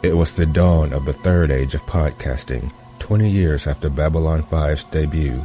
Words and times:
It 0.00 0.16
was 0.16 0.36
the 0.36 0.46
dawn 0.46 0.92
of 0.92 1.06
the 1.06 1.12
third 1.12 1.50
age 1.50 1.74
of 1.74 1.84
podcasting, 1.84 2.72
20 3.00 3.28
years 3.28 3.66
after 3.66 3.90
Babylon 3.90 4.44
5's 4.44 4.84
debut. 4.84 5.44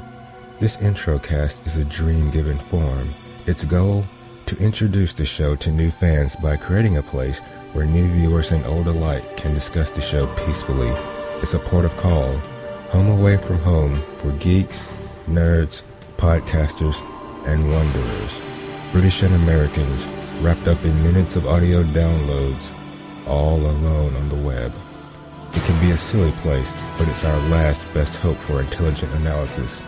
This 0.59 0.79
intro 0.79 1.17
cast 1.17 1.65
is 1.65 1.77
a 1.77 1.85
dream 1.85 2.29
given 2.29 2.59
form. 2.59 3.15
Its 3.47 3.65
goal? 3.65 4.05
To 4.45 4.57
introduce 4.57 5.15
the 5.15 5.25
show 5.25 5.55
to 5.55 5.71
new 5.71 5.89
fans 5.89 6.35
by 6.35 6.57
creating 6.57 6.97
a 6.97 7.01
place 7.01 7.39
where 7.73 7.87
new 7.87 8.07
viewers 8.07 8.51
and 8.51 8.63
old 8.67 8.85
alike 8.85 9.37
can 9.37 9.55
discuss 9.55 9.89
the 9.89 10.01
show 10.01 10.27
peacefully. 10.45 10.91
It's 11.41 11.55
a 11.55 11.59
port 11.59 11.85
of 11.85 11.97
call, 11.97 12.33
home 12.91 13.07
away 13.07 13.37
from 13.37 13.57
home 13.57 14.03
for 14.17 14.31
geeks, 14.33 14.87
nerds, 15.27 15.81
podcasters, 16.17 17.01
and 17.47 17.71
wanderers. 17.71 18.39
British 18.91 19.23
and 19.23 19.33
Americans 19.33 20.07
wrapped 20.41 20.67
up 20.67 20.85
in 20.85 21.01
minutes 21.01 21.35
of 21.35 21.47
audio 21.47 21.81
downloads, 21.81 22.71
all 23.27 23.57
alone 23.57 24.15
on 24.15 24.29
the 24.29 24.47
web. 24.47 24.71
It 25.53 25.63
can 25.63 25.79
be 25.79 25.91
a 25.91 25.97
silly 25.97 26.31
place, 26.41 26.75
but 26.97 27.07
it's 27.07 27.25
our 27.25 27.37
last 27.49 27.91
best 27.93 28.15
hope 28.15 28.37
for 28.37 28.59
intelligent 28.59 29.13
analysis. 29.13 29.81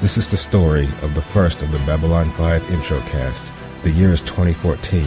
This 0.00 0.16
is 0.16 0.30
the 0.30 0.36
story 0.36 0.88
of 1.02 1.14
the 1.14 1.22
first 1.22 1.62
of 1.62 1.70
the 1.70 1.78
Babylon 1.80 2.30
5 2.30 2.70
intro 2.70 2.98
cast. 3.00 3.50
The 3.82 3.90
year 3.90 4.10
is 4.10 4.20
2014. 4.22 5.06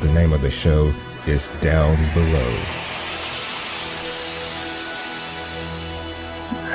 The 0.00 0.12
name 0.12 0.32
of 0.32 0.40
the 0.40 0.50
show 0.50 0.94
is 1.26 1.48
Down 1.60 1.96
Below. 2.14 2.60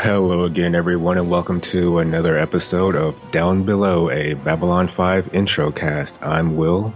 Hello 0.01 0.43
again, 0.43 0.75
everyone, 0.75 1.17
and 1.17 1.31
welcome 1.31 1.59
to 1.61 1.97
another 1.97 2.37
episode 2.37 2.95
of 2.95 3.19
Down 3.31 3.63
Below, 3.63 4.11
a 4.11 4.35
Babylon 4.35 4.87
5 4.87 5.33
intro 5.33 5.71
cast. 5.71 6.21
I'm 6.21 6.55
Will. 6.55 6.93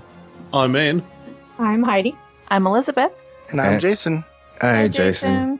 I'm 0.54 0.76
in. 0.76 1.02
I'm 1.58 1.82
Heidi. 1.82 2.16
I'm 2.50 2.68
Elizabeth. 2.68 3.12
And 3.50 3.60
I'm 3.62 3.74
And- 3.74 3.82
Jason. 3.82 4.24
Hi, 4.62 4.88
Jason. 4.88 5.60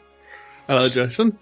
Hello, 0.68 0.88
Jason. 0.90 1.38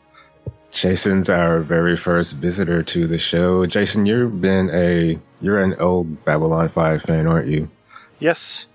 Jason's 0.72 1.30
our 1.30 1.60
very 1.62 1.98
first 1.98 2.34
visitor 2.36 2.84
to 2.84 3.08
the 3.08 3.18
show. 3.18 3.66
Jason, 3.66 4.06
you've 4.06 4.40
been 4.42 4.70
a 4.72 5.20
you're 5.42 5.62
an 5.62 5.76
old 5.80 6.24
Babylon 6.26 6.70
5 6.70 7.02
fan, 7.04 7.26
aren't 7.28 7.48
you? 7.48 7.70
Yes, 8.20 8.68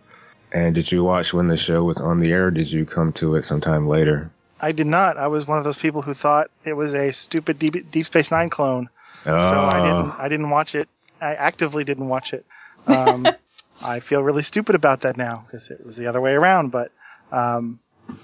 And 0.54 0.74
did 0.74 0.92
you 0.92 1.02
watch 1.02 1.32
when 1.32 1.48
the 1.48 1.56
show 1.56 1.82
was 1.82 1.98
on 1.98 2.20
the 2.20 2.30
air? 2.30 2.46
Or 2.48 2.50
did 2.50 2.70
you 2.70 2.84
come 2.84 3.12
to 3.14 3.36
it 3.36 3.44
sometime 3.44 3.88
later? 3.88 4.30
I 4.60 4.72
did 4.72 4.86
not. 4.86 5.16
I 5.16 5.28
was 5.28 5.46
one 5.46 5.58
of 5.58 5.64
those 5.64 5.78
people 5.78 6.02
who 6.02 6.12
thought 6.14 6.50
it 6.64 6.74
was 6.74 6.94
a 6.94 7.10
stupid 7.12 7.58
Deep, 7.58 7.90
Deep 7.90 8.06
Space 8.06 8.30
Nine 8.30 8.50
clone, 8.50 8.88
Oh, 9.24 9.30
so 9.30 9.32
I 9.32 9.80
didn't. 9.80 10.10
I 10.20 10.28
didn't 10.28 10.50
watch 10.50 10.74
it. 10.74 10.88
I 11.20 11.34
actively 11.34 11.84
didn't 11.84 12.08
watch 12.08 12.32
it. 12.32 12.44
Um, 12.86 13.26
I 13.82 14.00
feel 14.00 14.22
really 14.22 14.42
stupid 14.42 14.74
about 14.76 15.00
that 15.00 15.16
now 15.16 15.44
because 15.46 15.70
it 15.70 15.84
was 15.86 15.96
the 15.96 16.06
other 16.06 16.20
way 16.20 16.32
around. 16.32 16.70
But 16.70 16.92
um, 17.32 17.80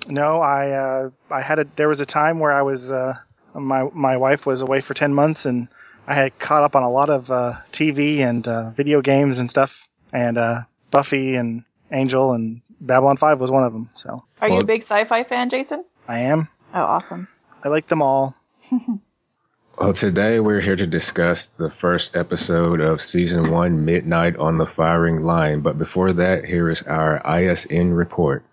no, 0.09 0.41
I 0.41 0.71
uh, 0.71 1.11
I 1.31 1.41
had 1.41 1.59
a. 1.59 1.67
There 1.77 1.89
was 1.89 2.01
a 2.01 2.07
time 2.07 2.39
where 2.39 2.53
I 2.53 2.63
was 2.63 2.93
uh, 2.93 3.15
my 3.55 3.89
my 3.93 4.17
wife 4.17 4.47
was 4.47 4.63
away 4.63 4.81
for 4.81 4.95
ten 4.95 5.15
months 5.15 5.47
and 5.47 5.69
I 6.07 6.15
had 6.15 6.39
caught 6.39 6.63
up 6.63 6.77
on 6.77 6.83
a 6.83 6.91
lot 6.91 7.11
of 7.11 7.31
uh, 7.31 7.55
TV 7.73 8.21
and 8.21 8.47
uh, 8.47 8.71
video 8.71 9.03
games 9.03 9.39
and 9.39 9.51
stuff. 9.51 9.87
And 10.13 10.39
uh, 10.39 10.63
Buffy 10.91 11.35
and 11.35 11.65
Angel 11.91 12.33
and 12.33 12.63
Babylon 12.81 13.17
Five 13.17 13.41
was 13.41 13.51
one 13.51 13.65
of 13.65 13.73
them. 13.73 13.91
So 13.95 14.25
Are 14.41 14.49
you 14.49 14.59
a 14.59 14.65
big 14.65 14.83
sci-fi 14.83 15.25
fan, 15.25 15.51
Jason? 15.51 15.85
I 16.07 16.21
am. 16.21 16.49
Oh, 16.75 16.81
awesome. 16.81 17.29
I 17.65 17.69
like 17.69 17.89
them 17.89 18.03
all. 18.03 18.35
Well, 19.81 19.93
today 19.93 20.41
we're 20.41 20.61
here 20.61 20.75
to 20.75 20.89
discuss 20.89 21.47
the 21.47 21.71
first 21.71 22.17
episode 22.17 22.81
of 22.81 23.01
season 23.01 23.53
one, 23.53 23.85
Midnight 23.85 24.37
on 24.37 24.59
the 24.59 24.67
Firing 24.67 25.23
Line. 25.23 25.61
But 25.61 25.79
before 25.79 26.15
that, 26.15 26.45
here 26.45 26.69
is 26.69 26.83
our 26.83 27.23
ISN 27.25 27.93
report. 27.93 28.45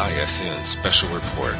ISN 0.00 0.64
Special 0.64 1.10
Report. 1.10 1.56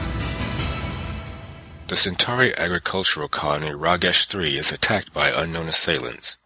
The 1.89 1.97
Centauri 1.97 2.57
agricultural 2.57 3.29
colony 3.29 3.69
Ragesh 3.69 4.29
3 4.29 4.57
is 4.57 4.73
attacked 4.73 5.13
by 5.13 5.29
unknown 5.29 5.69
assailants. 5.69 6.39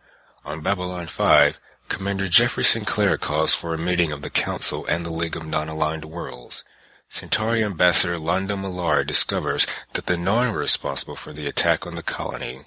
On 0.45 0.61
Babylon 0.61 1.07
5, 1.07 1.61
Commander 1.89 2.27
Jeffrey 2.27 2.65
Sinclair 2.65 3.17
calls 3.17 3.55
for 3.55 3.75
a 3.75 3.79
meeting 3.79 4.11
of 4.11 4.23
the 4.23 4.31
Council 4.31 4.85
and 4.87 5.07
the 5.07 5.13
League 5.13 5.37
of 5.37 5.47
Non-Aligned 5.47 6.07
Worlds. 6.07 6.65
Centauri 7.09 7.63
Ambassador 7.63 8.19
Londo 8.19 8.57
Mollari 8.57 9.07
discovers 9.07 9.65
that 9.93 10.07
the 10.07 10.17
Narn 10.17 10.53
were 10.53 10.59
responsible 10.59 11.15
for 11.15 11.33
the 11.33 11.47
attack 11.47 11.87
on 11.87 11.95
the 11.95 12.03
colony. 12.03 12.63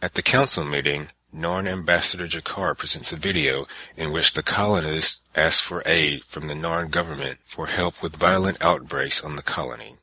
At 0.00 0.14
the 0.14 0.22
council 0.22 0.64
meeting, 0.64 1.08
Narn 1.34 1.66
Ambassador 1.66 2.28
G'Kar 2.28 2.78
presents 2.78 3.12
a 3.12 3.16
video 3.16 3.66
in 3.96 4.12
which 4.12 4.34
the 4.34 4.42
colonists 4.42 5.22
ask 5.34 5.64
for 5.64 5.82
aid 5.84 6.22
from 6.24 6.46
the 6.46 6.54
Narn 6.54 6.92
government 6.92 7.40
for 7.42 7.66
help 7.66 8.00
with 8.00 8.14
violent 8.14 8.62
outbreaks 8.62 9.24
on 9.24 9.34
the 9.34 9.42
colony. 9.42 9.96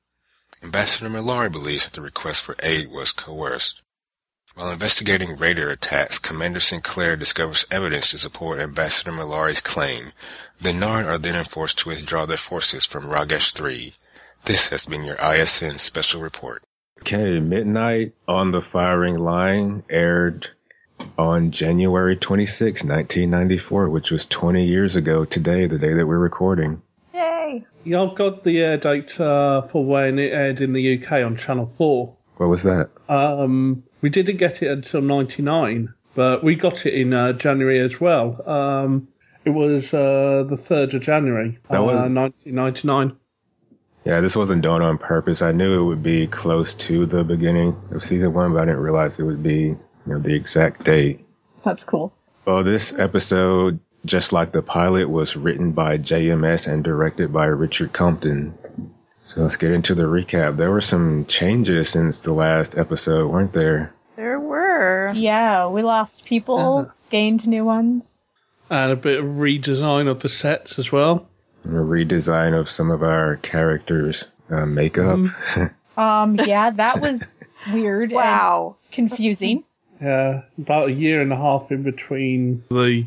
Ambassador 0.62 1.10
Mollari 1.10 1.50
believes 1.50 1.86
that 1.86 1.94
the 1.94 2.02
request 2.02 2.44
for 2.44 2.58
aid 2.62 2.92
was 2.92 3.14
coerced. 3.14 3.82
While 4.56 4.72
investigating 4.72 5.38
raider 5.38 5.70
attacks, 5.70 6.20
Commander 6.20 6.60
Sinclair 6.60 7.16
discovers 7.16 7.66
evidence 7.72 8.12
to 8.12 8.18
support 8.18 8.60
Ambassador 8.60 9.12
Mollari's 9.12 9.62
claim. 9.62 10.12
The 10.60 10.72
Narn 10.72 11.06
are 11.06 11.18
then 11.18 11.36
enforced 11.36 11.80
to 11.80 11.90
withdraw 11.90 12.26
their 12.26 12.36
forces 12.36 12.86
from 12.86 13.06
Ragesh 13.06 13.54
3. 13.54 13.94
This 14.44 14.68
has 14.70 14.86
been 14.86 15.06
your 15.06 15.16
ISN 15.16 15.78
special 15.78 16.20
report. 16.22 16.64
Okay, 17.00 17.40
Midnight 17.40 18.14
on 18.28 18.52
the 18.52 18.62
Firing 18.62 19.18
Line 19.18 19.84
aired 19.90 20.50
on 21.18 21.52
January 21.52 22.16
26, 22.16 22.84
1994, 22.84 23.90
which 23.90 24.12
was 24.12 24.26
20 24.26 24.66
years 24.66 24.96
ago 24.96 25.26
today, 25.26 25.68
the 25.68 25.78
day 25.78 25.94
that 25.94 26.06
we're 26.08 26.18
recording. 26.18 26.82
Yay! 27.14 27.66
Yeah, 27.84 28.04
I've 28.04 28.16
got 28.16 28.44
the 28.44 28.62
air 28.62 28.78
date 28.78 29.20
uh, 29.20 29.64
for 29.64 29.84
when 29.86 30.20
it 30.20 30.32
aired 30.32 30.62
in 30.62 30.74
the 30.74 30.98
UK 31.04 31.12
on 31.26 31.38
Channel 31.38 31.72
4. 31.78 32.16
What 32.38 32.48
was 32.50 32.64
that? 32.64 32.90
Um, 33.10 33.84
we 34.02 34.10
didn't 34.10 34.38
get 34.38 34.62
it 34.64 34.72
until 34.72 35.02
99, 35.02 35.94
but 36.16 36.44
we 36.44 36.56
got 36.56 36.86
it 36.86 36.94
in 36.94 37.14
uh, 37.14 37.34
January 37.34 37.80
as 37.82 38.00
well. 38.00 38.42
Um, 38.50 39.08
it 39.46 39.50
was 39.52 39.94
uh, 39.94 40.46
the 40.48 40.56
3rd 40.56 40.96
of 40.96 41.02
January, 41.02 41.60
That 41.70 41.82
uh, 41.82 41.84
was- 41.84 41.94
1999. 42.10 43.18
Yeah, 44.04 44.22
this 44.22 44.36
wasn't 44.36 44.64
done 44.64 44.82
on 44.82 44.98
purpose. 44.98 45.44
I 45.44 45.52
knew 45.52 45.80
it 45.80 45.86
would 45.86 46.02
be 46.02 46.26
close 46.26 46.74
to 46.74 47.06
the 47.06 47.24
beginning 47.24 47.80
of 47.92 48.02
season 48.02 48.34
one, 48.34 48.52
but 48.54 48.64
I 48.64 48.66
didn't 48.66 48.80
realize 48.82 49.20
it 49.20 49.24
would 49.24 49.44
be, 49.44 49.76
you 50.06 50.14
know, 50.14 50.20
the 50.20 50.34
exact 50.36 50.84
date. 50.84 51.26
That's 51.64 51.84
cool. 51.84 52.14
Well, 52.46 52.64
this 52.64 52.98
episode, 52.98 53.80
just 54.06 54.34
like 54.34 54.52
the 54.52 54.62
pilot, 54.64 55.10
was 55.10 55.36
written 55.38 55.74
by 55.74 55.98
JMS 55.98 56.68
and 56.72 56.84
directed 56.84 57.32
by 57.32 57.46
Richard 57.46 57.94
Compton. 57.94 58.58
So 59.24 59.42
let's 59.44 59.58
get 59.58 59.72
into 59.72 59.94
the 59.94 60.04
recap. 60.04 60.58
There 60.58 60.72
were 60.72 60.82
some 60.82 61.26
changes 61.26 61.90
since 61.90 62.22
the 62.22 62.34
last 62.34 62.76
episode, 62.78 63.30
weren't 63.30 63.54
there? 63.54 63.94
There 64.16 64.40
were. 64.40 65.12
Yeah, 65.16 65.68
we 65.68 65.84
lost 65.84 66.26
people, 66.26 66.58
Uh-huh. 66.80 66.92
gained 67.12 67.46
new 67.46 67.64
ones. 67.64 68.04
And 68.70 68.92
a 68.92 68.96
bit 68.96 69.20
of 69.20 69.26
redesign 69.26 70.08
of 70.10 70.20
the 70.22 70.30
sets 70.30 70.80
as 70.80 70.92
well. 70.92 71.28
A 71.66 71.68
redesign 71.70 72.60
of 72.60 72.70
some 72.70 72.90
of 72.90 73.04
our 73.04 73.36
characters' 73.38 74.26
uh, 74.50 74.66
makeup. 74.66 75.20
Um, 75.98 76.36
yeah, 76.36 76.72
that 76.72 77.02
was 77.02 77.22
weird 77.72 78.12
Wow. 78.14 78.78
and 78.86 79.10
confusing. 79.10 79.66
Yeah, 80.02 80.42
about 80.58 80.90
a 80.90 80.94
year 80.94 81.22
and 81.22 81.32
a 81.32 81.36
half 81.36 81.72
in 81.72 81.84
between 81.84 82.64
the 82.70 83.06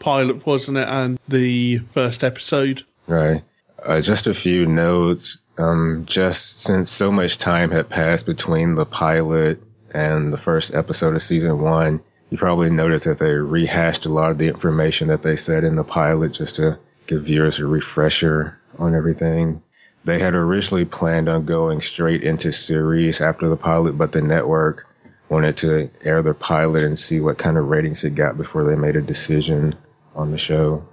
pilot, 0.00 0.46
wasn't 0.46 0.78
it, 0.78 0.88
and 0.88 1.18
the 1.28 1.78
first 1.92 2.24
episode. 2.24 2.84
Right. 3.06 3.42
Uh, 3.78 4.00
just 4.00 4.26
a 4.26 4.34
few 4.34 4.66
notes. 4.66 5.38
Um, 5.58 6.04
just 6.06 6.62
since 6.62 6.90
so 6.90 7.12
much 7.12 7.36
time 7.36 7.70
had 7.70 7.90
passed 7.90 8.24
between 8.24 8.74
the 8.74 8.86
pilot 8.86 9.62
and 9.92 10.32
the 10.32 10.38
first 10.38 10.72
episode 10.72 11.14
of 11.14 11.22
season 11.22 11.60
one, 11.60 12.00
you 12.30 12.38
probably 12.38 12.70
noticed 12.70 13.04
that 13.04 13.18
they 13.18 13.32
rehashed 13.32 14.06
a 14.06 14.08
lot 14.08 14.30
of 14.30 14.38
the 14.38 14.48
information 14.48 15.08
that 15.08 15.22
they 15.22 15.36
said 15.36 15.64
in 15.64 15.76
the 15.76 15.84
pilot 15.84 16.32
just 16.32 16.56
to 16.56 16.78
give 17.06 17.24
viewers 17.24 17.58
a 17.58 17.66
refresher 17.66 18.58
on 18.78 18.94
everything. 18.94 19.62
They 20.04 20.18
had 20.18 20.34
originally 20.34 20.86
planned 20.86 21.28
on 21.28 21.44
going 21.44 21.82
straight 21.82 22.22
into 22.22 22.50
series 22.52 23.20
after 23.20 23.50
the 23.50 23.56
pilot, 23.56 23.98
but 23.98 24.12
the 24.12 24.22
network 24.22 24.86
wanted 25.32 25.56
to 25.56 25.88
air 26.04 26.22
their 26.22 26.34
pilot 26.34 26.84
and 26.84 26.98
see 26.98 27.18
what 27.18 27.38
kind 27.38 27.56
of 27.56 27.68
ratings 27.68 28.04
it 28.04 28.14
got 28.14 28.36
before 28.36 28.64
they 28.64 28.76
made 28.76 28.96
a 28.96 29.00
decision 29.00 29.74
on 30.14 30.30
the 30.30 30.36
show. 30.36 30.86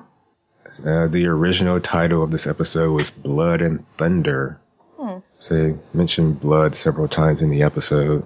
Uh, 0.86 1.08
the 1.08 1.28
original 1.28 1.82
title 1.82 2.24
of 2.24 2.32
this 2.32 2.48
episode 2.48 2.94
was 2.94 3.12
Blood 3.12 3.62
and 3.62 3.86
Thunder. 3.98 4.62
So 5.40 5.56
they 5.56 5.80
mentioned 5.94 6.40
blood 6.40 6.74
several 6.74 7.10
times 7.10 7.42
in 7.42 7.50
the 7.50 7.64
episode. 7.64 8.26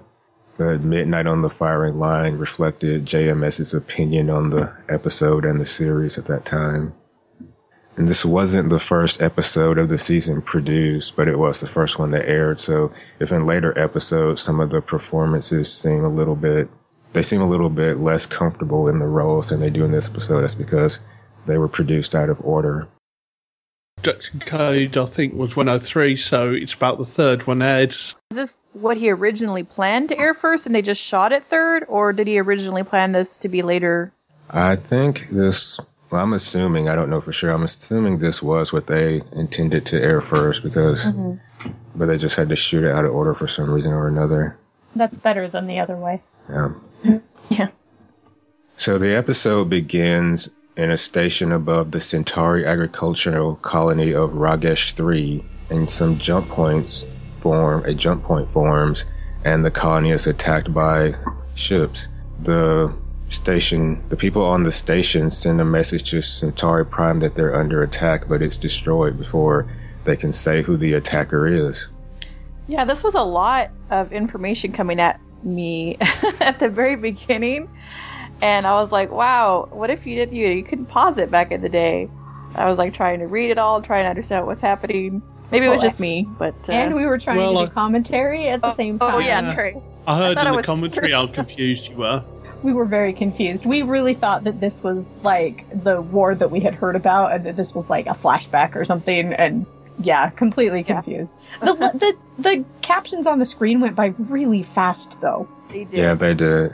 But 0.56 0.82
Midnight 0.82 1.26
on 1.26 1.42
the 1.42 1.50
Firing 1.50 1.98
Line 1.98 2.36
reflected 2.36 3.06
JMS's 3.06 3.74
opinion 3.74 4.30
on 4.30 4.50
the 4.50 4.72
episode 4.88 5.44
and 5.44 5.60
the 5.60 5.66
series 5.66 6.16
at 6.16 6.26
that 6.26 6.44
time. 6.44 6.94
And 7.96 8.08
this 8.08 8.24
wasn't 8.24 8.70
the 8.70 8.80
first 8.80 9.22
episode 9.22 9.78
of 9.78 9.88
the 9.88 9.98
season 9.98 10.42
produced, 10.42 11.14
but 11.14 11.28
it 11.28 11.38
was 11.38 11.60
the 11.60 11.68
first 11.68 11.98
one 11.98 12.10
that 12.10 12.28
aired. 12.28 12.60
So 12.60 12.92
if 13.20 13.30
in 13.30 13.46
later 13.46 13.76
episodes 13.76 14.42
some 14.42 14.58
of 14.60 14.70
the 14.70 14.80
performances 14.80 15.72
seem 15.72 16.04
a 16.04 16.08
little 16.08 16.34
bit, 16.34 16.68
they 17.12 17.22
seem 17.22 17.40
a 17.40 17.48
little 17.48 17.70
bit 17.70 17.98
less 17.98 18.26
comfortable 18.26 18.88
in 18.88 18.98
the 18.98 19.06
roles 19.06 19.50
than 19.50 19.60
they 19.60 19.70
do 19.70 19.84
in 19.84 19.92
this 19.92 20.10
episode, 20.10 20.40
that's 20.40 20.56
because 20.56 20.98
they 21.46 21.56
were 21.56 21.68
produced 21.68 22.16
out 22.16 22.30
of 22.30 22.40
order. 22.40 22.88
Dutch 24.02 24.32
Code, 24.40 24.96
I 24.96 25.06
think, 25.06 25.34
was 25.34 25.54
103, 25.54 26.16
so 26.16 26.52
it's 26.52 26.74
about 26.74 26.98
the 26.98 27.04
third 27.04 27.46
one 27.46 27.62
aired. 27.62 27.90
Is 27.90 28.14
this 28.36 28.52
what 28.72 28.96
he 28.96 29.08
originally 29.10 29.62
planned 29.62 30.08
to 30.08 30.18
air 30.18 30.34
first 30.34 30.66
and 30.66 30.74
they 30.74 30.82
just 30.82 31.00
shot 31.00 31.32
it 31.32 31.46
third? 31.46 31.86
Or 31.88 32.12
did 32.12 32.26
he 32.26 32.38
originally 32.40 32.82
plan 32.82 33.12
this 33.12 33.38
to 33.40 33.48
be 33.48 33.62
later? 33.62 34.12
I 34.50 34.76
think 34.76 35.28
this, 35.28 35.80
well, 36.14 36.22
I'm 36.22 36.32
assuming, 36.32 36.88
I 36.88 36.94
don't 36.94 37.10
know 37.10 37.20
for 37.20 37.32
sure, 37.32 37.50
I'm 37.50 37.64
assuming 37.64 38.20
this 38.20 38.40
was 38.40 38.72
what 38.72 38.86
they 38.86 39.20
intended 39.32 39.86
to 39.86 40.00
air 40.00 40.20
first 40.20 40.62
because, 40.62 41.06
mm-hmm. 41.06 41.72
but 41.92 42.06
they 42.06 42.18
just 42.18 42.36
had 42.36 42.50
to 42.50 42.56
shoot 42.56 42.84
it 42.84 42.92
out 42.92 43.04
of 43.04 43.12
order 43.12 43.34
for 43.34 43.48
some 43.48 43.68
reason 43.68 43.92
or 43.92 44.06
another. 44.06 44.56
That's 44.94 45.12
better 45.12 45.48
than 45.48 45.66
the 45.66 45.80
other 45.80 45.96
way. 45.96 46.22
Yeah. 46.48 46.68
Yeah. 47.50 47.68
So 48.76 48.98
the 48.98 49.16
episode 49.16 49.68
begins 49.68 50.50
in 50.76 50.92
a 50.92 50.96
station 50.96 51.50
above 51.50 51.90
the 51.90 51.98
Centauri 51.98 52.64
agricultural 52.64 53.56
colony 53.56 54.14
of 54.14 54.30
Ragesh 54.30 54.92
3, 54.92 55.44
and 55.70 55.90
some 55.90 56.18
jump 56.18 56.48
points 56.48 57.04
form, 57.40 57.84
a 57.84 57.92
jump 57.92 58.22
point 58.22 58.48
forms, 58.48 59.04
and 59.44 59.64
the 59.64 59.70
colony 59.72 60.12
is 60.12 60.28
attacked 60.28 60.72
by 60.72 61.16
ships. 61.56 62.08
The 62.40 62.96
station, 63.28 64.08
the 64.08 64.16
people 64.16 64.44
on 64.44 64.62
the 64.62 64.72
station 64.72 65.30
send 65.30 65.60
a 65.60 65.64
message 65.64 66.10
to 66.10 66.22
Centauri 66.22 66.86
Prime 66.86 67.20
that 67.20 67.34
they're 67.34 67.54
under 67.56 67.82
attack, 67.82 68.28
but 68.28 68.42
it's 68.42 68.56
destroyed 68.56 69.18
before 69.18 69.66
they 70.04 70.16
can 70.16 70.32
say 70.32 70.62
who 70.62 70.76
the 70.76 70.94
attacker 70.94 71.46
is. 71.46 71.88
Yeah, 72.66 72.84
this 72.84 73.02
was 73.02 73.14
a 73.14 73.22
lot 73.22 73.70
of 73.90 74.12
information 74.12 74.72
coming 74.72 75.00
at 75.00 75.20
me 75.42 75.96
at 76.40 76.58
the 76.58 76.68
very 76.68 76.96
beginning. 76.96 77.68
And 78.40 78.66
I 78.66 78.80
was 78.82 78.90
like, 78.92 79.10
wow, 79.10 79.68
what 79.70 79.90
if 79.90 80.06
you 80.06 80.16
did 80.16 80.32
you 80.32 80.48
you 80.48 80.64
couldn't 80.64 80.86
pause 80.86 81.18
it 81.18 81.30
back 81.30 81.52
in 81.52 81.60
the 81.62 81.68
day? 81.68 82.10
I 82.54 82.66
was 82.66 82.78
like 82.78 82.94
trying 82.94 83.20
to 83.20 83.26
read 83.26 83.50
it 83.50 83.58
all, 83.58 83.80
trying 83.82 84.04
to 84.04 84.10
understand 84.10 84.46
what's 84.46 84.62
happening. 84.62 85.22
Maybe 85.50 85.66
it 85.66 85.70
was 85.70 85.82
just 85.82 86.00
me, 86.00 86.26
but 86.38 86.54
uh, 86.68 86.72
and 86.72 86.94
we 86.94 87.04
were 87.06 87.18
trying 87.18 87.36
Well, 87.36 87.52
to 87.52 87.58
uh, 87.60 87.66
do 87.66 87.72
commentary 87.72 88.48
at 88.48 88.60
the 88.62 88.72
oh, 88.72 88.76
same 88.76 88.98
time. 88.98 89.14
oh 89.14 89.18
yeah, 89.18 89.40
Yeah. 89.40 89.80
I 90.06 90.18
heard 90.18 90.34
thought 90.34 90.46
in 90.46 90.52
the 90.52 90.56
was- 90.56 90.66
commentary 90.66 91.12
how 91.12 91.26
confused 91.26 91.86
you 91.88 91.96
were. 91.96 92.24
We 92.64 92.72
were 92.72 92.86
very 92.86 93.12
confused. 93.12 93.66
We 93.66 93.82
really 93.82 94.14
thought 94.14 94.44
that 94.44 94.58
this 94.58 94.82
was 94.82 95.04
like 95.22 95.84
the 95.84 96.00
war 96.00 96.34
that 96.34 96.50
we 96.50 96.60
had 96.60 96.74
heard 96.74 96.96
about, 96.96 97.32
and 97.32 97.46
that 97.46 97.56
this 97.56 97.72
was 97.74 97.84
like 97.88 98.06
a 98.06 98.14
flashback 98.14 98.74
or 98.74 98.84
something. 98.84 99.32
And 99.32 99.66
yeah, 100.00 100.30
completely 100.30 100.82
confused. 100.82 101.30
The, 101.60 101.74
the 101.94 102.42
the 102.42 102.64
captions 102.82 103.26
on 103.26 103.38
the 103.38 103.46
screen 103.46 103.80
went 103.80 103.94
by 103.94 104.14
really 104.18 104.66
fast, 104.74 105.12
though. 105.20 105.46
They 105.68 105.84
did. 105.84 105.92
Yeah, 105.92 106.14
they 106.14 106.34
did. 106.34 106.72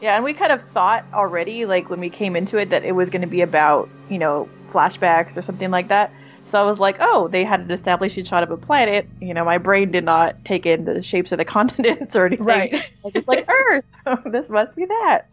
Yeah, 0.00 0.16
and 0.16 0.24
we 0.24 0.34
kind 0.34 0.50
of 0.50 0.60
thought 0.74 1.04
already, 1.14 1.64
like 1.64 1.88
when 1.88 2.00
we 2.00 2.10
came 2.10 2.34
into 2.34 2.58
it, 2.58 2.70
that 2.70 2.84
it 2.84 2.92
was 2.92 3.08
going 3.08 3.22
to 3.22 3.28
be 3.28 3.42
about, 3.42 3.88
you 4.10 4.18
know, 4.18 4.48
flashbacks 4.72 5.36
or 5.36 5.42
something 5.42 5.70
like 5.70 5.88
that. 5.88 6.12
So 6.52 6.62
I 6.62 6.66
was 6.66 6.78
like, 6.78 6.98
oh, 7.00 7.28
they 7.28 7.44
had 7.44 7.60
an 7.60 7.70
established 7.70 8.26
shot 8.26 8.42
of 8.42 8.50
a 8.50 8.58
planet. 8.58 9.08
You 9.22 9.32
know, 9.32 9.42
my 9.42 9.56
brain 9.56 9.90
did 9.90 10.04
not 10.04 10.44
take 10.44 10.66
in 10.66 10.84
the 10.84 11.00
shapes 11.00 11.32
of 11.32 11.38
the 11.38 11.44
continents 11.46 12.14
or 12.14 12.26
anything. 12.26 12.44
Right. 12.44 12.74
I 12.74 12.84
was 13.02 13.14
just 13.14 13.26
like, 13.26 13.48
Earth. 13.48 13.86
this 14.26 14.50
must 14.50 14.76
be 14.76 14.84
that. 14.84 15.28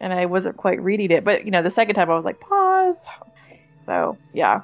And 0.00 0.12
I 0.12 0.26
wasn't 0.26 0.56
quite 0.56 0.82
reading 0.82 1.12
it. 1.12 1.22
But, 1.22 1.44
you 1.44 1.52
know, 1.52 1.62
the 1.62 1.70
second 1.70 1.94
time 1.94 2.10
I 2.10 2.16
was 2.16 2.24
like, 2.24 2.40
pause. 2.40 2.96
So, 3.86 4.18
yeah. 4.32 4.62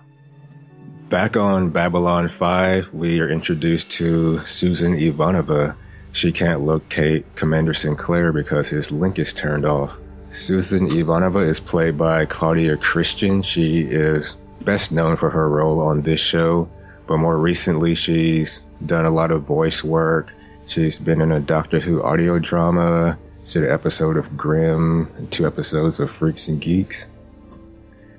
Back 1.09 1.37
on 1.37 1.71
Babylon 1.71 2.29
5, 2.29 2.93
we 2.93 3.21
are 3.21 3.29
introduced 3.29 3.93
to 3.93 4.41
Susan 4.41 4.97
Ivanova. 4.97 5.77
She 6.13 6.33
can't 6.33 6.63
locate 6.63 7.37
Commander 7.37 7.75
Sinclair 7.75 8.33
because 8.33 8.69
his 8.69 8.91
link 8.91 9.21
is 9.21 9.33
turned 9.33 9.65
off. 9.65 9.97
Susan 10.31 10.89
Ivanova 10.89 11.47
is 11.47 11.61
played 11.61 11.97
by 11.97 12.25
Claudia 12.25 12.77
Christian. 12.77 13.43
She 13.43 13.83
is 13.83 14.37
best 14.65 14.93
known 14.93 15.17
for 15.17 15.31
her 15.31 15.49
role 15.49 15.81
on 15.81 16.03
this 16.03 16.21
show, 16.21 16.69
but 17.07 17.19
more 17.19 17.37
recently 17.37 17.95
she's 17.95 18.63
done 18.85 19.05
a 19.05 19.11
lot 19.11 19.31
of 19.31 19.43
voice 19.43 19.83
work. 19.85 20.33
She's 20.67 20.99
been 20.99 21.21
in 21.21 21.33
a 21.33 21.41
Doctor 21.41 21.81
Who 21.81 22.03
audio 22.03 22.39
drama. 22.39 23.19
She 23.47 23.55
did 23.59 23.65
an 23.69 23.75
episode 23.75 24.17
of 24.17 24.37
Grimm 24.37 25.09
and 25.19 25.31
two 25.31 25.47
episodes 25.47 26.01
of 26.01 26.11
Freaks 26.11 26.49
and 26.49 26.61
Geeks. 26.61 27.07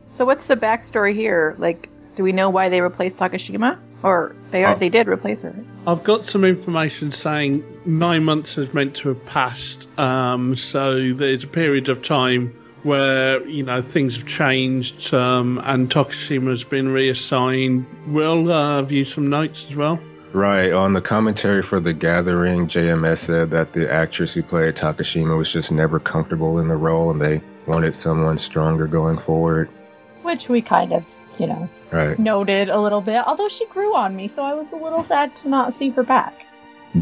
So 0.07 0.25
what's 0.25 0.48
the 0.48 0.56
backstory 0.56 1.16
here? 1.16 1.56
Like, 1.57 1.90
do 2.16 2.24
we 2.24 2.31
know 2.34 2.50
why 2.50 2.69
they 2.69 2.81
replaced 2.81 3.18
Takashima? 3.18 3.80
Or 4.04 4.36
they 4.51 4.66
are, 4.66 4.75
Oh. 4.75 4.78
they 4.78 4.89
did 4.89 5.07
replace 5.07 5.42
her. 5.44 5.56
I've 5.88 6.04
got 6.04 6.25
some 6.25 6.44
information 6.44 7.13
saying 7.13 7.63
nine 7.86 8.25
months 8.25 8.57
is 8.57 8.72
meant 8.74 8.96
to 8.98 9.10
have 9.10 9.25
passed, 9.25 9.88
um, 9.98 10.56
so 10.57 11.13
there's 11.13 11.46
a 11.46 11.48
period 11.48 11.88
of 11.89 12.04
time 12.04 12.54
where 12.84 13.46
you 13.48 13.64
know 13.64 13.82
things 13.82 14.16
have 14.18 14.28
changed, 14.28 15.14
um, 15.14 15.60
and 15.64 15.90
Takashima 15.90 16.52
has 16.52 16.64
been 16.64 16.90
reassigned. 16.90 17.86
We'll 18.08 18.52
uh, 18.52 18.82
view 18.84 19.06
some 19.06 19.30
notes 19.30 19.66
as 19.70 19.76
well. 19.76 20.00
Right. 20.34 20.74
On 20.74 20.94
the 20.94 21.02
commentary 21.02 21.62
for 21.62 21.80
The 21.80 21.94
Gathering, 21.94 22.68
JMS 22.68 23.18
said 23.18 23.52
that 23.52 23.72
the 23.72 23.92
actress 23.92 24.34
who 24.34 24.42
played 24.42 24.76
Takashima 24.76 25.38
was 25.38 25.54
just 25.54 25.72
never 25.72 26.00
comfortable 26.00 26.58
in 26.58 26.68
the 26.68 26.76
role 26.76 27.12
and 27.12 27.22
they 27.22 27.44
wanted 27.68 27.94
someone 27.94 28.40
stronger 28.40 28.88
going 28.88 29.20
forward. 29.20 29.70
Which 30.24 30.50
we 30.50 30.64
kind 30.64 30.92
of, 30.92 31.06
you 31.38 31.46
know, 31.46 31.70
Right. 31.92 32.18
noted 32.18 32.70
a 32.70 32.82
little 32.82 33.02
bit. 33.02 33.22
Although 33.28 33.50
she 33.50 33.68
grew 33.68 33.96
on 33.96 34.16
me, 34.16 34.28
so 34.28 34.42
I 34.42 34.56
was 34.56 34.66
a 34.74 34.76
little 34.76 35.06
sad 35.06 35.36
to 35.38 35.50
not 35.50 35.78
see 35.78 35.92
her 35.92 36.02
back. 36.02 36.34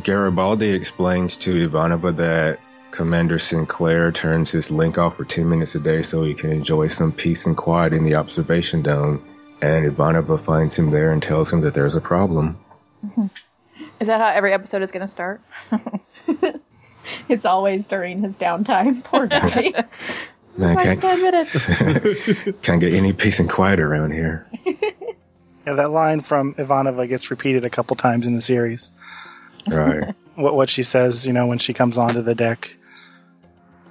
Garibaldi 0.03 0.71
explains 0.71 1.37
to 1.37 1.69
Ivanova 1.69 2.15
that 2.17 2.59
Commander 2.91 3.39
Sinclair 3.39 4.11
turns 4.11 4.51
his 4.51 4.69
link 4.69 4.97
off 4.97 5.17
for 5.17 5.25
10 5.25 5.49
minutes 5.49 5.75
a 5.75 5.79
day 5.79 6.01
so 6.01 6.23
he 6.23 6.33
can 6.33 6.51
enjoy 6.51 6.87
some 6.87 7.11
peace 7.11 7.45
and 7.45 7.55
quiet 7.55 7.93
in 7.93 8.03
the 8.03 8.15
observation 8.15 8.81
dome. 8.81 9.25
And 9.61 9.89
Ivanova 9.89 10.39
finds 10.39 10.77
him 10.77 10.91
there 10.91 11.11
and 11.11 11.21
tells 11.21 11.51
him 11.51 11.61
that 11.61 11.73
there's 11.73 11.95
a 11.95 12.01
problem. 12.01 12.59
Is 13.99 14.07
that 14.07 14.19
how 14.19 14.29
every 14.29 14.53
episode 14.53 14.81
is 14.81 14.89
going 14.89 15.05
to 15.05 15.11
start? 15.11 15.41
It's 17.29 17.45
always 17.45 17.85
during 17.85 18.21
his 18.21 18.33
downtime. 18.33 19.03
Poor 19.03 19.27
guy. 19.27 19.85
Man, 20.57 20.75
can't, 20.77 21.01
10 21.01 21.21
minutes. 21.21 22.61
can't 22.61 22.81
get 22.81 22.93
any 22.93 23.13
peace 23.13 23.39
and 23.39 23.49
quiet 23.49 23.79
around 23.79 24.11
here. 24.11 24.47
Yeah, 25.65 25.75
that 25.75 25.91
line 25.91 26.21
from 26.21 26.55
Ivanova 26.55 27.07
gets 27.07 27.31
repeated 27.31 27.65
a 27.65 27.69
couple 27.69 27.95
times 27.95 28.27
in 28.27 28.35
the 28.35 28.41
series. 28.41 28.91
Right. 29.65 30.13
What 30.35 30.55
what 30.55 30.69
she 30.69 30.83
says, 30.83 31.25
you 31.25 31.33
know, 31.33 31.47
when 31.47 31.59
she 31.59 31.73
comes 31.73 31.97
onto 31.97 32.21
the 32.21 32.35
deck. 32.35 32.69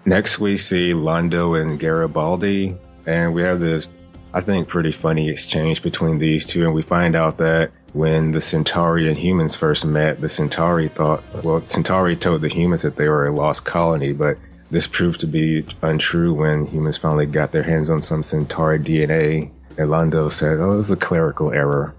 Next, 0.04 0.38
we 0.38 0.56
see 0.56 0.92
Londo 0.92 1.60
and 1.60 1.78
Garibaldi, 1.78 2.76
and 3.06 3.34
we 3.34 3.42
have 3.42 3.60
this, 3.60 3.92
I 4.32 4.40
think, 4.40 4.68
pretty 4.68 4.92
funny 4.92 5.28
exchange 5.30 5.82
between 5.82 6.18
these 6.18 6.46
two. 6.46 6.64
And 6.64 6.74
we 6.74 6.82
find 6.82 7.14
out 7.14 7.38
that 7.38 7.70
when 7.92 8.30
the 8.32 8.40
Centauri 8.40 9.08
and 9.08 9.18
humans 9.18 9.56
first 9.56 9.84
met, 9.84 10.20
the 10.20 10.28
Centauri 10.28 10.88
thought, 10.88 11.22
well, 11.44 11.60
Centauri 11.66 12.16
told 12.16 12.40
the 12.40 12.48
humans 12.48 12.82
that 12.82 12.96
they 12.96 13.08
were 13.08 13.26
a 13.26 13.34
lost 13.34 13.64
colony, 13.64 14.12
but 14.12 14.38
this 14.70 14.86
proved 14.86 15.20
to 15.20 15.26
be 15.26 15.66
untrue 15.82 16.32
when 16.32 16.64
humans 16.66 16.96
finally 16.96 17.26
got 17.26 17.52
their 17.52 17.64
hands 17.64 17.90
on 17.90 18.02
some 18.02 18.22
Centauri 18.22 18.78
DNA. 18.78 19.50
And 19.76 19.88
Londo 19.88 20.30
said, 20.30 20.58
oh, 20.58 20.72
it 20.72 20.76
was 20.76 20.90
a 20.90 20.96
clerical 20.96 21.52
error. 21.52 21.94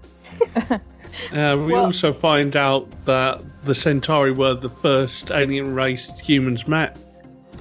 Uh, 1.30 1.56
we 1.56 1.72
Well- 1.72 1.84
also 1.84 2.12
find 2.12 2.56
out 2.56 2.88
that 3.04 3.40
the 3.64 3.74
Centauri 3.74 4.32
were 4.32 4.54
the 4.54 4.68
first 4.68 5.30
alien 5.30 5.74
race 5.74 6.10
humans 6.20 6.66
met. 6.66 6.98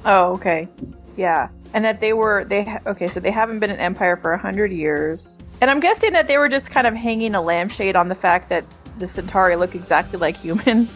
Oh, 0.06 0.34
okay. 0.34 0.68
Yeah. 1.18 1.50
And 1.74 1.86
that 1.86 2.02
they 2.02 2.14
were, 2.14 2.46
they, 2.46 2.78
okay, 2.86 3.08
so 3.08 3.20
they 3.20 3.32
haven't 3.32 3.60
been 3.60 3.70
an 3.70 3.80
empire 3.80 4.18
for 4.18 4.34
a 4.34 4.38
hundred 4.38 4.72
years. 4.72 5.38
And 5.62 5.70
I'm 5.70 5.80
guessing 5.80 6.14
that 6.14 6.28
they 6.28 6.38
were 6.38 6.50
just 6.50 6.70
kind 6.72 6.88
of 6.88 6.96
hanging 6.96 7.36
a 7.36 7.42
lampshade 7.42 7.96
on 7.96 8.10
the 8.10 8.16
fact 8.16 8.50
that 8.50 8.66
the 8.98 9.08
Centauri 9.08 9.56
look 9.56 9.76
exactly 9.76 10.20
like 10.20 10.36
humans. 10.42 10.92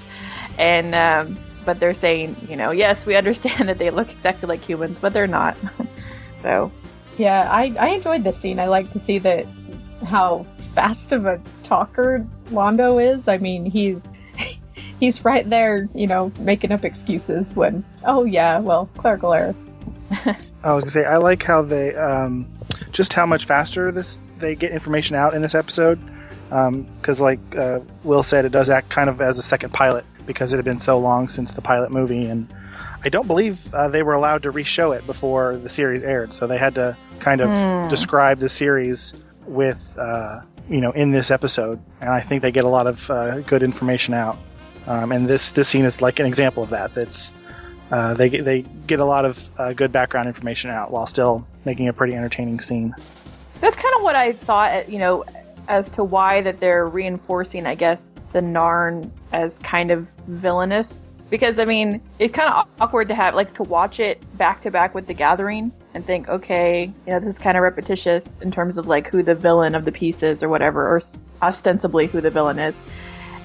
And, 0.57 0.95
um, 0.95 1.39
but 1.65 1.79
they're 1.79 1.93
saying, 1.93 2.35
you 2.49 2.55
know, 2.55 2.71
yes, 2.71 3.05
we 3.05 3.15
understand 3.15 3.69
that 3.69 3.77
they 3.77 3.89
look 3.89 4.11
exactly 4.11 4.47
like 4.47 4.63
humans, 4.63 4.99
but 4.99 5.13
they're 5.13 5.27
not. 5.27 5.57
so, 6.41 6.71
yeah, 7.17 7.49
I, 7.51 7.75
I 7.79 7.89
enjoyed 7.89 8.23
this 8.23 8.39
scene. 8.41 8.59
I 8.59 8.67
like 8.67 8.91
to 8.91 8.99
see 8.99 9.19
that 9.19 9.45
how 10.05 10.45
fast 10.73 11.11
of 11.11 11.25
a 11.25 11.41
talker 11.63 12.25
Londo 12.47 13.01
is. 13.01 13.27
I 13.27 13.37
mean, 13.37 13.65
he's 13.65 13.97
he's 14.99 15.23
right 15.25 15.47
there, 15.49 15.87
you 15.93 16.07
know, 16.07 16.31
making 16.39 16.71
up 16.71 16.83
excuses 16.85 17.45
when, 17.55 17.83
oh 18.05 18.23
yeah, 18.25 18.59
well, 18.59 18.89
clerical 18.97 19.33
error. 19.33 19.55
I 20.63 20.73
was 20.73 20.83
gonna 20.83 20.91
say 20.91 21.05
I 21.05 21.17
like 21.17 21.43
how 21.43 21.61
they 21.63 21.95
um, 21.95 22.47
just 22.91 23.13
how 23.13 23.25
much 23.25 23.45
faster 23.45 23.91
this 23.91 24.19
they 24.37 24.55
get 24.55 24.71
information 24.71 25.15
out 25.15 25.33
in 25.33 25.41
this 25.41 25.55
episode. 25.55 25.99
Because 26.49 27.19
like 27.19 27.39
uh, 27.57 27.79
Will 28.03 28.23
said, 28.23 28.45
it 28.45 28.49
does 28.51 28.69
act 28.69 28.89
kind 28.89 29.09
of 29.09 29.19
as 29.19 29.37
a 29.37 29.41
second 29.41 29.73
pilot 29.73 30.05
because 30.25 30.53
it 30.53 30.57
had 30.57 30.65
been 30.65 30.81
so 30.81 30.99
long 30.99 31.27
since 31.27 31.53
the 31.53 31.61
pilot 31.61 31.91
movie, 31.91 32.27
and 32.27 32.47
I 33.03 33.09
don't 33.09 33.27
believe 33.27 33.59
uh, 33.73 33.89
they 33.89 34.03
were 34.03 34.13
allowed 34.13 34.43
to 34.43 34.51
re-show 34.51 34.91
it 34.91 35.05
before 35.05 35.55
the 35.57 35.69
series 35.69 36.03
aired, 36.03 36.33
so 36.33 36.47
they 36.47 36.57
had 36.57 36.75
to 36.75 36.97
kind 37.19 37.41
of 37.41 37.49
Hmm. 37.49 37.87
describe 37.89 38.39
the 38.39 38.49
series 38.49 39.13
with 39.47 39.95
uh, 39.99 40.41
you 40.69 40.81
know 40.81 40.91
in 40.91 41.11
this 41.11 41.31
episode, 41.31 41.79
and 42.01 42.09
I 42.09 42.21
think 42.21 42.41
they 42.41 42.51
get 42.51 42.63
a 42.63 42.69
lot 42.69 42.87
of 42.87 43.09
uh, 43.09 43.39
good 43.41 43.63
information 43.63 44.13
out. 44.13 44.37
Um, 44.87 45.11
and 45.11 45.27
this 45.27 45.51
this 45.51 45.67
scene 45.67 45.85
is 45.85 46.01
like 46.01 46.19
an 46.19 46.25
example 46.25 46.63
of 46.63 46.69
that. 46.69 46.93
That's 46.93 47.33
uh, 47.91 48.13
they 48.13 48.29
they 48.29 48.61
get 48.61 48.99
a 48.99 49.05
lot 49.05 49.25
of 49.25 49.39
uh, 49.57 49.73
good 49.73 49.91
background 49.91 50.27
information 50.27 50.69
out 50.69 50.91
while 50.91 51.07
still 51.07 51.47
making 51.65 51.87
a 51.87 51.93
pretty 51.93 52.15
entertaining 52.15 52.59
scene. 52.59 52.93
That's 53.61 53.75
kind 53.75 53.95
of 53.95 54.03
what 54.03 54.15
I 54.15 54.33
thought, 54.33 54.89
you 54.89 54.99
know, 54.99 55.23
as 55.67 55.89
to 55.91 56.03
why 56.03 56.41
that 56.41 56.59
they're 56.59 56.87
reinforcing, 56.87 57.65
I 57.65 57.75
guess, 57.75 58.09
the 58.33 58.41
Narn 58.41 59.09
as 59.31 59.53
kind 59.63 59.91
of 59.91 60.07
villainous. 60.27 61.07
Because, 61.27 61.57
I 61.57 61.65
mean, 61.65 62.01
it's 62.19 62.35
kind 62.35 62.53
of 62.53 62.67
awkward 62.79 63.07
to 63.07 63.15
have, 63.15 63.33
like, 63.33 63.55
to 63.55 63.63
watch 63.63 63.99
it 63.99 64.21
back 64.37 64.61
to 64.61 64.71
back 64.71 64.93
with 64.93 65.07
The 65.07 65.15
Gathering 65.15 65.71
and 65.95 66.05
think, 66.05 66.29
okay, 66.29 66.93
you 67.07 67.13
know, 67.13 67.19
this 67.19 67.29
is 67.33 67.39
kind 67.39 67.57
of 67.57 67.63
repetitious 67.63 68.39
in 68.41 68.51
terms 68.51 68.77
of, 68.77 68.85
like, 68.85 69.09
who 69.09 69.23
the 69.23 69.33
villain 69.33 69.73
of 69.73 69.85
the 69.85 69.91
piece 69.91 70.21
is 70.21 70.43
or 70.43 70.49
whatever, 70.49 70.87
or 70.87 71.01
ostensibly 71.41 72.05
who 72.05 72.21
the 72.21 72.29
villain 72.29 72.59
is. 72.59 72.75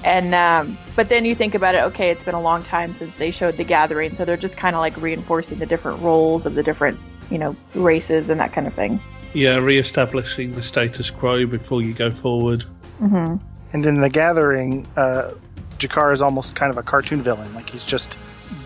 And, 0.04 0.34
um, 0.34 0.78
but 0.96 1.08
then 1.08 1.24
you 1.24 1.34
think 1.34 1.54
about 1.54 1.74
it, 1.74 1.82
okay, 1.84 2.10
it's 2.10 2.24
been 2.24 2.34
a 2.34 2.40
long 2.40 2.62
time 2.62 2.94
since 2.94 3.14
they 3.16 3.30
showed 3.30 3.56
The 3.56 3.64
Gathering, 3.64 4.16
so 4.16 4.24
they're 4.24 4.36
just 4.36 4.56
kind 4.56 4.74
of, 4.74 4.80
like, 4.80 4.96
reinforcing 4.96 5.58
the 5.58 5.66
different 5.66 6.00
roles 6.00 6.46
of 6.46 6.54
the 6.54 6.62
different, 6.62 6.98
you 7.30 7.38
know, 7.38 7.54
races 7.74 8.30
and 8.30 8.40
that 8.40 8.52
kind 8.52 8.66
of 8.66 8.74
thing. 8.74 9.00
Yeah, 9.34 9.56
re-establishing 9.56 10.52
the 10.52 10.62
status 10.62 11.10
quo 11.10 11.46
before 11.46 11.82
you 11.82 11.92
go 11.92 12.10
forward. 12.10 12.64
Mm-hmm. 13.00 13.36
And 13.72 13.86
in 13.86 14.00
the 14.00 14.10
Gathering, 14.10 14.86
uh, 14.96 15.32
G'Kar 15.78 16.12
is 16.12 16.22
almost 16.22 16.54
kind 16.56 16.70
of 16.70 16.78
a 16.78 16.82
cartoon 16.82 17.22
villain. 17.22 17.52
Like 17.54 17.70
he's 17.70 17.84
just 17.84 18.16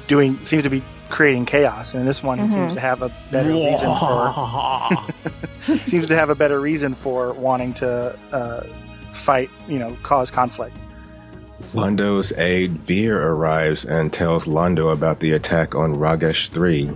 doing, 0.07 0.45
seems 0.47 0.63
to 0.63 0.71
be 0.71 0.83
creating 1.11 1.47
chaos. 1.47 1.93
And 1.93 2.01
in 2.01 2.07
this 2.07 2.23
one, 2.23 2.39
he 2.39 2.49
seems 2.49 2.73
to 2.75 2.81
have 2.81 3.03
a 3.03 3.11
better 3.31 3.51
reason 3.51 3.97
for 3.99 5.79
seems 5.87 6.07
to 6.09 6.17
have 6.17 6.31
a 6.31 6.35
better 6.35 6.61
reason 6.61 6.95
for 6.95 7.33
wanting 7.35 7.75
to 7.75 8.19
uh, 8.33 8.67
fight. 9.13 9.51
You 9.69 9.79
know, 9.79 9.97
cause 10.03 10.31
conflict. 10.31 10.77
Londo's 11.73 12.33
aide 12.33 12.73
Veer 12.73 13.21
arrives 13.21 13.85
and 13.85 14.13
tells 14.13 14.47
Londo 14.47 14.93
about 14.93 15.21
the 15.21 15.33
attack 15.33 15.75
on 15.75 15.95
Ragesh 15.95 16.49
3. 16.51 16.91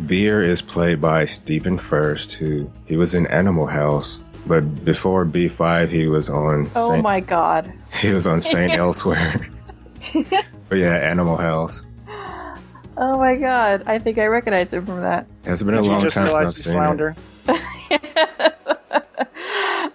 Veer 0.00 0.42
is 0.42 0.62
played 0.62 1.00
by 1.00 1.26
Stephen 1.26 1.78
Furst, 1.78 2.32
who 2.32 2.70
he 2.86 2.96
was 2.96 3.14
in 3.14 3.26
Animal 3.26 3.66
House, 3.66 4.20
but 4.46 4.84
before 4.84 5.24
B5 5.24 5.88
he 5.88 6.08
was 6.08 6.28
on 6.28 6.68
Oh 6.74 6.90
Saint, 6.90 7.02
my 7.02 7.20
god. 7.20 7.72
he 8.00 8.12
was 8.12 8.26
on 8.26 8.40
Saint 8.40 8.72
Elsewhere. 8.72 9.48
but 10.68 10.78
yeah, 10.78 10.96
Animal 10.96 11.36
House. 11.36 11.86
Oh 12.96 13.18
my 13.18 13.36
god. 13.36 13.84
I 13.86 13.98
think 13.98 14.18
I 14.18 14.26
recognize 14.26 14.72
him 14.72 14.84
from 14.84 15.02
that. 15.02 15.26
It's 15.44 15.62
been 15.62 15.74
a 15.74 15.78
Did 15.78 15.86
you 15.86 15.92
long 15.92 16.08
time 16.08 16.26
since 16.26 16.30
I've 16.30 16.52
seen 16.52 16.72
Flounder? 16.74 17.16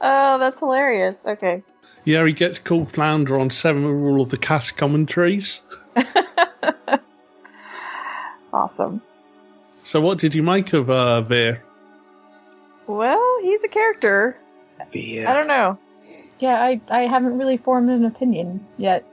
oh, 0.01 0.37
that's 0.39 0.59
hilarious. 0.59 1.15
Okay. 1.25 1.63
Yeah, 2.07 2.25
he 2.25 2.31
gets 2.31 2.57
called 2.57 2.93
Flounder 2.93 3.37
on 3.37 3.49
several 3.49 4.21
of 4.21 4.29
the 4.29 4.37
cast 4.37 4.77
commentaries. 4.77 5.59
Awesome. 8.53 9.01
So, 9.83 9.99
what 9.99 10.17
did 10.17 10.33
you 10.33 10.41
make 10.41 10.71
of 10.71 10.89
uh, 10.89 11.19
Veer? 11.21 11.61
Well, 12.87 13.41
he's 13.41 13.61
a 13.63 13.67
character. 13.67 14.37
Veer. 14.89 15.27
I 15.27 15.33
don't 15.33 15.47
know. 15.47 15.77
Yeah, 16.39 16.55
I, 16.55 16.79
I 16.89 17.01
haven't 17.01 17.37
really 17.37 17.57
formed 17.57 17.89
an 17.89 18.05
opinion 18.05 18.65
yet. 18.77 19.05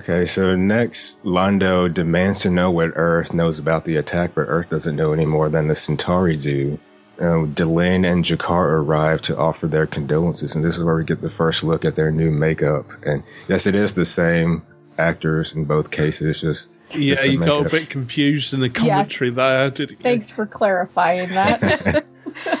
Okay, 0.00 0.26
so 0.26 0.56
next, 0.56 1.22
Londo 1.22 1.94
demands 1.94 2.40
to 2.42 2.50
know 2.50 2.72
what 2.72 2.90
Earth 2.96 3.32
knows 3.32 3.60
about 3.60 3.84
the 3.84 3.96
attack, 3.96 4.34
but 4.34 4.42
Earth 4.42 4.68
doesn't 4.68 4.96
know 4.96 5.12
any 5.12 5.26
more 5.26 5.48
than 5.48 5.68
the 5.68 5.76
Centauri 5.76 6.36
do. 6.36 6.78
Uh, 7.20 7.44
Delenn 7.46 8.10
and 8.10 8.24
G'Kar 8.24 8.82
arrive 8.82 9.22
to 9.22 9.36
offer 9.36 9.66
their 9.66 9.86
condolences, 9.86 10.54
and 10.54 10.64
this 10.64 10.78
is 10.78 10.82
where 10.82 10.96
we 10.96 11.04
get 11.04 11.20
the 11.20 11.30
first 11.30 11.62
look 11.62 11.84
at 11.84 11.94
their 11.94 12.10
new 12.10 12.30
makeup. 12.30 12.86
And 13.04 13.22
yes, 13.46 13.66
it 13.66 13.74
is 13.74 13.92
the 13.92 14.06
same 14.06 14.62
actors 14.96 15.54
in 15.54 15.66
both 15.66 15.90
cases, 15.90 16.40
just 16.40 16.70
Yeah, 16.94 17.16
different 17.16 17.32
you 17.32 17.38
got 17.40 17.66
a 17.66 17.70
bit 17.70 17.90
confused 17.90 18.54
in 18.54 18.60
the 18.60 18.70
commentary 18.70 19.30
there, 19.30 19.70
didn't? 19.70 20.02
Thanks 20.02 20.30
for 20.30 20.46
clarifying 20.46 21.28
that. 21.30 22.06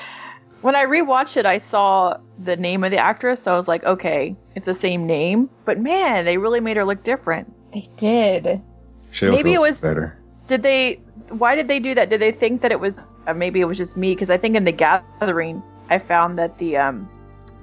When 0.60 0.76
I 0.76 0.84
rewatched 0.84 1.38
it, 1.38 1.46
I 1.46 1.58
saw 1.58 2.18
the 2.38 2.56
name 2.56 2.84
of 2.84 2.90
the 2.90 2.98
actress, 2.98 3.42
so 3.42 3.52
I 3.52 3.56
was 3.56 3.66
like, 3.66 3.82
okay, 3.82 4.36
it's 4.54 4.66
the 4.66 4.74
same 4.74 5.06
name. 5.06 5.48
But 5.64 5.78
man, 5.78 6.26
they 6.26 6.36
really 6.36 6.60
made 6.60 6.76
her 6.76 6.84
look 6.84 7.02
different. 7.02 7.52
they 7.72 7.88
did. 7.96 8.60
She 9.10 9.30
Maybe 9.30 9.54
it 9.54 9.60
was- 9.60 9.80
better. 9.80 10.18
Did 10.46 10.62
they? 10.62 11.00
Why 11.30 11.54
did 11.54 11.68
they 11.68 11.80
do 11.80 11.94
that? 11.94 12.10
Did 12.10 12.20
they 12.20 12.32
think 12.32 12.62
that 12.62 12.72
it 12.72 12.80
was? 12.80 12.98
Uh, 13.26 13.34
maybe 13.34 13.60
it 13.60 13.64
was 13.64 13.78
just 13.78 13.96
me 13.96 14.14
because 14.14 14.30
I 14.30 14.36
think 14.36 14.56
in 14.56 14.64
the 14.64 14.72
gathering 14.72 15.62
I 15.88 15.98
found 15.98 16.38
that 16.38 16.58
the 16.58 16.76
um 16.76 17.08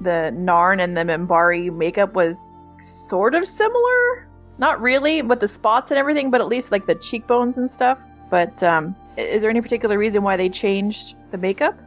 the 0.01 0.31
Narn 0.33 0.81
and 0.81 0.95
the 0.95 1.01
Minbari 1.01 1.73
makeup 1.73 2.13
was 2.13 2.37
sort 3.07 3.35
of 3.35 3.45
similar. 3.45 4.27
Not 4.59 4.81
really 4.81 5.21
with 5.21 5.39
the 5.39 5.47
spots 5.47 5.91
and 5.91 5.97
everything, 5.97 6.31
but 6.31 6.41
at 6.41 6.47
least 6.47 6.71
like 6.71 6.87
the 6.87 6.95
cheekbones 6.95 7.57
and 7.57 7.69
stuff. 7.69 7.99
But 8.29 8.61
um, 8.63 8.95
is 9.15 9.41
there 9.41 9.49
any 9.49 9.61
particular 9.61 9.97
reason 9.97 10.23
why 10.23 10.37
they 10.37 10.49
changed 10.49 11.15
the 11.31 11.37
makeup? 11.37 11.77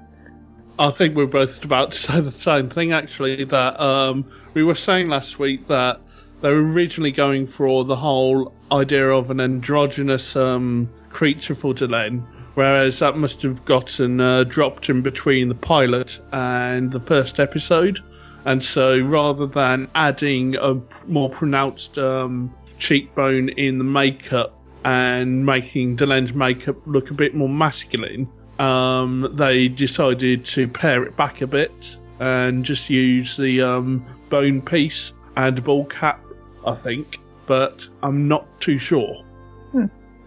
I 0.79 0.91
think 0.91 1.15
we're 1.15 1.27
both 1.27 1.63
about 1.65 1.93
to 1.93 1.99
say 1.99 2.21
the 2.21 2.33
same 2.33 2.71
thing, 2.71 2.93
actually. 2.93 3.45
That 3.45 3.79
um, 3.81 4.31
we 4.55 4.63
were 4.63 4.77
saying 4.77 5.09
last 5.09 5.39
week 5.39 5.69
that 5.69 6.01
they 6.41 6.51
were 6.51 6.63
originally 6.63 7.13
going 7.13 7.49
for 7.49 7.85
the 7.85 7.97
whole 7.97 8.55
idea 8.73 9.11
of 9.11 9.31
an 9.31 9.41
androgynous 9.41 10.37
um, 10.37 10.89
creature 11.11 11.55
for 11.55 11.75
Delenn, 11.75 12.25
whereas 12.55 12.99
that 13.01 13.17
must 13.17 13.43
have 13.43 13.65
gotten 13.65 14.21
uh, 14.21 14.45
dropped 14.45 14.89
in 14.89 15.03
between 15.03 15.49
the 15.49 15.55
pilot 15.55 16.19
and 16.33 16.91
the 16.93 17.01
first 17.01 17.41
episode. 17.41 18.01
And 18.45 18.65
so 18.65 18.99
rather 18.99 19.47
than 19.47 19.89
adding 19.95 20.57
a 20.57 20.81
more 21.07 21.29
pronounced 21.29 21.99
um, 21.99 22.55
cheekbone 22.79 23.51
in 23.51 23.79
the 23.79 23.85
makeup 23.85 24.59
and 24.85 25.45
making 25.45 25.99
Delenn's 25.99 26.33
makeup 26.33 26.77
look 26.87 27.11
a 27.11 27.15
bit 27.15 27.35
more 27.35 27.49
masculine, 27.49 28.29
um, 28.59 29.35
they 29.37 29.69
decided 29.69 30.45
to 30.47 30.69
pare 30.69 31.05
it 31.05 31.17
back 31.17 31.43
a 31.43 31.47
bit 31.47 31.73
and 32.19 32.65
just 32.65 32.91
use 32.91 33.37
the 33.37 33.63
um, 33.63 34.05
bone 34.29 34.63
piece 34.63 35.13
and 35.37 35.63
ball 35.65 35.85
cap, 35.87 36.25
I 36.67 36.75
think. 36.75 37.19
But 37.47 37.83
I'm 38.03 38.29
not 38.29 38.61
too 38.61 38.79
sure. 38.79 39.25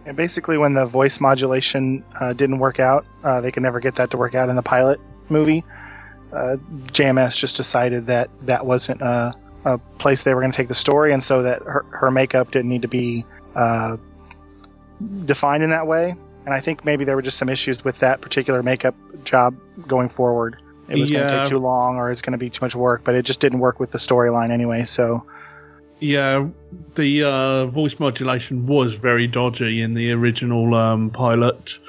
And 0.06 0.18
basically, 0.18 0.58
when 0.58 0.74
the 0.74 0.86
voice 0.86 1.20
modulation 1.20 2.04
uh, 2.20 2.34
didn't 2.34 2.60
work 2.60 2.80
out, 2.80 3.06
uh, 3.24 3.42
they 3.42 3.52
could 3.52 3.64
never 3.64 3.80
get 3.80 3.96
that 3.96 4.12
to 4.12 4.18
work 4.18 4.36
out 4.36 4.50
in 4.50 4.56
the 4.56 4.62
pilot 4.62 5.00
movie. 5.30 5.64
Uh, 6.32 6.58
JMS 6.88 7.38
just 7.38 7.56
decided 7.56 8.08
that 8.08 8.30
that 8.42 8.66
wasn't 8.66 9.02
a, 9.02 9.34
a 9.66 9.78
place 10.00 10.24
they 10.24 10.34
were 10.34 10.42
going 10.42 10.52
to 10.52 10.58
take 10.58 10.68
the 10.68 10.76
story, 10.76 11.14
and 11.14 11.24
so 11.24 11.44
that 11.44 11.62
her, 11.62 11.86
her 11.92 12.12
makeup 12.12 12.52
didn't 12.52 12.70
need 12.70 12.82
to 12.82 12.88
be 12.88 13.26
uh, 13.56 13.98
defined 15.26 15.64
in 15.64 15.70
that 15.70 15.88
way. 15.88 16.16
And 16.46 16.54
I 16.54 16.60
think 16.60 16.84
maybe 16.84 17.06
there 17.06 17.16
were 17.16 17.22
just 17.22 17.38
some 17.38 17.48
issues 17.50 17.86
with 17.86 18.00
that 18.00 18.20
particular 18.20 18.62
makeup 18.62 18.96
job 19.24 19.56
going 19.88 20.10
forward. 20.10 20.62
It 20.90 21.00
was 21.00 21.10
going 21.10 21.28
to 21.28 21.40
take 21.40 21.48
too 21.48 21.60
long, 21.60 21.96
or 21.96 22.12
it's 22.12 22.22
going 22.22 22.34
to 22.34 22.38
be 22.38 22.50
too 22.50 22.60
much 22.62 22.76
work, 22.76 23.04
but 23.06 23.16
it 23.16 23.24
just 23.24 23.40
didn't 23.40 23.60
work 23.60 23.80
with 23.80 23.92
the 23.92 23.98
storyline 23.98 24.52
anyway. 24.52 24.84
So 24.84 25.26
Yeah, 26.04 26.50
the 26.96 27.24
uh, 27.24 27.66
voice 27.68 27.98
modulation 27.98 28.68
was 28.68 28.94
very 28.94 29.26
dodgy 29.26 29.82
in 29.82 29.94
the 29.94 30.12
original 30.12 30.76
um, 30.76 31.12
pilot. 31.12 31.80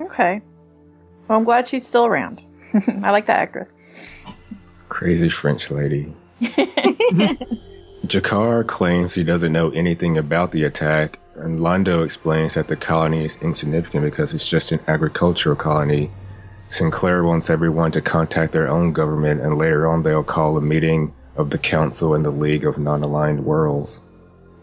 Okay. 0.00 0.40
Well, 1.26 1.38
I'm 1.38 1.42
glad 1.42 1.66
she's 1.66 1.84
still 1.84 2.06
around. 2.06 2.40
I 2.74 3.10
like 3.10 3.26
that 3.26 3.40
actress. 3.40 3.76
Crazy 4.88 5.30
French 5.30 5.72
lady. 5.72 6.14
G'Kar 8.06 8.64
claims 8.68 9.16
he 9.16 9.24
doesn't 9.24 9.52
know 9.52 9.70
anything 9.70 10.16
about 10.16 10.52
the 10.52 10.62
attack, 10.62 11.18
and 11.34 11.58
Londo 11.58 12.04
explains 12.04 12.54
that 12.54 12.68
the 12.68 12.76
colony 12.76 13.24
is 13.24 13.42
insignificant 13.42 14.04
because 14.04 14.32
it's 14.32 14.48
just 14.48 14.70
an 14.70 14.78
agricultural 14.86 15.56
colony. 15.56 16.12
Sinclair 16.68 17.24
wants 17.24 17.50
everyone 17.50 17.90
to 17.92 18.00
contact 18.00 18.52
their 18.52 18.68
own 18.68 18.92
government, 18.92 19.40
and 19.40 19.58
later 19.58 19.88
on 19.88 20.04
they'll 20.04 20.22
call 20.22 20.56
a 20.56 20.60
meeting 20.60 21.12
of 21.36 21.50
the 21.50 21.58
Council 21.58 22.14
and 22.14 22.24
the 22.24 22.30
League 22.30 22.64
of 22.64 22.78
Non-Aligned 22.78 23.44
Worlds. 23.44 24.00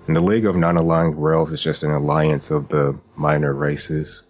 And 0.07 0.15
the 0.15 0.21
League 0.21 0.45
of 0.45 0.55
Non-Aligned 0.55 1.15
Worlds 1.15 1.51
is 1.51 1.61
just 1.63 1.83
an 1.83 1.91
alliance 1.91 2.51
of 2.51 2.69
the 2.69 2.97
minor 3.15 3.53
races. 3.53 4.23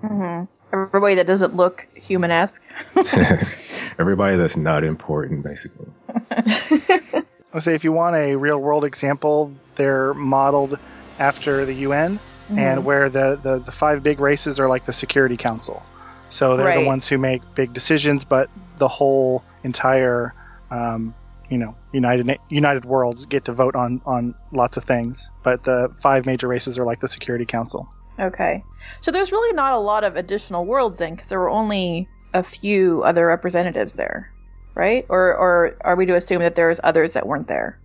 hmm 0.00 0.44
Everybody 0.72 1.14
that 1.16 1.26
doesn't 1.28 1.54
look 1.54 1.86
human-esque. 1.94 2.60
Everybody 3.98 4.36
that's 4.36 4.56
not 4.56 4.82
important, 4.82 5.44
basically. 5.44 5.86
I'll 7.54 7.60
say 7.60 7.74
if 7.76 7.84
you 7.84 7.92
want 7.92 8.16
a 8.16 8.34
real 8.34 8.58
world 8.58 8.84
example, 8.84 9.52
they're 9.76 10.12
modeled 10.14 10.78
after 11.18 11.64
the 11.64 11.74
UN 11.74 12.18
Mm-hmm. 12.44 12.58
and 12.58 12.84
where 12.84 13.08
the, 13.08 13.40
the, 13.42 13.60
the 13.60 13.72
five 13.72 14.02
big 14.02 14.20
races 14.20 14.60
are 14.60 14.68
like 14.68 14.84
the 14.84 14.92
Security 14.92 15.38
Council. 15.38 15.82
So 16.28 16.58
they're 16.58 16.66
Right. 16.66 16.78
the 16.78 16.84
ones 16.86 17.08
who 17.08 17.16
make 17.16 17.40
big 17.54 17.72
decisions, 17.72 18.26
but 18.26 18.50
the 18.76 18.86
whole 18.86 19.42
entire, 19.62 20.34
um, 20.70 21.14
you 21.54 21.60
know, 21.60 21.76
United 21.92 22.36
United 22.48 22.84
Worlds 22.84 23.26
get 23.26 23.44
to 23.44 23.52
vote 23.52 23.76
on, 23.76 24.02
on 24.04 24.34
lots 24.50 24.76
of 24.76 24.82
things. 24.82 25.30
But 25.44 25.62
the 25.62 25.94
five 26.02 26.26
major 26.26 26.48
races 26.48 26.80
are 26.80 26.84
like 26.84 26.98
the 26.98 27.06
Security 27.06 27.46
Council. 27.46 27.88
Okay. 28.18 28.64
So 29.02 29.12
there's 29.12 29.30
really 29.30 29.54
not 29.54 29.72
a 29.72 29.78
lot 29.78 30.02
of 30.02 30.16
additional 30.16 30.66
worlds 30.66 30.98
then, 30.98 31.14
because 31.14 31.28
there 31.28 31.38
were 31.38 31.48
only 31.48 32.08
a 32.32 32.42
few 32.42 33.04
other 33.04 33.24
representatives 33.24 33.92
there, 33.92 34.32
right? 34.74 35.06
Or 35.08 35.32
or 35.36 35.76
are 35.82 35.94
we 35.94 36.06
to 36.06 36.16
assume 36.16 36.40
that 36.40 36.56
there's 36.56 36.80
others 36.82 37.12
that 37.12 37.24
weren't 37.24 37.46
there? 37.46 37.78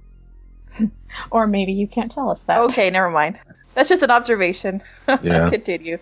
Or 1.31 1.47
maybe 1.47 1.73
you 1.73 1.87
can't 1.87 2.11
tell 2.11 2.29
us 2.31 2.39
that. 2.47 2.59
Okay, 2.59 2.89
never 2.89 3.09
mind. 3.09 3.39
That's 3.75 3.89
just 3.89 4.01
an 4.03 4.11
observation. 4.11 4.81
Yeah. 5.21 5.49
Continue. 5.49 5.97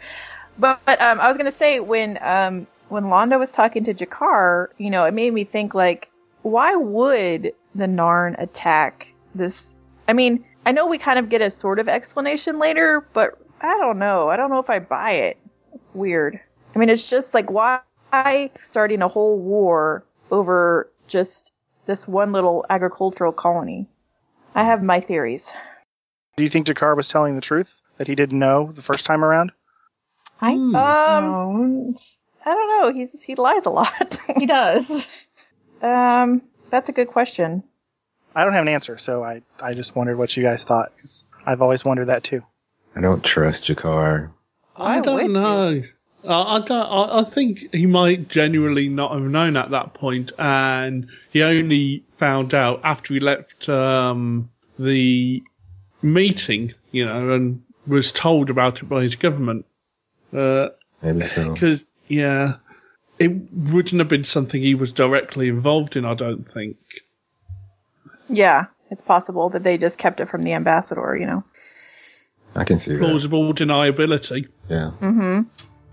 But, 0.59 0.79
but 0.86 1.01
um, 1.01 1.19
I 1.19 1.27
was 1.27 1.38
going 1.38 1.50
to 1.51 1.57
say 1.57 1.79
when 1.79 2.21
um, 2.21 2.67
when 2.89 3.05
Londo 3.05 3.39
was 3.39 3.51
talking 3.51 3.86
to 3.86 3.93
G'Kar, 3.93 4.67
you 4.77 4.89
know, 4.89 5.05
it 5.05 5.13
made 5.13 5.33
me 5.33 5.43
think 5.45 5.74
like, 5.74 6.09
why 6.48 6.75
would 6.75 7.54
the 7.75 7.86
Narn 7.86 8.36
attack 8.42 9.13
this? 9.36 9.75
I 10.08 10.13
mean, 10.13 10.46
I 10.66 10.72
know 10.72 10.88
we 10.88 10.98
kind 10.98 11.20
of 11.20 11.30
get 11.30 11.42
a 11.42 11.51
sort 11.51 11.80
of 11.80 11.88
explanation 11.88 12.60
later, 12.60 13.08
but 13.13 13.38
I 13.62 13.77
don't 13.77 14.00
know. 14.00 14.30
I 14.30 14.38
don't 14.38 14.50
know 14.50 14.60
if 14.60 14.70
I 14.70 14.80
buy 14.80 15.12
it. 15.12 15.38
It's 15.74 15.94
weird. 15.94 16.39
I 16.75 16.80
mean, 16.80 16.89
it's 16.89 17.10
just 17.10 17.34
like 17.34 17.50
why 17.51 17.82
starting 18.56 19.01
a 19.01 19.08
whole 19.08 19.38
war 19.38 20.04
over 20.32 20.89
just 21.08 21.51
this 21.86 22.08
one 22.08 22.32
little 22.32 22.66
agricultural 22.70 23.32
colony? 23.32 23.88
I 24.56 24.63
have 24.63 24.84
my 24.84 25.00
theories. 25.01 25.46
Do 26.36 26.44
you 26.44 26.50
think 26.50 26.68
G'Kar 26.68 26.96
was 26.96 27.08
telling 27.08 27.36
the 27.36 27.42
truth 27.42 27.82
that 27.98 28.08
he 28.08 28.16
didn't 28.16 28.38
know 28.38 28.72
the 28.74 28.84
first 28.84 29.06
time 29.06 29.24
around? 29.24 29.51
I 30.42 30.54
Hmm. 30.54 30.75
Um, 30.75 31.24
don't. 31.24 32.00
I 32.46 32.54
don't 32.54 32.70
know. 32.70 32.94
He's 32.94 33.24
he 33.24 33.36
lies 33.36 33.66
a 33.66 33.70
lot. 33.70 34.20
He 34.38 34.46
does. 34.46 34.86
um, 35.81 36.41
that's 36.69 36.89
a 36.89 36.91
good 36.91 37.07
question. 37.07 37.63
I 38.36 38.43
don't 38.43 38.53
have 38.53 38.63
an 38.63 38.67
answer, 38.67 38.98
so 38.98 39.24
I, 39.24 39.41
I 39.60 39.74
just 39.74 39.96
wondered 39.96 40.17
what 40.17 40.36
you 40.36 40.43
guys 40.43 40.63
thought. 40.63 40.91
I've 41.46 41.62
always 41.62 41.84
wondered 41.84 42.10
that 42.10 42.24
too. 42.24 42.43
I 42.96 43.01
don't 43.01 43.24
trust 43.24 43.63
G'Kar. 43.63 44.31
Why 44.75 44.98
I 44.98 45.00
don't 45.00 45.34
know. 45.34 45.81
I, 46.24 46.41
I 46.41 46.60
don't. 46.60 46.72
I, 46.72 47.19
I 47.19 47.24
think 47.24 47.74
he 47.74 47.86
might 47.86 48.27
genuinely 48.27 48.89
not 48.89 49.13
have 49.13 49.22
known 49.22 49.57
at 49.57 49.72
that 49.72 49.93
point, 49.93 50.31
and 50.38 51.07
he 51.31 51.41
only 51.41 52.03
found 52.19 52.53
out 52.53 52.81
after 52.84 53.13
he 53.13 53.19
left 53.19 53.69
um, 53.69 54.50
the 54.77 55.41
meeting, 56.01 56.74
you 56.91 57.05
know, 57.05 57.31
and 57.31 57.63
was 57.86 58.12
told 58.12 58.50
about 58.50 58.79
it 58.79 58.89
by 58.89 59.03
his 59.03 59.15
government. 59.15 59.65
Because 60.31 60.72
Maybe 61.01 61.24
so. 61.24 61.53
Because 61.53 61.86
yeah, 62.07 62.55
it 63.19 63.31
wouldn't 63.51 64.00
have 64.00 64.07
been 64.07 64.24
something 64.24 64.62
he 64.62 64.75
was 64.75 64.91
directly 64.91 65.47
involved 65.50 65.95
in. 65.95 66.05
I 66.05 66.13
don't 66.13 66.51
think. 66.51 66.77
Yeah, 68.29 68.65
it's 68.91 69.01
possible 69.01 69.50
that 69.50 69.63
they 69.63 69.77
just 69.77 69.97
kept 69.97 70.19
it 70.19 70.29
from 70.29 70.41
the 70.41 70.53
ambassador. 70.53 71.15
You 71.19 71.25
know. 71.25 71.43
I 72.55 72.63
can 72.63 72.79
see 72.79 72.93
that. 72.93 73.00
Plausible 73.00 73.53
deniability. 73.53 74.47
Yeah. 74.69 74.91
Mm-hmm. 75.00 75.41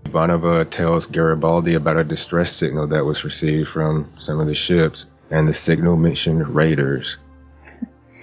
Ivanova 0.09 0.69
tells 0.69 1.07
Garibaldi 1.07 1.73
about 1.73 1.97
a 1.97 2.03
distress 2.03 2.51
signal 2.51 2.87
that 2.87 3.05
was 3.05 3.23
received 3.23 3.69
from 3.69 4.11
some 4.17 4.39
of 4.39 4.47
the 4.47 4.55
ships, 4.55 5.07
and 5.31 5.47
the 5.47 5.53
signal 5.53 5.95
mentioned 5.97 6.47
raiders. 6.47 7.17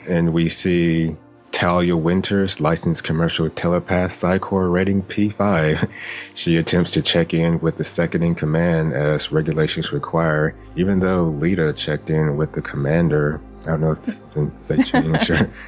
And 0.09 0.33
we 0.33 0.49
see 0.49 1.17
Talia 1.53 1.97
Winters, 1.97 2.61
licensed 2.61 3.05
commercial 3.05 3.49
telepath 3.51 4.11
Psi 4.13 4.39
Corps 4.39 4.69
rating 4.69 5.03
P5. 5.03 5.89
She 6.35 6.57
attempts 6.57 6.93
to 6.93 7.03
check 7.03 7.35
in 7.35 7.61
with 7.61 7.77
the 7.77 7.85
second 7.85 8.23
in 8.23 8.35
command 8.35 8.95
as 8.95 9.31
regulations 9.31 9.93
require, 9.93 10.57
even 10.75 10.99
though 10.99 11.27
Lyta 11.31 11.77
checked 11.77 12.09
in 12.11 12.37
with 12.39 12.53
the 12.53 12.63
commander. 12.63 13.41
I 13.63 13.67
don't 13.67 13.81
know 13.83 13.93
if 13.93 14.67
they 14.67 14.83
changed 14.83 15.29
her. 15.29 15.51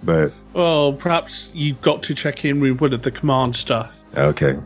But, 0.00 0.32
Well, 0.52 0.92
perhaps 0.92 1.50
you've 1.52 1.80
got 1.82 2.04
to 2.04 2.14
check 2.14 2.44
in 2.44 2.60
with 2.60 2.80
one 2.80 2.92
of 2.92 3.02
the 3.02 3.10
command 3.10 3.56
staff. 3.56 3.90
okay. 4.16 4.56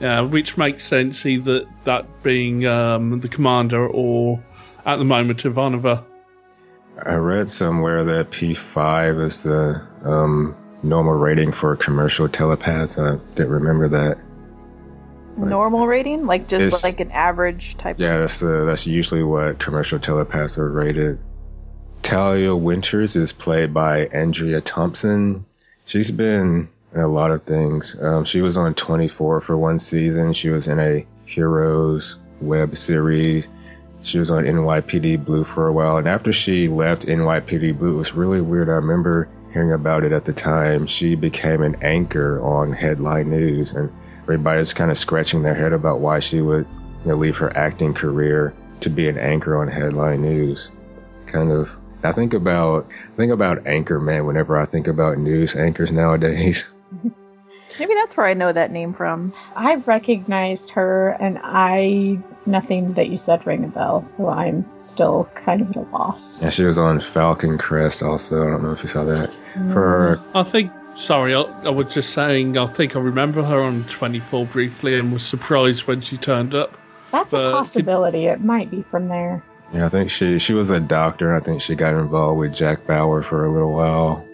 Yeah, 0.00 0.22
which 0.22 0.56
makes 0.56 0.86
sense 0.86 1.26
either 1.26 1.66
that 1.84 2.22
being 2.22 2.64
um, 2.66 3.20
the 3.20 3.28
commander 3.28 3.86
or 3.86 4.42
at 4.86 4.96
the 4.96 5.04
moment 5.04 5.40
Ivanova. 5.42 6.04
I 7.04 7.14
read 7.14 7.50
somewhere 7.50 8.04
that 8.04 8.30
P5 8.30 9.22
is 9.24 9.42
the 9.44 9.86
um, 10.02 10.56
normal 10.82 11.14
rating 11.14 11.52
for 11.52 11.76
commercial 11.76 12.28
telepaths. 12.28 12.98
I 12.98 13.16
didn't 13.34 13.50
remember 13.50 13.88
that. 13.88 14.18
Normal 15.36 15.86
rating, 15.86 16.26
like 16.26 16.48
just 16.48 16.82
like 16.82 16.98
an 16.98 17.12
average 17.12 17.76
type. 17.76 18.00
Yeah, 18.00 18.18
that's 18.18 18.40
the 18.40 18.64
that's 18.64 18.88
usually 18.88 19.22
what 19.22 19.60
commercial 19.60 20.00
telepaths 20.00 20.58
are 20.58 20.68
rated. 20.68 21.20
Talia 22.02 22.56
Winters 22.56 23.14
is 23.14 23.32
played 23.32 23.72
by 23.72 24.06
Andrea 24.06 24.60
Thompson. 24.60 25.44
She's 25.86 26.10
been 26.10 26.68
in 26.92 27.00
a 27.00 27.06
lot 27.06 27.30
of 27.30 27.42
things. 27.44 27.96
Um, 28.00 28.24
she 28.24 28.42
was 28.42 28.56
on 28.56 28.74
24 28.74 29.40
for 29.40 29.56
one 29.56 29.78
season. 29.78 30.32
She 30.32 30.48
was 30.48 30.66
in 30.66 30.80
a 30.80 31.06
Heroes 31.24 32.18
web 32.40 32.76
series. 32.76 33.48
She 34.02 34.18
was 34.18 34.30
on 34.30 34.44
NYPD 34.44 35.24
Blue 35.24 35.44
for 35.44 35.66
a 35.66 35.72
while, 35.72 35.96
and 35.96 36.06
after 36.06 36.32
she 36.32 36.68
left 36.68 37.06
NYPD 37.06 37.78
Blue, 37.78 37.94
it 37.94 37.98
was 37.98 38.14
really 38.14 38.40
weird. 38.40 38.68
I 38.68 38.74
remember 38.74 39.28
hearing 39.52 39.72
about 39.72 40.04
it 40.04 40.12
at 40.12 40.24
the 40.24 40.32
time. 40.32 40.86
She 40.86 41.14
became 41.14 41.62
an 41.62 41.76
anchor 41.82 42.40
on 42.42 42.72
headline 42.72 43.30
news, 43.30 43.72
and 43.72 43.90
everybody's 44.22 44.74
kind 44.74 44.90
of 44.90 44.98
scratching 44.98 45.42
their 45.42 45.54
head 45.54 45.72
about 45.72 46.00
why 46.00 46.20
she 46.20 46.40
would 46.40 46.66
you 47.04 47.10
know, 47.10 47.16
leave 47.16 47.38
her 47.38 47.54
acting 47.56 47.94
career 47.94 48.54
to 48.80 48.90
be 48.90 49.08
an 49.08 49.18
anchor 49.18 49.56
on 49.56 49.68
headline 49.68 50.22
news. 50.22 50.70
Kind 51.26 51.50
of. 51.50 51.76
I 52.02 52.12
think 52.12 52.34
about 52.34 52.88
I 52.90 53.16
think 53.16 53.32
about 53.32 53.66
anchor 53.66 53.98
man 53.98 54.26
whenever 54.26 54.56
I 54.56 54.66
think 54.66 54.86
about 54.86 55.18
news 55.18 55.56
anchors 55.56 55.90
nowadays. 55.90 56.70
Maybe 57.78 57.94
that's 57.94 58.16
where 58.16 58.26
I 58.26 58.34
know 58.34 58.52
that 58.52 58.70
name 58.72 58.92
from. 58.92 59.32
I 59.54 59.76
recognized 59.76 60.70
her, 60.70 61.10
and 61.10 61.38
I 61.42 62.18
nothing 62.46 62.94
that 62.94 63.08
you 63.08 63.18
said 63.18 63.46
rang 63.46 63.64
a 63.64 63.68
bell, 63.68 64.08
so 64.16 64.28
I'm 64.28 64.64
still 64.90 65.28
kind 65.44 65.60
of 65.62 65.70
at 65.70 65.76
a 65.76 65.80
loss. 65.82 66.40
Yeah, 66.40 66.50
she 66.50 66.64
was 66.64 66.78
on 66.78 67.00
Falcon 67.00 67.58
Crest 67.58 68.02
also. 68.02 68.42
I 68.42 68.50
don't 68.50 68.62
know 68.62 68.72
if 68.72 68.82
you 68.82 68.88
saw 68.88 69.04
that. 69.04 69.30
Mm. 69.54 69.72
For 69.72 70.20
I 70.34 70.42
think, 70.42 70.72
sorry, 70.96 71.34
I, 71.34 71.42
I 71.42 71.68
was 71.70 71.86
just 71.92 72.10
saying, 72.14 72.56
I 72.58 72.66
think 72.66 72.96
I 72.96 72.98
remember 73.00 73.42
her 73.42 73.62
on 73.62 73.84
24 73.84 74.46
briefly 74.46 74.98
and 74.98 75.12
was 75.12 75.24
surprised 75.24 75.86
when 75.86 76.00
she 76.00 76.16
turned 76.16 76.54
up. 76.54 76.72
That's 77.12 77.30
But- 77.30 77.46
a 77.48 77.52
possibility. 77.52 78.26
It 78.26 78.40
might 78.42 78.70
be 78.70 78.82
from 78.90 79.08
there. 79.08 79.42
yeah, 79.72 79.86
I 79.86 79.88
think 79.88 80.10
she 80.10 80.38
she 80.38 80.52
was 80.54 80.70
a 80.70 80.80
doctor. 80.80 81.34
I 81.34 81.40
think 81.40 81.60
she 81.62 81.74
got 81.74 81.94
involved 81.94 82.38
with 82.40 82.54
Jack 82.54 82.86
Bauer 82.86 83.22
for 83.22 83.44
a 83.44 83.52
little 83.52 83.72
while. 83.72 84.24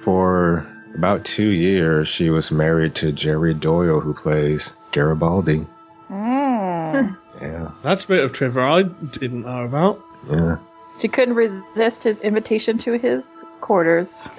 For 0.00 0.66
about 0.96 1.24
two 1.24 1.48
years, 1.48 2.08
she 2.08 2.30
was 2.30 2.50
married 2.50 2.94
to 2.96 3.12
Jerry 3.12 3.54
Doyle, 3.54 4.00
who 4.00 4.14
plays 4.14 4.74
Garibaldi. 4.92 5.66
Mm. 6.10 7.16
Yeah, 7.38 7.72
That's 7.82 8.04
a 8.04 8.08
bit 8.08 8.24
of 8.24 8.32
trivia 8.32 8.62
I 8.62 8.82
didn't 8.84 9.42
know 9.42 9.64
about. 9.66 10.00
yeah. 10.26 10.56
she 11.02 11.08
couldn't 11.08 11.34
resist 11.34 12.02
his 12.02 12.18
invitation 12.20 12.78
to 12.78 12.92
his 12.96 13.26
quarters. 13.60 14.10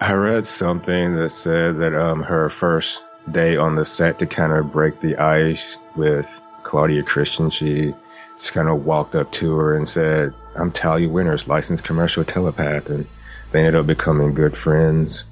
I 0.00 0.14
read 0.14 0.46
something 0.46 1.14
that 1.16 1.28
said 1.28 1.76
that 1.80 1.94
um 1.94 2.22
her 2.22 2.48
first 2.48 3.04
day 3.30 3.58
on 3.58 3.74
the 3.74 3.84
set 3.84 4.20
to 4.20 4.26
kind 4.26 4.50
of 4.52 4.72
break 4.72 5.00
the 5.00 5.18
ice 5.18 5.78
with 5.94 6.40
Claudia 6.62 7.02
Christian, 7.02 7.50
she 7.50 7.92
just 8.38 8.54
kind 8.54 8.68
of 8.70 8.86
walked 8.86 9.14
up 9.14 9.30
to 9.32 9.54
her 9.56 9.76
and 9.76 9.86
said, 9.86 10.32
"I'm 10.58 10.70
Talia 10.72 11.10
Winters, 11.10 11.46
licensed 11.48 11.84
commercial 11.84 12.24
telepath," 12.24 12.88
and 12.88 13.06
they 13.52 13.60
ended 13.60 13.76
up 13.76 13.86
becoming 13.86 14.34
good 14.34 14.56
friends 14.56 15.24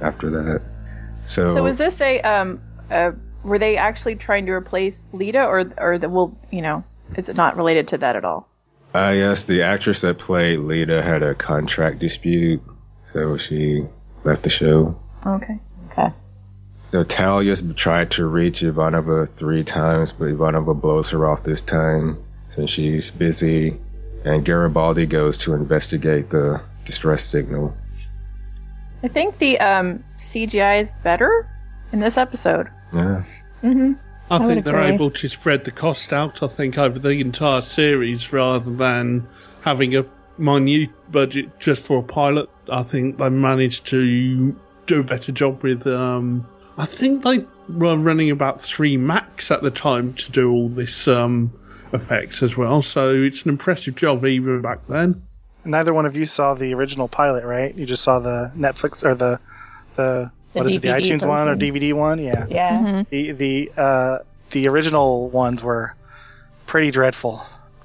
after 0.00 0.30
that. 0.30 0.62
So, 1.26 1.54
So 1.54 1.66
is 1.66 1.78
this 1.78 2.00
a 2.00 2.20
um 2.20 2.60
uh 2.90 3.12
were 3.42 3.58
they 3.58 3.76
actually 3.76 4.16
trying 4.16 4.46
to 4.46 4.52
replace 4.52 5.00
Lyta 5.12 5.46
or 5.46 5.72
or 5.76 5.98
the 5.98 6.08
well 6.08 6.36
you 6.50 6.62
know 6.62 6.84
is 7.16 7.28
it 7.28 7.36
not 7.36 7.56
related 7.56 7.88
to 7.88 7.98
that 7.98 8.16
at 8.16 8.24
all? 8.24 8.48
uh, 8.94 9.12
yes, 9.14 9.44
the 9.44 9.62
actress 9.62 10.02
that 10.02 10.18
played 10.18 10.58
Lyta 10.58 11.02
had 11.02 11.24
a 11.24 11.34
contract 11.34 11.98
dispute, 11.98 12.62
so 13.04 13.36
she 13.36 13.82
left 14.22 14.44
the 14.44 14.50
show. 14.50 15.00
Okay. 15.26 15.58
Okay. 15.90 16.12
So 16.92 17.02
Talia's 17.02 17.62
tried 17.74 18.12
to 18.12 18.24
reach 18.24 18.60
Ivanova 18.62 19.28
three 19.28 19.64
times, 19.64 20.12
but 20.12 20.26
Ivanova 20.26 20.80
blows 20.80 21.10
her 21.10 21.26
off 21.26 21.42
this 21.42 21.60
time 21.60 22.22
since 22.50 22.70
she's 22.70 23.10
busy. 23.10 23.80
And 24.24 24.44
Garibaldi 24.44 25.06
goes 25.06 25.38
to 25.38 25.54
investigate 25.54 26.30
the 26.30 26.62
distress 26.84 27.24
signal. 27.24 27.76
I 29.02 29.08
think 29.08 29.38
the 29.38 29.58
um 29.60 30.04
CGI 30.18 30.82
is 30.82 30.96
better 31.02 31.48
in 31.92 32.00
this 32.00 32.16
episode. 32.16 32.68
Yeah. 32.92 33.24
Mm-hmm. 33.62 33.92
I, 34.30 34.38
would 34.38 34.46
think 34.48 34.64
they're 34.64 34.80
agree. 34.80 34.94
able 34.94 35.10
to 35.10 35.28
spread 35.28 35.64
the 35.64 35.70
cost 35.70 36.12
out, 36.12 36.42
I 36.42 36.46
think, 36.46 36.78
over 36.78 36.98
the 36.98 37.10
entire 37.10 37.62
series 37.62 38.32
rather 38.32 38.70
than 38.70 39.28
having 39.60 39.96
a 39.96 40.06
minute 40.38 40.90
budget 41.10 41.60
just 41.60 41.82
for 41.82 41.98
a 41.98 42.02
pilot. 42.02 42.48
I 42.70 42.82
think 42.82 43.18
they 43.18 43.28
managed 43.28 43.86
to 43.88 44.56
do 44.86 45.00
a 45.00 45.04
better 45.04 45.32
job 45.32 45.62
with. 45.62 45.86
Um, 45.86 46.46
I 46.76 46.86
think 46.86 47.22
they 47.22 47.44
were 47.68 47.96
running 47.96 48.30
about 48.30 48.62
three 48.62 48.96
max 48.96 49.50
at 49.50 49.62
the 49.62 49.70
time 49.70 50.14
to 50.14 50.32
do 50.32 50.50
all 50.50 50.68
this 50.68 51.06
um, 51.06 51.52
effects 51.92 52.42
as 52.42 52.56
well. 52.56 52.82
So 52.82 53.14
it's 53.14 53.42
an 53.42 53.50
impressive 53.50 53.96
job 53.96 54.24
even 54.24 54.62
back 54.62 54.86
then. 54.86 55.26
Neither 55.64 55.94
one 55.94 56.06
of 56.06 56.16
you 56.16 56.24
saw 56.26 56.54
the 56.54 56.74
original 56.74 57.08
pilot, 57.08 57.44
right? 57.44 57.74
You 57.74 57.86
just 57.86 58.02
saw 58.02 58.18
the 58.20 58.52
Netflix 58.56 59.04
or 59.04 59.14
the 59.14 59.40
the, 59.96 60.30
The 60.52 60.58
what 60.58 60.66
is 60.66 60.76
it, 60.76 60.82
the 60.82 60.88
DVD 60.88 61.00
iTunes 61.00 61.26
one 61.26 61.48
or. 61.48 61.56
DVD 61.56 61.92
one? 61.94 62.18
Yeah. 62.18 62.46
Yeah. 62.48 62.78
Mm-hmm. 62.78 63.02
The 63.10 63.32
the 63.32 63.72
uh, 63.76 64.18
the 64.50 64.68
original 64.68 65.28
ones 65.30 65.62
were 65.62 65.94
pretty 66.66 66.90
dreadful. 66.90 67.44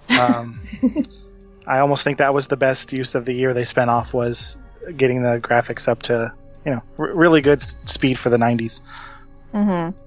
Um, 0.10 0.60
I 1.68 1.80
almost 1.80 2.04
think 2.04 2.18
that 2.18 2.34
was 2.34 2.48
the 2.48 2.58
best 2.58 2.94
use 2.94 3.14
of 3.16 3.26
the 3.26 3.34
year 3.34 3.54
they 3.54 3.66
spent 3.66 3.90
off 3.90 4.14
was 4.14 4.58
getting 4.96 5.22
the 5.22 5.40
graphics 5.40 5.88
up 5.88 6.02
to 6.04 6.34
you 6.66 6.72
know 6.72 6.82
r- 6.98 7.14
really 7.14 7.42
good 7.42 7.64
speed 7.88 8.18
for 8.18 8.30
the 8.30 8.38
90s. 8.38 8.82
Mm-hmm. 9.54 9.98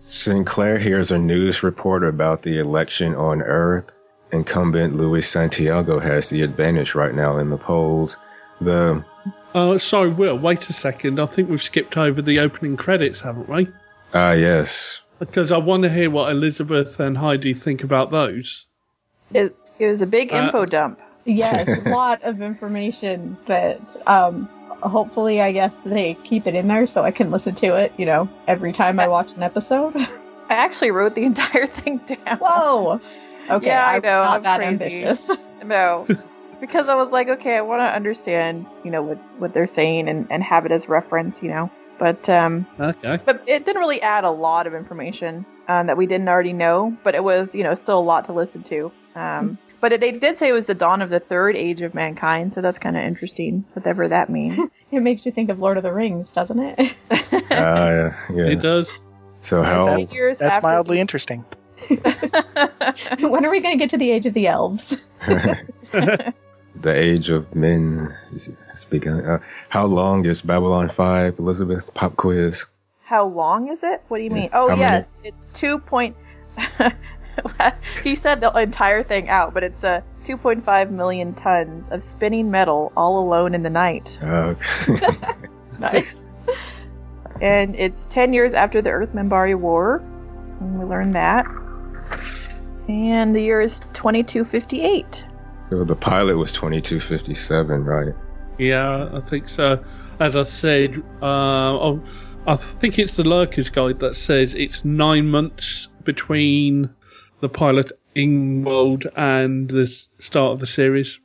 Sinclair 0.00 0.78
hears 0.78 1.12
a 1.12 1.18
news 1.18 1.62
report 1.62 2.04
about 2.04 2.42
the 2.42 2.58
election 2.58 3.14
on 3.14 3.40
Earth. 3.42 3.92
Incumbent 4.32 4.96
Luis 4.96 5.28
Santiago 5.28 5.98
has 5.98 6.30
the 6.30 6.42
advantage 6.42 6.94
right 6.94 7.14
now 7.14 7.38
in 7.38 7.50
the 7.50 7.58
polls. 7.58 8.18
The 8.60 9.04
Oh, 9.54 9.76
sorry, 9.76 10.08
Will. 10.10 10.38
Wait 10.38 10.68
a 10.70 10.72
second. 10.72 11.20
I 11.20 11.26
think 11.26 11.50
we've 11.50 11.62
skipped 11.62 11.96
over 11.98 12.22
the 12.22 12.40
opening 12.40 12.76
credits, 12.78 13.20
haven't 13.20 13.48
we? 13.48 13.68
ah 14.14 14.32
yes, 14.32 15.02
Because 15.18 15.52
I 15.52 15.58
want 15.58 15.82
to 15.84 15.90
hear 15.90 16.10
what 16.10 16.30
Elizabeth 16.32 16.98
and 17.00 17.16
Heidi 17.16 17.54
think 17.54 17.84
about 17.84 18.10
those. 18.10 18.64
It, 19.32 19.54
it 19.78 19.86
was 19.86 20.00
a 20.02 20.06
big 20.06 20.32
Uh, 20.32 20.36
info 20.36 20.64
dump. 20.64 21.00
Yes, 21.24 21.86
a 21.86 21.90
lot 21.94 22.22
of 22.22 22.40
information, 22.42 23.36
but 23.46 23.80
um, 24.06 24.46
hopefully, 24.82 25.40
I 25.40 25.52
guess 25.52 25.72
they 25.84 26.14
keep 26.24 26.46
it 26.46 26.54
in 26.54 26.66
there 26.68 26.86
so 26.86 27.02
I 27.02 27.10
can 27.10 27.30
listen 27.30 27.54
to 27.56 27.74
it. 27.76 27.92
You 27.98 28.06
know, 28.06 28.28
every 28.48 28.72
time 28.72 28.98
I 28.98 29.08
watch 29.08 29.28
an 29.36 29.42
episode. 29.42 29.94
I 30.48 30.54
actually 30.56 30.90
wrote 30.90 31.14
the 31.14 31.24
entire 31.24 31.66
thing 31.78 31.98
down. 31.98 32.38
Whoa. 32.38 33.00
Okay, 33.50 33.66
Yeah, 33.66 33.86
I 33.86 33.96
I'm 33.96 34.02
know, 34.02 34.22
Not 34.24 34.36
I'm 34.36 34.42
that 34.44 34.58
crazy. 34.58 35.04
ambitious. 35.04 35.38
No. 35.64 36.06
because 36.60 36.88
I 36.88 36.94
was 36.96 37.10
like, 37.10 37.28
okay, 37.28 37.56
I 37.56 37.60
want 37.62 37.80
to 37.82 37.94
understand, 37.94 38.66
you 38.84 38.90
know, 38.90 39.02
what, 39.02 39.18
what 39.38 39.52
they're 39.54 39.66
saying 39.66 40.08
and, 40.08 40.26
and 40.30 40.42
have 40.42 40.66
it 40.66 40.72
as 40.72 40.88
reference, 40.88 41.42
you 41.42 41.48
know. 41.50 41.70
But 41.98 42.28
um, 42.28 42.66
Okay. 42.80 43.18
but 43.24 43.44
it 43.46 43.64
didn't 43.64 43.78
really 43.80 44.02
add 44.02 44.24
a 44.24 44.30
lot 44.30 44.66
of 44.66 44.74
information 44.74 45.46
um, 45.68 45.86
that 45.86 45.96
we 45.96 46.06
didn't 46.06 46.28
already 46.28 46.52
know. 46.52 46.96
But 47.04 47.14
it 47.14 47.22
was, 47.22 47.54
you 47.54 47.62
know, 47.62 47.74
still 47.74 47.98
a 47.98 48.00
lot 48.00 48.24
to 48.26 48.32
listen 48.32 48.64
to. 48.64 48.90
Um, 49.14 49.56
but 49.80 49.92
it, 49.92 50.00
they 50.00 50.10
did 50.12 50.38
say 50.38 50.48
it 50.48 50.52
was 50.52 50.66
the 50.66 50.74
dawn 50.74 51.00
of 51.02 51.10
the 51.10 51.20
third 51.20 51.54
age 51.54 51.80
of 51.82 51.94
mankind, 51.94 52.54
so 52.54 52.60
that's 52.60 52.78
kind 52.78 52.96
of 52.96 53.02
interesting, 53.04 53.64
whatever 53.74 54.08
that 54.08 54.30
means. 54.30 54.68
it 54.90 55.00
makes 55.00 55.24
you 55.26 55.30
think 55.32 55.48
of 55.50 55.58
Lord 55.60 55.76
of 55.76 55.82
the 55.84 55.92
Rings, 55.92 56.28
doesn't 56.30 56.58
it? 56.58 56.92
uh, 57.50 58.10
yeah. 58.32 58.46
It 58.46 58.62
does. 58.62 58.90
So 59.42 59.62
how 59.62 59.96
Eight 59.96 60.12
years 60.12 60.38
That's 60.38 60.56
after- 60.56 60.66
mildly 60.66 60.98
interesting. 61.00 61.44
when 63.20 63.44
are 63.44 63.50
we 63.50 63.60
going 63.60 63.78
to 63.78 63.78
get 63.78 63.90
to 63.90 63.98
the 63.98 64.10
age 64.10 64.26
of 64.26 64.34
the 64.34 64.46
elves? 64.46 64.94
the 65.26 66.32
age 66.86 67.28
of 67.28 67.54
men 67.54 68.16
is, 68.32 68.50
has 68.70 68.84
begun. 68.84 69.24
Uh, 69.24 69.38
how 69.68 69.86
long 69.86 70.24
is 70.24 70.42
Babylon 70.42 70.88
Five, 70.88 71.38
Elizabeth? 71.38 71.92
Pop 71.94 72.16
quiz. 72.16 72.66
How 73.04 73.26
long 73.26 73.68
is 73.68 73.82
it? 73.82 74.02
What 74.08 74.18
do 74.18 74.24
you 74.24 74.30
Yeah. 74.30 74.34
mean? 74.36 74.50
Oh, 74.52 74.68
How 74.68 74.76
many- 74.76 74.80
yes, 74.80 75.08
it's 75.24 75.46
two 75.52 75.78
point. 75.78 76.16
he 78.04 78.14
said 78.14 78.40
the 78.40 78.50
entire 78.58 79.02
thing 79.02 79.28
out, 79.28 79.54
but 79.54 79.62
it's 79.62 79.82
a 79.84 80.02
2.5 80.24 80.90
million 80.90 81.34
tons 81.34 81.84
of 81.90 82.02
spinning 82.04 82.50
metal 82.50 82.92
all 82.96 83.18
alone 83.26 83.54
in 83.54 83.62
the 83.62 83.70
night, 83.70 84.18
Uh, 84.22 84.54
Nice. 85.78 86.24
and 87.40 87.74
it's 87.74 88.06
10 88.06 88.32
years 88.34 88.52
after 88.54 88.82
the 88.82 88.90
Earth 88.90 89.10
Minbari 89.14 89.58
War. 89.58 90.02
We 90.60 90.84
learned 90.84 91.14
that, 91.14 91.46
and 92.88 93.34
the 93.34 93.40
year 93.40 93.60
is 93.60 93.80
2258. 93.92 95.24
the 95.70 95.96
pilot 95.96 96.36
was 96.36 96.52
twenty 96.52 96.80
two 96.80 97.00
fifty 97.00 97.34
seven, 97.34 97.84
right? 97.84 98.14
Yeah, 98.58 99.10
I 99.14 99.20
think 99.20 99.48
so. 99.48 99.84
As 100.20 100.36
I 100.36 100.42
said, 100.44 101.02
uh, 101.22 101.24
oh, 101.24 102.02
I 102.46 102.56
think 102.56 102.98
it's 102.98 103.16
the 103.16 103.24
Lurker's 103.24 103.70
Guide 103.70 104.00
that 104.00 104.16
says 104.16 104.54
it's 104.54 104.84
nine 104.84 105.28
months 105.28 105.88
between 106.04 106.90
the 107.40 107.48
pilot 107.48 107.92
Ingwald 108.14 109.06
and 109.16 109.68
the 109.68 109.86
start 110.20 110.52
of 110.52 110.60
the 110.60 110.66
series. 110.66 111.18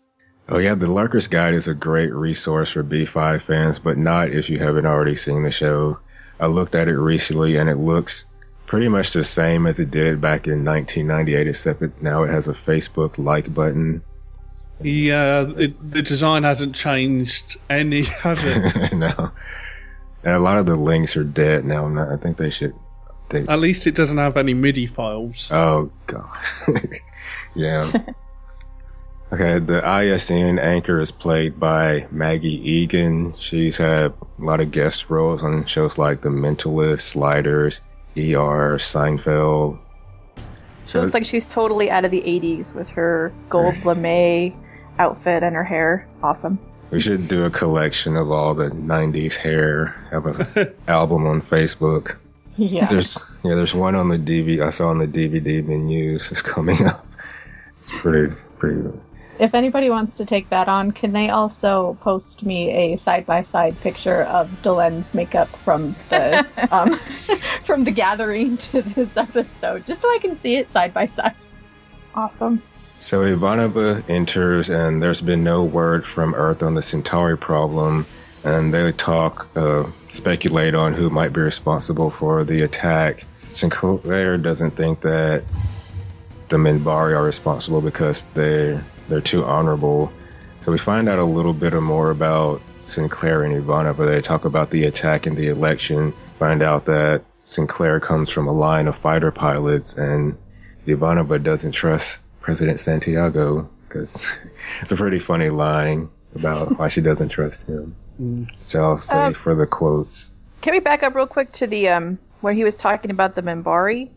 Oh 0.50 0.58
yeah, 0.58 0.76
the 0.76 0.88
Lurker's 0.88 1.28
Guide 1.28 1.54
is 1.54 1.67
a 1.67 1.73
great 1.73 2.13
resource 2.13 2.71
for 2.71 2.84
B5 2.84 3.41
fans, 3.41 3.80
but 3.80 3.97
not 3.97 4.30
if 4.30 4.50
you 4.50 4.60
haven't 4.60 4.86
already 4.86 5.15
seen 5.15 5.43
the 5.43 5.52
show. 5.52 6.00
I 6.39 6.47
looked 6.47 6.76
at 6.76 6.88
it 6.88 6.97
recently 6.97 7.58
and 7.58 7.69
it 7.69 7.76
looks 7.78 8.26
pretty 8.67 8.89
much 8.89 9.13
the 9.13 9.23
same 9.23 9.65
as 9.65 9.80
it 9.80 9.89
did 9.89 10.21
back 10.21 10.45
in 10.45 10.63
1998, 10.63 11.47
except 11.47 11.82
it, 11.82 12.01
now 12.01 12.23
it 12.23 12.30
has 12.30 12.47
a 12.47 12.53
Facebook 12.53 13.17
like 13.17 13.51
button. 13.51 14.03
Yeah, 14.82 15.49
it, 15.58 15.91
the 15.91 16.03
design 16.03 16.43
hasn't 16.43 16.75
changed 16.75 17.58
any, 17.69 18.03
has 18.23 18.39
it? 18.43 18.93
no. 18.95 19.32
And 20.23 20.36
a 20.36 20.39
lot 20.39 20.58
of 20.60 20.65
the 20.67 20.75
links 20.75 21.17
are 21.17 21.23
dead 21.23 21.65
now. 21.65 21.88
Not- 21.88 22.10
I 22.10 22.17
think 22.17 22.38
they 22.38 22.51
should. 22.51 22.75
They, 23.30 23.47
At 23.47 23.60
least 23.60 23.88
it 23.88 23.95
doesn't 23.95 24.17
have 24.17 24.38
any 24.38 24.53
MIDI 24.53 24.88
files. 24.88 25.49
oh 25.51 25.91
god. 26.06 26.38
yeah. 27.56 27.89
Okay, 29.30 29.60
the 29.60 29.82
ISN 29.84 30.58
anchor 30.60 31.01
is 31.01 31.12
played 31.12 31.60
by 31.60 32.08
Maggie 32.10 32.71
Egan. 32.71 33.34
She's 33.38 33.77
had 33.77 34.13
a 34.13 34.13
lot 34.38 34.62
of 34.62 34.71
guest 34.71 35.10
roles 35.10 35.43
on 35.43 35.65
shows 35.65 35.97
like 35.97 36.21
The 36.21 36.30
Mentalist, 36.30 37.01
Sliders, 37.01 37.82
ER, 38.17 38.77
Seinfeld. 38.77 39.80
She 40.86 40.97
looks 40.99 41.13
like 41.13 41.25
she's 41.25 41.45
totally 41.45 41.91
out 41.91 42.06
of 42.06 42.12
the 42.12 42.21
80s 42.21 42.73
with 42.73 42.88
her 42.89 43.34
gold 43.49 43.84
lame 43.84 44.56
outfit 44.97 45.43
and 45.43 45.56
her 45.56 45.63
hair. 45.63 46.08
Awesome. 46.23 46.60
We 46.89 47.01
should 47.01 47.27
do 47.27 47.43
a 47.43 47.49
collection 47.49 48.15
of 48.15 48.32
all 48.32 48.53
the 48.53 48.69
'90s 48.69 49.36
hair. 49.36 49.88
Have 50.10 50.25
an 50.25 50.73
album 50.88 51.27
on 51.27 51.41
Facebook. 51.41 52.17
Yeah. 52.56 52.86
There's 52.86 53.23
yeah, 53.43 53.56
there's 53.56 53.75
one 53.75 53.95
on 53.95 54.08
the 54.08 54.17
DVD. 54.17 54.65
I 54.65 54.69
saw 54.69 54.88
on 54.89 54.99
the 54.99 55.08
DVD 55.08 55.65
menus. 55.65 56.32
It's 56.32 56.41
coming 56.41 56.86
up. 56.86 57.06
It's 57.77 57.91
pretty 57.91 58.34
pretty. 58.58 58.89
Good. 59.38 59.43
If 59.43 59.56
anybody 59.56 59.89
wants 59.89 60.17
to 60.17 60.26
take 60.26 60.50
that 60.50 60.67
on, 60.67 60.91
can 60.91 61.13
they 61.13 61.30
also 61.30 61.97
post 62.02 62.43
me 62.43 62.71
a 62.71 62.97
side 63.00 63.26
by 63.26 63.43
side 63.43 63.80
picture 63.82 64.23
of 64.23 64.50
Delenn's 64.62 65.13
makeup 65.13 65.47
from 65.50 65.95
the 66.10 66.45
um, 66.71 67.00
from 67.65 67.84
the 67.84 67.91
gathering 67.91 68.58
to 68.58 68.82
this 68.82 69.15
episode, 69.15 69.86
just 69.86 70.02
so 70.02 70.08
I 70.08 70.19
can 70.21 70.39
see 70.41 70.56
it 70.56 70.71
side 70.73 70.93
by 70.93 71.08
side? 71.08 71.36
Awesome. 72.15 72.62
So 73.00 73.21
Ivanova 73.21 74.10
enters, 74.10 74.69
and 74.69 75.02
there's 75.02 75.21
been 75.21 75.43
no 75.43 75.63
word 75.63 76.06
from 76.06 76.34
Earth 76.34 76.63
on 76.63 76.73
the 76.73 76.82
Centauri 76.82 77.38
problem, 77.38 78.08
and 78.43 78.73
they 78.73 78.91
talk, 78.91 79.50
uh, 79.56 79.86
speculate 80.10 80.73
on 80.73 80.93
who 80.93 81.12
might 81.12 81.32
be 81.32 81.41
responsible 81.41 82.10
for 82.10 82.43
the 82.43 82.62
attack. 82.62 83.23
Sinclair 83.52 84.39
doesn't 84.39 84.71
think 84.71 85.02
that 85.02 85.43
the 86.50 86.58
Minbari 86.58 87.15
are 87.15 87.23
responsible 87.23 87.82
because 87.82 88.23
they're 88.34 88.84
they're 89.07 89.21
too 89.21 89.43
honorable. 89.43 90.11
So 90.61 90.71
we 90.71 90.77
find 90.77 91.07
out 91.07 91.19
a 91.19 91.23
little 91.23 91.53
bit 91.53 91.73
more 91.73 92.09
about 92.11 92.61
Sinclair 92.83 93.43
and 93.43 93.53
Ivanova. 93.63 94.05
They 94.05 94.21
talk 94.21 94.45
about 94.45 94.69
the 94.69 94.85
attack 94.85 95.25
and 95.25 95.37
the 95.37 95.47
election. 95.47 96.13
Find 96.39 96.61
out 96.61 96.85
that 96.85 97.23
Sinclair 97.43 97.99
comes 97.99 98.29
from 98.29 98.47
a 98.47 98.51
line 98.51 98.87
of 98.87 98.95
fighter 98.97 99.31
pilots, 99.31 99.95
and 99.95 100.37
Ivanova 100.85 101.41
doesn't 101.41 101.71
trust 101.71 102.21
President 102.41 102.79
Santiago 102.79 103.69
because 103.87 104.37
it's 104.81 104.91
a 104.91 104.95
pretty 104.95 105.19
funny 105.19 105.49
line 105.49 106.09
about 106.35 106.77
why 106.79 106.89
she 106.89 107.01
doesn't 107.01 107.29
trust 107.29 107.67
him. 107.67 107.95
Which 108.19 108.75
I'll 108.75 108.97
say 108.97 109.17
Um, 109.27 109.33
for 109.33 109.53
the 109.55 109.67
quotes. 109.67 110.31
Can 110.61 110.73
we 110.73 110.79
back 110.79 111.03
up 111.03 111.13
real 111.15 111.27
quick 111.27 111.51
to 111.53 111.67
the 111.67 111.89
um 111.89 112.19
where 112.41 112.53
he 112.53 112.63
was 112.63 112.75
talking 112.75 113.11
about 113.11 113.35
the 113.35 113.41
Minbari? 113.41 114.09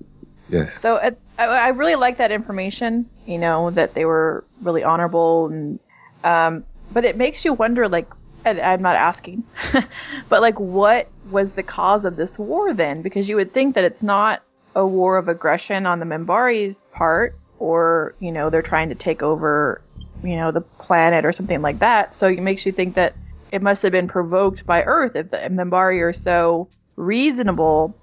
Yes. 0.50 0.80
So 0.80 0.96
uh, 0.96 1.12
I, 1.38 1.44
I 1.44 1.68
really 1.68 1.94
like 1.94 2.18
that 2.18 2.32
information. 2.32 3.08
You 3.26 3.38
know 3.38 3.70
that 3.70 3.94
they 3.94 4.04
were 4.04 4.44
really 4.60 4.82
honorable, 4.82 5.46
and 5.46 5.78
um, 6.24 6.64
but 6.92 7.04
it 7.04 7.16
makes 7.16 7.44
you 7.44 7.52
wonder, 7.52 7.88
like, 7.88 8.08
I'm 8.44 8.82
not 8.82 8.96
asking, 8.96 9.44
but 10.28 10.40
like, 10.40 10.58
what 10.58 11.08
was 11.30 11.52
the 11.52 11.62
cause 11.62 12.04
of 12.04 12.16
this 12.16 12.38
war 12.38 12.74
then? 12.74 13.02
Because 13.02 13.28
you 13.28 13.36
would 13.36 13.52
think 13.52 13.76
that 13.76 13.84
it's 13.84 14.02
not 14.02 14.42
a 14.74 14.86
war 14.86 15.16
of 15.16 15.28
aggression 15.28 15.86
on 15.86 16.00
the 16.00 16.06
Minbari's 16.06 16.82
part, 16.92 17.38
or 17.58 18.14
you 18.18 18.32
know 18.32 18.50
they're 18.50 18.62
trying 18.62 18.88
to 18.88 18.94
take 18.96 19.22
over, 19.22 19.80
you 20.24 20.36
know, 20.36 20.50
the 20.50 20.62
planet 20.62 21.24
or 21.24 21.32
something 21.32 21.62
like 21.62 21.78
that. 21.78 22.16
So 22.16 22.26
it 22.26 22.40
makes 22.40 22.66
you 22.66 22.72
think 22.72 22.96
that 22.96 23.14
it 23.52 23.62
must 23.62 23.82
have 23.82 23.92
been 23.92 24.08
provoked 24.08 24.66
by 24.66 24.82
Earth 24.82 25.14
if 25.16 25.30
the 25.30 25.36
Minbari 25.36 26.00
are 26.02 26.12
so 26.12 26.68
reasonable 26.96 27.94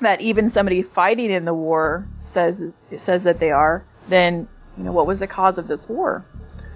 that 0.00 0.20
even 0.20 0.48
somebody 0.48 0.82
fighting 0.82 1.30
in 1.30 1.44
the 1.44 1.54
war 1.54 2.06
says 2.22 2.72
says 2.96 3.24
that 3.24 3.40
they 3.40 3.50
are, 3.50 3.84
then 4.08 4.48
you 4.76 4.84
know 4.84 4.92
what 4.92 5.06
was 5.06 5.18
the 5.18 5.26
cause 5.26 5.58
of 5.58 5.66
this 5.68 5.88
war? 5.88 6.24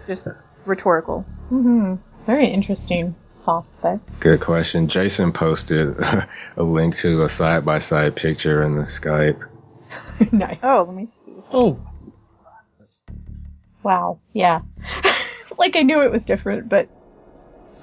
Just 0.07 0.27
rhetorical. 0.65 1.23
hmm 1.49 1.97
Very 2.27 2.47
interesting 2.49 3.15
prospect. 3.45 4.09
Good 4.21 4.41
question. 4.41 4.89
Jason 4.89 5.33
posted 5.33 5.97
a 6.57 6.63
link 6.63 6.97
to 6.97 7.23
a 7.25 7.29
side 7.29 7.65
by 7.65 7.79
side 7.79 8.17
picture 8.17 8.63
in 8.63 8.77
the 8.77 8.83
Skype. 8.85 9.41
nice. 10.33 10.59
Oh, 10.63 10.85
let 10.87 10.97
me 10.97 11.09
see. 11.25 11.33
Oh, 11.53 11.79
Wow. 13.83 14.21
Yeah. 14.33 14.61
like 15.59 15.75
I 15.77 15.83
knew 15.83 16.03
it 16.03 16.13
was 16.13 16.23
different, 16.23 16.69
but 16.69 16.89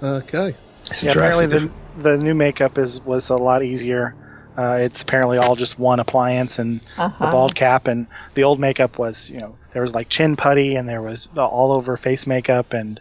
okay. 0.01 0.55
It's 0.81 1.03
Yeah, 1.03 1.11
apparently 1.11 1.47
drastic. 1.47 1.71
the 1.97 2.01
the 2.03 2.17
new 2.17 2.33
makeup 2.33 2.77
is 2.77 3.01
was 3.01 3.29
a 3.29 3.35
lot 3.35 3.63
easier. 3.63 4.15
Uh, 4.59 4.79
it's 4.81 5.01
apparently 5.01 5.37
all 5.37 5.55
just 5.55 5.79
one 5.79 5.99
appliance 6.01 6.59
and 6.59 6.81
uh-huh. 6.97 7.25
the 7.25 7.31
bald 7.31 7.55
cap, 7.55 7.87
and 7.87 8.07
the 8.33 8.43
old 8.43 8.59
makeup 8.59 8.99
was 8.99 9.29
you 9.29 9.39
know 9.39 9.55
there 9.73 9.81
was 9.81 9.93
like 9.93 10.09
chin 10.09 10.35
putty 10.35 10.75
and 10.75 10.87
there 10.89 11.01
was 11.01 11.29
all 11.37 11.71
over 11.71 11.95
face 11.95 12.27
makeup, 12.27 12.73
and 12.73 12.99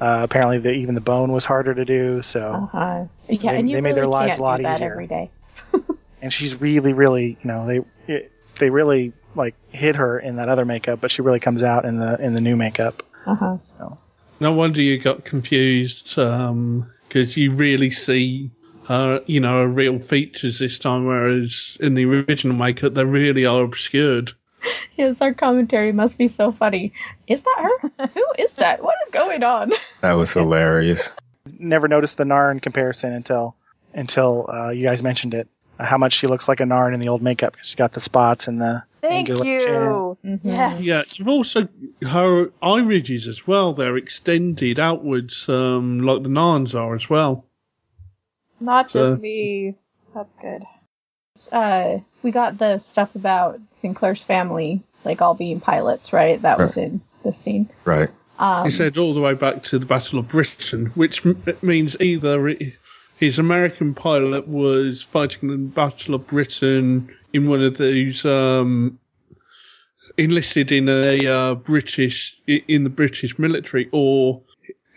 uh, 0.00 0.20
apparently 0.22 0.58
the, 0.58 0.70
even 0.70 0.94
the 0.94 1.00
bone 1.02 1.30
was 1.30 1.44
harder 1.44 1.74
to 1.74 1.84
do. 1.84 2.22
So 2.22 2.40
Uh-huh. 2.40 3.04
Yeah, 3.28 3.52
They- 3.52 3.58
and 3.58 3.68
you 3.68 3.76
they 3.76 3.80
made 3.82 3.96
their 3.96 4.06
lives 4.06 4.38
a 4.38 4.42
lot 4.42 4.60
easier. 4.60 4.92
every 4.92 5.06
day. 5.06 5.30
and 6.22 6.32
she's 6.32 6.58
really, 6.60 6.92
really, 6.94 7.36
you 7.42 7.48
know, 7.48 7.66
they 7.66 7.80
it, 8.12 8.32
they 8.58 8.70
really 8.70 9.12
like 9.34 9.54
hid 9.70 9.96
her 9.96 10.18
in 10.18 10.36
that 10.36 10.48
other 10.48 10.64
makeup, 10.64 11.00
but 11.02 11.10
she 11.10 11.20
really 11.22 11.40
comes 11.40 11.62
out 11.62 11.84
in 11.84 11.98
the 11.98 12.18
in 12.18 12.32
the 12.32 12.40
new 12.40 12.56
makeup. 12.56 13.02
Uh 13.26 13.34
huh. 13.34 13.56
No 14.40 14.52
wonder 14.52 14.80
you 14.82 14.98
got 14.98 15.24
confused, 15.24 16.16
because 16.16 17.36
you 17.36 17.52
really 17.52 17.90
see, 17.90 18.50
uh, 18.88 19.20
you 19.26 19.40
know, 19.40 19.60
her 19.62 19.68
real 19.68 19.98
features 19.98 20.58
this 20.58 20.78
time, 20.78 21.06
whereas 21.06 21.76
in 21.80 21.94
the 21.94 22.04
original 22.04 22.56
makeup 22.56 22.94
they 22.94 23.04
really 23.04 23.46
are 23.46 23.62
obscured. 23.62 24.32
Yes, 24.96 25.16
our 25.20 25.34
commentary 25.34 25.92
must 25.92 26.16
be 26.16 26.28
so 26.28 26.52
funny. 26.52 26.92
Is 27.26 27.42
that 27.42 27.56
her? 27.58 28.06
Who 28.14 28.24
is 28.38 28.52
that? 28.52 28.82
What 28.82 28.94
is 29.06 29.12
going 29.12 29.42
on? 29.42 29.72
That 30.00 30.12
was 30.12 30.32
hilarious. 30.32 31.12
Never 31.58 31.88
noticed 31.88 32.16
the 32.16 32.24
Narn 32.24 32.62
comparison 32.62 33.12
until 33.12 33.56
until 33.92 34.48
uh, 34.48 34.70
you 34.70 34.82
guys 34.82 35.02
mentioned 35.02 35.34
it. 35.34 35.48
How 35.78 35.98
much 35.98 36.14
she 36.14 36.28
looks 36.28 36.46
like 36.48 36.60
a 36.60 36.64
Narn 36.64 36.94
in 36.94 37.00
the 37.00 37.08
old 37.08 37.22
makeup 37.22 37.52
because 37.52 37.68
she 37.68 37.76
got 37.76 37.92
the 37.92 38.00
spots 38.00 38.46
and 38.46 38.60
the 38.60 38.84
Thank 39.02 39.28
angular 39.28 39.44
you. 39.44 39.60
chin. 39.60 40.38
Mhm. 40.38 40.40
Yes. 40.44 40.80
Yeah, 40.80 41.02
you've 41.16 41.28
also 41.28 41.68
her 42.02 42.50
eye 42.62 42.80
ridges 42.80 43.26
as 43.26 43.46
well. 43.46 43.74
They're 43.74 43.96
extended 43.96 44.78
outwards, 44.78 45.46
um, 45.48 46.00
like 46.00 46.22
the 46.22 46.28
Narns 46.30 46.74
are 46.74 46.94
as 46.94 47.10
well. 47.10 47.44
Not 48.60 48.86
just 48.90 48.96
Uh, 48.96 49.16
me. 49.16 49.74
That's 50.14 50.28
good. 50.40 50.62
Uh, 51.50 51.98
we 52.22 52.30
got 52.30 52.58
the 52.58 52.78
stuff 52.78 53.14
about 53.16 53.60
Sinclair's 53.82 54.22
family, 54.22 54.82
like 55.04 55.20
all 55.20 55.34
being 55.34 55.60
pilots, 55.60 56.12
right? 56.12 56.40
That 56.40 56.58
was 56.58 56.76
in 56.76 57.00
the 57.24 57.34
scene. 57.44 57.68
Right. 57.84 58.08
Um, 58.38 58.64
He 58.64 58.70
said 58.70 58.96
all 58.96 59.14
the 59.14 59.20
way 59.20 59.34
back 59.34 59.64
to 59.64 59.78
the 59.78 59.86
Battle 59.86 60.18
of 60.20 60.28
Britain, 60.28 60.86
which 60.94 61.24
m- 61.26 61.42
means 61.62 61.96
either 62.00 62.48
i- 62.50 62.74
his 63.18 63.38
American 63.38 63.94
pilot 63.94 64.46
was 64.48 65.02
fighting 65.02 65.50
in 65.50 65.68
the 65.68 65.72
Battle 65.74 66.14
of 66.14 66.26
Britain 66.26 67.10
in 67.32 67.48
one 67.48 67.62
of 67.62 67.76
those 67.76 68.24
um, 68.24 68.98
enlisted 70.16 70.70
in 70.72 70.88
a 70.88 71.26
uh, 71.26 71.54
British 71.54 72.36
in 72.46 72.84
the 72.84 72.90
British 72.90 73.38
military, 73.38 73.88
or 73.92 74.42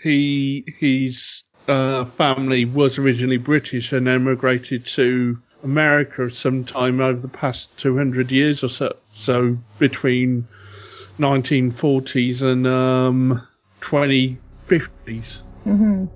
he 0.03 0.63
his 0.79 1.43
uh, 1.67 2.05
family 2.05 2.65
was 2.65 2.97
originally 2.97 3.37
British 3.37 3.91
and 3.91 4.07
emigrated 4.07 4.85
to 4.85 5.39
America 5.63 6.29
sometime 6.29 7.01
over 7.01 7.19
the 7.19 7.27
past 7.27 7.75
200 7.79 8.31
years 8.31 8.63
or 8.63 8.69
so. 8.69 8.95
So 9.15 9.57
between 9.79 10.47
1940s 11.19 12.41
and 12.41 12.67
um, 12.67 13.47
2050s. 13.81 15.41
mhm. 15.65 16.09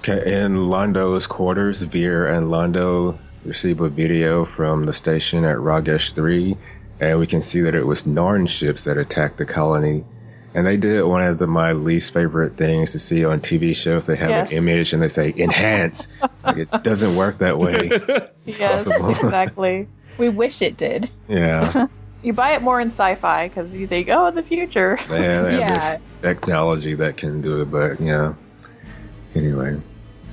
Okay, 0.00 0.44
in 0.44 0.52
Londo's 0.52 1.26
quarters, 1.26 1.82
Veer 1.82 2.26
and 2.26 2.46
Londo 2.46 3.18
receive 3.44 3.80
a 3.80 3.88
video 3.88 4.44
from 4.44 4.84
the 4.84 4.92
station 4.92 5.44
at 5.44 5.56
Ragesh 5.56 6.12
3, 6.12 6.56
and 7.00 7.18
we 7.18 7.26
can 7.26 7.42
see 7.42 7.62
that 7.62 7.74
it 7.74 7.86
was 7.86 8.04
Narn 8.04 8.48
ships 8.48 8.84
that 8.84 8.96
attacked 8.96 9.38
the 9.38 9.44
colony. 9.44 10.04
And 10.54 10.66
they 10.66 10.76
did 10.78 11.02
one 11.04 11.22
of 11.22 11.38
the, 11.38 11.46
my 11.46 11.72
least 11.72 12.12
favorite 12.12 12.56
things 12.56 12.92
to 12.92 12.98
see 12.98 13.24
on 13.24 13.40
TV 13.40 13.76
shows. 13.76 14.06
They 14.06 14.16
have 14.16 14.30
Yes. 14.30 14.50
an 14.50 14.56
image 14.56 14.92
and 14.92 15.02
they 15.02 15.08
say 15.08 15.32
enhance. 15.36 16.08
like 16.42 16.56
it 16.56 16.82
doesn't 16.82 17.16
work 17.16 17.38
that 17.38 17.58
way. 17.58 17.90
Yes, 18.46 18.86
exactly. 19.22 19.88
We 20.16 20.28
wish 20.30 20.62
it 20.62 20.76
did. 20.78 21.10
Yeah, 21.28 21.86
You 22.22 22.32
buy 22.32 22.52
it 22.52 22.62
more 22.62 22.80
in 22.80 22.88
sci-fi 22.88 23.46
because 23.48 23.72
you 23.74 23.86
think, 23.86 24.08
oh, 24.08 24.26
in 24.28 24.34
the 24.34 24.42
future. 24.42 24.96
have, 24.96 25.08
they 25.08 25.22
have 25.22 25.52
Yeah. 25.52 25.74
this 25.74 25.98
technology 26.22 26.94
that 26.94 27.16
can 27.16 27.42
do 27.42 27.60
it, 27.62 27.70
but 27.70 28.00
yeah. 28.00 28.34
Anyway, 29.34 29.80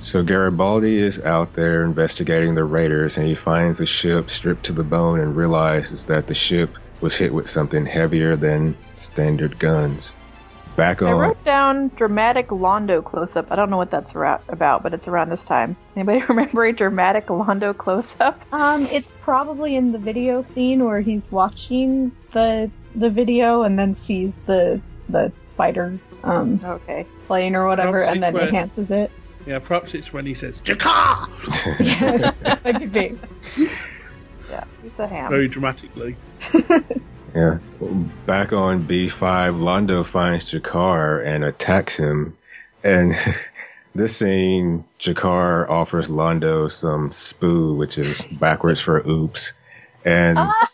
so 0.00 0.22
Garibaldi 0.22 0.96
is 0.98 1.20
out 1.20 1.52
there 1.54 1.84
investigating 1.84 2.54
the 2.54 2.64
raiders, 2.64 3.18
and 3.18 3.26
he 3.26 3.34
finds 3.34 3.78
the 3.78 3.86
ship 3.86 4.30
stripped 4.30 4.64
to 4.64 4.72
the 4.72 4.82
bone 4.82 5.20
and 5.20 5.36
realizes 5.36 6.06
that 6.06 6.26
the 6.26 6.34
ship 6.34 6.74
was 7.00 7.16
hit 7.16 7.32
with 7.32 7.48
something 7.48 7.86
heavier 7.86 8.36
than 8.36 8.76
standard 8.96 9.58
guns. 9.58 10.14
Back 10.76 11.00
on. 11.00 11.08
I 11.08 11.12
wrote 11.12 11.42
down 11.44 11.88
dramatic 11.88 12.48
Londo 12.48 13.02
close-up. 13.02 13.50
I 13.50 13.56
don't 13.56 13.70
know 13.70 13.78
what 13.78 13.90
that's 13.90 14.14
about, 14.14 14.82
but 14.82 14.92
it's 14.92 15.08
around 15.08 15.30
this 15.30 15.42
time. 15.42 15.74
Anybody 15.96 16.22
remember 16.28 16.64
a 16.66 16.72
dramatic 16.74 17.26
Londo 17.28 17.76
close-up? 17.76 18.44
Um, 18.52 18.86
it's 18.92 19.08
probably 19.22 19.74
in 19.76 19.92
the 19.92 19.98
video 19.98 20.44
scene 20.54 20.84
where 20.84 21.00
he's 21.00 21.22
watching 21.30 22.12
the 22.32 22.70
the 22.94 23.08
video 23.10 23.62
and 23.62 23.78
then 23.78 23.94
sees 23.94 24.34
the 24.46 24.80
the 25.08 25.32
fighter 25.56 25.98
um 26.24 26.60
Okay. 26.62 27.06
plane 27.26 27.54
or 27.54 27.66
whatever, 27.66 27.92
Perhaps 28.00 28.12
and 28.14 28.22
then 28.22 28.34
it 28.34 28.38
went- 28.38 28.48
enhances 28.48 28.90
it. 28.90 29.10
Yeah, 29.46 29.60
perhaps 29.60 29.94
it's 29.94 30.12
when 30.12 30.26
he 30.26 30.34
says 30.34 30.56
G'Kar 30.64 31.28
Yes, 31.80 32.38
that 32.42 32.62
could 32.64 32.92
be. 32.92 33.16
Yeah, 34.50 34.64
he's 34.82 34.98
a 34.98 35.06
ham. 35.06 35.30
very 35.30 35.48
dramatically. 35.48 36.16
yeah, 37.34 37.58
back 38.26 38.52
on 38.52 38.86
B5, 38.86 39.58
Londo 39.58 40.04
finds 40.04 40.52
G'Kar 40.52 41.24
and 41.26 41.44
attacks 41.44 41.96
him, 41.96 42.36
and 42.84 43.14
this 43.94 44.16
scene, 44.18 44.84
G'Kar 45.00 45.68
offers 45.68 46.08
Londo 46.08 46.70
some 46.70 47.10
spoo, 47.10 47.76
which 47.76 47.98
is 47.98 48.24
backwards 48.24 48.80
for 48.80 48.98
oops, 49.06 49.52
and 50.04 50.38
Ah. 50.38 50.70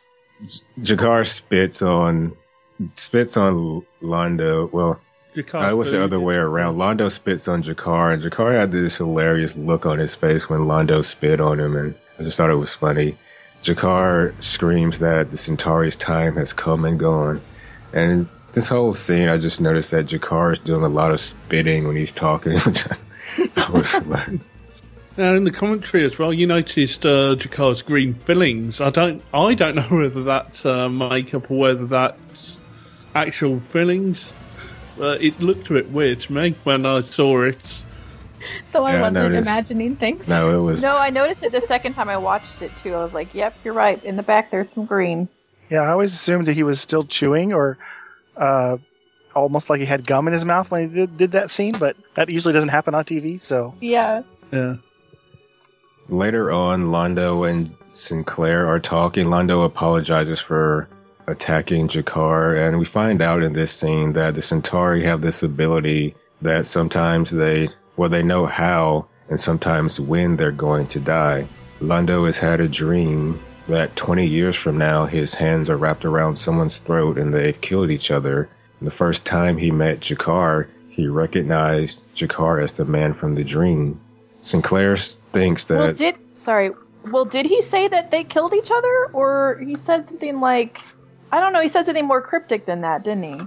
G'Kar 0.81 1.27
spits 1.27 1.83
on 1.83 2.33
spits 2.95 3.37
on 3.37 3.87
Londo. 4.03 4.71
Well, 4.71 5.01
G'Kar 5.37 5.55
I 5.61 5.75
was 5.75 5.93
the 5.93 6.03
other 6.03 6.19
way 6.21 6.35
around. 6.35 6.77
Londo 6.77 7.11
spits 7.11 7.49
on 7.49 7.63
G'Kar, 7.63 8.13
and 8.13 8.23
G'Kar 8.23 8.59
had 8.59 8.73
this 8.73 8.99
hilarious 8.99 9.57
look 9.57 9.87
on 9.87 9.99
his 9.99 10.15
face 10.15 10.49
when 10.51 10.61
Londo 10.63 11.03
spit 11.05 11.41
on 11.41 11.59
him, 11.61 11.77
and 11.77 11.95
I 12.19 12.25
just 12.25 12.37
thought 12.37 12.51
it 12.51 12.55
was 12.57 12.75
funny. 12.75 13.17
G'Kar 13.63 14.41
screams 14.43 14.99
that 15.01 15.31
the 15.31 15.37
Centauri's 15.37 15.97
time 15.97 16.37
has 16.37 16.53
come 16.53 16.85
and 16.85 16.99
gone, 16.99 17.41
and 17.93 18.29
this 18.53 18.69
whole 18.69 18.93
scene, 18.93 19.29
I 19.29 19.39
just 19.39 19.61
noticed 19.61 19.93
that 19.93 20.07
G'Kar 20.07 20.53
is 20.53 20.59
doing 20.59 20.83
a 20.83 20.89
lot 20.89 21.11
of 21.11 21.21
spitting 21.21 21.87
when 21.87 21.97
he's 21.97 22.13
talking. 22.13 22.53
which 22.67 22.85
I 23.57 23.71
was 23.71 24.07
like, 24.07 24.41
Now 25.17 25.35
in 25.35 25.45
the 25.45 25.51
commentary 25.51 26.05
as 26.05 26.19
well, 26.19 26.33
you 26.33 26.47
noticed 26.47 27.07
uh, 27.07 27.37
G'Kar's 27.37 27.83
green 27.83 28.15
fillings. 28.15 28.81
I 28.81 28.91
don't, 28.91 29.23
I 29.33 29.55
don't 29.55 29.75
know 29.77 29.89
whether 29.89 30.25
that's 30.25 30.67
uh, 30.67 30.89
makeup 30.89 31.51
or 31.51 31.59
whether 31.59 31.87
that's 31.87 32.57
actual 33.15 33.61
fillings. 33.69 34.33
Uh, 35.01 35.17
it 35.21 35.41
looked 35.41 35.71
a 35.71 35.75
bit 35.75 35.91
weird 35.91 36.21
to 36.23 36.33
me 36.33 36.55
when 36.65 36.85
I 36.85 37.01
saw 37.01 37.43
it. 37.43 37.59
So 38.73 38.85
I 38.85 38.93
Yeah, 38.95 39.01
wasn't 39.01 39.15
noticed. 39.15 39.49
imagining 39.49 39.97
things. 39.97 40.27
no, 40.29 40.59
it 40.59 40.63
was 40.63 40.83
No, 40.83 40.99
I 40.99 41.11
noticed 41.11 41.43
it 41.43 41.53
the 41.53 41.61
second 41.63 41.95
time 41.95 42.09
I 42.09 42.17
watched 42.19 42.63
it 42.63 42.77
too. 42.77 42.95
I 42.95 42.99
was 43.03 43.13
like, 43.13 43.35
"Yep, 43.35 43.55
you're 43.65 43.75
right. 43.75 44.03
In 44.05 44.17
the 44.17 44.23
back, 44.23 44.51
there's 44.51 44.71
some 44.71 44.85
green." 44.87 45.29
Yeah, 45.71 45.81
I 45.83 45.91
always 45.91 46.13
assumed 46.13 46.47
that 46.47 46.55
he 46.55 46.63
was 46.65 46.81
still 46.81 47.05
chewing 47.05 47.55
or 47.55 47.79
uh, 48.37 48.77
almost 49.35 49.71
like 49.71 49.81
he 49.81 49.87
had 49.87 50.07
gum 50.07 50.27
in 50.27 50.33
his 50.35 50.45
mouth 50.45 50.71
when 50.71 50.89
he 50.91 50.95
did, 50.95 51.17
did 51.17 51.33
that 51.33 51.51
scene, 51.51 51.73
but 51.79 51.97
that 52.15 52.31
usually 52.31 52.53
doesn't 52.53 52.69
happen 52.71 52.95
on 52.95 53.05
TV. 53.05 53.41
So 53.41 53.75
Yeah. 53.81 54.23
Yeah. 54.53 54.77
Later 56.09 56.51
on, 56.51 56.87
Londo 56.87 57.49
and 57.49 57.75
Sinclair 57.89 58.67
are 58.69 58.81
talking. 58.81 59.29
Londo 59.29 59.65
apologizes 59.65 60.41
for 60.41 60.89
attacking 61.29 61.89
G'Kar, 61.89 62.59
and 62.69 62.79
we 62.79 62.85
find 62.85 63.23
out 63.23 63.43
in 63.43 63.53
this 63.53 63.71
scene 63.71 64.15
that 64.15 64.35
the 64.35 64.43
Centauri 64.43 65.05
have 65.05 65.21
this 65.23 65.43
ability 65.43 66.17
that 66.43 66.67
sometimes 66.67 67.31
they, 67.31 67.69
well, 67.97 68.09
they 68.09 68.23
know 68.23 68.47
how 68.47 69.07
and 69.29 69.41
sometimes 69.41 69.99
when 69.99 70.37
they're 70.37 70.53
going 70.53 70.87
to 70.89 71.01
die. 71.01 71.47
Londo 71.81 72.27
has 72.27 72.39
had 72.39 72.61
a 72.61 72.69
dream 72.69 73.43
that 73.67 73.97
20 73.97 74.27
years 74.27 74.57
from 74.57 74.79
now, 74.79 75.07
his 75.07 75.35
hands 75.35 75.71
are 75.71 75.77
wrapped 75.77 76.05
around 76.05 76.37
someone's 76.37 76.79
throat 76.79 77.19
and 77.19 77.33
they've 77.33 77.61
killed 77.61 77.91
each 77.91 78.11
other. 78.11 78.49
And 78.79 78.87
the 78.87 78.93
first 78.93 79.25
time 79.25 79.57
he 79.57 79.71
met 79.71 80.01
G'Kar, 80.01 80.69
he 80.91 81.07
recognized 81.07 82.05
G'Kar 82.15 82.63
as 82.63 82.75
the 82.75 82.85
man 82.85 83.15
from 83.15 83.35
the 83.35 83.45
dream. 83.45 84.01
Sinclair 84.43 84.97
thinks 84.97 85.65
that. 85.65 85.79
Well, 85.79 85.93
did 85.95 86.17
sorry. 86.35 86.73
Well, 87.05 87.25
did 87.25 87.47
he 87.47 87.63
say 87.63 87.89
that 87.89 88.11
they 88.11 88.25
killed 88.25 88.55
each 88.55 88.71
other, 88.71 89.07
or 89.13 89.61
he 89.65 89.77
said 89.77 90.09
something 90.09 90.41
like, 90.41 90.79
I 91.33 91.41
don't 91.41 91.53
know. 91.53 91.61
He 91.61 91.69
said 91.69 91.87
something 91.87 92.07
more 92.07 92.21
cryptic 92.21 92.67
than 92.67 92.83
that, 92.83 93.03
didn't 93.03 93.23
he? 93.25 93.41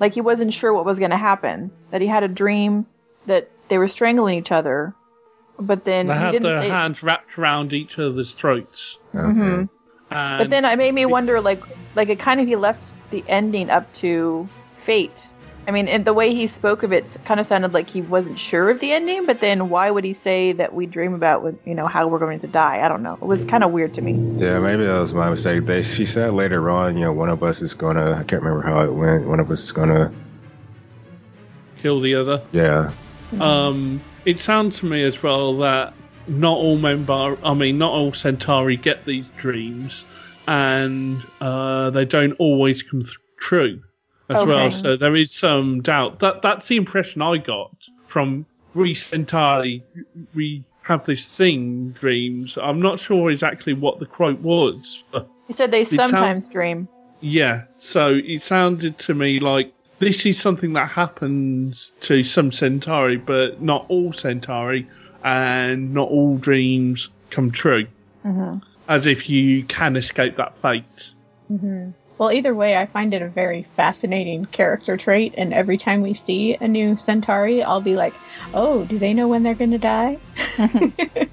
Like 0.00 0.14
he 0.14 0.20
wasn't 0.20 0.54
sure 0.54 0.72
what 0.72 0.84
was 0.84 0.98
going 0.98 1.10
to 1.10 1.16
happen. 1.16 1.70
That 1.90 2.00
he 2.00 2.06
had 2.06 2.22
a 2.22 2.28
dream 2.28 2.86
that 3.26 3.50
they 3.68 3.78
were 3.78 3.88
strangling 3.88 4.38
each 4.38 4.52
other, 4.52 4.94
but 5.58 5.84
then 5.84 6.06
They 6.08 6.14
he 6.14 6.18
had 6.20 6.30
didn't 6.32 6.48
their 6.48 6.58
say. 6.58 6.68
hands 6.68 7.02
wrapped 7.02 7.38
around 7.38 7.72
each 7.72 7.98
other's 7.98 8.32
throats. 8.34 8.98
Okay. 9.14 9.22
Mhm. 9.26 9.68
And 10.10 10.38
But 10.38 10.50
then 10.50 10.64
it 10.64 10.76
made 10.76 10.92
me 10.94 11.06
wonder, 11.06 11.40
like, 11.40 11.60
like 11.96 12.08
it 12.08 12.18
kind 12.18 12.40
of 12.40 12.46
he 12.46 12.56
left 12.56 12.92
the 13.10 13.24
ending 13.26 13.70
up 13.70 13.92
to 13.94 14.48
fate. 14.78 15.26
I 15.66 15.70
mean, 15.70 15.88
and 15.88 16.04
the 16.04 16.12
way 16.12 16.34
he 16.34 16.46
spoke 16.46 16.82
of 16.82 16.92
it 16.92 17.16
kind 17.24 17.40
of 17.40 17.46
sounded 17.46 17.72
like 17.72 17.88
he 17.88 18.02
wasn't 18.02 18.38
sure 18.38 18.68
of 18.68 18.80
the 18.80 18.92
ending. 18.92 19.24
But 19.24 19.40
then, 19.40 19.70
why 19.70 19.90
would 19.90 20.04
he 20.04 20.12
say 20.12 20.52
that 20.52 20.74
we 20.74 20.84
dream 20.84 21.14
about, 21.14 21.42
with, 21.42 21.56
you 21.64 21.74
know, 21.74 21.86
how 21.86 22.06
we're 22.08 22.18
going 22.18 22.40
to 22.40 22.46
die? 22.46 22.84
I 22.84 22.88
don't 22.88 23.02
know. 23.02 23.14
It 23.14 23.24
was 23.24 23.46
kind 23.46 23.64
of 23.64 23.70
weird 23.72 23.94
to 23.94 24.02
me. 24.02 24.12
Yeah, 24.44 24.58
maybe 24.58 24.84
that 24.84 25.00
was 25.00 25.14
my 25.14 25.30
mistake. 25.30 25.64
They, 25.64 25.80
she 25.80 26.04
said 26.04 26.34
later 26.34 26.68
on, 26.68 26.98
you 26.98 27.04
know, 27.06 27.14
one 27.14 27.30
of 27.30 27.42
us 27.42 27.62
is 27.62 27.72
gonna. 27.72 28.12
I 28.12 28.24
can't 28.24 28.42
remember 28.42 28.60
how 28.66 28.82
it 28.82 28.92
went. 28.92 29.26
One 29.26 29.40
of 29.40 29.50
us 29.50 29.64
is 29.64 29.72
gonna. 29.72 30.12
kill 31.80 32.00
the 32.00 32.16
other. 32.16 32.42
Yeah, 32.52 32.92
Um, 33.40 34.00
it 34.24 34.40
sounds 34.40 34.78
to 34.80 34.86
me 34.86 35.02
as 35.04 35.22
well 35.22 35.58
that 35.58 35.94
not 36.26 36.56
all 36.56 36.78
member, 36.78 37.36
I 37.44 37.54
mean, 37.54 37.78
not 37.78 37.92
all 37.92 38.12
Centauri 38.12 38.76
get 38.76 39.04
these 39.04 39.26
dreams, 39.36 40.04
and 40.48 41.22
uh, 41.40 41.90
they 41.90 42.04
don't 42.04 42.32
always 42.34 42.82
come 42.82 43.02
th- 43.02 43.16
true 43.38 43.82
as 44.30 44.36
Okay. 44.36 44.46
well. 44.46 44.70
So 44.70 44.96
there 44.96 45.14
is 45.16 45.32
some 45.32 45.82
doubt. 45.82 46.20
That 46.20 46.40
that's 46.42 46.68
the 46.68 46.76
impression 46.76 47.20
I 47.22 47.36
got 47.38 47.76
from 48.06 48.46
we 48.74 48.94
Centauri. 48.94 49.82
We 50.34 50.64
have 50.82 51.04
this 51.04 51.26
thing, 51.26 51.90
dreams. 51.90 52.56
I'm 52.60 52.80
not 52.80 53.00
sure 53.00 53.30
exactly 53.30 53.74
what 53.74 53.98
the 53.98 54.06
quote 54.06 54.40
was, 54.40 55.02
but 55.12 55.28
You 55.48 55.54
said 55.54 55.70
they 55.72 55.84
sound- 55.84 56.10
sometimes 56.10 56.48
dream. 56.48 56.88
yeah. 57.20 57.64
So 57.80 58.14
it 58.14 58.42
sounded 58.42 58.98
to 59.00 59.14
me 59.14 59.40
like 59.40 59.73
this 59.98 60.26
is 60.26 60.40
something 60.40 60.74
that 60.74 60.90
happens 60.90 61.90
to 62.02 62.24
some 62.24 62.52
Centauri, 62.52 63.16
but 63.16 63.60
not 63.62 63.86
all 63.88 64.12
Centauri, 64.12 64.88
and 65.22 65.94
not 65.94 66.08
all 66.08 66.36
dreams 66.36 67.08
come 67.30 67.50
true. 67.50 67.86
hmm 68.22 68.58
As 68.88 69.06
if 69.06 69.28
you 69.28 69.64
can 69.64 69.96
escape 69.96 70.36
that 70.36 70.60
fate. 70.60 71.12
hmm 71.48 71.90
Well, 72.18 72.32
either 72.32 72.54
way, 72.54 72.76
I 72.76 72.86
find 72.86 73.14
it 73.14 73.22
a 73.22 73.28
very 73.28 73.66
fascinating 73.76 74.44
character 74.44 74.96
trait, 74.96 75.34
and 75.36 75.52
every 75.54 75.78
time 75.78 76.02
we 76.02 76.14
see 76.26 76.56
a 76.60 76.68
new 76.68 76.96
Centauri, 76.96 77.62
I'll 77.62 77.80
be 77.80 77.96
like, 77.96 78.14
oh, 78.52 78.84
do 78.84 78.98
they 78.98 79.14
know 79.14 79.28
when 79.28 79.42
they're 79.42 79.54
gonna 79.54 79.78
die? 79.78 80.18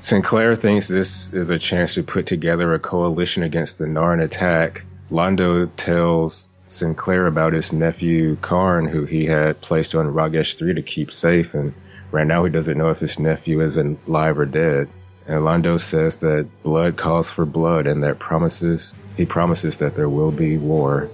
Sinclair 0.00 0.54
thinks 0.54 0.86
this 0.88 1.32
is 1.32 1.50
a 1.50 1.58
chance 1.58 1.94
to 1.94 2.02
put 2.02 2.26
together 2.26 2.72
a 2.74 2.78
coalition 2.78 3.42
against 3.42 3.78
the 3.78 3.86
Narn 3.86 4.22
attack. 4.22 4.84
Londo 5.10 5.68
tells 5.76 6.48
Sinclair 6.68 7.26
about 7.26 7.52
his 7.52 7.72
nephew 7.72 8.36
Karn, 8.36 8.86
who 8.86 9.04
he 9.04 9.26
had 9.26 9.60
placed 9.60 9.94
on 9.94 10.12
Ragesh 10.12 10.58
3 10.58 10.74
to 10.74 10.82
keep 10.82 11.12
safe, 11.12 11.54
and 11.54 11.74
right 12.10 12.26
now 12.26 12.44
he 12.44 12.50
doesn't 12.50 12.76
know 12.76 12.90
if 12.90 12.98
his 12.98 13.18
nephew 13.18 13.60
is 13.60 13.76
alive 13.76 14.38
or 14.38 14.46
dead. 14.46 14.88
And 15.26 15.42
Londo 15.42 15.80
says 15.80 16.16
that 16.16 16.48
blood 16.62 16.96
calls 16.96 17.32
for 17.32 17.44
blood, 17.44 17.86
and 17.86 18.02
that 18.04 18.18
promises 18.18 18.94
he 19.16 19.26
promises 19.26 19.78
that 19.78 19.94
there 19.94 20.08
will 20.08 20.32
be 20.32 20.56
war. 20.56 21.10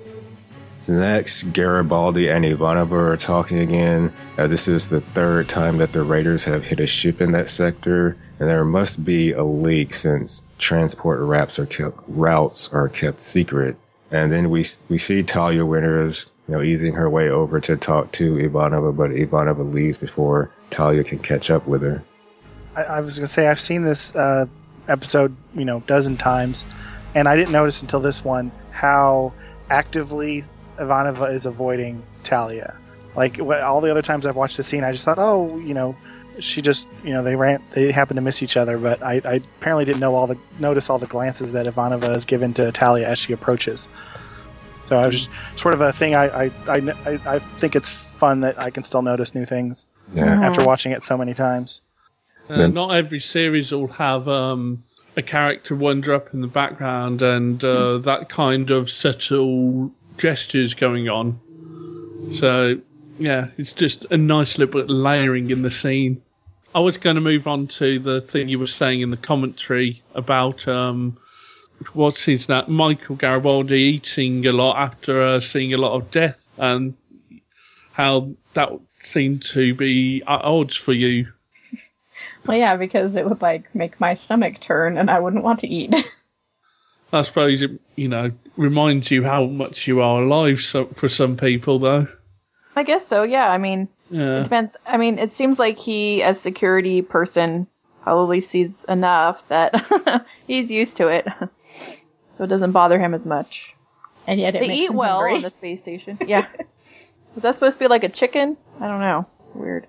Next, 0.88 1.44
Garibaldi 1.52 2.28
and 2.28 2.44
Ivanova 2.44 3.12
are 3.12 3.16
talking 3.16 3.58
again. 3.58 4.12
Uh, 4.36 4.48
this 4.48 4.66
is 4.66 4.88
the 4.88 5.00
third 5.00 5.48
time 5.48 5.78
that 5.78 5.92
the 5.92 6.02
raiders 6.02 6.44
have 6.44 6.64
hit 6.64 6.80
a 6.80 6.88
ship 6.88 7.20
in 7.20 7.32
that 7.32 7.48
sector, 7.48 8.16
and 8.40 8.48
there 8.48 8.64
must 8.64 9.02
be 9.04 9.32
a 9.32 9.44
leak 9.44 9.94
since 9.94 10.42
transport 10.58 11.20
are 11.20 11.66
kept, 11.66 11.98
routes 12.08 12.72
are 12.72 12.88
kept 12.88 13.20
secret. 13.20 13.76
And 14.12 14.30
then 14.30 14.50
we 14.50 14.64
we 14.88 14.98
see 14.98 15.22
Talia 15.22 15.64
Winters, 15.64 16.26
you 16.46 16.54
know, 16.54 16.62
easing 16.62 16.92
her 16.92 17.08
way 17.08 17.30
over 17.30 17.60
to 17.60 17.76
talk 17.78 18.12
to 18.12 18.34
Ivanova, 18.34 18.94
but 18.94 19.10
Ivanova 19.10 19.72
leaves 19.72 19.96
before 19.96 20.50
Talia 20.70 21.02
can 21.02 21.18
catch 21.18 21.50
up 21.50 21.66
with 21.66 21.80
her. 21.80 22.02
I, 22.76 22.82
I 22.84 23.00
was 23.00 23.18
gonna 23.18 23.26
say 23.26 23.48
I've 23.48 23.60
seen 23.60 23.82
this 23.82 24.14
uh, 24.14 24.46
episode, 24.86 25.34
you 25.54 25.64
know, 25.64 25.80
dozen 25.80 26.18
times, 26.18 26.66
and 27.14 27.26
I 27.26 27.36
didn't 27.36 27.52
notice 27.52 27.80
until 27.80 28.00
this 28.00 28.22
one 28.22 28.52
how 28.70 29.32
actively 29.70 30.44
Ivanova 30.78 31.32
is 31.32 31.46
avoiding 31.46 32.02
Talia. 32.22 32.76
Like 33.16 33.40
all 33.40 33.80
the 33.80 33.90
other 33.90 34.02
times 34.02 34.26
I've 34.26 34.36
watched 34.36 34.58
the 34.58 34.62
scene, 34.62 34.84
I 34.84 34.92
just 34.92 35.04
thought, 35.04 35.18
oh, 35.18 35.58
you 35.58 35.74
know, 35.74 35.96
she 36.40 36.62
just, 36.62 36.86
you 37.04 37.12
know, 37.12 37.22
they 37.22 37.36
ran, 37.36 37.62
they 37.74 37.92
happen 37.92 38.16
to 38.16 38.22
miss 38.22 38.42
each 38.42 38.56
other. 38.56 38.78
But 38.78 39.02
I, 39.02 39.20
I 39.24 39.34
apparently 39.58 39.84
didn't 39.84 40.00
know 40.00 40.14
all 40.14 40.26
the 40.26 40.38
notice 40.58 40.88
all 40.90 40.98
the 40.98 41.06
glances 41.06 41.52
that 41.52 41.66
Ivanova 41.66 42.08
has 42.08 42.24
given 42.24 42.54
to 42.54 42.72
Talia 42.72 43.08
as 43.08 43.18
she 43.18 43.32
approaches. 43.32 43.88
So 44.86 44.98
I 44.98 45.06
was 45.06 45.14
just 45.26 45.30
sort 45.60 45.74
of 45.74 45.80
a 45.80 45.92
thing. 45.92 46.14
I, 46.16 46.44
I, 46.46 46.50
I, 46.66 46.76
I- 47.06 47.20
I 47.36 47.38
think 47.38 47.76
it's 47.76 47.90
fun 48.18 48.40
that 48.40 48.60
I 48.60 48.70
can 48.70 48.84
still 48.84 49.02
notice 49.02 49.34
new 49.34 49.46
things 49.46 49.86
Yeah. 50.14 50.24
after 50.42 50.64
watching 50.64 50.92
it 50.92 51.02
so 51.04 51.16
many 51.18 51.34
times. 51.34 51.80
Uh, 52.48 52.66
not 52.66 52.90
every 52.94 53.20
series 53.20 53.70
will 53.70 53.86
have 53.88 54.28
um, 54.28 54.82
a 55.16 55.22
character 55.22 55.74
wander 55.74 56.12
up 56.14 56.34
in 56.34 56.40
the 56.40 56.46
background 56.48 57.22
and 57.22 57.62
uh, 57.64 57.98
that 57.98 58.28
kind 58.28 58.70
of 58.70 58.90
subtle 58.90 59.92
gestures 60.18 60.74
going 60.74 61.08
on. 61.08 61.40
So, 62.38 62.76
yeah, 63.18 63.48
it's 63.56 63.72
just 63.72 64.04
a 64.10 64.16
nice 64.16 64.58
little 64.58 64.72
bit 64.72 64.84
of 64.84 64.90
layering 64.90 65.50
in 65.50 65.62
the 65.62 65.70
scene. 65.70 66.22
I 66.74 66.80
was 66.80 66.96
going 66.96 67.16
to 67.16 67.20
move 67.20 67.46
on 67.46 67.66
to 67.68 67.98
the 67.98 68.20
thing 68.20 68.48
you 68.48 68.58
were 68.58 68.66
saying 68.66 69.02
in 69.02 69.10
the 69.10 69.16
commentary 69.16 70.02
about 70.14 70.66
um, 70.66 71.18
what's 71.92 72.24
his 72.24 72.48
name, 72.48 72.64
Michael 72.68 73.16
Garibaldi 73.16 73.74
eating 73.74 74.46
a 74.46 74.52
lot 74.52 74.76
after 74.76 75.22
uh, 75.22 75.40
seeing 75.40 75.74
a 75.74 75.78
lot 75.78 75.94
of 75.96 76.10
death, 76.10 76.38
and 76.56 76.94
how 77.92 78.30
that 78.54 78.70
seemed 79.02 79.44
to 79.44 79.74
be 79.74 80.22
at 80.26 80.42
odds 80.42 80.76
for 80.76 80.92
you. 80.92 81.28
Well, 82.44 82.58
yeah, 82.58 82.74
because 82.74 83.14
it 83.14 83.24
would 83.24 83.40
like 83.40 83.72
make 83.72 84.00
my 84.00 84.16
stomach 84.16 84.58
turn, 84.60 84.98
and 84.98 85.08
I 85.08 85.20
wouldn't 85.20 85.44
want 85.44 85.60
to 85.60 85.68
eat. 85.68 85.94
I 87.12 87.22
suppose 87.22 87.62
it, 87.62 87.80
you 87.94 88.08
know, 88.08 88.32
reminds 88.56 89.12
you 89.12 89.22
how 89.22 89.44
much 89.44 89.86
you 89.86 90.00
are 90.00 90.22
alive 90.22 90.60
so, 90.60 90.86
for 90.86 91.08
some 91.08 91.36
people, 91.36 91.78
though. 91.78 92.08
I 92.74 92.82
guess 92.84 93.06
so. 93.06 93.22
Yeah. 93.22 93.50
I 93.50 93.58
mean, 93.58 93.88
it 94.10 94.42
depends. 94.44 94.76
I 94.86 94.96
mean, 94.96 95.18
it 95.18 95.32
seems 95.32 95.58
like 95.58 95.78
he, 95.78 96.22
as 96.22 96.40
security 96.40 97.02
person, 97.02 97.66
probably 98.02 98.40
sees 98.40 98.84
enough 98.84 99.46
that 99.48 100.26
he's 100.46 100.70
used 100.70 100.96
to 100.98 101.08
it, 101.08 101.26
so 102.38 102.44
it 102.44 102.48
doesn't 102.48 102.72
bother 102.72 102.98
him 102.98 103.14
as 103.14 103.24
much. 103.24 103.74
and 104.26 104.40
yet 104.40 104.54
it 104.56 104.60
they 104.60 104.68
makes 104.68 104.80
eat 104.82 104.90
him 104.90 104.96
well 104.96 105.18
hungry. 105.18 105.36
on 105.36 105.42
the 105.42 105.50
space 105.50 105.80
station. 105.80 106.18
Yeah. 106.26 106.46
Was 107.34 107.42
that 107.44 107.54
supposed 107.54 107.74
to 107.76 107.78
be 107.78 107.88
like 107.88 108.04
a 108.04 108.08
chicken? 108.10 108.56
I 108.80 108.86
don't 108.88 109.00
know. 109.00 109.26
Weird. 109.54 109.86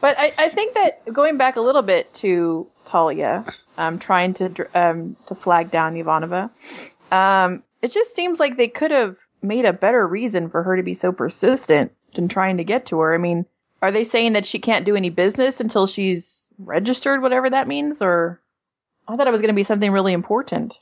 But 0.00 0.18
I, 0.18 0.32
I 0.38 0.48
think 0.48 0.74
that 0.74 1.12
going 1.12 1.36
back 1.36 1.56
a 1.56 1.60
little 1.60 1.82
bit 1.82 2.12
to 2.14 2.66
Talia, 2.86 3.44
um, 3.78 3.98
trying 3.98 4.34
to 4.34 4.66
um, 4.74 5.16
to 5.26 5.34
flag 5.34 5.70
down 5.70 5.94
Ivanova, 5.94 6.50
um, 7.12 7.62
it 7.82 7.92
just 7.92 8.16
seems 8.16 8.40
like 8.40 8.56
they 8.56 8.66
could 8.68 8.90
have 8.90 9.16
made 9.42 9.64
a 9.64 9.72
better 9.72 10.06
reason 10.06 10.50
for 10.50 10.62
her 10.62 10.76
to 10.76 10.82
be 10.82 10.94
so 10.94 11.12
persistent 11.12 11.92
in 12.14 12.28
trying 12.28 12.58
to 12.58 12.64
get 12.64 12.86
to 12.86 13.00
her. 13.00 13.14
I 13.14 13.18
mean, 13.18 13.46
are 13.82 13.92
they 13.92 14.04
saying 14.04 14.34
that 14.34 14.46
she 14.46 14.58
can't 14.58 14.84
do 14.84 14.96
any 14.96 15.10
business 15.10 15.60
until 15.60 15.86
she's 15.86 16.48
registered, 16.58 17.22
whatever 17.22 17.50
that 17.50 17.68
means, 17.68 18.02
or 18.02 18.40
I 19.08 19.16
thought 19.16 19.26
it 19.26 19.32
was 19.32 19.40
going 19.40 19.54
to 19.54 19.58
be 19.58 19.64
something 19.64 19.90
really 19.90 20.12
important. 20.12 20.78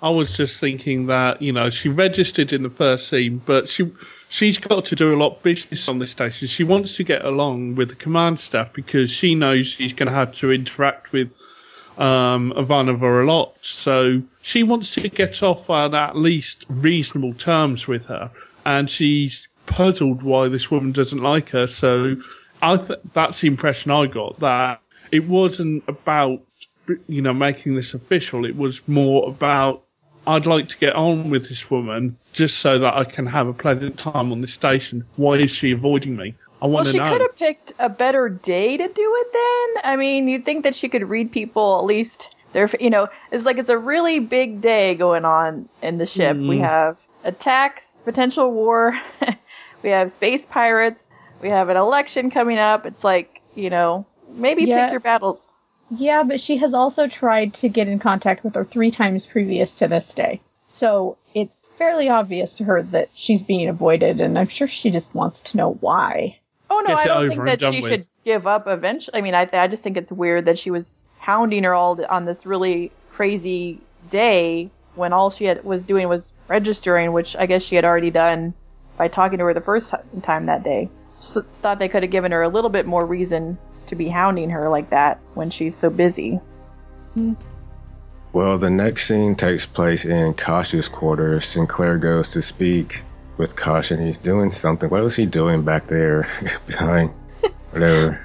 I 0.00 0.10
was 0.10 0.36
just 0.36 0.58
thinking 0.58 1.06
that 1.06 1.42
you 1.42 1.52
know 1.52 1.70
she 1.70 1.88
registered 1.88 2.52
in 2.52 2.64
the 2.64 2.70
first 2.70 3.08
scene, 3.08 3.40
but 3.44 3.68
she 3.68 3.92
she's 4.28 4.58
got 4.58 4.86
to 4.86 4.96
do 4.96 5.14
a 5.14 5.16
lot 5.16 5.36
of 5.36 5.42
business 5.42 5.88
on 5.88 6.00
this 6.00 6.10
station. 6.10 6.48
She 6.48 6.64
wants 6.64 6.96
to 6.96 7.04
get 7.04 7.24
along 7.24 7.76
with 7.76 7.90
the 7.90 7.94
command 7.94 8.40
staff 8.40 8.72
because 8.72 9.10
she 9.10 9.36
knows 9.36 9.68
she's 9.68 9.92
going 9.92 10.08
to 10.08 10.14
have 10.14 10.34
to 10.38 10.50
interact 10.50 11.12
with 11.12 11.30
um, 11.98 12.52
a 13.22 13.26
lot. 13.26 13.54
So 13.62 14.22
she 14.42 14.62
wants 14.62 14.94
to 14.94 15.08
get 15.08 15.42
off 15.42 15.68
on 15.68 15.94
at 15.94 16.16
least 16.16 16.64
reasonable 16.68 17.34
terms 17.34 17.86
with 17.86 18.06
her, 18.06 18.30
and 18.64 18.90
she's 18.90 19.48
puzzled 19.66 20.22
why 20.22 20.48
this 20.48 20.70
woman 20.70 20.92
doesn't 20.92 21.22
like 21.22 21.50
her. 21.50 21.66
So 21.66 22.16
I 22.60 22.76
th- 22.76 23.00
that's 23.12 23.40
the 23.40 23.48
impression 23.48 23.90
I 23.90 24.06
got 24.06 24.40
that 24.40 24.80
it 25.10 25.28
wasn't 25.28 25.84
about 25.88 26.42
you 27.06 27.22
know 27.22 27.32
making 27.32 27.76
this 27.76 27.94
official. 27.94 28.44
It 28.44 28.56
was 28.56 28.80
more 28.88 29.28
about 29.28 29.84
I'd 30.26 30.46
like 30.46 30.68
to 30.68 30.78
get 30.78 30.94
on 30.94 31.30
with 31.30 31.48
this 31.48 31.70
woman 31.70 32.16
just 32.32 32.58
so 32.58 32.78
that 32.78 32.94
I 32.94 33.04
can 33.04 33.26
have 33.26 33.48
a 33.48 33.52
pleasant 33.52 33.98
time 33.98 34.32
on 34.32 34.40
this 34.40 34.52
station. 34.52 35.04
Why 35.16 35.34
is 35.34 35.50
she 35.50 35.72
avoiding 35.72 36.16
me? 36.16 36.34
I 36.62 36.66
Well, 36.66 36.74
want 36.74 36.86
to 36.86 36.92
she 36.92 36.98
could 37.00 37.20
have 37.20 37.36
picked 37.36 37.72
a 37.80 37.88
better 37.88 38.28
day 38.28 38.76
to 38.76 38.86
do 38.86 39.14
it 39.16 39.32
then. 39.32 39.92
I 39.92 39.96
mean, 39.96 40.28
you'd 40.28 40.44
think 40.44 40.62
that 40.62 40.76
she 40.76 40.88
could 40.88 41.08
read 41.08 41.32
people 41.32 41.80
at 41.80 41.84
least 41.84 42.32
their, 42.52 42.70
you 42.78 42.88
know, 42.90 43.08
it's 43.32 43.44
like 43.44 43.58
it's 43.58 43.68
a 43.68 43.76
really 43.76 44.20
big 44.20 44.60
day 44.60 44.94
going 44.94 45.24
on 45.24 45.68
in 45.82 45.98
the 45.98 46.06
ship. 46.06 46.36
We 46.36 46.58
Mhm. 46.58 46.60
have 46.60 46.98
attacks, 47.24 47.92
potential 48.04 48.52
war, 48.52 48.96
we 49.82 49.90
have 49.90 50.12
space 50.12 50.46
pirates, 50.46 51.08
we 51.40 51.48
have 51.48 51.68
an 51.68 51.76
election 51.76 52.30
coming 52.30 52.58
up. 52.58 52.86
It's 52.86 53.02
like, 53.02 53.40
you 53.56 53.68
know, 53.68 54.06
maybe 54.32 54.66
Yeah. 54.66 54.84
pick 54.84 54.92
your 54.92 55.00
battles. 55.00 55.52
Yeah, 55.90 56.22
but 56.22 56.40
she 56.40 56.58
has 56.58 56.74
also 56.74 57.08
tried 57.08 57.54
to 57.54 57.68
get 57.68 57.88
in 57.88 57.98
contact 57.98 58.44
with 58.44 58.54
her 58.54 58.64
three 58.64 58.92
times 58.92 59.26
previous 59.26 59.74
to 59.76 59.88
this 59.88 60.06
day. 60.06 60.40
So 60.68 61.18
it's 61.34 61.58
fairly 61.76 62.08
obvious 62.08 62.54
to 62.54 62.64
her 62.64 62.82
that 62.82 63.10
she's 63.14 63.42
being 63.42 63.68
avoided, 63.68 64.20
and 64.20 64.38
I'm 64.38 64.46
sure 64.48 64.68
she 64.68 64.90
just 64.92 65.12
wants 65.12 65.40
to 65.40 65.56
know 65.56 65.72
why. 65.72 66.38
Oh 66.72 66.80
no, 66.80 66.88
Get 66.88 66.98
I 66.98 67.04
don't 67.04 67.28
think 67.28 67.44
that 67.44 67.60
she 67.60 67.82
with. 67.82 67.90
should 67.90 68.06
give 68.24 68.46
up 68.46 68.66
eventually. 68.66 69.18
I 69.18 69.20
mean, 69.20 69.34
I 69.34 69.46
I 69.52 69.66
just 69.66 69.82
think 69.82 69.98
it's 69.98 70.10
weird 70.10 70.46
that 70.46 70.58
she 70.58 70.70
was 70.70 71.04
hounding 71.18 71.64
her 71.64 71.74
all 71.74 72.02
on 72.08 72.24
this 72.24 72.46
really 72.46 72.90
crazy 73.10 73.78
day 74.10 74.70
when 74.94 75.12
all 75.12 75.28
she 75.28 75.44
had 75.44 75.64
was 75.64 75.84
doing 75.84 76.08
was 76.08 76.32
registering, 76.48 77.12
which 77.12 77.36
I 77.36 77.44
guess 77.44 77.62
she 77.62 77.76
had 77.76 77.84
already 77.84 78.10
done 78.10 78.54
by 78.96 79.08
talking 79.08 79.38
to 79.38 79.44
her 79.44 79.52
the 79.52 79.60
first 79.60 79.92
time 80.22 80.46
that 80.46 80.64
day. 80.64 80.88
Just 81.18 81.36
thought 81.60 81.78
they 81.78 81.90
could 81.90 82.04
have 82.04 82.10
given 82.10 82.32
her 82.32 82.42
a 82.42 82.48
little 82.48 82.70
bit 82.70 82.86
more 82.86 83.04
reason 83.04 83.58
to 83.88 83.94
be 83.94 84.08
hounding 84.08 84.48
her 84.48 84.70
like 84.70 84.90
that 84.90 85.20
when 85.34 85.50
she's 85.50 85.76
so 85.76 85.90
busy. 85.90 86.40
Hmm. 87.12 87.34
Well, 88.32 88.56
the 88.56 88.70
next 88.70 89.04
scene 89.04 89.34
takes 89.34 89.66
place 89.66 90.06
in 90.06 90.32
Kosh's 90.32 90.88
quarters. 90.88 91.44
Sinclair 91.44 91.98
goes 91.98 92.30
to 92.30 92.40
speak 92.40 93.02
with 93.42 93.56
caution. 93.56 94.00
he's 94.00 94.18
doing 94.18 94.52
something. 94.52 94.88
What 94.88 95.02
was 95.02 95.16
he 95.16 95.26
doing 95.26 95.64
back 95.64 95.88
there 95.88 96.28
behind 96.66 97.12
whatever. 97.70 98.20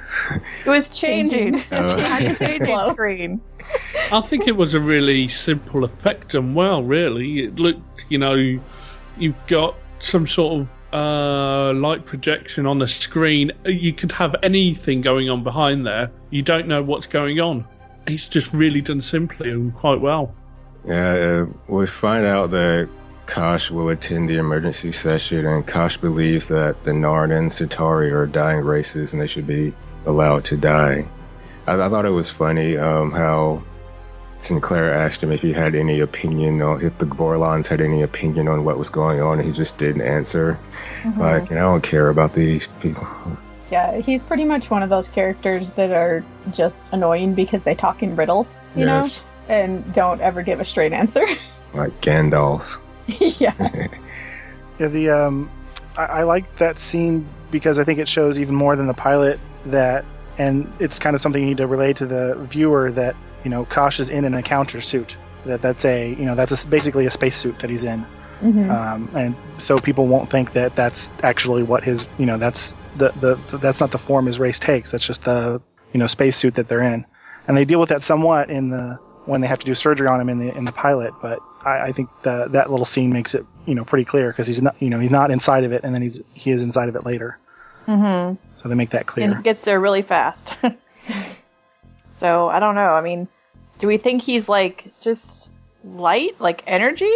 It 0.66 0.70
was 0.70 0.88
changing. 0.90 1.56
Uh, 1.56 1.62
It's 1.72 2.40
changing 2.40 2.94
screen. 2.94 3.42
I 4.12 4.22
think 4.22 4.48
it 4.48 4.56
was 4.56 4.74
a 4.74 4.80
really 4.80 5.28
simple 5.28 5.84
effect 5.84 6.34
and 6.36 6.56
well, 6.56 6.84
really. 6.84 7.40
It 7.46 7.56
looked, 7.56 7.82
you 8.10 8.20
know, 8.20 8.36
you've 9.18 9.48
got 9.48 9.76
some 10.00 10.28
sort 10.28 10.62
of 10.62 10.68
uh, 10.94 11.74
light 11.74 12.06
projection 12.06 12.66
on 12.66 12.80
the 12.80 12.88
screen. 12.88 13.52
You 13.66 13.94
could 13.94 14.12
have 14.14 14.36
anything 14.44 15.02
going 15.02 15.30
on 15.30 15.44
behind 15.44 15.86
there. 15.86 16.12
You 16.30 16.44
don't 16.44 16.68
know 16.68 16.84
what's 16.84 17.08
going 17.08 17.40
on. 17.40 17.66
It's 18.06 18.28
just 18.28 18.54
really 18.54 18.82
done 18.82 19.02
simply 19.02 19.50
and 19.50 19.74
quite 19.74 20.00
well. 20.00 20.34
Yeah, 20.86 21.46
uh, 21.48 21.54
we 21.68 21.88
find 21.88 22.26
out 22.26 22.52
that 22.52 22.90
Kosh 23.28 23.70
will 23.70 23.90
attend 23.90 24.30
the 24.30 24.38
emergency 24.38 24.92
session, 24.92 25.46
and 25.46 25.68
Kosh 25.68 25.98
believes 25.98 26.48
that 26.48 26.84
the 26.84 26.92
Narn 26.92 27.38
and 27.38 27.52
Centauri 27.52 28.12
are 28.12 28.26
dying 28.26 28.62
races 28.62 29.14
and 29.14 29.22
they 29.22 29.28
should 29.28 29.46
be 29.46 29.74
allowed 30.06 30.46
to 30.46 30.58
die. 30.58 31.10
I, 31.68 31.74
I 31.74 31.90
thought 31.90 32.06
it 32.06 32.12
was 32.12 32.32
funny 32.32 32.78
um, 32.78 33.12
how 33.12 33.64
Sinclair 34.40 34.94
asked 34.94 35.22
him 35.22 35.32
if 35.32 35.42
he 35.42 35.52
had 35.52 35.76
any 35.76 36.00
opinion 36.00 36.62
on 36.62 36.82
if 36.82 36.98
the 36.98 37.06
Vorlons 37.06 37.68
had 37.68 37.82
any 37.82 38.02
opinion 38.02 38.48
on 38.48 38.64
what 38.64 38.78
was 38.78 38.90
going 38.90 39.22
on, 39.22 39.40
and 39.40 39.48
he 39.48 39.54
just 39.54 39.78
didn't 39.78 40.02
answer. 40.02 40.58
Like, 41.18 41.50
you 41.50 41.56
know, 41.56 41.70
I 41.70 41.72
don't 41.72 41.84
care 41.84 42.10
about 42.10 42.34
these 42.34 42.68
people. 42.82 43.08
Yeah, 43.70 44.00
he's 44.00 44.22
pretty 44.24 44.46
much 44.46 44.70
one 44.70 44.84
of 44.84 44.90
those 44.90 45.08
characters 45.10 45.68
that 45.76 45.92
are 45.92 46.24
just 46.54 46.78
annoying 46.92 47.34
because 47.34 47.62
they 47.64 47.76
talk 47.76 48.02
in 48.02 48.16
riddles, 48.16 48.48
you 48.76 48.86
yes, 48.86 49.26
know, 49.50 49.56
and 49.56 49.94
don't 49.94 50.22
ever 50.22 50.42
give 50.42 50.62
a 50.62 50.66
straight 50.66 50.94
answer. 50.94 51.26
like 51.74 52.00
Gandalf. 52.02 52.80
yeah. 53.20 53.88
Yeah, 54.80 54.88
the 54.90 55.10
um, 55.10 55.50
I, 55.98 56.06
I 56.06 56.24
like 56.24 56.58
that 56.58 56.78
scene 56.78 57.28
because 57.52 57.80
I 57.80 57.84
think 57.84 58.00
it 58.00 58.08
shows 58.08 58.40
even 58.40 58.56
more 58.56 58.76
than 58.76 58.88
the 58.88 58.94
pilot 58.94 59.40
that, 59.66 60.06
and 60.38 60.72
it's 60.80 61.00
kind 61.00 61.16
of 61.16 61.22
something 61.22 61.42
you 61.42 61.48
need 61.50 61.58
to 61.58 61.68
relay 61.68 61.94
to 61.94 62.06
the 62.06 62.48
viewer 62.50 62.92
that 62.92 63.16
you 63.44 63.50
know 63.50 63.66
Kosh 63.66 64.00
is 64.00 64.10
in 64.10 64.26
an 64.26 64.34
encounter 64.34 64.82
suit. 64.82 65.18
That 65.46 65.62
that's 65.62 65.86
a 65.86 66.10
you 66.10 66.26
know 66.26 66.36
that's 66.36 66.64
a, 66.64 66.68
basically 66.68 67.06
a 67.06 67.12
spacesuit 67.12 67.60
that 67.60 67.70
he's 67.70 67.84
in, 67.84 68.06
Mm-hmm. 68.42 68.70
um, 68.70 69.10
and 69.16 69.36
so 69.60 69.80
people 69.80 70.06
won't 70.06 70.30
think 70.30 70.52
that 70.52 70.76
that's 70.76 71.10
actually 71.24 71.64
what 71.64 71.84
his 71.84 72.08
you 72.20 72.28
know 72.28 72.38
that's 72.38 72.78
the, 72.96 73.12
the 73.16 73.58
that's 73.58 73.80
not 73.80 73.90
the 73.90 73.98
form 73.98 74.28
his 74.28 74.38
race 74.38 74.60
takes. 74.60 74.92
That's 74.92 75.06
just 75.06 75.24
the 75.24 75.60
you 75.92 76.00
know 76.00 76.06
spacesuit 76.06 76.54
that 76.56 76.68
they're 76.68 76.84
in, 76.84 77.06
and 77.48 77.58
they 77.58 77.66
deal 77.66 77.80
with 77.80 77.90
that 77.90 78.04
somewhat 78.04 78.52
in 78.52 78.70
the 78.70 79.00
when 79.26 79.42
they 79.42 79.48
have 79.48 79.58
to 79.60 79.66
do 79.66 79.74
surgery 79.74 80.08
on 80.08 80.22
him 80.22 80.30
in 80.30 80.38
the 80.38 80.56
in 80.56 80.66
the 80.66 80.72
pilot. 80.72 81.14
But 81.20 81.40
I, 81.68 81.88
I 81.88 81.92
think 81.92 82.10
the, 82.24 82.48
that 82.52 82.70
little 82.72 82.86
scene 82.86 83.12
makes 83.12 83.36
it 83.36 83.46
you 83.66 83.76
know 83.76 83.84
pretty 83.86 84.06
clear 84.06 84.30
because 84.30 84.48
he's 84.48 84.62
not 84.62 84.76
you 84.82 84.90
know 84.90 85.00
he's 85.00 85.12
not 85.12 85.32
inside 85.32 85.64
of 85.64 85.72
it, 85.72 85.84
and 85.84 85.94
then 85.94 86.02
he's 86.02 86.20
he 86.34 86.52
is 86.52 86.64
inside 86.64 86.90
of 86.90 86.96
it 86.96 87.06
later. 87.06 87.38
Mm-hmm. 87.88 88.36
So 88.58 88.70
they 88.70 88.76
make 88.76 88.90
that 88.92 89.00
And 89.02 89.08
clear. 89.08 89.36
he 89.36 89.44
gets 89.44 89.62
there 89.62 89.80
really 89.80 90.02
fast. 90.02 90.56
so 92.10 92.50
I 92.50 92.60
don't 92.60 92.76
know. 92.76 92.94
I 92.94 93.02
mean, 93.02 93.28
do 93.80 93.88
we 93.88 93.98
think 93.98 94.22
he's 94.24 94.50
like 94.50 94.92
just 95.02 95.50
light, 95.84 96.40
like 96.42 96.64
energy, 96.68 97.14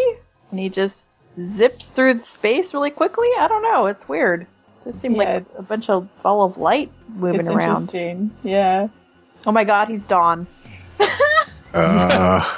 and 0.51 0.59
he 0.59 0.69
just 0.69 1.09
zips 1.39 1.85
through 1.95 2.15
the 2.15 2.23
space 2.23 2.73
really 2.73 2.91
quickly? 2.91 3.27
I 3.37 3.47
don't 3.47 3.63
know. 3.63 3.87
It's 3.87 4.07
weird. 4.07 4.47
Just 4.83 5.01
seemed 5.01 5.17
Yeah. 5.17 5.23
like 5.35 5.45
a, 5.55 5.59
a 5.59 5.61
bunch 5.61 5.89
of 5.89 6.07
ball 6.23 6.43
of 6.43 6.57
light 6.57 6.91
moving 7.09 7.41
It's 7.41 7.49
around. 7.49 7.81
interesting. 7.93 8.31
Yeah. 8.43 8.87
Oh 9.45 9.51
my 9.51 9.63
God, 9.63 9.89
he's 9.89 10.05
Dawn. 10.05 10.47
Uh, 11.73 12.57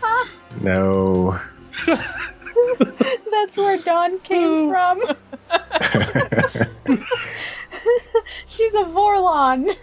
no. 0.60 1.40
That's 1.86 3.56
where 3.56 3.78
Dawn 3.78 4.18
came 4.20 4.70
from. 4.70 5.00
She's 8.46 8.72
a 8.74 8.84
Vorlon. 8.84 9.74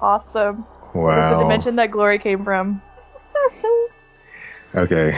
Awesome. 0.00 0.66
Wow. 0.94 1.30
The 1.30 1.38
dimension 1.44 1.76
that 1.76 1.90
glory 1.90 2.18
came 2.18 2.44
from. 2.44 2.82
Okay. 4.74 5.16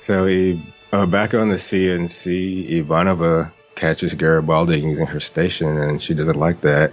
so 0.00 0.26
he 0.26 0.60
uh, 0.92 1.06
back 1.06 1.32
on 1.32 1.48
the 1.48 1.54
CNC, 1.54 2.70
Ivanova 2.70 3.50
catches 3.74 4.12
Garibaldi 4.14 4.80
using 4.80 5.06
her 5.06 5.20
station, 5.20 5.78
and 5.78 6.02
she 6.02 6.12
doesn't 6.12 6.38
like 6.38 6.60
that. 6.60 6.92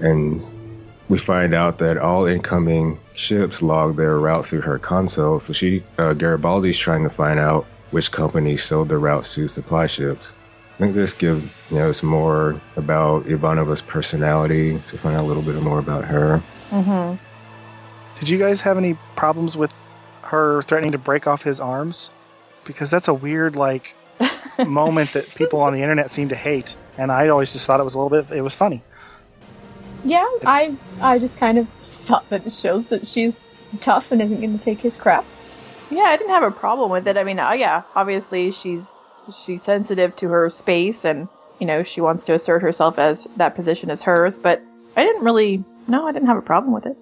And 0.00 0.42
we 1.10 1.18
find 1.18 1.54
out 1.54 1.78
that 1.78 1.98
all 1.98 2.26
incoming 2.26 3.00
ships 3.14 3.62
log 3.62 3.96
their 3.96 4.16
routes 4.16 4.50
through 4.50 4.60
her 4.60 4.78
console. 4.78 5.40
So 5.40 5.52
she, 5.52 5.82
uh, 5.98 6.14
Garibaldi's 6.14 6.78
trying 6.78 7.02
to 7.02 7.10
find 7.10 7.40
out 7.40 7.66
which 7.90 8.12
companies 8.12 8.62
sold 8.62 8.88
the 8.88 8.96
routes 8.96 9.34
to 9.34 9.48
supply 9.48 9.88
ships. 9.88 10.32
I 10.74 10.78
think 10.78 10.94
this 10.94 11.12
gives 11.12 11.64
you 11.68 11.78
know 11.78 11.90
us 11.90 12.04
more 12.04 12.62
about 12.76 13.24
Ivanova's 13.24 13.82
personality 13.82 14.78
to 14.78 14.98
find 14.98 15.16
out 15.16 15.24
a 15.24 15.26
little 15.26 15.42
bit 15.42 15.56
more 15.56 15.80
about 15.80 16.04
her. 16.04 16.40
Mm-hmm. 16.70 17.22
Did 18.20 18.28
you 18.28 18.38
guys 18.38 18.60
have 18.60 18.78
any 18.78 18.96
problems 19.16 19.56
with 19.56 19.74
her 20.22 20.62
threatening 20.62 20.92
to 20.92 20.98
break 20.98 21.26
off 21.26 21.42
his 21.42 21.58
arms? 21.58 22.08
Because 22.64 22.88
that's 22.88 23.08
a 23.08 23.14
weird 23.14 23.56
like 23.56 23.94
moment 24.64 25.14
that 25.14 25.28
people 25.34 25.60
on 25.60 25.72
the 25.72 25.82
internet 25.82 26.12
seem 26.12 26.28
to 26.28 26.36
hate, 26.36 26.76
and 26.96 27.10
I 27.10 27.30
always 27.30 27.52
just 27.52 27.66
thought 27.66 27.80
it 27.80 27.84
was 27.84 27.96
a 27.96 27.98
little 27.98 28.22
bit. 28.22 28.34
It 28.34 28.42
was 28.42 28.54
funny. 28.54 28.84
Yeah, 30.04 30.26
I 30.46 30.74
I 31.00 31.18
just 31.18 31.36
kind 31.36 31.58
of 31.58 31.66
thought 32.06 32.28
that 32.30 32.46
it 32.46 32.54
shows 32.54 32.86
that 32.86 33.06
she's 33.06 33.34
tough 33.80 34.10
and 34.10 34.20
isn't 34.22 34.40
going 34.40 34.58
to 34.58 34.64
take 34.64 34.80
his 34.80 34.96
crap. 34.96 35.24
Yeah, 35.90 36.02
I 36.02 36.16
didn't 36.16 36.30
have 36.30 36.42
a 36.42 36.50
problem 36.50 36.90
with 36.90 37.06
it. 37.06 37.16
I 37.16 37.24
mean, 37.24 37.38
uh, 37.38 37.52
yeah, 37.52 37.82
obviously 37.94 38.52
she's 38.52 38.90
she's 39.44 39.62
sensitive 39.62 40.16
to 40.16 40.28
her 40.28 40.48
space, 40.50 41.04
and 41.04 41.28
you 41.58 41.66
know 41.66 41.82
she 41.82 42.00
wants 42.00 42.24
to 42.24 42.34
assert 42.34 42.62
herself 42.62 42.98
as 42.98 43.26
that 43.36 43.54
position 43.54 43.90
is 43.90 44.02
hers. 44.02 44.38
But 44.38 44.62
I 44.96 45.04
didn't 45.04 45.24
really, 45.24 45.64
no, 45.86 46.06
I 46.06 46.12
didn't 46.12 46.28
have 46.28 46.38
a 46.38 46.42
problem 46.42 46.72
with 46.72 46.86
it. 46.86 46.96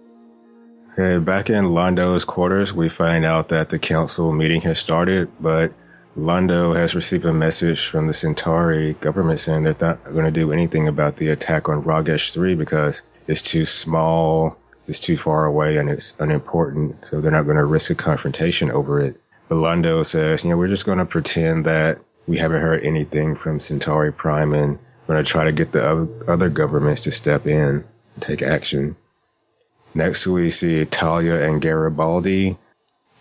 Okay, 0.92 1.22
back 1.22 1.48
in 1.48 1.70
Londo's 1.70 2.24
quarters, 2.24 2.72
we 2.72 2.88
find 2.88 3.24
out 3.24 3.50
that 3.50 3.68
the 3.68 3.78
council 3.78 4.32
meeting 4.32 4.62
has 4.62 4.78
started, 4.78 5.30
but 5.38 5.72
Londo 6.18 6.74
has 6.74 6.96
received 6.96 7.24
a 7.26 7.32
message 7.32 7.86
from 7.86 8.08
the 8.08 8.12
Centauri 8.12 8.94
government 8.94 9.38
saying 9.38 9.62
they're 9.62 9.76
not 9.80 10.02
going 10.02 10.24
to 10.24 10.32
do 10.32 10.52
anything 10.52 10.88
about 10.88 11.16
the 11.16 11.28
attack 11.28 11.68
on 11.68 11.84
Ragesh 11.84 12.32
3 12.32 12.56
because 12.56 13.02
it's 13.28 13.42
too 13.42 13.64
small, 13.64 14.58
it's 14.88 14.98
too 14.98 15.16
far 15.16 15.44
away, 15.44 15.76
and 15.76 15.88
it's 15.88 16.14
unimportant, 16.18 17.06
so 17.06 17.20
they're 17.20 17.30
not 17.30 17.44
going 17.44 17.56
to 17.56 17.64
risk 17.64 17.90
a 17.90 17.94
confrontation 17.94 18.72
over 18.72 19.00
it. 19.00 19.20
But 19.48 19.56
Londo 19.56 20.04
says, 20.04 20.42
you 20.42 20.50
know, 20.50 20.56
we're 20.56 20.66
just 20.66 20.86
going 20.86 20.98
to 20.98 21.06
pretend 21.06 21.66
that 21.66 22.00
we 22.26 22.38
haven't 22.38 22.62
heard 22.62 22.82
anything 22.82 23.36
from 23.36 23.60
Centauri 23.60 24.12
Prime 24.12 24.54
and 24.54 24.78
we're 25.06 25.14
going 25.14 25.24
to 25.24 25.30
try 25.30 25.44
to 25.44 25.52
get 25.52 25.70
the 25.70 26.08
other 26.26 26.50
governments 26.50 27.02
to 27.04 27.12
step 27.12 27.46
in 27.46 27.84
and 28.14 28.22
take 28.22 28.42
action. 28.42 28.96
Next, 29.94 30.26
we 30.26 30.50
see 30.50 30.84
Talia 30.84 31.48
and 31.48 31.62
Garibaldi. 31.62 32.58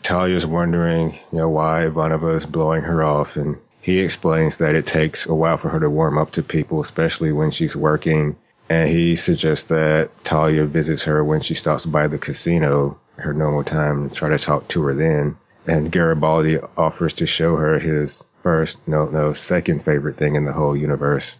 Talia's 0.03 0.45
wondering, 0.45 1.13
you 1.31 1.39
know, 1.39 1.49
why 1.49 1.81
Ivanova 1.81 2.35
is 2.35 2.45
blowing 2.45 2.83
her 2.83 3.03
off, 3.03 3.35
and 3.35 3.57
he 3.81 3.99
explains 3.99 4.57
that 4.57 4.75
it 4.75 4.85
takes 4.85 5.25
a 5.25 5.33
while 5.33 5.57
for 5.57 5.69
her 5.69 5.79
to 5.79 5.89
warm 5.89 6.17
up 6.17 6.31
to 6.31 6.43
people, 6.43 6.79
especially 6.79 7.31
when 7.31 7.51
she's 7.51 7.75
working. 7.75 8.37
And 8.69 8.89
he 8.89 9.15
suggests 9.15 9.69
that 9.69 10.09
Talia 10.23 10.65
visits 10.65 11.03
her 11.03 11.23
when 11.23 11.41
she 11.41 11.53
stops 11.53 11.85
by 11.85 12.07
the 12.07 12.17
casino, 12.17 12.99
her 13.15 13.33
normal 13.33 13.63
time, 13.63 14.01
and 14.03 14.13
try 14.13 14.29
to 14.29 14.37
talk 14.37 14.67
to 14.69 14.83
her 14.83 14.93
then. 14.93 15.37
And 15.65 15.91
Garibaldi 15.91 16.59
offers 16.77 17.15
to 17.15 17.25
show 17.25 17.55
her 17.55 17.79
his 17.79 18.25
first, 18.41 18.87
no, 18.87 19.05
no, 19.05 19.33
second 19.33 19.83
favorite 19.83 20.17
thing 20.17 20.35
in 20.35 20.45
the 20.45 20.53
whole 20.53 20.75
universe. 20.75 21.37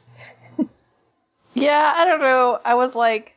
Yeah, 1.54 1.94
I 1.96 2.06
don't 2.06 2.22
know. 2.22 2.60
I 2.64 2.76
was 2.76 2.94
like, 2.94 3.36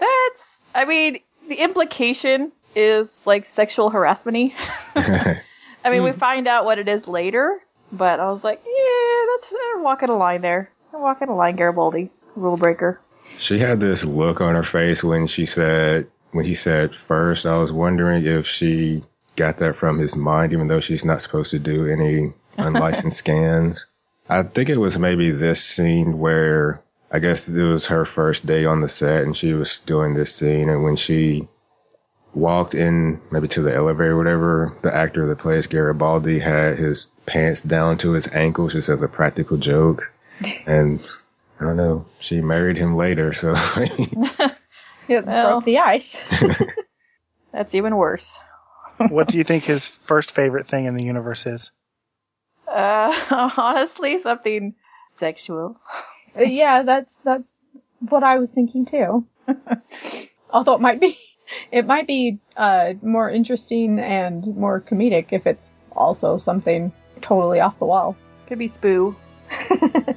that's. 0.00 0.62
I 0.74 0.86
mean, 0.86 1.18
the 1.48 1.56
implication 1.56 2.50
is 2.74 3.10
like 3.24 3.44
sexual 3.44 3.90
harassment 3.90 4.52
I 5.84 5.90
mean, 5.90 6.02
we 6.02 6.10
hmm. 6.10 6.18
find 6.18 6.46
out 6.46 6.64
what 6.64 6.78
it 6.78 6.88
is 6.88 7.08
later, 7.08 7.60
but 7.90 8.20
I 8.20 8.30
was 8.30 8.44
like, 8.44 8.62
yeah, 8.64 9.26
that's 9.32 9.50
they're 9.50 9.82
walking 9.82 10.10
a 10.10 10.16
line 10.16 10.42
there. 10.42 10.70
They're 10.90 11.00
walking 11.00 11.28
a 11.28 11.34
line, 11.34 11.56
Garibaldi, 11.56 12.10
rule 12.36 12.56
breaker. 12.56 13.00
She 13.38 13.58
had 13.58 13.80
this 13.80 14.04
look 14.04 14.40
on 14.40 14.54
her 14.54 14.62
face 14.62 15.02
when 15.02 15.26
she 15.26 15.46
said, 15.46 16.06
when 16.32 16.44
he 16.44 16.54
said 16.54 16.94
first, 16.94 17.46
I 17.46 17.56
was 17.56 17.72
wondering 17.72 18.24
if 18.24 18.46
she 18.46 19.02
got 19.36 19.58
that 19.58 19.76
from 19.76 19.98
his 19.98 20.16
mind, 20.16 20.52
even 20.52 20.68
though 20.68 20.80
she's 20.80 21.04
not 21.04 21.20
supposed 21.20 21.50
to 21.52 21.58
do 21.58 21.86
any 21.86 22.32
unlicensed 22.56 23.18
scans. 23.18 23.86
I 24.28 24.42
think 24.44 24.68
it 24.68 24.78
was 24.78 24.98
maybe 24.98 25.30
this 25.30 25.62
scene 25.62 26.18
where 26.18 26.80
I 27.10 27.18
guess 27.18 27.48
it 27.48 27.62
was 27.62 27.88
her 27.88 28.04
first 28.04 28.46
day 28.46 28.64
on 28.64 28.80
the 28.80 28.88
set 28.88 29.24
and 29.24 29.36
she 29.36 29.52
was 29.52 29.80
doing 29.80 30.14
this 30.14 30.34
scene. 30.34 30.68
And 30.68 30.84
when 30.84 30.96
she 30.96 31.48
walked 32.34 32.74
in 32.74 33.20
maybe 33.30 33.48
to 33.48 33.62
the 33.62 33.74
elevator 33.74 34.12
or 34.12 34.16
whatever, 34.16 34.76
the 34.82 34.94
actor 34.94 35.26
that 35.28 35.38
plays 35.38 35.66
Garibaldi 35.66 36.38
had 36.38 36.78
his 36.78 37.08
pants 37.26 37.60
down 37.62 37.98
to 37.98 38.12
his 38.12 38.28
ankles 38.28 38.72
just 38.72 38.88
as 38.88 39.02
a 39.02 39.08
practical 39.08 39.56
joke. 39.56 40.12
And 40.66 41.00
I 41.60 41.64
don't 41.64 41.76
know, 41.76 42.06
she 42.20 42.40
married 42.40 42.76
him 42.76 42.96
later, 42.96 43.32
so 43.32 43.54
It 45.08 45.26
Well. 45.26 45.50
broke 45.50 45.64
the 45.64 45.78
ice. 45.78 46.16
That's 47.52 47.74
even 47.74 47.94
worse. 47.96 48.38
what 49.10 49.28
do 49.28 49.36
you 49.38 49.44
think 49.44 49.64
his 49.64 49.86
first 50.06 50.34
favorite 50.34 50.66
thing 50.66 50.86
in 50.86 50.96
the 50.96 51.04
universe 51.04 51.44
is? 51.46 51.70
Uh, 52.66 53.50
honestly, 53.56 54.20
something 54.22 54.74
sexual. 55.18 55.76
Yeah, 56.36 56.82
that's 56.82 57.14
that's 57.24 57.44
what 58.00 58.22
I 58.24 58.38
was 58.38 58.48
thinking 58.50 58.86
too. 58.86 59.26
Although 60.50 60.74
it 60.74 60.80
might 60.80 60.98
be, 61.00 61.18
it 61.70 61.86
might 61.86 62.06
be 62.06 62.38
uh, 62.56 62.94
more 63.02 63.30
interesting 63.30 63.98
and 63.98 64.56
more 64.56 64.80
comedic 64.80 65.26
if 65.30 65.46
it's 65.46 65.70
also 65.94 66.38
something 66.38 66.92
totally 67.20 67.60
off 67.60 67.78
the 67.78 67.86
wall. 67.86 68.16
Could 68.46 68.58
be 68.58 68.68
Spoo. 68.68 69.16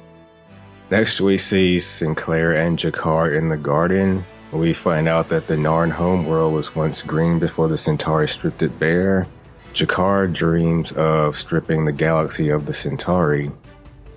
Next, 0.90 1.20
we 1.20 1.38
see 1.38 1.80
Sinclair 1.80 2.52
and 2.56 2.78
G'Kar 2.78 3.36
in 3.36 3.48
the 3.48 3.56
garden. 3.56 4.24
We 4.52 4.72
find 4.72 5.08
out 5.08 5.30
that 5.30 5.48
the 5.48 5.56
Narn 5.56 5.90
homeworld 5.90 6.54
was 6.54 6.76
once 6.76 7.02
green 7.02 7.40
before 7.40 7.68
the 7.68 7.76
Centauri 7.76 8.28
stripped 8.28 8.62
it 8.62 8.78
bare. 8.78 9.26
G'Kar 9.74 10.32
dreams 10.32 10.92
of 10.92 11.36
stripping 11.36 11.84
the 11.84 11.92
galaxy 11.92 12.50
of 12.50 12.66
the 12.66 12.72
Centauri. 12.72 13.50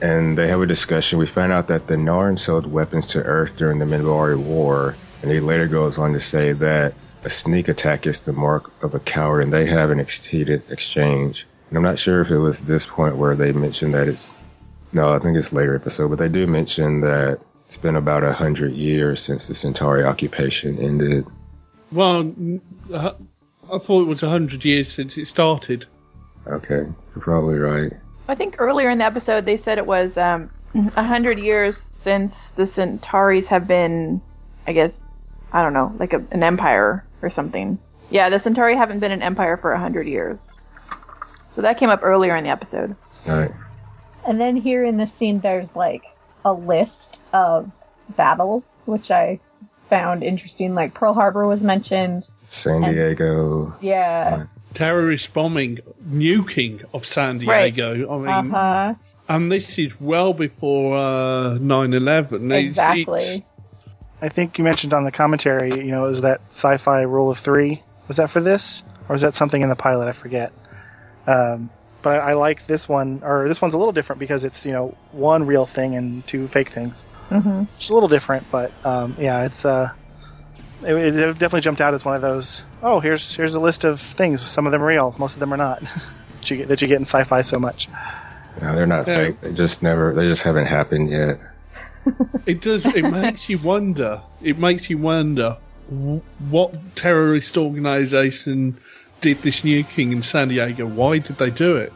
And 0.01 0.37
they 0.37 0.47
have 0.47 0.61
a 0.61 0.67
discussion. 0.67 1.19
We 1.19 1.25
find 1.25 1.51
out 1.51 1.67
that 1.67 1.87
the 1.87 1.95
Narn 1.95 2.39
sold 2.39 2.71
weapons 2.71 3.07
to 3.07 3.23
Earth 3.23 3.57
during 3.57 3.79
the 3.79 3.85
Minbari 3.85 4.37
War. 4.37 4.95
And 5.21 5.31
he 5.31 5.39
later 5.39 5.67
goes 5.67 5.97
on 5.97 6.13
to 6.13 6.19
say 6.19 6.53
that 6.53 6.93
a 7.23 7.29
sneak 7.29 7.67
attack 7.67 8.07
is 8.07 8.23
the 8.23 8.33
mark 8.33 8.71
of 8.83 8.95
a 8.95 8.99
coward, 8.99 9.41
and 9.41 9.53
they 9.53 9.65
have 9.65 9.91
an 9.91 9.99
heated 9.99 10.63
exchange. 10.69 11.47
And 11.69 11.77
I'm 11.77 11.83
not 11.83 11.99
sure 11.99 12.21
if 12.21 12.31
it 12.31 12.37
was 12.37 12.61
this 12.61 12.85
point 12.85 13.17
where 13.17 13.35
they 13.35 13.51
mentioned 13.51 13.93
that 13.93 14.07
it's 14.07 14.33
no, 14.91 15.13
I 15.13 15.19
think 15.19 15.37
it's 15.37 15.53
later 15.53 15.75
episode, 15.75 16.09
but 16.09 16.17
they 16.17 16.29
do 16.29 16.47
mention 16.47 17.01
that 17.01 17.39
it's 17.65 17.77
been 17.77 17.95
about 17.95 18.23
a 18.23 18.33
hundred 18.33 18.73
years 18.73 19.21
since 19.21 19.47
the 19.47 19.53
Centauri 19.53 20.03
occupation 20.03 20.79
ended. 20.79 21.25
Well, 21.91 22.33
uh, 22.91 23.11
I 23.71 23.77
thought 23.77 24.01
it 24.01 24.07
was 24.07 24.23
a 24.23 24.29
hundred 24.29 24.65
years 24.65 24.91
since 24.91 25.17
it 25.17 25.27
started. 25.27 25.85
Okay, 26.47 26.81
you're 26.81 27.21
probably 27.21 27.59
right. 27.59 27.93
I 28.27 28.35
think 28.35 28.55
earlier 28.57 28.89
in 28.89 28.97
the 28.97 29.05
episode 29.05 29.45
they 29.45 29.57
said 29.57 29.77
it 29.77 29.85
was 29.85 30.17
um, 30.17 30.49
a 30.73 31.03
hundred 31.03 31.37
years 31.37 31.77
since 32.01 32.49
the 32.49 32.63
Centauris 32.63 33.47
have 33.47 33.67
been, 33.67 34.21
I 34.65 34.73
guess, 34.73 35.03
I 35.51 35.61
don't 35.61 35.73
know, 35.73 35.93
like 35.99 36.13
a, 36.13 36.23
an 36.31 36.41
empire 36.41 37.05
or 37.21 37.29
something. 37.29 37.77
Yeah, 38.09 38.29
the 38.29 38.39
Centauri 38.39 38.75
haven't 38.75 38.99
been 38.99 39.11
an 39.11 39.21
empire 39.21 39.57
for 39.57 39.71
a 39.71 39.79
hundred 39.79 40.07
years. 40.07 40.39
So 41.55 41.61
that 41.61 41.77
came 41.77 41.89
up 41.89 41.99
earlier 42.03 42.35
in 42.35 42.43
the 42.43 42.49
episode. 42.49 42.95
All 43.27 43.37
right. 43.37 43.51
And 44.27 44.39
then 44.39 44.55
here 44.57 44.83
in 44.83 44.97
this 44.97 45.13
scene, 45.13 45.39
there's 45.39 45.67
like 45.75 46.03
a 46.45 46.53
list 46.53 47.17
of 47.33 47.71
battles, 48.15 48.63
which 48.85 49.11
I 49.11 49.39
found 49.89 50.23
interesting. 50.23 50.75
Like 50.75 50.93
Pearl 50.93 51.13
Harbor 51.13 51.47
was 51.47 51.61
mentioned. 51.61 52.27
San 52.47 52.83
And- 52.83 52.93
Diego. 52.95 53.75
Yeah. 53.81 54.45
Terrorist 54.75 55.33
bombing, 55.33 55.79
nuking 56.07 56.83
of 56.93 57.05
San 57.05 57.39
Right. 57.45 57.73
Diego. 57.73 58.07
I 58.07 58.13
Uh 58.37 58.41
mean, 58.43 58.51
huh. 58.51 58.93
and 59.27 59.51
this 59.51 59.77
is 59.79 59.99
well 59.99 60.33
before 60.33 60.95
uh, 60.97 61.57
9/11. 61.57 62.45
It's- 62.51 62.65
Exactly. 62.65 63.21
it's- 63.21 63.41
I 64.21 64.29
think 64.29 64.57
you 64.57 64.63
mentioned 64.63 64.93
on 64.93 65.03
the 65.03 65.11
commentary, 65.11 65.75
you 65.75 65.91
know, 65.91 66.05
is 66.05 66.21
that 66.21 66.41
sci-fi 66.49 67.01
rule 67.01 67.31
of 67.31 67.37
three? 67.39 67.81
Was 68.07 68.17
that 68.17 68.29
for 68.31 68.41
this, 68.41 68.83
or 69.07 69.15
is 69.15 69.21
that 69.21 69.35
something 69.35 69.61
in 69.61 69.69
the 69.69 69.75
pilot? 69.75 70.07
I 70.07 70.11
forget. 70.13 70.51
Um, 71.27 71.69
but 72.01 72.19
I, 72.21 72.31
I 72.31 72.33
like 72.33 72.65
this 72.65 72.89
one, 72.89 73.21
or 73.23 73.47
this 73.47 73.61
one's 73.61 73.73
a 73.73 73.77
little 73.77 73.91
different 73.93 74.19
because 74.19 74.45
it's 74.45 74.65
you 74.65 74.71
know 74.71 74.95
one 75.11 75.45
real 75.45 75.65
thing 75.65 75.95
and 75.95 76.25
two 76.27 76.47
fake 76.47 76.69
things. 76.69 77.03
hmm 77.29 77.63
It's 77.77 77.89
a 77.89 77.93
little 77.93 78.09
different, 78.09 78.47
but 78.51 78.71
um, 78.85 79.15
yeah, 79.19 79.45
it's 79.45 79.63
uh, 79.63 79.91
it, 80.83 80.93
it 80.95 81.33
definitely 81.33 81.61
jumped 81.61 81.81
out 81.81 81.93
as 81.93 82.03
one 82.03 82.15
of 82.15 82.21
those. 82.21 82.63
Oh, 82.81 82.99
here's 82.99 83.35
here's 83.35 83.55
a 83.55 83.59
list 83.59 83.83
of 83.83 84.01
things. 84.01 84.41
Some 84.41 84.65
of 84.65 84.71
them 84.71 84.81
are 84.81 84.87
real, 84.87 85.13
most 85.17 85.35
of 85.35 85.39
them 85.39 85.53
are 85.53 85.57
not. 85.57 85.81
that 86.39 86.49
you 86.49 86.57
get 86.57 86.67
that 86.69 86.81
you 86.81 86.87
get 86.87 86.97
in 86.97 87.05
sci-fi 87.05 87.41
so 87.41 87.59
much. 87.59 87.89
No, 88.61 88.75
they're 88.75 88.87
not 88.87 89.07
Yeah. 89.07 89.15
fake. 89.15 89.41
They 89.41 89.53
just 89.53 89.83
never. 89.83 90.13
They 90.13 90.27
just 90.27 90.43
haven't 90.43 90.65
happened 90.65 91.09
yet. 91.09 91.39
It 92.45 92.61
does. 92.61 92.85
It 92.85 93.03
makes 93.03 93.49
you 93.49 93.57
wonder. 93.57 94.21
It 94.41 94.57
makes 94.57 94.89
you 94.89 94.97
wonder 94.97 95.57
what 96.49 96.95
terrorist 96.95 97.57
organisation 97.57 98.77
did 99.21 99.37
this 99.37 99.61
nuking 99.61 100.11
in 100.11 100.23
San 100.23 100.49
Diego. 100.49 100.85
Why 100.85 101.17
did 101.19 101.37
they 101.37 101.49
do 101.49 101.77
it? 101.77 101.91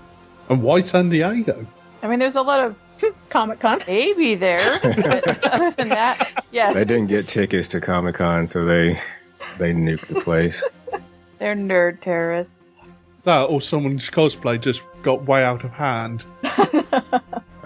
And 0.49 0.61
why 0.61 0.81
San 0.81 1.09
Diego? 1.09 1.65
I 2.01 2.07
mean, 2.07 2.19
there's 2.19 2.35
a 2.35 2.41
lot 2.41 2.59
of 2.61 2.75
Comic 3.29 3.59
Con. 3.59 3.81
baby 3.85 4.35
there, 4.35 4.79
but 4.83 5.47
other 5.47 5.71
than 5.71 5.89
that, 5.89 6.43
yes, 6.51 6.73
They 6.73 6.85
didn't 6.85 7.07
get 7.07 7.27
tickets 7.27 7.69
to 7.69 7.81
Comic 7.81 8.15
Con, 8.15 8.47
so 8.47 8.65
they 8.65 8.99
they 9.57 9.73
nuked 9.73 10.07
the 10.07 10.21
place. 10.21 10.67
they're 11.39 11.55
nerd 11.55 12.01
terrorists. 12.01 12.81
That 13.23 13.43
or 13.43 13.61
someone's 13.61 14.09
cosplay 14.09 14.59
just 14.61 14.81
got 15.01 15.25
way 15.25 15.43
out 15.43 15.63
of 15.63 15.71
hand. 15.71 16.23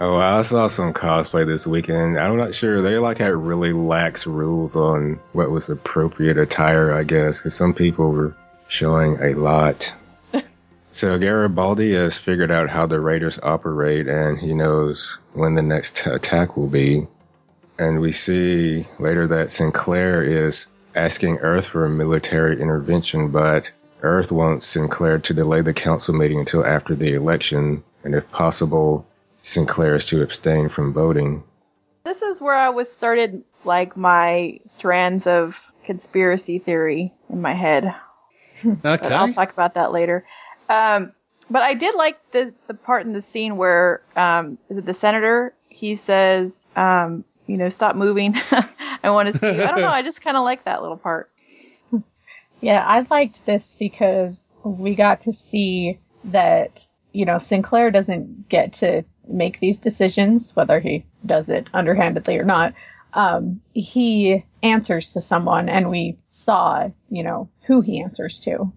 Oh, 0.00 0.16
I 0.16 0.42
saw 0.42 0.68
some 0.68 0.92
cosplay 0.92 1.44
this 1.44 1.66
weekend. 1.66 2.20
I'm 2.20 2.36
not 2.36 2.54
sure. 2.54 2.82
They 2.82 2.98
like 2.98 3.18
had 3.18 3.34
really 3.34 3.72
lax 3.72 4.28
rules 4.28 4.76
on 4.76 5.18
what 5.32 5.50
was 5.50 5.70
appropriate 5.70 6.38
attire, 6.38 6.92
I 6.92 7.02
guess, 7.02 7.40
because 7.40 7.56
some 7.56 7.74
people 7.74 8.12
were 8.12 8.36
showing 8.68 9.18
a 9.20 9.34
lot. 9.34 9.92
so 10.92 11.18
Garibaldi 11.18 11.94
has 11.94 12.16
figured 12.16 12.52
out 12.52 12.70
how 12.70 12.86
the 12.86 13.00
Raiders 13.00 13.40
operate, 13.42 14.06
and 14.06 14.38
he 14.38 14.54
knows 14.54 15.18
when 15.32 15.56
the 15.56 15.62
next 15.62 16.06
attack 16.06 16.56
will 16.56 16.68
be. 16.68 17.08
And 17.76 18.00
we 18.00 18.12
see 18.12 18.86
later 19.00 19.26
that 19.26 19.50
Sinclair 19.50 20.22
is 20.22 20.68
asking 20.94 21.38
Earth 21.38 21.66
for 21.66 21.84
a 21.84 21.90
military 21.90 22.60
intervention, 22.60 23.32
but 23.32 23.72
Earth 24.00 24.30
wants 24.30 24.64
Sinclair 24.64 25.18
to 25.18 25.34
delay 25.34 25.62
the 25.62 25.74
council 25.74 26.14
meeting 26.14 26.38
until 26.38 26.64
after 26.64 26.94
the 26.94 27.14
election, 27.14 27.82
and 28.04 28.14
if 28.14 28.30
possible, 28.30 29.04
Sinclair 29.48 29.94
is 29.94 30.04
to 30.06 30.22
abstain 30.22 30.68
from 30.68 30.92
voting. 30.92 31.42
This 32.04 32.20
is 32.20 32.40
where 32.40 32.54
I 32.54 32.68
was 32.68 32.90
started 32.90 33.44
like 33.64 33.96
my 33.96 34.60
strands 34.66 35.26
of 35.26 35.58
conspiracy 35.84 36.58
theory 36.58 37.14
in 37.30 37.40
my 37.40 37.54
head. 37.54 37.94
But 38.62 39.12
I'll 39.12 39.32
talk 39.32 39.52
about 39.52 39.74
that 39.74 39.90
later. 39.92 40.26
Um, 40.68 41.12
but 41.48 41.62
I 41.62 41.74
did 41.74 41.94
like 41.94 42.18
the 42.32 42.52
the 42.66 42.74
part 42.74 43.06
in 43.06 43.12
the 43.14 43.22
scene 43.22 43.56
where 43.56 44.02
um, 44.16 44.58
is 44.68 44.78
it 44.78 44.84
the 44.84 44.94
senator? 44.94 45.54
He 45.68 45.94
says, 45.94 46.58
um, 46.76 47.24
you 47.46 47.56
know, 47.56 47.70
stop 47.70 47.96
moving. 47.96 48.34
I 49.02 49.10
want 49.10 49.32
to 49.32 49.38
see 49.38 49.46
you. 49.46 49.62
I 49.62 49.70
don't 49.70 49.80
know. 49.80 49.88
I 49.88 50.02
just 50.02 50.20
kind 50.20 50.36
of 50.36 50.44
like 50.44 50.64
that 50.64 50.82
little 50.82 50.96
part. 50.96 51.30
Yeah, 52.60 52.84
I 52.84 53.06
liked 53.08 53.46
this 53.46 53.62
because 53.78 54.34
we 54.62 54.94
got 54.94 55.22
to 55.22 55.32
see 55.50 56.00
that, 56.24 56.84
you 57.12 57.24
know, 57.24 57.38
Sinclair 57.38 57.90
doesn't 57.90 58.48
get 58.48 58.74
to 58.74 59.04
make 59.28 59.60
these 59.60 59.78
decisions, 59.78 60.54
whether 60.54 60.80
he 60.80 61.04
does 61.24 61.48
it 61.48 61.68
underhandedly 61.72 62.36
or 62.36 62.44
not. 62.44 62.74
Um, 63.12 63.60
he 63.72 64.44
answers 64.62 65.12
to 65.12 65.20
someone 65.20 65.68
and 65.68 65.90
we 65.90 66.18
saw, 66.30 66.88
you 67.10 67.22
know, 67.22 67.48
who 67.66 67.80
he 67.80 68.02
answers 68.02 68.40
to. 68.40 68.72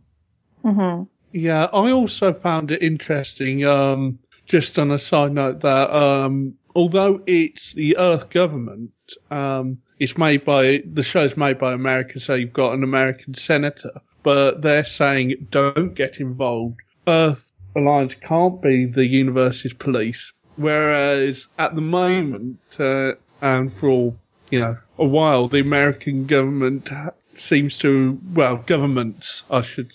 hmm 0.61 1.03
Yeah, 1.31 1.65
I 1.65 1.91
also 1.91 2.33
found 2.33 2.71
it 2.71 2.81
interesting, 2.81 3.65
um, 3.65 4.19
just 4.47 4.77
on 4.79 4.91
a 4.91 4.99
side 4.99 5.33
note 5.33 5.61
that, 5.61 5.93
um, 5.95 6.55
although 6.75 7.21
it's 7.25 7.73
the 7.73 7.97
Earth 7.97 8.29
government, 8.29 8.91
um, 9.29 9.79
it's 9.99 10.17
made 10.17 10.45
by, 10.45 10.81
the 10.85 11.03
show's 11.03 11.37
made 11.37 11.59
by 11.59 11.73
America, 11.73 12.19
so 12.19 12.33
you've 12.33 12.53
got 12.53 12.73
an 12.73 12.83
American 12.83 13.33
senator, 13.35 14.01
but 14.23 14.61
they're 14.61 14.85
saying 14.85 15.47
don't 15.49 15.93
get 15.93 16.19
involved. 16.19 16.79
Earth 17.07 17.51
Alliance 17.75 18.15
can't 18.15 18.61
be 18.61 18.85
the 18.85 19.05
universe's 19.05 19.73
police. 19.73 20.31
Whereas 20.61 21.47
at 21.57 21.75
the 21.75 21.81
moment, 21.81 22.59
uh, 22.79 23.13
and 23.41 23.73
for 23.73 23.89
all, 23.89 24.17
you 24.49 24.59
know, 24.59 24.77
a 24.97 25.05
while, 25.05 25.47
the 25.47 25.59
American 25.59 26.27
government 26.27 26.89
seems 27.35 27.77
to, 27.79 28.19
well, 28.33 28.57
governments, 28.57 29.43
I 29.49 29.63
should 29.63 29.91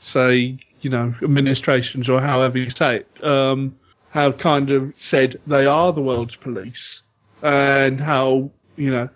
say, 0.00 0.58
you 0.80 0.90
know, 0.90 1.14
administrations 1.22 2.08
or 2.08 2.20
however 2.20 2.58
you 2.58 2.70
say 2.70 2.96
it, 2.98 3.24
um, 3.24 3.76
have 4.10 4.38
kind 4.38 4.70
of 4.70 4.94
said 4.96 5.40
they 5.46 5.66
are 5.66 5.92
the 5.92 6.00
world's 6.00 6.36
police 6.36 7.02
and 7.42 8.00
how, 8.00 8.50
you 8.76 8.90
know, 8.90 9.08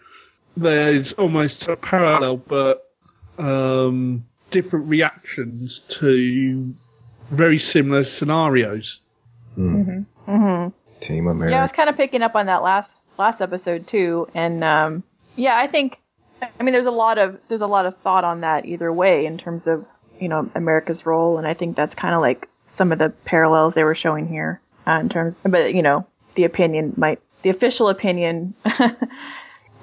there's 0.56 1.12
almost 1.14 1.66
a 1.68 1.76
parallel 1.76 2.36
but, 2.36 2.86
um, 3.38 4.26
different 4.50 4.88
reactions 4.88 5.80
to 5.88 6.74
very 7.30 7.58
similar 7.58 8.04
scenarios. 8.04 9.00
hmm 9.54 10.02
Team 11.02 11.26
America. 11.26 11.52
Yeah, 11.52 11.58
I 11.58 11.62
was 11.62 11.72
kind 11.72 11.88
of 11.88 11.96
picking 11.96 12.22
up 12.22 12.34
on 12.34 12.46
that 12.46 12.62
last 12.62 13.08
last 13.18 13.42
episode 13.42 13.86
too, 13.86 14.28
and 14.34 14.64
um, 14.64 15.02
yeah, 15.36 15.56
I 15.56 15.66
think, 15.66 16.00
I 16.40 16.62
mean, 16.62 16.72
there's 16.72 16.86
a 16.86 16.90
lot 16.90 17.18
of 17.18 17.38
there's 17.48 17.60
a 17.60 17.66
lot 17.66 17.86
of 17.86 17.96
thought 17.98 18.24
on 18.24 18.40
that 18.40 18.66
either 18.66 18.92
way 18.92 19.26
in 19.26 19.38
terms 19.38 19.66
of 19.66 19.84
you 20.18 20.28
know 20.28 20.50
America's 20.54 21.04
role, 21.04 21.38
and 21.38 21.46
I 21.46 21.54
think 21.54 21.76
that's 21.76 21.94
kind 21.94 22.14
of 22.14 22.20
like 22.20 22.48
some 22.64 22.92
of 22.92 22.98
the 22.98 23.10
parallels 23.10 23.74
they 23.74 23.84
were 23.84 23.94
showing 23.94 24.28
here 24.28 24.60
uh, 24.86 24.98
in 25.00 25.08
terms, 25.08 25.36
but 25.42 25.74
you 25.74 25.82
know, 25.82 26.06
the 26.34 26.44
opinion 26.44 26.94
might 26.96 27.20
the 27.42 27.50
official 27.50 27.88
opinion. 27.88 28.54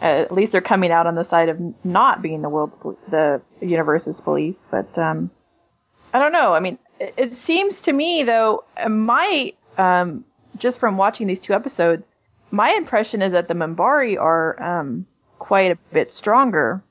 At 0.02 0.32
least 0.32 0.54
they're 0.54 0.62
coming 0.62 0.92
out 0.92 1.08
on 1.08 1.16
the 1.16 1.26
side 1.26 1.50
of 1.50 1.60
not 1.84 2.22
being 2.22 2.42
the 2.42 2.48
world's 2.48 2.78
pol- 2.78 2.98
the 3.10 3.42
universe's 3.60 4.22
police, 4.22 4.66
but 4.72 4.98
um, 4.98 5.30
I 6.14 6.20
don't 6.20 6.32
know. 6.32 6.54
I 6.54 6.62
mean, 6.62 6.80
it, 7.02 7.14
it 7.18 7.36
seems 7.36 7.82
to 7.82 7.92
me 7.92 8.24
though, 8.24 8.64
my 8.88 9.52
um, 9.78 10.24
just 10.60 10.80
from 10.80 10.98
watching 10.98 11.28
these 11.28 11.40
two 11.40 11.54
episodes, 11.54 12.18
my 12.52 12.72
impression 12.72 13.22
is 13.22 13.32
that 13.32 13.48
the 13.48 13.54
Minbari 13.54 14.20
are 14.20 14.62
um, 14.62 15.06
quite 15.38 15.72
a 15.72 15.78
bit 15.94 16.12
stronger 16.12 16.84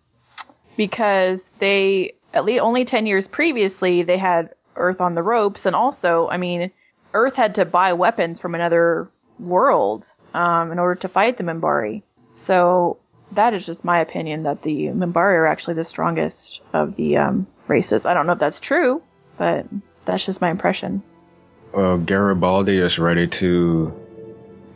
because 0.77 1.49
they 1.59 2.15
at 2.33 2.45
least 2.45 2.63
only 2.63 2.85
10 2.85 3.07
years 3.07 3.27
previously 3.27 4.03
they 4.03 4.19
had 4.19 4.55
Earth 4.77 5.01
on 5.01 5.15
the 5.15 5.23
ropes 5.23 5.67
and 5.67 5.75
also, 5.75 6.29
I 6.29 6.37
mean, 6.37 6.71
Earth 7.13 7.37
had 7.37 7.57
to 7.57 7.65
buy 7.65 7.95
weapons 7.95 8.41
from 8.41 8.55
another 8.55 9.11
world 9.39 10.07
um, 10.35 10.73
in 10.73 10.79
order 10.79 11.01
to 11.01 11.09
fight 11.09 11.37
the 11.37 11.45
Minbari. 11.45 12.03
So 12.31 12.99
that 13.33 13.55
is 13.55 13.67
just 13.67 13.85
my 13.85 14.01
opinion 14.01 14.45
that 14.45 14.63
the 14.63 14.87
Minbari 14.87 15.35
are 15.35 15.47
actually 15.47 15.75
the 15.75 15.85
strongest 15.85 16.61
of 16.73 16.97
the 16.97 17.17
um, 17.19 17.47
races. 17.67 18.07
I 18.07 18.15
don't 18.15 18.27
know 18.27 18.35
if 18.35 18.39
that's 18.39 18.61
true, 18.61 19.03
but 19.37 19.67
that's 20.05 20.25
just 20.25 20.41
my 20.41 20.51
impression. 20.51 21.03
Well, 21.73 21.99
Garibaldi 21.99 22.79
is 22.79 22.99
ready 22.99 23.27
to 23.27 23.95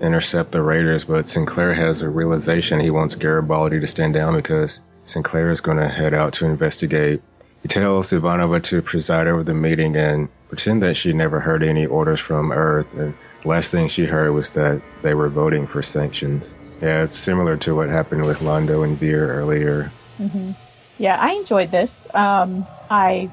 intercept 0.00 0.52
the 0.52 0.62
Raiders, 0.62 1.04
but 1.04 1.26
Sinclair 1.26 1.72
has 1.72 2.02
a 2.02 2.08
realization 2.08 2.80
he 2.80 2.90
wants 2.90 3.14
Garibaldi 3.14 3.80
to 3.80 3.86
stand 3.86 4.14
down 4.14 4.34
because 4.34 4.80
Sinclair 5.04 5.50
is 5.50 5.60
going 5.60 5.78
to 5.78 5.88
head 5.88 6.12
out 6.12 6.34
to 6.34 6.46
investigate. 6.46 7.22
He 7.62 7.68
tells 7.68 8.10
Ivanova 8.10 8.62
to 8.64 8.82
preside 8.82 9.28
over 9.28 9.44
the 9.44 9.54
meeting 9.54 9.96
and 9.96 10.28
pretend 10.48 10.82
that 10.82 10.94
she 10.94 11.12
never 11.12 11.40
heard 11.40 11.62
any 11.62 11.86
orders 11.86 12.20
from 12.20 12.50
Earth. 12.52 12.92
And 12.94 13.14
last 13.44 13.70
thing 13.70 13.88
she 13.88 14.04
heard 14.04 14.32
was 14.32 14.50
that 14.50 14.82
they 15.02 15.14
were 15.14 15.28
voting 15.28 15.66
for 15.66 15.80
sanctions. 15.82 16.54
Yeah, 16.80 17.04
it's 17.04 17.16
similar 17.16 17.56
to 17.58 17.74
what 17.76 17.88
happened 17.88 18.24
with 18.24 18.40
Londo 18.40 18.84
and 18.84 18.98
Vir 18.98 19.28
earlier. 19.28 19.92
Mm-hmm. 20.18 20.52
Yeah, 20.98 21.16
I 21.16 21.34
enjoyed 21.34 21.70
this. 21.70 21.90
Um, 22.12 22.66
I 22.90 23.30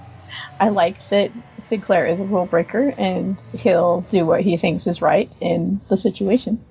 I 0.59 0.69
like 0.69 0.97
that 1.09 1.31
Sinclair 1.69 2.07
is 2.07 2.19
a 2.19 2.23
rule 2.23 2.45
breaker 2.45 2.93
and 2.97 3.37
he'll 3.53 4.01
do 4.01 4.25
what 4.25 4.41
he 4.41 4.57
thinks 4.57 4.87
is 4.87 5.01
right 5.01 5.31
in 5.39 5.79
the 5.89 5.97
situation. 5.97 6.63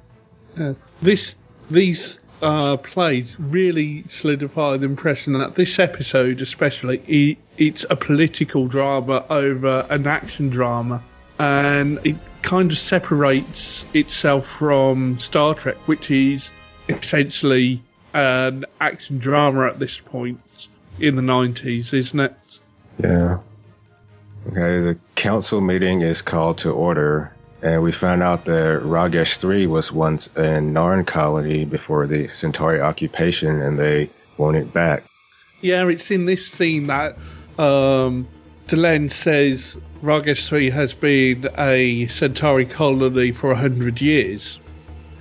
Uh, 0.58 0.74
this 1.00 1.36
these 1.70 2.20
uh, 2.42 2.76
plays 2.76 3.38
really 3.38 4.04
solidify 4.08 4.76
the 4.76 4.86
impression 4.86 5.34
that 5.34 5.54
this 5.54 5.78
episode, 5.78 6.40
especially, 6.40 6.98
it, 7.06 7.38
it's 7.56 7.84
a 7.88 7.96
political 7.96 8.66
drama 8.68 9.24
over 9.28 9.86
an 9.90 10.06
action 10.06 10.50
drama, 10.50 11.02
and 11.38 12.00
it 12.04 12.16
kind 12.42 12.70
of 12.70 12.78
separates 12.78 13.84
itself 13.92 14.46
from 14.46 15.18
Star 15.20 15.54
Trek, 15.54 15.76
which 15.86 16.10
is 16.10 16.48
essentially 16.88 17.82
an 18.14 18.64
action 18.80 19.18
drama 19.18 19.66
at 19.66 19.78
this 19.78 19.98
point 19.98 20.40
in 20.98 21.16
the 21.16 21.22
90s, 21.22 21.92
isn't 21.92 22.20
it? 22.20 22.34
Yeah. 22.98 23.38
Okay, 24.46 24.80
the 24.80 24.98
council 25.14 25.60
meeting 25.60 26.00
is 26.00 26.22
called 26.22 26.58
to 26.58 26.70
order, 26.70 27.34
and 27.62 27.82
we 27.82 27.92
found 27.92 28.22
out 28.22 28.44
that 28.46 28.80
Ragesh 28.82 29.36
3 29.36 29.66
was 29.66 29.92
once 29.92 30.28
a 30.28 30.60
Narn 30.60 31.06
colony 31.06 31.64
before 31.64 32.06
the 32.06 32.28
Centauri 32.28 32.80
occupation, 32.80 33.60
and 33.60 33.78
they 33.78 34.10
want 34.36 34.56
it 34.56 34.72
back. 34.72 35.04
Yeah, 35.60 35.86
it's 35.88 36.10
in 36.10 36.24
this 36.24 36.46
scene 36.46 36.86
that 36.86 37.18
um, 37.58 38.28
Delenn 38.68 39.10
says 39.10 39.76
Ragesh 40.02 40.46
3 40.46 40.70
has 40.70 40.94
been 40.94 41.48
a 41.58 42.06
Centauri 42.08 42.66
colony 42.66 43.32
for 43.32 43.50
a 43.50 43.56
hundred 43.56 44.00
years. 44.00 44.58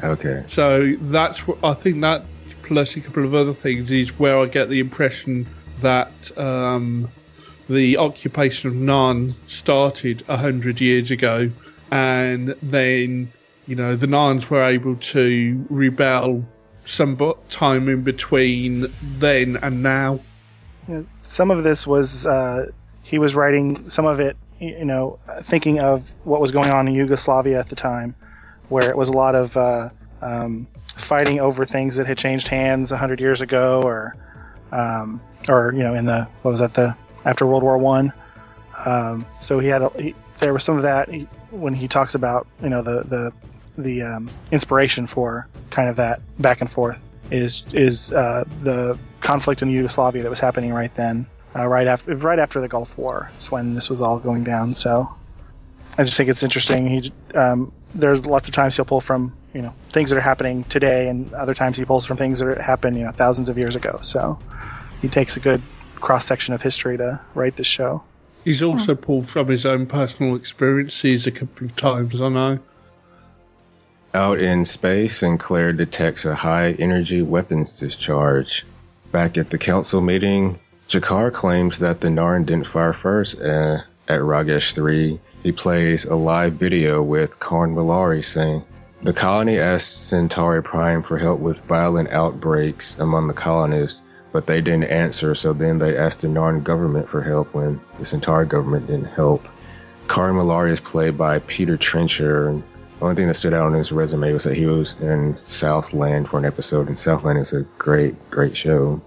Okay. 0.03 0.45
So 0.49 0.95
that's 1.01 1.47
what 1.47 1.57
I 1.63 1.73
think 1.73 2.01
that 2.01 2.25
plus 2.63 2.95
a 2.95 3.01
couple 3.01 3.25
of 3.25 3.33
other 3.33 3.53
things 3.53 3.89
is 3.89 4.09
where 4.19 4.37
I 4.39 4.45
get 4.45 4.69
the 4.69 4.79
impression 4.79 5.47
that 5.79 6.37
um, 6.37 7.09
the 7.69 7.97
occupation 7.97 8.69
of 8.69 8.75
Narn 8.75 9.35
started 9.47 10.23
a 10.27 10.37
hundred 10.37 10.79
years 10.81 11.11
ago, 11.11 11.51
and 11.91 12.55
then 12.61 13.31
you 13.65 13.75
know 13.75 13.95
the 13.95 14.07
Narns 14.07 14.49
were 14.49 14.63
able 14.63 14.95
to 14.95 15.65
rebel 15.69 16.45
some 16.85 17.33
time 17.49 17.89
in 17.89 18.03
between 18.03 18.85
then 19.01 19.57
and 19.61 19.83
now. 19.83 20.19
Some 21.23 21.51
of 21.51 21.63
this 21.63 21.85
was 21.85 22.25
uh, 22.25 22.71
he 23.03 23.19
was 23.19 23.35
writing 23.35 23.89
some 23.89 24.05
of 24.05 24.19
it, 24.19 24.37
you 24.59 24.85
know, 24.85 25.19
thinking 25.43 25.79
of 25.79 26.09
what 26.23 26.39
was 26.39 26.51
going 26.51 26.71
on 26.71 26.87
in 26.87 26.93
Yugoslavia 26.93 27.59
at 27.59 27.69
the 27.69 27.75
time, 27.75 28.15
where 28.69 28.89
it 28.89 28.95
was 28.95 29.09
a 29.09 29.13
lot 29.13 29.35
of 29.35 29.57
uh, 29.57 29.89
um, 30.21 30.67
fighting 30.97 31.39
over 31.41 31.65
things 31.65 31.97
that 31.97 32.07
had 32.07 32.17
changed 32.17 32.47
hands 32.47 32.91
hundred 32.91 33.19
years 33.19 33.41
ago, 33.41 33.81
or 33.83 34.15
um, 34.71 35.19
or 35.49 35.73
you 35.73 35.83
know, 35.83 35.93
in 35.93 36.05
the 36.05 36.27
what 36.41 36.51
was 36.51 36.61
that 36.61 36.73
the 36.73 36.95
after 37.27 37.45
World 37.45 37.61
War 37.61 37.77
One. 37.77 38.13
Um, 38.85 39.25
so 39.41 39.59
he 39.59 39.67
had 39.67 39.81
a, 39.81 39.89
he, 40.01 40.15
there 40.39 40.53
was 40.53 40.63
some 40.63 40.77
of 40.77 40.83
that 40.83 41.09
he, 41.09 41.27
when 41.51 41.73
he 41.73 41.87
talks 41.87 42.15
about 42.15 42.47
you 42.63 42.69
know 42.69 42.81
the 42.81 43.03
the 43.03 43.33
the 43.77 44.01
um, 44.01 44.29
inspiration 44.51 45.05
for 45.05 45.47
kind 45.69 45.89
of 45.89 45.97
that 45.97 46.19
back 46.39 46.61
and 46.61 46.71
forth 46.71 46.99
is 47.29 47.65
is 47.73 48.11
uh, 48.13 48.45
the 48.63 48.97
conflict 49.21 49.61
in 49.61 49.69
Yugoslavia 49.69 50.23
that 50.23 50.29
was 50.29 50.39
happening 50.39 50.73
right 50.73 50.93
then, 50.95 51.27
uh, 51.55 51.67
right 51.67 51.87
after 51.87 52.15
right 52.15 52.39
after 52.39 52.61
the 52.61 52.67
Gulf 52.67 52.97
War. 52.97 53.29
Is 53.37 53.51
when 53.51 53.75
this 53.75 53.89
was 53.89 54.01
all 54.01 54.19
going 54.19 54.43
down. 54.43 54.73
So 54.73 55.09
I 55.97 56.03
just 56.03 56.15
think 56.15 56.29
it's 56.29 56.43
interesting. 56.43 56.87
He 56.87 57.11
um, 57.35 57.73
there's 57.93 58.25
lots 58.25 58.47
of 58.47 58.55
times 58.55 58.75
he'll 58.75 58.85
pull 58.85 59.01
from 59.01 59.35
you 59.53 59.61
know 59.61 59.73
things 59.89 60.11
that 60.11 60.17
are 60.17 60.21
happening 60.21 60.63
today, 60.65 61.09
and 61.09 61.33
other 61.33 61.53
times 61.53 61.77
he 61.77 61.83
pulls 61.83 62.05
from 62.05 62.15
things 62.15 62.39
that 62.39 62.57
happened 62.61 62.95
you 62.95 63.03
know 63.03 63.11
thousands 63.11 63.49
of 63.49 63.57
years 63.57 63.75
ago. 63.75 63.99
So 64.01 64.39
he 65.01 65.09
takes 65.09 65.35
a 65.35 65.39
good 65.39 65.61
cross 65.99 66.25
section 66.25 66.53
of 66.53 66.61
history 66.61 66.97
to 66.97 67.21
write 67.33 67.55
this 67.55 67.67
show. 67.67 68.03
He's 68.43 68.63
also 68.63 68.95
pulled 68.95 69.27
from 69.27 69.47
his 69.47 69.65
own 69.65 69.87
personal 69.87 70.35
experiences 70.35 71.27
a 71.27 71.31
couple 71.31 71.67
of 71.67 71.75
times, 71.75 72.21
I 72.21 72.29
know. 72.29 72.59
Out 74.13 74.39
in 74.39 74.63
space, 74.65 75.17
Sinclair 75.17 75.73
detects 75.73 76.25
a 76.25 76.33
high 76.33 76.71
energy 76.71 77.21
weapons 77.21 77.79
discharge. 77.79 78.65
Back 79.11 79.37
at 79.37 79.49
the 79.49 79.57
council 79.57 80.01
meeting, 80.01 80.59
G'Kar 80.87 81.33
claims 81.33 81.79
that 81.79 81.99
the 81.99 82.07
Narn 82.07 82.45
didn't 82.45 82.67
fire 82.67 82.93
first 82.93 83.39
uh, 83.39 83.79
at 84.07 84.21
Ragesh 84.21 84.73
3. 84.73 85.19
He 85.43 85.51
plays 85.51 86.05
a 86.05 86.15
live 86.15 86.53
video 86.53 87.03
with 87.03 87.39
Karn 87.39 87.75
Mollari 87.75 88.23
saying, 88.23 88.63
The 89.03 89.13
colony 89.13 89.59
asked 89.59 90.07
Centauri 90.07 90.63
Prime 90.63 91.03
for 91.03 91.17
help 91.17 91.41
with 91.41 91.65
violent 91.65 92.09
outbreaks 92.09 92.97
among 92.97 93.27
the 93.27 93.33
colonists 93.33 94.01
but 94.37 94.45
they 94.45 94.61
didn't 94.61 94.83
answer. 94.83 95.33
So 95.33 95.51
then 95.51 95.79
they 95.79 95.97
asked 95.97 96.21
the 96.21 96.27
Narn 96.27 96.63
government 96.63 97.09
for 97.09 97.23
help 97.23 97.55
when 97.55 97.81
the 97.97 98.05
Centauri 98.05 98.45
government 98.45 98.85
didn't 98.85 99.05
help. 99.05 99.47
Karn 100.05 100.35
Mollari 100.35 100.69
is 100.69 100.79
played 100.79 101.17
by 101.17 101.39
Peter 101.39 101.75
Trencher, 101.75 102.47
and 102.47 102.61
the 102.61 103.03
only 103.03 103.15
thing 103.15 103.25
that 103.29 103.33
stood 103.33 103.55
out 103.55 103.65
on 103.65 103.73
his 103.73 103.91
resume 103.91 104.33
was 104.33 104.43
that 104.43 104.55
he 104.55 104.67
was 104.67 104.93
in 105.01 105.39
Southland 105.47 106.29
for 106.29 106.37
an 106.37 106.45
episode, 106.45 106.87
and 106.87 106.99
Southland 106.99 107.39
is 107.39 107.53
a 107.53 107.63
great, 107.79 108.29
great 108.29 108.55
show. 108.55 109.01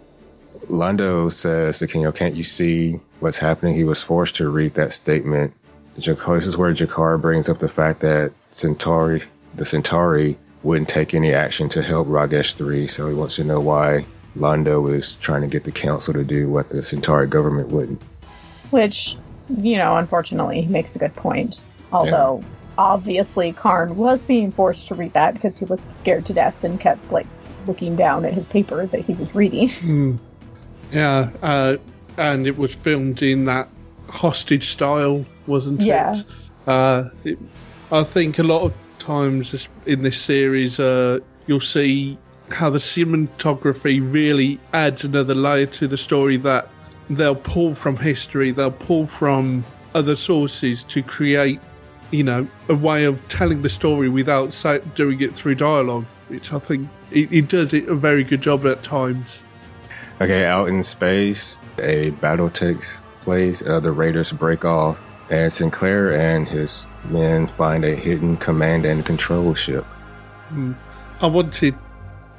Londo 0.66 1.30
says 1.30 1.78
to 1.78 1.86
Kenyo, 1.86 2.12
can't 2.12 2.34
you 2.34 2.42
see 2.42 2.98
what's 3.20 3.38
happening? 3.38 3.74
He 3.74 3.84
was 3.84 4.02
forced 4.02 4.34
to 4.36 4.48
read 4.48 4.74
that 4.74 4.92
statement. 4.92 5.54
This 5.94 6.08
is 6.08 6.58
where 6.58 6.72
G'Kar 6.72 7.20
brings 7.20 7.48
up 7.48 7.60
the 7.60 7.68
fact 7.68 8.00
that 8.00 8.32
Centauri, 8.50 9.22
the 9.54 9.64
Centauri, 9.64 10.38
wouldn't 10.64 10.88
take 10.88 11.14
any 11.14 11.34
action 11.34 11.68
to 11.68 11.82
help 11.82 12.08
Ragesh 12.08 12.56
3, 12.56 12.88
so 12.88 13.06
he 13.06 13.14
wants 13.14 13.36
to 13.36 13.44
know 13.44 13.60
why 13.60 14.06
Londo 14.36 14.92
is 14.92 15.14
trying 15.16 15.42
to 15.42 15.48
get 15.48 15.64
the 15.64 15.72
council 15.72 16.14
to 16.14 16.24
do 16.24 16.48
what 16.48 16.68
the 16.68 16.82
Centauri 16.82 17.26
government 17.26 17.68
wouldn't. 17.68 18.00
Which, 18.70 19.16
you 19.48 19.76
know, 19.76 19.96
unfortunately, 19.96 20.62
he 20.62 20.68
makes 20.68 20.94
a 20.94 20.98
good 20.98 21.14
point. 21.14 21.60
Although, 21.92 22.40
yeah. 22.40 22.48
obviously, 22.78 23.52
Karn 23.52 23.96
was 23.96 24.20
being 24.20 24.52
forced 24.52 24.88
to 24.88 24.94
read 24.94 25.12
that 25.14 25.34
because 25.34 25.58
he 25.58 25.64
was 25.64 25.80
scared 26.00 26.26
to 26.26 26.32
death 26.32 26.62
and 26.62 26.78
kept, 26.78 27.10
like, 27.10 27.26
looking 27.66 27.96
down 27.96 28.24
at 28.24 28.32
his 28.32 28.46
paper 28.46 28.86
that 28.86 29.00
he 29.00 29.14
was 29.14 29.34
reading. 29.34 29.70
Mm. 29.80 30.18
Yeah, 30.92 31.30
uh, 31.40 31.76
and 32.16 32.46
it 32.46 32.58
was 32.58 32.74
filmed 32.74 33.22
in 33.22 33.44
that 33.44 33.68
hostage 34.08 34.70
style, 34.70 35.24
wasn't 35.46 35.82
yeah. 35.82 36.16
it? 36.16 36.26
Uh, 36.66 37.04
it? 37.22 37.38
I 37.92 38.02
think 38.02 38.40
a 38.40 38.42
lot 38.42 38.62
of 38.62 38.74
times 38.98 39.68
in 39.86 40.02
this 40.02 40.20
series, 40.20 40.80
uh, 40.80 41.20
you'll 41.46 41.60
see 41.60 42.18
how 42.52 42.70
the 42.70 42.78
cinematography 42.78 44.00
really 44.00 44.60
adds 44.72 45.04
another 45.04 45.34
layer 45.34 45.66
to 45.66 45.88
the 45.88 45.96
story 45.96 46.36
that 46.38 46.68
they'll 47.08 47.34
pull 47.34 47.74
from 47.74 47.96
history, 47.96 48.52
they'll 48.52 48.70
pull 48.70 49.06
from 49.06 49.64
other 49.94 50.16
sources 50.16 50.84
to 50.84 51.02
create, 51.02 51.60
you 52.10 52.22
know, 52.22 52.46
a 52.68 52.74
way 52.74 53.04
of 53.04 53.28
telling 53.28 53.62
the 53.62 53.68
story 53.68 54.08
without 54.08 54.56
doing 54.94 55.20
it 55.20 55.34
through 55.34 55.56
dialogue, 55.56 56.06
which 56.28 56.52
I 56.52 56.58
think 56.58 56.88
it, 57.10 57.32
it 57.32 57.48
does 57.48 57.74
it 57.74 57.88
a 57.88 57.94
very 57.94 58.24
good 58.24 58.42
job 58.42 58.66
at 58.66 58.82
times. 58.84 59.40
Okay, 60.20 60.44
out 60.44 60.68
in 60.68 60.82
space, 60.82 61.58
a 61.78 62.10
battle 62.10 62.50
takes 62.50 63.00
place. 63.22 63.62
Uh, 63.62 63.80
the 63.80 63.90
Raiders 63.90 64.32
break 64.32 64.64
off, 64.64 65.02
and 65.30 65.52
Sinclair 65.52 66.12
and 66.12 66.46
his 66.46 66.86
men 67.08 67.46
find 67.46 67.84
a 67.84 67.94
hidden 67.94 68.36
command 68.36 68.84
and 68.84 69.04
control 69.04 69.54
ship. 69.54 69.84
Hmm. 70.48 70.72
I 71.20 71.26
wanted 71.26 71.74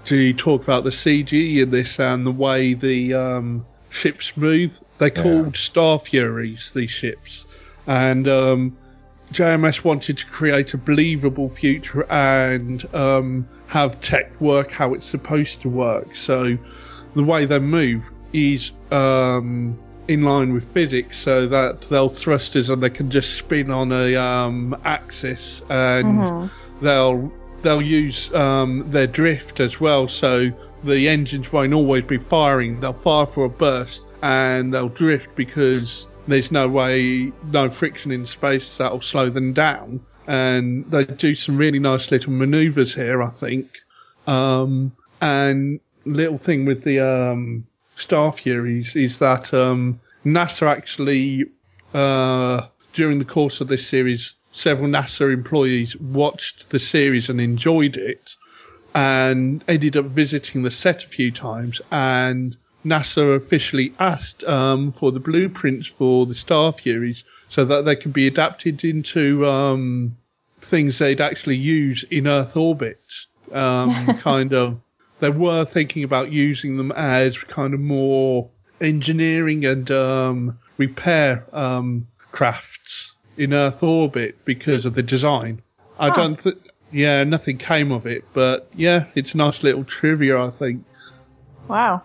to 0.06 0.34
talk 0.34 0.64
about 0.64 0.84
the 0.84 0.89
CG 0.89 1.62
in 1.62 1.72
this 1.72 1.99
and 1.99 2.26
the 2.26 2.32
way 2.32 2.74
the 2.74 3.14
um, 3.14 3.66
ships 3.89 4.32
move. 4.36 4.80
They're 4.97 5.10
called 5.10 5.56
yeah. 5.56 5.62
Star 5.62 5.99
Furies, 5.99 6.72
these 6.74 6.91
ships. 6.91 7.45
And 7.88 8.28
um, 8.28 8.78
JMS 9.32 9.84
wanted 9.84 10.18
to 10.20 10.26
create 10.26 10.74
a 10.74 10.78
believable 10.78 11.49
future 11.49 12.04
and 12.12 12.84
um, 12.93 13.47
have 13.68 14.02
tech 14.02 14.39
work 14.41 14.72
how 14.72 14.93
it's 14.93 15.06
supposed 15.06 15.62
to 15.62 15.70
work. 15.70 16.16
So 16.16 16.58
the 17.16 17.24
way 17.24 17.45
they 17.45 17.60
move 17.60 18.04
is 18.34 18.72
um, 18.91 19.80
in 20.08 20.24
line 20.24 20.54
with 20.54 20.74
physics, 20.74 21.18
so 21.20 21.47
that 21.47 21.82
they'll 21.89 22.10
thrusters 22.10 22.70
and 22.70 22.84
they 22.84 22.89
can 22.89 23.12
just 23.12 23.36
spin 23.36 23.72
on 23.72 23.91
a 23.91 24.16
um, 24.16 24.76
axis, 24.84 25.62
and 25.70 26.52
they'll 26.82 27.32
they'll 27.62 27.82
use 27.82 28.34
um, 28.34 28.91
their 28.91 29.07
drift 29.07 29.59
as 29.59 29.80
well, 29.80 30.07
so 30.07 30.51
the 30.84 31.09
engines 31.09 31.51
won't 31.51 31.74
always 31.74 32.03
be 32.05 32.18
firing. 32.18 32.80
They'll 32.80 32.93
fire 32.93 33.26
for 33.26 33.45
a 33.45 33.49
burst 33.49 34.01
and 34.22 34.74
they'll 34.74 34.89
drift 34.89 35.36
because 35.36 36.05
there's 36.28 36.51
no 36.51 36.68
way, 36.68 37.32
no 37.43 37.70
friction 37.70 38.12
in 38.12 38.26
space 38.26 38.78
that'll 38.78 39.01
slow 39.01 39.30
them 39.30 39.53
down. 39.53 40.05
And 40.28 40.89
they 40.89 41.05
do 41.05 41.36
some 41.36 41.57
really 41.57 41.80
nice 41.80 42.12
little 42.12 42.32
maneuvers 42.32 42.93
here, 42.93 43.22
I 43.22 43.30
think. 43.30 43.70
Um, 44.28 44.95
and 45.20 45.80
little 46.05 46.38
thing 46.38 46.66
with 46.66 46.84
the 46.84 46.99
um, 46.99 47.68
Star 47.95 48.32
Furies 48.32 48.95
is 48.95 49.20
that 49.20 49.53
um, 49.53 49.99
NASA 50.26 50.70
actually, 50.72 51.45
uh, 51.93 52.68
during 52.93 53.20
the 53.20 53.26
course 53.26 53.62
of 53.62 53.68
this 53.68 53.88
series, 53.88 54.36
several 54.52 54.89
NASA 54.89 55.34
employees 55.34 55.95
watched 55.95 56.70
the 56.70 56.80
series 56.80 57.30
and 57.30 57.39
enjoyed 57.39 57.97
it 57.97 58.36
and 58.93 59.64
ended 59.68 59.95
up 59.95 60.06
visiting 60.06 60.64
the 60.64 60.72
set 60.72 61.04
a 61.04 61.08
few 61.08 61.32
times 61.32 61.82
and 61.91 62.58
NASA 62.86 63.36
officially 63.36 63.93
asked 63.99 64.43
um, 64.43 64.91
for 64.91 65.12
the 65.12 65.20
blueprints 65.20 65.88
for 65.88 66.26
the 66.26 66.36
Star 66.36 66.74
Furies 66.74 67.24
so 67.49 67.66
that 67.66 67.86
they 67.86 67.95
could 67.95 68.14
be 68.14 68.28
adapted 68.28 68.84
into 68.84 69.45
um, 69.47 70.18
things 70.60 70.97
they'd 70.97 71.22
actually 71.22 71.58
use 71.58 72.04
in 72.10 72.28
Earth 72.28 72.56
orbit. 72.58 73.02
Um, 73.52 74.18
kind 74.22 74.54
of, 74.54 74.80
they 75.20 75.30
were 75.30 75.66
thinking 75.66 76.04
about 76.04 76.32
using 76.32 76.78
them 76.78 76.91
as 76.91 77.38
kind 77.38 77.74
of 77.74 77.80
more 77.80 78.49
engineering 78.80 79.66
and 79.66 79.89
um, 79.91 80.60
repair 80.78 81.45
um, 81.54 82.08
crafts 82.32 83.11
in 83.38 83.53
Earth 83.53 83.82
orbit 83.84 84.43
because 84.45 84.86
of 84.86 84.93
the 84.93 85.03
design. 85.03 85.61
I 85.99 86.09
don't 86.09 86.36
think, 86.36 86.57
yeah, 86.91 87.23
nothing 87.23 87.57
came 87.57 87.91
of 87.91 88.05
it, 88.07 88.25
but 88.34 88.69
yeah, 88.75 89.05
it's 89.15 89.34
a 89.34 89.38
nice 89.38 89.63
little 89.63 89.84
trivia, 89.84 90.41
I 90.41 90.49
think. 90.49 90.84
Wow. 91.67 92.03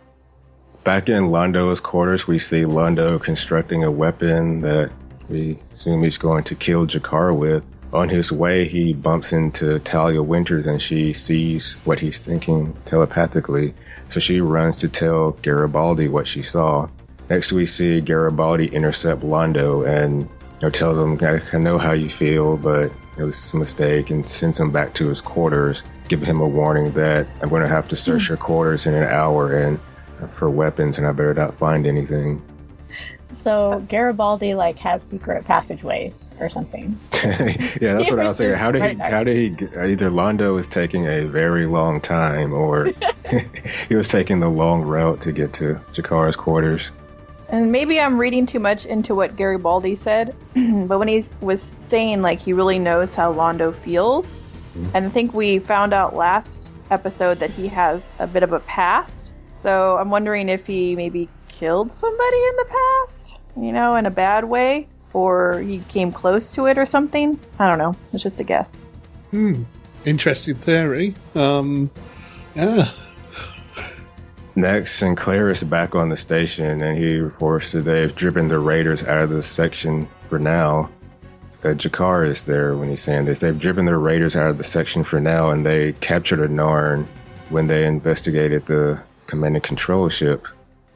Back 0.84 1.08
in 1.08 1.24
Londo's 1.24 1.80
quarters, 1.80 2.26
we 2.26 2.38
see 2.38 2.62
Londo 2.62 3.20
constructing 3.20 3.84
a 3.84 3.90
weapon 3.90 4.60
that 4.60 4.92
we 5.28 5.58
assume 5.72 6.02
he's 6.02 6.18
going 6.18 6.44
to 6.44 6.54
kill 6.54 6.86
G'Kar 6.86 7.36
with. 7.36 7.64
On 7.92 8.08
his 8.08 8.30
way, 8.30 8.68
he 8.68 8.92
bumps 8.92 9.32
into 9.32 9.78
Talia 9.78 10.22
Winters 10.22 10.66
and 10.66 10.80
she 10.80 11.12
sees 11.12 11.74
what 11.84 11.98
he's 11.98 12.18
thinking 12.18 12.76
telepathically. 12.84 13.74
So 14.08 14.20
she 14.20 14.40
runs 14.40 14.78
to 14.78 14.88
tell 14.88 15.32
Garibaldi 15.32 16.08
what 16.08 16.26
she 16.26 16.42
saw. 16.42 16.88
Next, 17.28 17.52
we 17.52 17.66
see 17.66 18.00
Garibaldi 18.00 18.66
intercept 18.66 19.22
Londo 19.22 19.86
and 19.86 20.22
you 20.22 20.28
know, 20.62 20.70
tells 20.70 20.98
him, 20.98 21.18
I, 21.26 21.40
I 21.52 21.58
know 21.58 21.78
how 21.78 21.92
you 21.92 22.08
feel, 22.08 22.56
but 22.56 22.92
this 23.16 23.46
is 23.46 23.54
a 23.54 23.58
mistake, 23.58 24.10
and 24.10 24.28
sends 24.28 24.60
him 24.60 24.70
back 24.70 24.94
to 24.94 25.08
his 25.08 25.20
quarters, 25.20 25.82
giving 26.08 26.26
him 26.26 26.40
a 26.40 26.48
warning 26.48 26.92
that 26.92 27.26
I'm 27.40 27.48
going 27.48 27.62
to 27.62 27.68
have 27.68 27.88
to 27.88 27.96
search 27.96 28.28
your 28.28 28.38
quarters 28.38 28.86
in 28.86 28.94
an 28.94 29.04
hour 29.04 29.52
and 29.52 29.80
uh, 30.20 30.26
for 30.28 30.48
weapons, 30.48 30.98
and 30.98 31.06
I 31.06 31.12
better 31.12 31.34
not 31.34 31.54
find 31.54 31.86
anything. 31.86 32.42
So 33.44 33.84
Garibaldi 33.88 34.54
like 34.54 34.76
has 34.78 35.00
secret 35.10 35.44
passageways 35.44 36.12
or 36.40 36.48
something. 36.48 36.98
yeah, 37.14 37.94
that's 37.94 38.10
what 38.10 38.18
I 38.18 38.24
was 38.24 38.36
saying. 38.36 38.54
How 38.54 38.72
did 38.72 38.82
he? 38.82 38.96
How 39.02 39.24
did 39.24 39.36
he? 39.36 39.66
Either 39.66 40.10
Londo 40.10 40.54
was 40.54 40.66
taking 40.66 41.06
a 41.06 41.26
very 41.26 41.66
long 41.66 42.00
time, 42.00 42.52
or 42.52 42.86
he 43.88 43.94
was 43.94 44.08
taking 44.08 44.40
the 44.40 44.48
long 44.48 44.82
route 44.82 45.22
to 45.22 45.32
get 45.32 45.54
to 45.54 45.80
G'Kar's 45.92 46.36
quarters. 46.36 46.90
And 47.48 47.70
maybe 47.70 48.00
I'm 48.00 48.18
reading 48.18 48.46
too 48.46 48.58
much 48.58 48.86
into 48.86 49.14
what 49.14 49.36
Gary 49.36 49.56
Garibaldi 49.56 49.94
said, 49.94 50.34
but 50.54 50.98
when 50.98 51.08
he 51.08 51.24
was 51.40 51.74
saying 51.78 52.22
like 52.22 52.40
he 52.40 52.52
really 52.52 52.78
knows 52.78 53.14
how 53.14 53.32
Londo 53.32 53.74
feels, 53.74 54.32
and 54.94 55.06
I 55.06 55.08
think 55.08 55.32
we 55.32 55.58
found 55.58 55.94
out 55.94 56.14
last 56.14 56.70
episode 56.90 57.38
that 57.38 57.50
he 57.50 57.68
has 57.68 58.04
a 58.18 58.26
bit 58.26 58.42
of 58.42 58.52
a 58.52 58.60
past. 58.60 59.30
So 59.60 59.96
I'm 59.96 60.10
wondering 60.10 60.48
if 60.48 60.66
he 60.66 60.96
maybe 60.96 61.28
killed 61.48 61.92
somebody 61.92 62.36
in 62.36 62.56
the 62.56 62.66
past, 62.68 63.34
you 63.56 63.72
know, 63.72 63.96
in 63.96 64.06
a 64.06 64.10
bad 64.10 64.44
way, 64.44 64.88
or 65.12 65.60
he 65.60 65.78
came 65.88 66.12
close 66.12 66.52
to 66.52 66.66
it 66.66 66.78
or 66.78 66.86
something. 66.86 67.38
I 67.58 67.68
don't 67.68 67.78
know. 67.78 67.96
It's 68.12 68.22
just 68.22 68.40
a 68.40 68.44
guess. 68.44 68.68
Hmm. 69.30 69.62
Interesting 70.04 70.56
theory. 70.56 71.14
Um, 71.34 71.90
yeah. 72.54 72.92
Next, 74.58 74.92
Sinclair 74.92 75.50
is 75.50 75.62
back 75.62 75.94
on 75.94 76.08
the 76.08 76.16
station, 76.16 76.80
and 76.80 76.96
he 76.96 77.18
reports 77.18 77.72
that 77.72 77.82
they've 77.82 78.14
driven 78.14 78.48
the 78.48 78.58
raiders 78.58 79.04
out 79.04 79.24
of 79.24 79.28
the 79.28 79.42
section 79.42 80.08
for 80.28 80.38
now. 80.38 80.88
That 81.60 81.76
G'Kar 81.76 82.26
is 82.26 82.44
there 82.44 82.74
when 82.74 82.88
he's 82.88 83.02
saying 83.02 83.26
this. 83.26 83.38
They've 83.38 83.58
driven 83.58 83.84
the 83.84 83.94
raiders 83.94 84.34
out 84.34 84.48
of 84.48 84.56
the 84.56 84.64
section 84.64 85.04
for 85.04 85.20
now, 85.20 85.50
and 85.50 85.66
they 85.66 85.92
captured 85.92 86.40
a 86.40 86.48
Narn 86.48 87.06
when 87.50 87.66
they 87.66 87.84
investigated 87.84 88.64
the 88.64 89.02
command 89.26 89.56
and 89.56 89.62
control 89.62 90.08
ship. 90.08 90.46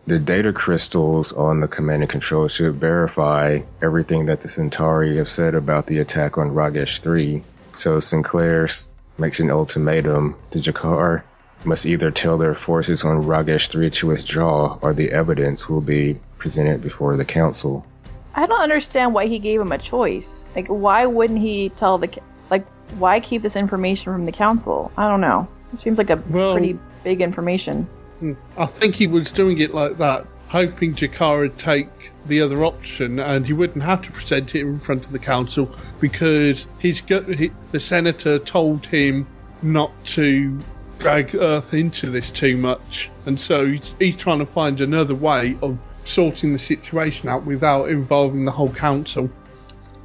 The 0.06 0.18
data 0.18 0.54
crystals 0.54 1.34
on 1.34 1.60
the 1.60 1.68
command 1.68 2.02
and 2.02 2.10
control 2.10 2.48
ship 2.48 2.72
verify 2.72 3.60
everything 3.82 4.26
that 4.26 4.40
the 4.40 4.48
Centauri 4.48 5.18
have 5.18 5.28
said 5.28 5.54
about 5.54 5.86
the 5.86 5.98
attack 5.98 6.38
on 6.38 6.52
Ragesh 6.52 7.00
3. 7.00 7.44
So 7.74 8.00
Sinclair 8.00 8.70
makes 9.18 9.38
an 9.40 9.50
ultimatum 9.50 10.36
to 10.52 10.58
G'Kar 10.60 11.24
must 11.64 11.86
either 11.86 12.10
tell 12.10 12.38
their 12.38 12.54
forces 12.54 13.04
on 13.04 13.24
Ragesh 13.24 13.68
3 13.68 13.90
to 13.90 14.06
withdraw 14.08 14.78
or 14.80 14.94
the 14.94 15.12
evidence 15.12 15.68
will 15.68 15.80
be 15.80 16.18
presented 16.38 16.82
before 16.82 17.16
the 17.16 17.24
council. 17.24 17.86
I 18.34 18.46
don't 18.46 18.62
understand 18.62 19.12
why 19.12 19.26
he 19.26 19.38
gave 19.38 19.60
him 19.60 19.72
a 19.72 19.78
choice. 19.78 20.44
Like, 20.54 20.68
why 20.68 21.06
wouldn't 21.06 21.40
he 21.40 21.68
tell 21.70 21.98
the 21.98 22.10
like? 22.48 22.66
Why 22.98 23.20
keep 23.20 23.42
this 23.42 23.56
information 23.56 24.12
from 24.12 24.24
the 24.24 24.32
council? 24.32 24.90
I 24.96 25.08
don't 25.08 25.20
know. 25.20 25.48
It 25.72 25.80
seems 25.80 25.98
like 25.98 26.10
a 26.10 26.22
Well- 26.30 26.52
pretty 26.52 26.78
big 27.04 27.20
information. 27.20 27.88
Hmm. 28.20 28.32
I 28.56 28.66
think 28.66 28.94
he 28.94 29.06
was 29.06 29.30
doing 29.32 29.58
it 29.58 29.74
like 29.74 29.98
that, 29.98 30.26
hoping 30.48 30.94
G'Kar 30.94 31.40
would 31.40 31.58
take 31.58 31.88
the 32.26 32.42
other 32.42 32.64
option 32.64 33.18
and 33.18 33.46
he 33.46 33.52
wouldn't 33.52 33.82
have 33.82 34.02
to 34.02 34.12
present 34.12 34.54
it 34.54 34.60
in 34.60 34.80
front 34.80 35.04
of 35.04 35.12
the 35.12 35.18
council 35.18 35.70
because 36.00 36.66
he's 36.78 37.00
got, 37.00 37.26
he, 37.28 37.50
the 37.72 37.80
senator 37.80 38.38
told 38.38 38.84
him 38.86 39.26
not 39.62 39.92
to 40.04 40.58
drag 41.00 41.34
Earth 41.34 41.74
into 41.74 42.10
this 42.10 42.30
too 42.30 42.56
much, 42.56 43.10
and 43.26 43.40
so 43.40 43.66
he's, 43.66 43.90
he's 43.98 44.16
trying 44.16 44.38
to 44.38 44.46
find 44.46 44.80
another 44.80 45.14
way 45.14 45.56
of 45.62 45.78
sorting 46.04 46.52
the 46.52 46.58
situation 46.58 47.28
out 47.28 47.44
without 47.44 47.88
involving 47.88 48.44
the 48.44 48.52
whole 48.52 48.72
council. 48.72 49.30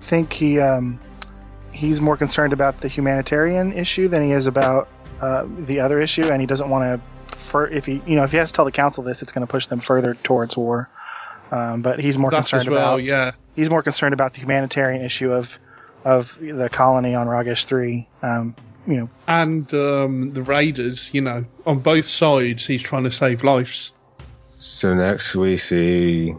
I 0.02 0.06
think 0.06 0.34
he 0.34 0.60
um, 0.60 1.00
he's 1.72 2.02
more 2.02 2.18
concerned 2.18 2.54
about 2.54 2.82
the 2.82 2.88
humanitarian 2.88 3.74
issue 3.74 4.08
than 4.08 4.24
he 4.24 4.32
is 4.32 4.48
about 4.48 4.88
uh, 5.22 5.46
the 5.60 5.82
other 5.82 6.02
issue, 6.02 6.30
and 6.30 6.42
he 6.42 6.48
doesn't 6.48 6.70
want 6.70 7.02
to. 7.02 7.06
If 7.72 7.86
he 7.86 8.02
you 8.06 8.16
know 8.16 8.24
if 8.24 8.32
he 8.32 8.38
has 8.38 8.52
to 8.52 8.56
tell 8.56 8.66
the 8.66 8.72
council 8.72 9.04
this, 9.04 9.22
it's 9.22 9.32
going 9.32 9.46
to 9.46 9.52
push 9.52 9.68
them 9.68 9.80
further 9.80 10.14
towards 10.14 10.58
war. 10.58 10.90
Um, 11.52 11.82
but 11.82 12.00
he's 12.00 12.18
more 12.18 12.32
concerned 12.32 12.70
well, 12.70 12.96
about 12.96 13.04
yeah. 13.04 13.32
he's 13.56 13.70
more 13.70 13.84
concerned 13.84 14.14
about 14.14 14.34
the 14.34 14.40
humanitarian 14.40 15.04
issue 15.04 15.32
of 15.32 15.58
of 16.04 16.38
the 16.40 16.70
colony 16.70 17.16
on 17.16 17.28
Ragesh 17.28 17.66
three. 17.66 18.08
Um, 18.22 18.56
you 18.88 18.98
know, 18.98 19.10
And 19.28 19.72
um, 19.74 20.34
the 20.34 20.44
raiders, 20.44 21.10
you 21.12 21.22
know, 21.22 21.46
on 21.66 21.80
both 21.80 22.08
sides, 22.08 22.66
he's 22.66 22.82
trying 22.82 23.04
to 23.04 23.12
save 23.12 23.44
lives. 23.44 23.92
So 24.58 24.94
next 24.94 25.36
we 25.36 25.58
see 25.58 26.34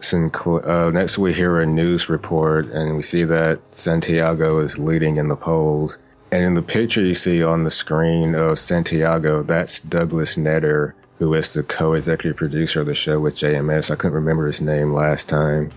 Sinclair, 0.00 0.68
uh, 0.68 0.90
next 0.90 1.18
we 1.18 1.32
hear 1.32 1.60
a 1.60 1.66
news 1.66 2.08
report 2.08 2.66
and 2.66 2.96
we 2.96 3.02
see 3.02 3.24
that 3.24 3.60
Santiago 3.70 4.60
is 4.60 4.78
leading 4.78 5.16
in 5.16 5.28
the 5.28 5.36
polls. 5.36 5.98
And 6.30 6.44
in 6.44 6.54
the 6.54 6.62
picture 6.62 7.02
you 7.02 7.14
see 7.14 7.42
on 7.42 7.64
the 7.64 7.70
screen 7.70 8.34
of 8.34 8.58
Santiago, 8.58 9.42
that's 9.42 9.80
Douglas 9.80 10.36
Netter, 10.36 10.92
who 11.18 11.32
is 11.34 11.54
the 11.54 11.62
co-executive 11.62 12.36
producer 12.36 12.80
of 12.80 12.86
the 12.86 12.94
show 12.94 13.18
with 13.18 13.36
JMS. 13.36 13.90
I 13.90 13.96
couldn't 13.96 14.16
remember 14.16 14.46
his 14.46 14.60
name 14.60 14.92
last 14.92 15.28
time. 15.28 15.70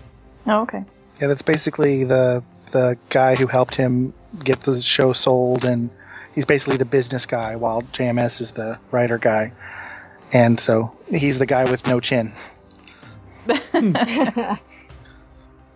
Oh, 0.46 0.62
okay. 0.62 0.84
yeah, 1.20 1.28
that's 1.28 1.42
basically 1.42 2.04
the 2.04 2.42
the 2.72 2.96
guy 3.10 3.34
who 3.34 3.46
helped 3.46 3.74
him 3.74 4.14
get 4.38 4.62
the 4.62 4.80
show 4.80 5.12
sold, 5.12 5.64
and 5.64 5.90
he's 6.34 6.44
basically 6.44 6.76
the 6.76 6.84
business 6.84 7.26
guy, 7.26 7.56
while 7.56 7.82
JMS 7.82 8.40
is 8.40 8.52
the 8.52 8.78
writer 8.90 9.18
guy. 9.18 9.52
And 10.32 10.58
so 10.58 10.96
he's 11.08 11.38
the 11.38 11.46
guy 11.46 11.70
with 11.70 11.86
no 11.86 12.00
chin. 12.00 12.32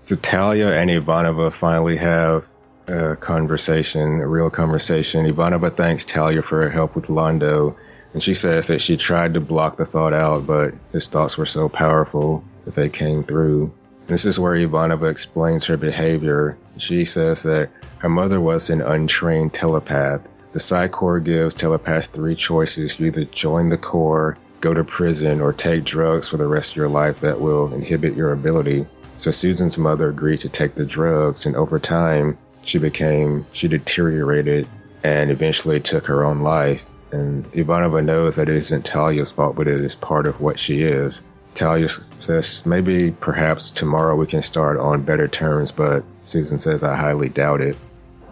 So 0.03 0.15
Talia 0.15 0.71
and 0.71 0.89
Ivanova 0.89 1.53
finally 1.53 1.97
have 1.97 2.47
a 2.87 3.17
conversation, 3.17 4.21
a 4.21 4.27
real 4.27 4.51
conversation. 4.51 5.27
Ivanova 5.27 5.75
thanks 5.75 6.05
Talia 6.05 6.43
for 6.43 6.63
her 6.63 6.71
help 6.71 6.95
with 6.95 7.09
Londo, 7.09 7.75
and 8.13 8.23
she 8.23 8.35
says 8.35 8.69
that 8.69 8.81
she 8.81 8.97
tried 8.97 9.35
to 9.35 9.41
block 9.41 9.77
the 9.77 9.85
thought 9.85 10.15
out, 10.15 10.47
but 10.47 10.75
his 10.93 11.09
thoughts 11.09 11.37
were 11.37 11.45
so 11.45 11.69
powerful 11.69 12.45
that 12.65 12.75
they 12.75 12.89
came 12.89 13.25
through. 13.25 13.75
This 14.07 14.25
is 14.25 14.39
where 14.39 14.55
Ivanova 14.55 15.11
explains 15.11 15.67
her 15.67 15.77
behavior. 15.77 16.57
She 16.79 17.05
says 17.05 17.43
that 17.43 17.71
her 17.99 18.09
mother 18.09 18.41
was 18.41 18.71
an 18.71 18.81
untrained 18.81 19.53
telepath. 19.53 20.29
The 20.53 20.61
Psi 20.61 20.89
Corps 20.89 21.21
gives 21.21 21.55
telepaths 21.55 22.07
three 22.07 22.37
choices. 22.37 23.01
You 23.01 23.07
either 23.07 23.25
join 23.25 23.69
the 23.69 23.77
Corps, 23.77 24.39
go 24.61 24.73
to 24.73 24.85
prison 24.85 25.41
or 25.41 25.53
take 25.53 25.85
drugs 25.85 26.29
for 26.29 26.37
the 26.37 26.47
rest 26.47 26.73
of 26.73 26.77
your 26.77 26.89
life 26.89 27.21
that 27.21 27.41
will 27.41 27.75
inhibit 27.75 28.15
your 28.15 28.33
ability. 28.33 28.87
So 29.19 29.33
Susan's 29.33 29.77
mother 29.77 30.09
agreed 30.09 30.39
to 30.41 30.49
take 30.49 30.75
the 30.75 30.85
drugs, 30.85 31.47
and 31.47 31.57
over 31.57 31.79
time, 31.81 32.39
she 32.63 32.79
became, 32.79 33.47
she 33.53 33.67
deteriorated 33.67 34.69
and 35.03 35.31
eventually 35.31 35.81
took 35.81 36.07
her 36.07 36.25
own 36.25 36.41
life. 36.41 36.89
And 37.11 37.45
Ivanova 37.53 38.05
knows 38.05 38.37
that 38.37 38.49
it 38.49 38.57
isn't 38.57 38.85
Talia's 38.85 39.33
fault, 39.33 39.57
but 39.57 39.69
it 39.69 39.81
is 39.81 39.97
part 39.97 40.27
of 40.27 40.41
what 40.41 40.59
she 40.59 40.83
is. 40.83 41.23
Talia 41.57 41.89
says 41.89 42.65
maybe 42.67 43.11
perhaps 43.11 43.71
tomorrow 43.71 44.15
we 44.15 44.27
can 44.27 44.43
start 44.43 44.79
on 44.79 45.03
better 45.03 45.27
terms, 45.27 45.73
but 45.73 46.05
Susan 46.25 46.59
says 46.59 46.85
I 46.85 46.95
highly 46.97 47.29
doubt 47.29 47.61
it. 47.61 47.77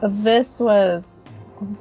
This 0.02 0.48
was 0.58 1.02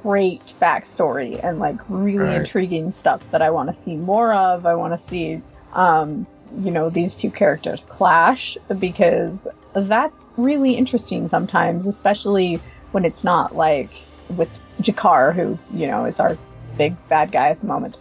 great 0.02 0.40
backstory 0.60 1.42
and 1.42 1.58
like 1.58 1.76
really 1.88 2.24
Right. 2.24 2.36
intriguing 2.36 2.92
stuff 2.92 3.22
that 3.30 3.42
I 3.42 3.50
want 3.50 3.74
to 3.74 3.82
see 3.82 3.96
more 3.96 4.32
of. 4.32 4.66
I 4.66 4.74
want 4.74 4.98
to 4.98 5.08
see, 5.08 5.42
um, 5.74 6.26
you 6.58 6.70
know, 6.70 6.88
these 6.88 7.14
two 7.14 7.30
characters 7.30 7.82
clash 7.88 8.56
because 8.78 9.38
that's 9.74 10.18
really 10.36 10.76
interesting 10.76 11.28
sometimes, 11.28 11.86
especially 11.86 12.60
when 12.92 13.04
it's 13.04 13.22
not 13.24 13.54
like 13.54 13.90
with 14.30 14.48
G'Kar, 14.80 15.34
who, 15.34 15.58
you 15.76 15.86
know, 15.86 16.06
is 16.06 16.18
our 16.20 16.38
big 16.78 16.96
bad 17.08 17.32
guy 17.32 17.50
at 17.50 17.60
the 17.60 17.66
moment. 17.66 17.96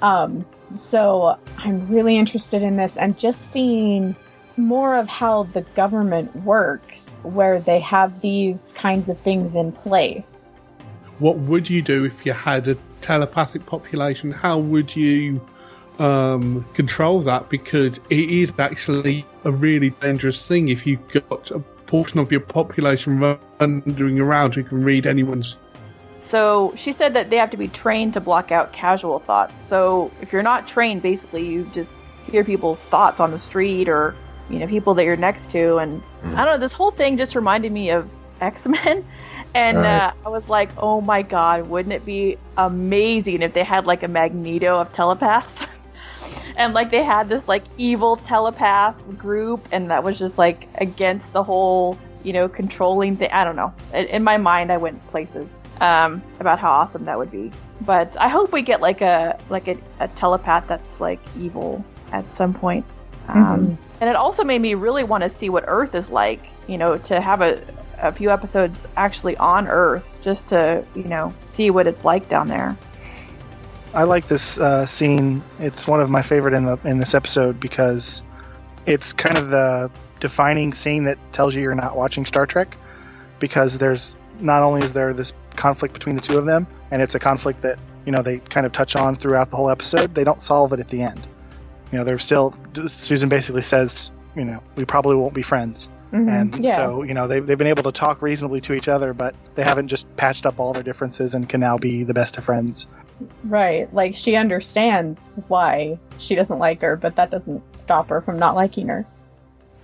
Um, 0.00 0.46
so 0.76 1.38
I'm 1.58 1.86
really 1.88 2.16
interested 2.16 2.62
in 2.62 2.76
this 2.76 2.96
and 2.96 3.18
just 3.18 3.40
seeing 3.52 4.14
more 4.56 4.96
of 4.96 5.08
how 5.08 5.44
the 5.44 5.62
government 5.62 6.34
works 6.44 7.08
where 7.22 7.60
they 7.60 7.80
have 7.80 8.20
these 8.20 8.58
kinds 8.74 9.08
of 9.08 9.18
things 9.20 9.54
in 9.54 9.72
place. 9.72 10.44
What 11.18 11.38
would 11.38 11.68
you 11.68 11.82
do 11.82 12.04
if 12.04 12.24
you 12.24 12.32
had 12.32 12.68
a 12.68 12.76
telepathic 13.02 13.66
population? 13.66 14.30
How 14.30 14.58
would 14.58 14.94
you 14.94 15.40
um, 15.98 16.64
control 16.74 17.20
that? 17.22 17.48
Because 17.48 17.98
it 18.10 18.30
is 18.30 18.50
actually 18.58 19.24
a 19.44 19.50
really 19.50 19.90
dangerous 19.90 20.44
thing 20.44 20.68
if 20.68 20.86
you've 20.86 21.06
got 21.08 21.50
a 21.50 21.58
portion 21.58 22.18
of 22.18 22.30
your 22.30 22.40
population 22.40 23.18
wandering 23.58 24.20
around 24.20 24.54
who 24.54 24.62
can 24.62 24.84
read 24.84 25.06
anyone's. 25.06 25.56
So 26.28 26.74
she 26.76 26.92
said 26.92 27.14
that 27.14 27.30
they 27.30 27.36
have 27.36 27.50
to 27.50 27.56
be 27.56 27.68
trained 27.68 28.14
to 28.14 28.20
block 28.20 28.52
out 28.52 28.72
casual 28.72 29.18
thoughts. 29.18 29.54
So 29.68 30.10
if 30.20 30.32
you're 30.32 30.42
not 30.42 30.68
trained, 30.68 31.00
basically 31.02 31.46
you 31.46 31.64
just 31.72 31.90
hear 32.30 32.44
people's 32.44 32.84
thoughts 32.84 33.20
on 33.20 33.30
the 33.30 33.38
street 33.38 33.88
or 33.88 34.14
you 34.50 34.58
know 34.58 34.66
people 34.66 34.94
that 34.94 35.04
you're 35.04 35.16
next 35.16 35.50
to, 35.52 35.76
and 35.78 36.02
I 36.24 36.44
don't 36.44 36.54
know. 36.54 36.58
This 36.58 36.72
whole 36.72 36.90
thing 36.90 37.16
just 37.18 37.34
reminded 37.34 37.72
me 37.72 37.90
of 37.90 38.08
X 38.40 38.66
Men, 38.66 39.04
and 39.54 39.78
Right. 39.78 39.84
uh, 39.86 40.12
I 40.24 40.28
was 40.28 40.48
like, 40.48 40.70
oh 40.78 41.00
my 41.00 41.22
god, 41.22 41.66
wouldn't 41.66 41.92
it 41.92 42.04
be 42.04 42.36
amazing 42.56 43.42
if 43.42 43.52
they 43.54 43.64
had 43.64 43.86
like 43.86 44.02
a 44.02 44.08
Magneto 44.08 44.78
of 44.78 44.92
telepaths? 44.92 45.66
And 46.56 46.74
like 46.74 46.90
they 46.90 47.04
had 47.04 47.28
this 47.28 47.46
like 47.46 47.62
evil 47.76 48.16
telepath 48.16 48.96
group, 49.16 49.68
and 49.70 49.90
that 49.90 50.02
was 50.02 50.18
just 50.18 50.38
like 50.38 50.66
against 50.74 51.32
the 51.32 51.42
whole, 51.44 51.96
you 52.24 52.32
know, 52.32 52.48
controlling 52.48 53.16
thing. 53.16 53.30
I 53.30 53.44
don't 53.44 53.54
know. 53.54 53.72
In 53.94 54.24
my 54.24 54.38
mind, 54.38 54.72
I 54.72 54.78
went 54.78 55.06
places 55.08 55.48
um, 55.80 56.22
about 56.40 56.58
how 56.58 56.70
awesome 56.70 57.04
that 57.04 57.18
would 57.18 57.30
be. 57.30 57.50
But 57.80 58.16
I 58.20 58.28
hope 58.28 58.52
we 58.52 58.62
get 58.62 58.80
like 58.80 59.00
a 59.00 59.38
like 59.48 59.68
a, 59.68 59.76
a 60.00 60.08
telepath 60.08 60.66
that's 60.66 61.00
like 61.00 61.20
evil 61.38 61.84
at 62.12 62.24
some 62.36 62.54
point. 62.54 62.84
Um, 63.28 63.78
And 64.00 64.08
it 64.08 64.16
also 64.16 64.42
made 64.42 64.60
me 64.60 64.74
really 64.74 65.04
want 65.04 65.22
to 65.24 65.30
see 65.30 65.50
what 65.50 65.64
Earth 65.66 65.94
is 65.94 66.08
like. 66.08 66.48
You 66.66 66.78
know, 66.78 66.98
to 66.98 67.20
have 67.20 67.40
a 67.40 67.62
a 68.00 68.12
few 68.12 68.30
episodes 68.30 68.78
actually 68.96 69.36
on 69.36 69.68
Earth, 69.68 70.04
just 70.22 70.48
to 70.48 70.84
you 70.94 71.04
know 71.04 71.34
see 71.42 71.70
what 71.70 71.86
it's 71.86 72.04
like 72.04 72.28
down 72.28 72.48
there. 72.48 72.76
I 73.94 74.04
like 74.04 74.28
this 74.28 74.58
uh, 74.58 74.86
scene. 74.86 75.42
It's 75.58 75.86
one 75.86 76.00
of 76.00 76.10
my 76.10 76.22
favorite 76.22 76.54
in 76.54 76.64
the 76.64 76.78
in 76.84 76.98
this 76.98 77.14
episode 77.14 77.60
because 77.60 78.22
it's 78.86 79.12
kind 79.12 79.38
of 79.38 79.50
the 79.50 79.90
defining 80.20 80.72
scene 80.72 81.04
that 81.04 81.18
tells 81.32 81.54
you 81.54 81.62
you're 81.62 81.74
not 81.74 81.96
watching 81.96 82.26
Star 82.26 82.46
Trek. 82.46 82.76
Because 83.38 83.78
there's 83.78 84.16
not 84.40 84.62
only 84.62 84.82
is 84.82 84.92
there 84.92 85.14
this 85.14 85.32
conflict 85.58 85.92
between 85.92 86.14
the 86.14 86.22
two 86.22 86.38
of 86.38 86.46
them, 86.46 86.66
and 86.90 87.02
it's 87.02 87.14
a 87.14 87.18
conflict 87.18 87.60
that 87.62 87.78
you 88.06 88.12
know 88.12 88.22
they 88.22 88.38
kind 88.38 88.64
of 88.64 88.72
touch 88.72 88.96
on 88.96 89.16
throughout 89.16 89.50
the 89.50 89.56
whole 89.56 89.68
episode. 89.70 90.14
They 90.14 90.24
don't 90.24 90.42
solve 90.42 90.72
it 90.72 90.80
at 90.80 90.88
the 90.88 91.02
end. 91.02 91.26
You 91.92 91.98
know, 91.98 92.04
they're 92.04 92.18
still. 92.18 92.54
Susan 92.86 93.28
basically 93.28 93.62
says, 93.62 94.12
you 94.36 94.44
know, 94.44 94.62
we 94.76 94.84
probably 94.84 95.16
won't 95.16 95.34
be 95.34 95.42
friends. 95.42 95.88
And 96.10 96.52
Mm-hmm. 96.52 96.64
Yeah. 96.64 96.76
so, 96.76 97.02
you 97.02 97.12
know, 97.12 97.28
they've, 97.28 97.46
they've 97.46 97.58
been 97.58 97.66
able 97.66 97.82
to 97.82 97.92
talk 97.92 98.22
reasonably 98.22 98.62
to 98.62 98.72
each 98.72 98.88
other, 98.88 99.12
but 99.12 99.34
they 99.56 99.62
haven't 99.62 99.88
just 99.88 100.06
patched 100.16 100.46
up 100.46 100.58
all 100.58 100.72
their 100.72 100.82
differences 100.82 101.34
and 101.34 101.46
can 101.46 101.60
now 101.60 101.76
be 101.76 102.02
the 102.02 102.14
best 102.14 102.38
of 102.38 102.44
friends. 102.46 102.86
Right. 103.44 103.92
Like 103.92 104.16
she 104.16 104.34
understands 104.36 105.34
why 105.48 105.98
she 106.16 106.34
doesn't 106.34 106.58
like 106.58 106.80
her, 106.80 106.96
but 106.96 107.16
that 107.16 107.30
doesn't 107.30 107.62
stop 107.76 108.08
her 108.08 108.22
from 108.22 108.38
not 108.38 108.54
liking 108.54 108.88
her. 108.88 109.04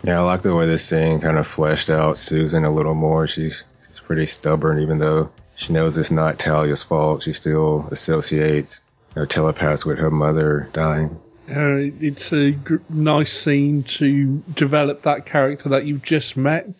Yeah, 0.02 0.20
I 0.20 0.22
like 0.22 0.40
the 0.42 0.54
way 0.54 0.66
this 0.66 0.84
scene 0.84 1.20
kind 1.20 1.36
of 1.36 1.46
fleshed 1.46 1.90
out 1.90 2.16
Susan 2.16 2.64
a 2.64 2.70
little 2.72 2.94
more. 2.94 3.26
She's 3.26 3.64
she's 3.86 4.00
pretty 4.00 4.24
stubborn, 4.26 4.80
even 4.80 4.98
though 4.98 5.30
she 5.56 5.72
knows 5.72 5.96
it's 5.96 6.10
not 6.10 6.38
Talia's 6.38 6.82
fault. 6.82 7.22
She 7.22 7.32
still 7.32 7.88
associates 7.90 8.80
her 9.14 9.26
telepaths 9.26 9.86
with 9.86 9.98
her 9.98 10.10
mother 10.10 10.68
dying. 10.72 11.20
Uh, 11.48 11.92
it's 12.00 12.32
a 12.32 12.58
nice 12.88 13.32
scene 13.32 13.82
to 13.82 14.42
develop 14.54 15.02
that 15.02 15.26
character 15.26 15.70
that 15.70 15.84
you've 15.84 16.02
just 16.02 16.36
met. 16.36 16.74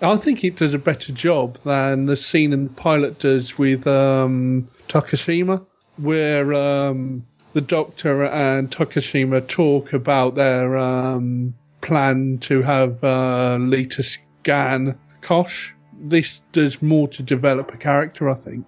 I 0.00 0.16
think 0.16 0.44
it 0.44 0.56
does 0.56 0.74
a 0.74 0.78
better 0.78 1.12
job 1.12 1.58
than 1.64 2.06
the 2.06 2.16
scene 2.16 2.52
in 2.52 2.64
the 2.64 2.70
pilot 2.70 3.20
does 3.20 3.56
with 3.58 3.86
um, 3.86 4.68
Takashima, 4.88 5.64
where 5.96 6.54
um, 6.54 7.26
the 7.52 7.60
Doctor 7.60 8.24
and 8.24 8.70
Takashima 8.70 9.46
talk 9.46 9.92
about 9.92 10.34
their 10.34 10.76
um, 10.76 11.54
plan 11.80 12.38
to 12.42 12.62
have 12.62 13.02
uh, 13.02 13.56
Lyta 13.58 14.04
scan 14.04 14.98
Kosh. 15.20 15.74
This 16.00 16.40
does 16.52 16.80
more 16.80 17.08
to 17.08 17.22
develop 17.22 17.72
a 17.74 17.76
character, 17.76 18.30
I 18.30 18.34
think. 18.34 18.66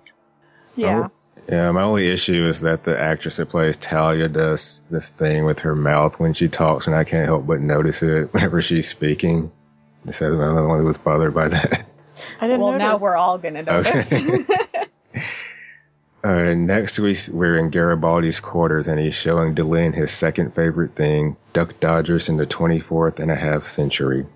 Yeah. 0.76 1.08
Yeah, 1.48 1.72
my 1.72 1.82
only 1.82 2.08
issue 2.08 2.46
is 2.46 2.60
that 2.60 2.84
the 2.84 3.00
actress 3.00 3.36
that 3.38 3.48
plays 3.48 3.76
Talia 3.76 4.28
does 4.28 4.84
this 4.90 5.10
thing 5.10 5.44
with 5.44 5.60
her 5.60 5.74
mouth 5.74 6.20
when 6.20 6.32
she 6.32 6.48
talks, 6.48 6.86
and 6.86 6.94
I 6.94 7.04
can't 7.04 7.26
help 7.26 7.46
but 7.46 7.60
notice 7.60 8.02
it 8.02 8.32
whenever 8.32 8.62
she's 8.62 8.88
speaking. 8.88 9.50
So 10.10 10.26
I'm 10.26 10.38
the 10.38 10.44
only 10.44 10.66
one 10.66 10.78
who 10.78 10.84
was 10.84 10.98
bothered 10.98 11.34
by 11.34 11.48
that. 11.48 11.86
I 12.40 12.46
didn't 12.46 12.60
well, 12.60 12.72
notice. 12.72 12.84
now 12.84 12.96
we're 12.98 13.16
all 13.16 13.38
gonna 13.38 13.62
notice. 13.62 14.12
Okay. 14.12 14.44
Uh, 16.22 16.54
next 16.54 16.98
we 16.98 17.16
we're 17.32 17.56
in 17.56 17.70
Garibaldi's 17.70 18.40
quarters 18.40 18.86
and 18.86 19.00
he's 19.00 19.14
showing 19.14 19.54
Delenn 19.54 19.94
his 19.94 20.10
second 20.10 20.54
favorite 20.54 20.94
thing, 20.94 21.36
Duck 21.52 21.80
Dodgers 21.80 22.28
in 22.28 22.36
the 22.36 22.46
24th 22.46 23.18
and 23.18 23.30
a 23.30 23.36
half 23.36 23.62
century. 23.62 24.26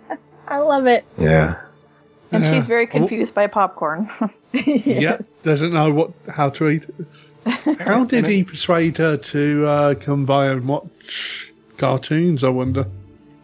I 0.48 0.58
love 0.58 0.86
it. 0.86 1.04
Yeah. 1.18 1.60
And 2.34 2.44
Yeah. 2.44 2.52
she's 2.54 2.66
very 2.66 2.86
confused 2.86 3.34
by 3.34 3.46
popcorn. 3.46 4.10
yeah, 4.52 5.18
doesn't 5.42 5.72
know 5.72 5.92
what 5.92 6.10
how 6.28 6.50
to 6.50 6.68
eat. 6.68 6.84
How 7.46 8.04
did 8.14 8.26
he 8.26 8.44
persuade 8.44 8.98
her 8.98 9.16
to 9.16 9.66
uh, 9.66 9.94
come 9.94 10.24
by 10.26 10.46
and 10.48 10.66
watch 10.66 11.48
cartoons? 11.78 12.44
I 12.44 12.48
wonder. 12.48 12.86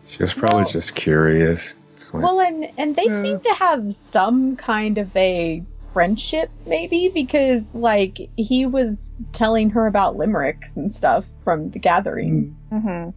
She 0.08 0.22
was 0.22 0.34
probably 0.34 0.62
Well- 0.64 0.72
just 0.72 0.94
curious. 0.94 1.74
Like- 2.12 2.22
Well, 2.24 2.40
and 2.40 2.66
and 2.78 2.96
they 2.96 3.04
Yeah. 3.06 3.22
seem 3.22 3.40
to 3.40 3.54
have 3.54 3.94
some 4.12 4.56
kind 4.56 4.98
of 4.98 5.14
a 5.16 5.62
friendship, 5.92 6.50
maybe 6.66 7.10
because 7.12 7.62
like 7.74 8.18
he 8.36 8.64
was 8.66 8.96
telling 9.32 9.70
her 9.70 9.86
about 9.86 10.16
limericks 10.16 10.76
and 10.76 10.94
stuff 10.94 11.24
from 11.44 11.70
the 11.70 11.78
gathering. 11.78 12.56
hmm 12.70 13.10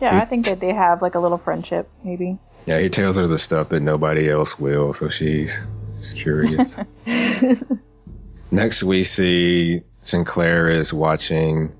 Yeah, 0.00 0.18
I 0.20 0.24
think 0.24 0.46
that 0.46 0.60
they 0.60 0.72
have 0.72 1.02
like 1.02 1.14
a 1.14 1.20
little 1.20 1.38
friendship, 1.38 1.88
maybe. 2.04 2.38
Yeah, 2.66 2.78
he 2.78 2.88
tells 2.88 3.16
her 3.16 3.26
the 3.26 3.38
stuff 3.38 3.70
that 3.70 3.80
nobody 3.80 4.28
else 4.28 4.58
will, 4.58 4.92
so 4.92 5.08
she's, 5.08 5.66
she's 5.98 6.12
curious. 6.12 6.78
Next 8.50 8.82
we 8.82 9.04
see 9.04 9.82
Sinclair 10.02 10.68
is 10.68 10.92
watching 10.92 11.76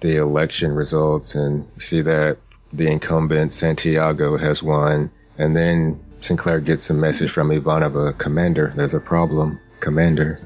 the 0.00 0.16
election 0.16 0.72
results 0.72 1.34
and 1.34 1.68
we 1.74 1.80
see 1.80 2.00
that 2.02 2.38
the 2.72 2.90
incumbent 2.90 3.52
Santiago 3.52 4.36
has 4.36 4.62
won 4.62 5.10
and 5.38 5.54
then 5.54 6.00
Sinclair 6.20 6.60
gets 6.60 6.90
a 6.90 6.94
message 6.94 7.30
from 7.30 7.48
Ivanova, 7.48 8.16
Commander, 8.16 8.72
there's 8.74 8.94
a 8.94 9.00
problem. 9.00 9.60
Commander. 9.80 10.38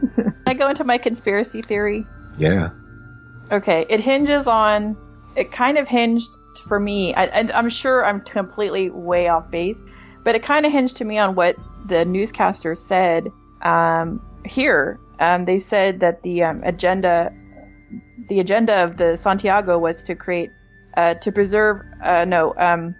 Can 0.16 0.34
I 0.46 0.54
go 0.54 0.68
into 0.68 0.84
my 0.84 0.98
conspiracy 0.98 1.62
theory? 1.62 2.04
Yeah. 2.38 2.70
Okay, 3.50 3.86
it 3.88 4.00
hinges 4.00 4.46
on. 4.46 4.96
It 5.36 5.52
kind 5.52 5.78
of 5.78 5.86
hinged 5.86 6.28
for 6.58 6.78
me, 6.78 7.14
I, 7.14 7.24
and 7.24 7.52
I'm 7.52 7.70
sure 7.70 8.04
I'm 8.04 8.20
completely 8.20 8.90
way 8.90 9.28
off 9.28 9.50
base, 9.50 9.78
but 10.24 10.34
it 10.34 10.42
kind 10.42 10.66
of 10.66 10.72
hinged 10.72 10.96
to 10.98 11.04
me 11.04 11.18
on 11.18 11.34
what 11.34 11.56
the 11.86 12.04
newscaster 12.04 12.74
said 12.74 13.28
um, 13.62 14.20
here. 14.44 14.98
Um, 15.18 15.44
they 15.44 15.60
said 15.60 16.00
that 16.00 16.22
the 16.22 16.42
um, 16.42 16.62
agenda, 16.64 17.32
the 18.28 18.40
agenda 18.40 18.84
of 18.84 18.96
the 18.96 19.16
Santiago 19.16 19.78
was 19.78 20.02
to 20.04 20.14
create, 20.14 20.50
uh, 20.96 21.14
to 21.14 21.32
preserve, 21.32 21.82
uh, 22.02 22.24
no, 22.24 22.54
um, 22.56 22.94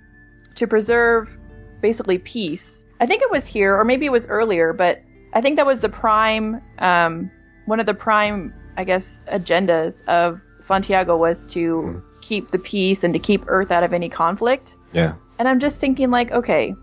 to 0.54 0.66
preserve 0.66 1.36
basically 1.82 2.18
peace. 2.18 2.84
I 3.00 3.06
think 3.06 3.22
it 3.22 3.30
was 3.30 3.46
here, 3.46 3.78
or 3.78 3.84
maybe 3.84 4.06
it 4.06 4.12
was 4.12 4.26
earlier, 4.26 4.72
but 4.72 5.02
I 5.34 5.42
think 5.42 5.56
that 5.56 5.66
was 5.66 5.80
the 5.80 5.90
prime, 5.90 6.62
um, 6.78 7.30
one 7.66 7.80
of 7.80 7.86
the 7.86 7.94
prime, 7.94 8.54
I 8.76 8.84
guess, 8.84 9.20
agendas 9.30 9.94
of 10.06 10.40
Santiago 10.60 11.16
was 11.16 11.46
to 11.48 12.02
keep 12.26 12.50
the 12.50 12.58
peace 12.58 13.04
and 13.04 13.14
to 13.14 13.20
keep 13.20 13.44
Earth 13.46 13.70
out 13.70 13.84
of 13.84 13.92
any 13.92 14.08
conflict. 14.08 14.76
Yeah. 14.92 15.14
And 15.38 15.48
I'm 15.48 15.60
just 15.60 15.78
thinking, 15.78 16.10
like, 16.10 16.32
okay, 16.32 16.74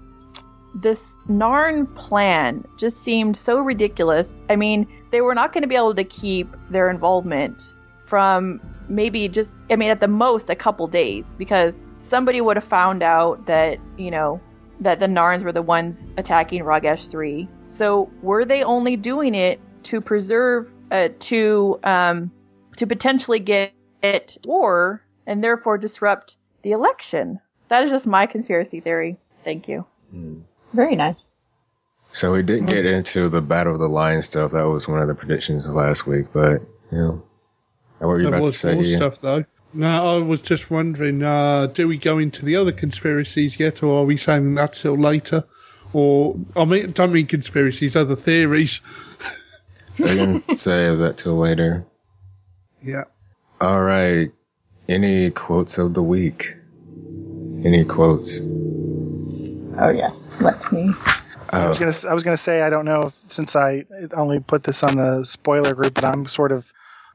this 0.75 1.13
Narn 1.27 1.93
plan 1.95 2.65
just 2.77 3.03
seemed 3.03 3.37
so 3.37 3.59
ridiculous. 3.59 4.39
I 4.49 4.55
mean, 4.55 4.87
they 5.11 5.21
were 5.21 5.35
not 5.35 5.53
going 5.53 5.61
to 5.61 5.67
be 5.67 5.75
able 5.75 5.95
to 5.95 6.03
keep 6.03 6.55
their 6.69 6.89
involvement 6.89 7.73
from 8.05 8.61
maybe 8.87 9.27
just, 9.27 9.55
I 9.69 9.75
mean, 9.75 9.91
at 9.91 9.99
the 9.99 10.07
most 10.07 10.49
a 10.49 10.55
couple 10.55 10.87
days 10.87 11.25
because 11.37 11.75
somebody 11.99 12.41
would 12.41 12.57
have 12.57 12.65
found 12.65 13.03
out 13.03 13.45
that, 13.47 13.79
you 13.97 14.11
know, 14.11 14.39
that 14.79 14.99
the 14.99 15.05
Narns 15.05 15.43
were 15.43 15.51
the 15.51 15.61
ones 15.61 16.09
attacking 16.17 16.63
Ragesh 16.63 17.09
3. 17.09 17.47
So 17.65 18.11
were 18.21 18.45
they 18.45 18.63
only 18.63 18.95
doing 18.95 19.35
it 19.35 19.59
to 19.83 20.01
preserve, 20.01 20.71
uh, 20.91 21.09
to, 21.19 21.79
um, 21.83 22.31
to 22.77 22.87
potentially 22.87 23.39
get 23.39 23.73
war 24.45 25.03
and 25.25 25.43
therefore 25.43 25.77
disrupt 25.77 26.37
the 26.63 26.71
election? 26.71 27.39
That 27.69 27.83
is 27.83 27.91
just 27.91 28.05
my 28.05 28.25
conspiracy 28.27 28.79
theory. 28.79 29.17
Thank 29.43 29.67
you. 29.67 29.85
Very 30.73 30.95
nice. 30.95 31.15
So 32.11 32.33
we 32.33 32.43
didn't 32.43 32.67
get 32.67 32.85
into 32.85 33.29
the 33.29 33.41
Battle 33.41 33.73
of 33.73 33.79
the 33.79 33.89
Line 33.89 34.21
stuff. 34.21 34.51
That 34.51 34.67
was 34.67 34.87
one 34.87 35.01
of 35.01 35.07
the 35.07 35.15
predictions 35.15 35.67
last 35.67 36.05
week, 36.05 36.27
but 36.31 36.61
you 36.91 36.97
know, 36.97 37.23
what 37.97 38.07
were 38.07 38.17
you 38.17 38.23
There 38.23 38.29
about 38.29 38.37
to 38.39 38.43
was 38.43 38.59
say? 38.59 38.75
more 38.75 38.83
Ian? 38.83 38.99
stuff 38.99 39.21
though. 39.21 39.45
No, 39.73 40.17
I 40.17 40.19
was 40.19 40.41
just 40.41 40.69
wondering, 40.69 41.23
uh, 41.23 41.65
do 41.65 41.87
we 41.87 41.97
go 41.97 42.19
into 42.19 42.45
the 42.45 42.57
other 42.57 42.71
conspiracies 42.71 43.59
yet, 43.59 43.81
or 43.81 44.01
are 44.01 44.05
we 44.05 44.17
saving 44.17 44.53
that 44.55 44.75
till 44.75 44.95
later? 44.95 45.45
Or 45.93 46.35
I 46.55 46.65
mean, 46.65 46.91
don't 46.91 47.11
mean 47.11 47.25
conspiracies, 47.25 47.95
other 47.95 48.15
theories. 48.15 48.81
I 49.97 50.03
can 50.15 50.55
save 50.57 50.99
that 50.99 51.17
till 51.17 51.37
later. 51.37 51.85
Yeah. 52.83 53.05
All 53.59 53.81
right. 53.81 54.31
Any 54.87 55.31
quotes 55.31 55.77
of 55.77 55.93
the 55.93 56.03
week? 56.03 56.55
Any 57.65 57.85
quotes? 57.85 58.41
Oh 58.41 59.89
yeah, 59.89 60.11
Let 60.41 60.71
me. 60.71 60.93
I 61.51 61.67
was 61.67 61.77
Oh, 61.77 61.79
gonna 61.79 62.11
I 62.11 62.13
was 62.13 62.23
gonna 62.23 62.37
say 62.37 62.61
I 62.61 62.69
don't 62.69 62.85
know 62.85 63.03
if, 63.03 63.13
since 63.27 63.55
I 63.55 63.85
only 64.13 64.39
put 64.39 64.63
this 64.63 64.83
on 64.83 64.95
the 64.95 65.23
spoiler 65.25 65.73
group, 65.73 65.93
but 65.93 66.03
I'm 66.05 66.25
sort 66.25 66.51
of 66.51 66.65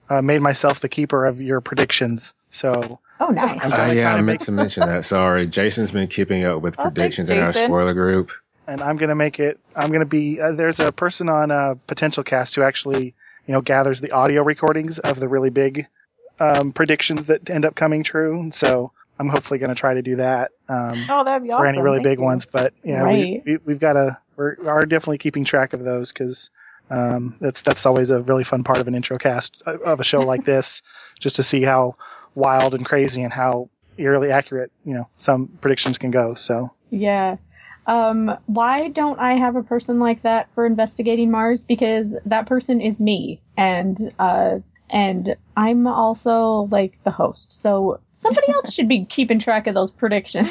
uh, 0.09 0.23
made 0.23 0.41
myself 0.41 0.81
the 0.81 0.89
keeper 0.89 1.27
of 1.27 1.41
your 1.41 1.61
predictions. 1.61 2.35
So 2.51 3.01
Oh 3.21 3.29
nice. 3.29 3.61
I'm 3.63 3.73
uh, 3.73 3.93
yeah, 3.93 4.15
I 4.15 4.21
meant 4.23 4.41
to 4.41 4.53
mention 4.53 4.87
that. 4.87 5.05
Sorry, 5.05 5.47
Jason's 5.47 5.91
been 5.91 6.09
keeping 6.09 6.45
up 6.45 6.63
with 6.63 6.79
Oh, 6.79 6.85
thanks, 6.85 6.95
predictions 6.95 7.31
in 7.31 7.39
our 7.39 7.53
spoiler 7.53 7.95
group. 7.95 8.31
and 8.67 8.81
I'm 8.81 8.97
gonna 8.97 9.15
make 9.17 9.41
it. 9.41 9.59
I'm 9.77 9.91
gonna 9.91 10.05
be. 10.07 10.41
Uh, 10.41 10.53
there's 10.53 10.81
a 10.81 10.93
person 10.93 11.29
on 11.29 11.51
uh, 11.51 11.75
Potential 11.87 12.23
Cast 12.23 12.55
who 12.55 12.63
actually 12.63 13.15
you 13.47 13.53
know 13.53 13.61
gathers 13.61 14.01
the 14.01 14.13
audio 14.13 14.43
recordings 14.43 14.99
of 14.99 15.19
the 15.21 15.29
really 15.29 15.51
big 15.51 15.87
um, 16.41 16.73
predictions 16.73 17.27
that 17.27 17.49
end 17.51 17.65
up 17.65 17.75
coming 17.75 18.03
true. 18.03 18.51
So 18.53 18.93
I'm 19.19 19.29
hopefully 19.29 19.59
gonna 19.59 19.75
try 19.75 19.95
to 19.95 20.03
do 20.03 20.17
that. 20.17 20.53
Um, 20.69 21.07
Oh, 21.09 21.25
that'd 21.25 21.43
be 21.43 21.51
awesome. 21.51 21.65
for 21.65 21.67
any 21.67 21.81
really 21.81 21.99
Thank 21.99 22.05
big 22.05 22.19
you. 22.19 22.25
ones. 22.25 22.47
But 22.51 22.73
yeah, 22.85 23.03
Right. 23.03 23.43
we, 23.45 23.53
we, 23.55 23.59
we've 23.65 23.81
got 23.81 23.95
to 23.95 24.19
we're 24.37 24.57
are 24.69 24.87
definitely 24.87 25.19
keeping 25.19 25.45
track 25.45 25.73
of 25.73 25.83
those 25.83 26.13
because 26.13 26.51
um, 26.91 27.37
that's 27.41 27.63
that's 27.63 27.85
always 27.87 28.11
a 28.11 28.23
really 28.23 28.45
fun 28.45 28.65
part 28.65 28.79
of 28.79 28.89
an 28.89 28.95
intro 28.95 29.19
cast 29.19 29.63
uh, 29.67 29.79
of 29.79 30.01
a 30.01 30.05
show 30.05 30.21
like 30.21 30.45
this, 30.53 30.83
just 31.19 31.37
to 31.37 31.43
see 31.43 31.63
how 31.63 31.97
wild 32.35 32.75
and 32.75 32.87
crazy 32.87 33.23
and 33.23 33.33
how 33.33 33.69
eerily 33.97 34.31
accurate 34.31 34.71
you 34.85 34.95
know 34.95 35.09
some 35.17 35.49
predictions 35.61 35.99
can 35.99 36.11
go. 36.11 36.35
So 36.35 36.73
Yeah. 36.91 37.37
Um, 37.87 38.37
why 38.45 38.89
don't 38.89 39.19
I 39.19 39.39
have 39.39 39.57
a 39.57 39.63
person 39.63 39.99
like 39.99 40.23
that 40.23 40.51
for 40.55 40.67
investigating 40.67 41.31
Mars? 41.31 41.59
Because 41.67 42.05
that 42.27 42.47
person 42.47 42.83
is 42.83 42.99
me, 43.01 43.41
and 43.57 44.13
uh, 44.19 44.59
and 44.91 45.37
I'm 45.57 45.87
also 45.87 46.69
like 46.71 46.99
the 47.05 47.11
host. 47.11 47.61
So 47.63 48.01
somebody 48.15 48.51
else 48.53 48.73
should 48.75 48.89
be 48.89 49.05
keeping 49.05 49.39
track 49.39 49.67
of 49.67 49.75
those 49.75 49.91
predictions. 49.91 50.51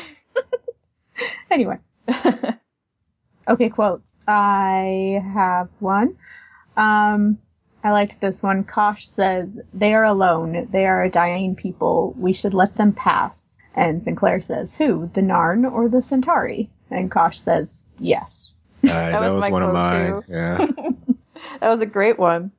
anyway. 1.52 1.78
okay, 3.48 3.70
quotes. 3.70 4.16
I 4.28 5.22
have 5.34 5.70
one. 5.80 6.16
Um, 6.76 7.40
I 7.84 7.92
liked 7.92 8.20
this 8.22 8.42
one. 8.42 8.64
Kosh 8.64 9.08
says, 9.16 9.50
"They 9.74 9.94
are 9.94 10.04
alone. 10.04 10.68
They 10.72 10.86
are 10.86 11.04
a 11.04 11.10
dying 11.10 11.56
people. 11.56 12.14
We 12.18 12.34
should 12.34 12.54
let 12.54 12.76
them 12.76 12.94
pass." 12.94 13.58
And 13.76 14.04
Sinclair 14.04 14.42
says, 14.42 14.74
"Who? 14.76 15.10
The 15.14 15.22
Narn 15.22 15.70
or 15.70 15.88
the 15.88 16.02
Centauri?" 16.02 16.70
And 16.92 17.12
Kosh 17.12 17.40
says, 17.40 17.84
"Yes." 18.00 18.52
Nice. 18.84 19.20
that, 19.20 19.34
was 19.34 19.44
was 19.44 19.52
one 19.52 19.64
of 19.64 19.74
mine. 19.74 20.14
too. 20.14 20.24
Yeah. 20.28 20.68
That 21.60 21.70
was 21.70 21.82
a 21.82 21.86
great 21.86 22.20
one. 22.20 22.52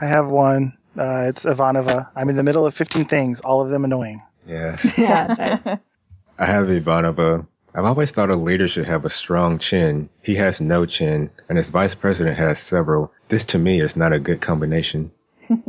I 0.00 0.06
have 0.06 0.28
one. 0.28 0.72
Uh, 0.98 1.28
it's 1.28 1.44
Ivanova. 1.44 2.10
I'm 2.14 2.28
in 2.28 2.36
the 2.36 2.42
middle 2.42 2.66
of 2.66 2.74
15 2.74 3.04
things, 3.04 3.40
all 3.40 3.62
of 3.62 3.70
them 3.70 3.84
annoying. 3.84 4.22
Yes. 4.46 4.98
Yeah. 4.98 5.76
I 6.38 6.46
have 6.46 6.66
Ivanova. 6.66 7.46
I've 7.72 7.84
always 7.84 8.10
thought 8.10 8.30
a 8.30 8.36
leader 8.36 8.66
should 8.66 8.86
have 8.86 9.04
a 9.04 9.10
strong 9.10 9.58
chin. 9.58 10.08
He 10.22 10.34
has 10.36 10.60
no 10.60 10.86
chin, 10.86 11.30
and 11.48 11.56
his 11.56 11.70
vice 11.70 11.94
president 11.94 12.38
has 12.38 12.58
several. 12.58 13.12
This 13.28 13.44
to 13.46 13.58
me 13.58 13.80
is 13.80 13.96
not 13.96 14.12
a 14.12 14.18
good 14.18 14.40
combination. 14.40 15.12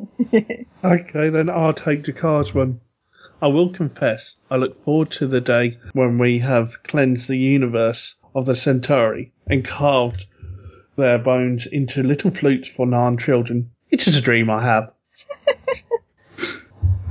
Okay, 0.84 1.30
then 1.30 1.49
I'll 1.49 1.74
take 1.74 2.05
the 2.05 2.13
cards 2.13 2.53
one. 2.55 2.82
I 3.41 3.47
will 3.47 3.72
confess, 3.72 4.34
I 4.49 4.55
look 4.55 4.84
forward 4.84 5.11
to 5.11 5.28
the 5.28 5.41
day 5.41 5.78
when 5.93 6.17
we 6.17 6.39
have 6.39 6.82
cleansed 6.84 7.28
the 7.28 7.38
universe 7.38 8.15
of 8.34 8.47
the 8.47 8.55
Centauri 8.55 9.32
and 9.47 9.63
carved 9.67 10.26
their 10.95 11.19
bones 11.19 11.67
into 11.67 12.01
little 12.01 12.32
flutes 12.32 12.67
for 12.67 12.88
Narn 12.88 13.19
children. 13.19 13.72
It 13.91 14.07
is 14.07 14.15
a 14.15 14.22
dream 14.22 14.49
I 14.49 14.63
have. 14.63 14.91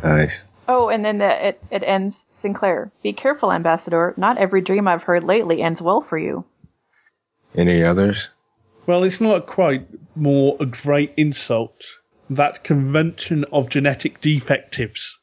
Nice. 0.03 0.45
Oh, 0.69 0.89
and 0.89 1.05
then 1.05 1.19
the, 1.19 1.49
it, 1.49 1.63
it 1.71 1.83
ends 1.85 2.25
Sinclair. 2.31 2.93
Be 3.03 3.13
careful, 3.13 3.53
Ambassador. 3.53 4.15
Not 4.17 4.39
every 4.39 4.61
dream 4.61 4.89
I've 4.89 5.03
heard 5.03 5.25
lately 5.25 5.63
ends 5.63 5.83
well 5.83 6.01
for 6.01 6.17
you. 6.17 6.45
Any 7.55 7.83
others? 7.83 8.31
Well, 8.87 9.05
it's 9.05 9.21
not 9.21 9.47
quite 9.47 9.87
more 10.17 10.57
a 10.61 10.67
great 10.67 11.13
insult. 11.17 11.85
That 12.31 12.63
convention 12.65 13.45
of 13.53 13.69
genetic 13.69 14.21
defectives. 14.21 15.19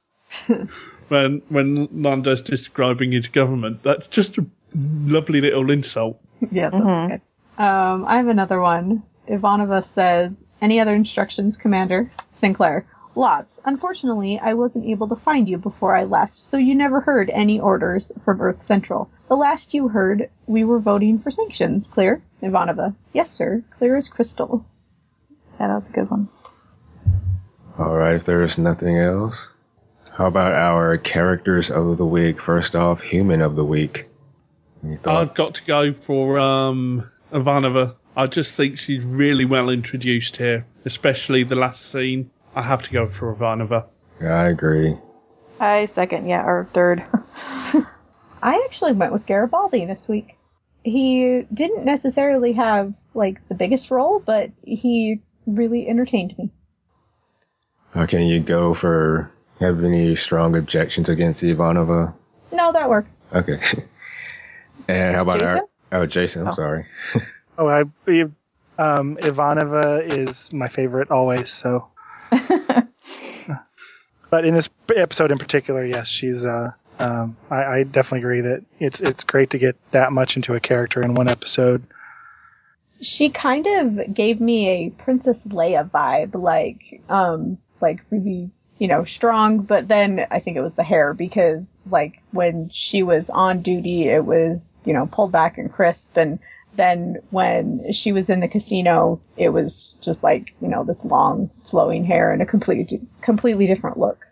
when 1.07 1.41
when 1.47 1.87
Londo's 1.91 2.41
describing 2.41 3.13
his 3.13 3.29
government, 3.29 3.81
that's 3.83 4.07
just 4.07 4.37
a 4.37 4.45
lovely 4.75 5.39
little 5.39 5.71
insult. 5.71 6.19
yeah, 6.51 6.69
that's 6.69 6.83
good. 6.83 7.21
Um, 7.63 8.05
I 8.05 8.17
have 8.17 8.27
another 8.27 8.59
one. 8.59 9.03
Ivanova 9.27 9.85
says, 9.93 10.33
"Any 10.61 10.81
other 10.81 10.93
instructions, 10.93 11.55
Commander?" 11.55 12.11
Sinclair, 12.39 12.85
"Lots. 13.15 13.59
Unfortunately, 13.65 14.39
I 14.39 14.53
wasn't 14.53 14.85
able 14.85 15.07
to 15.09 15.15
find 15.15 15.47
you 15.49 15.57
before 15.57 15.95
I 15.95 16.03
left, 16.03 16.45
so 16.45 16.57
you 16.57 16.75
never 16.75 17.01
heard 17.01 17.29
any 17.29 17.59
orders 17.59 18.11
from 18.23 18.41
Earth 18.41 18.63
Central. 18.67 19.09
The 19.27 19.35
last 19.35 19.73
you 19.73 19.87
heard, 19.87 20.29
we 20.45 20.63
were 20.63 20.79
voting 20.79 21.19
for 21.19 21.31
sanctions. 21.31 21.85
Clear?" 21.91 22.21
Ivanova, 22.41 22.95
"Yes, 23.13 23.31
sir. 23.31 23.63
Clear 23.77 23.95
as 23.95 24.09
crystal." 24.09 24.65
Yeah, 25.59 25.67
that 25.67 25.75
was 25.75 25.89
a 25.89 25.93
good 25.93 26.11
one. 26.11 26.29
All 27.79 27.95
right, 27.95 28.15
if 28.15 28.23
there 28.23 28.41
is 28.43 28.57
nothing 28.57 28.97
else, 28.97 29.51
how 30.11 30.27
about 30.27 30.53
our 30.53 30.97
characters 30.97 31.69
of 31.69 31.97
the 31.97 32.05
week? 32.05 32.39
First 32.39 32.75
off, 32.75 33.01
human 33.01 33.41
of 33.41 33.55
the 33.55 33.65
week. 33.65 34.07
I've 35.05 35.33
got 35.33 35.55
to 35.55 35.63
go 35.65 35.93
for 35.93 36.39
um, 36.39 37.09
Ivanova. 37.31 37.95
I 38.15 38.25
just 38.27 38.55
think 38.55 38.79
she's 38.79 39.03
really 39.03 39.45
well 39.45 39.69
introduced 39.69 40.37
here, 40.37 40.65
especially 40.87 41.43
the 41.43 41.55
last 41.55 41.91
scene. 41.91 42.31
I 42.55 42.63
have 42.63 42.81
to 42.83 42.91
go 42.91 43.07
for 43.07 43.35
Ivanova. 43.35 43.85
I 44.21 44.45
agree. 44.47 44.97
I 45.59 45.85
second, 45.85 46.27
yeah, 46.27 46.43
or 46.43 46.67
third. 46.73 47.03
I 48.41 48.63
actually 48.65 48.93
went 48.93 49.13
with 49.13 49.25
Garibaldi 49.27 49.85
this 49.85 50.01
week. 50.07 50.35
He 50.83 51.43
didn't 51.53 51.85
necessarily 51.85 52.53
have 52.53 52.93
like 53.13 53.47
the 53.49 53.55
biggest 53.55 53.91
role, 53.91 54.19
but 54.25 54.51
he 54.63 55.21
really 55.45 55.87
entertained 55.87 56.37
me. 56.37 56.51
How 57.93 58.05
can 58.05 58.21
you 58.27 58.39
go 58.39 58.73
for 58.73 59.31
have 59.59 59.83
any 59.83 60.15
strong 60.15 60.55
objections 60.55 61.09
against 61.09 61.43
Ivanova? 61.43 62.13
No, 62.51 62.71
that 62.71 62.89
worked. 62.89 63.11
Okay. 63.33 63.59
and 64.87 65.15
how 65.15 65.23
about 65.23 65.41
our 65.43 65.55
Jason? 65.55 65.67
oh 65.91 66.05
Jason? 66.05 66.41
I'm 66.43 66.47
Oh. 66.49 66.51
sorry. 66.53 66.85
Oh, 67.59 67.67
I 67.67 67.85
um, 68.77 69.17
Ivanova 69.17 70.01
is 70.07 70.51
my 70.53 70.67
favorite 70.67 71.11
always. 71.11 71.51
So, 71.51 71.87
but 74.29 74.45
in 74.45 74.53
this 74.53 74.69
episode 74.95 75.31
in 75.31 75.37
particular, 75.37 75.85
yes, 75.85 76.07
she's. 76.07 76.45
Uh, 76.45 76.71
um, 76.99 77.37
I, 77.51 77.63
I 77.63 77.83
definitely 77.83 78.19
agree 78.19 78.41
that 78.41 78.65
it's 78.79 79.01
it's 79.01 79.23
great 79.23 79.51
to 79.51 79.59
get 79.59 79.75
that 79.91 80.11
much 80.11 80.35
into 80.35 80.55
a 80.55 80.59
character 80.59 81.01
in 81.01 81.13
one 81.13 81.27
episode. 81.27 81.83
She 83.01 83.29
kind 83.29 83.67
of 83.67 84.13
gave 84.13 84.41
me 84.41 84.69
a 84.69 84.89
Princess 84.89 85.37
Leia 85.47 85.87
vibe, 85.87 86.33
like, 86.33 87.01
um, 87.09 87.59
like 87.79 87.99
really, 88.09 88.49
you 88.79 88.87
know, 88.87 89.05
strong, 89.05 89.59
but 89.59 89.87
then 89.87 90.25
I 90.31 90.39
think 90.39 90.57
it 90.57 90.61
was 90.61 90.73
the 90.73 90.83
hair 90.83 91.13
because, 91.13 91.63
like, 91.91 92.19
when 92.31 92.71
she 92.73 93.03
was 93.03 93.29
on 93.29 93.61
duty, 93.61 94.07
it 94.07 94.25
was, 94.25 94.67
you 94.83 94.93
know, 94.93 95.05
pulled 95.05 95.31
back 95.31 95.59
and 95.59 95.71
crisp, 95.71 96.17
and 96.17 96.39
then 96.77 97.17
when 97.31 97.91
she 97.91 98.11
was 98.11 98.29
in 98.29 98.39
the 98.39 98.47
casino, 98.47 99.19
it 99.35 99.49
was 99.49 99.93
just 100.01 100.23
like, 100.23 100.53
you 100.61 100.67
know, 100.67 100.83
this 100.83 101.03
long, 101.03 101.49
flowing 101.69 102.05
hair 102.05 102.31
and 102.31 102.41
a 102.41 102.45
completely, 102.45 103.01
completely 103.21 103.67
different 103.67 103.97
look. 103.97 104.25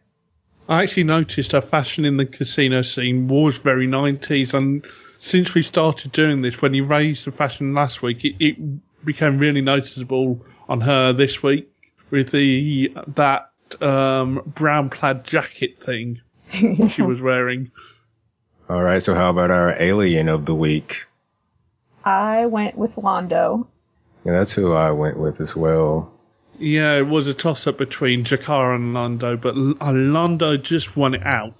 I 0.67 0.83
actually 0.83 1.03
noticed 1.03 1.51
her 1.51 1.61
fashion 1.61 2.05
in 2.05 2.17
the 2.17 2.25
casino 2.25 2.81
scene 2.81 3.27
was 3.27 3.57
very 3.57 3.87
90s, 3.87 4.53
and 4.53 4.85
since 5.19 5.53
we 5.53 5.61
started 5.61 6.11
doing 6.11 6.41
this, 6.41 6.61
when 6.61 6.73
you 6.73 6.85
raised 6.85 7.25
the 7.25 7.31
fashion 7.31 7.73
last 7.73 8.01
week, 8.01 8.23
it, 8.23 8.35
it 8.39 9.05
became 9.05 9.37
really 9.37 9.61
noticeable 9.61 10.43
on 10.67 10.81
her 10.81 11.13
this 11.13 11.43
week 11.43 11.71
with 12.09 12.31
the 12.31 12.95
that 13.15 13.51
um, 13.81 14.41
brown 14.45 14.89
plaid 14.89 15.23
jacket 15.23 15.79
thing 15.79 16.21
she 16.89 17.01
was 17.01 17.21
wearing. 17.21 17.71
All 18.69 18.81
right, 18.81 19.01
so 19.01 19.13
how 19.13 19.29
about 19.29 19.51
our 19.51 19.79
alien 19.79 20.29
of 20.29 20.45
the 20.45 20.55
week? 20.55 21.05
I 22.05 22.45
went 22.45 22.77
with 22.77 22.95
Londo. 22.95 23.67
Yeah, 24.23 24.33
that's 24.33 24.55
who 24.55 24.73
I 24.73 24.91
went 24.91 25.17
with 25.17 25.41
as 25.41 25.55
well. 25.55 26.13
Yeah, 26.57 26.97
it 26.97 27.07
was 27.07 27.27
a 27.27 27.33
toss 27.33 27.67
up 27.67 27.77
between 27.77 28.23
G'Kar 28.23 28.75
and 28.75 28.95
Londo, 28.95 29.39
but 29.41 29.55
L- 29.55 29.75
uh, 29.81 29.91
Londo 29.91 30.61
just 30.61 30.95
won 30.95 31.15
it 31.15 31.25
out. 31.25 31.55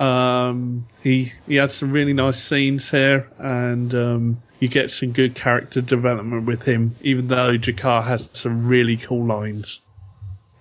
Um, 0.00 0.86
he 1.02 1.32
he 1.46 1.54
had 1.54 1.70
some 1.70 1.92
really 1.92 2.12
nice 2.12 2.42
scenes 2.42 2.90
here, 2.90 3.30
and 3.38 3.94
um, 3.94 4.42
you 4.58 4.68
get 4.68 4.90
some 4.90 5.12
good 5.12 5.34
character 5.36 5.80
development 5.80 6.46
with 6.46 6.62
him, 6.62 6.96
even 7.00 7.28
though 7.28 7.56
G'Kar 7.56 8.04
has 8.04 8.28
some 8.32 8.66
really 8.66 8.96
cool 8.96 9.24
lines. 9.24 9.80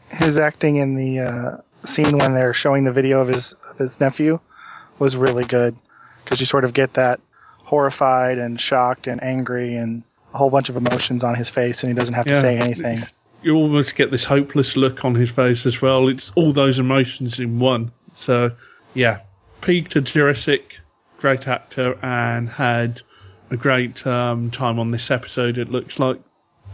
His 0.10 0.38
acting 0.38 0.78
in 0.78 0.96
the 0.96 1.20
uh, 1.20 1.88
scene 1.88 2.18
when 2.18 2.36
they're 2.36 2.54
showing 2.54 2.84
the 2.84 2.92
video 2.94 3.20
of 3.20 3.28
his 3.28 3.56
of 3.70 3.78
his 3.80 4.00
nephew 4.00 4.40
was 5.00 5.18
really 5.18 5.44
good 5.44 5.76
because 6.24 6.40
you 6.40 6.46
sort 6.46 6.64
of 6.64 6.74
get 6.74 6.94
that 6.94 7.20
horrified 7.74 8.38
and 8.38 8.62
shocked 8.62 9.08
and 9.08 9.24
angry 9.24 9.76
and 9.78 10.04
a 10.32 10.38
whole 10.38 10.52
bunch 10.52 10.70
of 10.70 10.78
emotions 10.78 11.24
on 11.24 11.34
his 11.34 11.50
face, 11.50 11.82
and 11.82 11.92
he 11.92 11.98
doesn't 11.98 12.14
have 12.14 12.28
to 12.28 12.40
say 12.40 12.56
anything. 12.56 13.04
You 13.42 13.56
almost 13.56 13.96
get 13.96 14.12
this 14.12 14.24
hopeless 14.24 14.78
look 14.78 15.04
on 15.04 15.16
his 15.16 15.32
face 15.32 15.66
as 15.66 15.82
well. 15.82 16.08
It's 16.08 16.32
all 16.36 16.52
those 16.52 16.78
emotions 16.78 17.40
in 17.40 17.58
one. 17.58 17.92
So, 18.16 18.52
yeah, 18.94 19.22
Peter 19.62 20.02
Jurasik, 20.02 20.74
great 21.18 21.48
actor, 21.48 21.98
and 22.06 22.48
had 22.48 23.02
a 23.50 23.58
great 23.58 24.06
um, 24.06 24.52
time 24.52 24.78
on 24.78 24.92
this 24.92 25.10
episode. 25.10 25.58
It 25.58 25.72
looks 25.72 25.98
like 25.98 26.22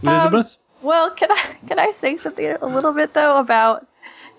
Elizabeth. 0.04 0.58
Well, 0.82 1.12
can 1.12 1.32
I 1.32 1.56
can 1.66 1.80
I 1.80 1.94
say 1.94 2.18
something 2.18 2.58
a 2.62 2.66
little 2.66 2.92
bit 2.92 3.14
though 3.14 3.40
about 3.40 3.88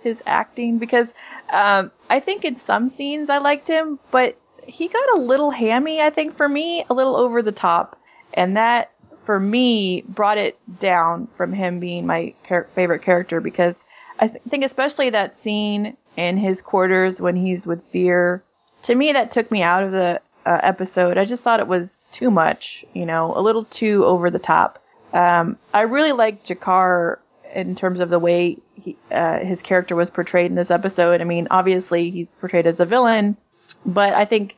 his 0.02 0.18
acting 0.26 0.76
because 0.76 1.08
um, 1.50 1.90
I 2.10 2.20
think 2.20 2.44
in 2.44 2.58
some 2.58 2.90
scenes 2.90 3.30
I 3.30 3.38
liked 3.38 3.66
him, 3.66 3.98
but 4.10 4.38
he 4.70 4.88
got 4.88 5.16
a 5.16 5.20
little 5.20 5.50
hammy. 5.50 6.00
I 6.00 6.10
think 6.10 6.36
for 6.36 6.48
me, 6.48 6.84
a 6.88 6.94
little 6.94 7.16
over 7.16 7.42
the 7.42 7.52
top, 7.52 7.98
and 8.34 8.56
that 8.56 8.92
for 9.24 9.38
me 9.38 10.02
brought 10.02 10.38
it 10.38 10.58
down 10.78 11.28
from 11.36 11.52
him 11.52 11.80
being 11.80 12.06
my 12.06 12.34
char- 12.48 12.68
favorite 12.74 13.02
character 13.02 13.40
because 13.40 13.78
I 14.18 14.28
th- 14.28 14.42
think 14.48 14.64
especially 14.64 15.10
that 15.10 15.36
scene 15.36 15.96
in 16.16 16.36
his 16.36 16.62
quarters 16.62 17.20
when 17.20 17.36
he's 17.36 17.66
with 17.66 17.80
Vir. 17.92 18.42
To 18.84 18.94
me, 18.94 19.12
that 19.12 19.30
took 19.30 19.50
me 19.50 19.62
out 19.62 19.82
of 19.82 19.92
the 19.92 20.20
uh, 20.46 20.58
episode. 20.62 21.18
I 21.18 21.24
just 21.24 21.42
thought 21.42 21.60
it 21.60 21.66
was 21.66 22.08
too 22.12 22.30
much, 22.30 22.84
you 22.94 23.06
know, 23.06 23.32
a 23.36 23.40
little 23.40 23.64
too 23.64 24.04
over 24.04 24.30
the 24.30 24.38
top. 24.38 24.82
Um, 25.12 25.58
I 25.74 25.82
really 25.82 26.12
like 26.12 26.44
G'Kar 26.44 27.18
in 27.54 27.74
terms 27.76 28.00
of 28.00 28.10
the 28.10 28.18
way 28.18 28.58
he, 28.74 28.96
uh, 29.10 29.38
his 29.40 29.62
character 29.62 29.96
was 29.96 30.10
portrayed 30.10 30.50
in 30.50 30.54
this 30.54 30.70
episode. 30.70 31.20
I 31.20 31.24
mean, 31.24 31.48
obviously 31.50 32.10
he's 32.10 32.28
portrayed 32.40 32.66
as 32.66 32.80
a 32.80 32.86
villain, 32.86 33.36
but 33.84 34.14
I 34.14 34.24
think, 34.24 34.56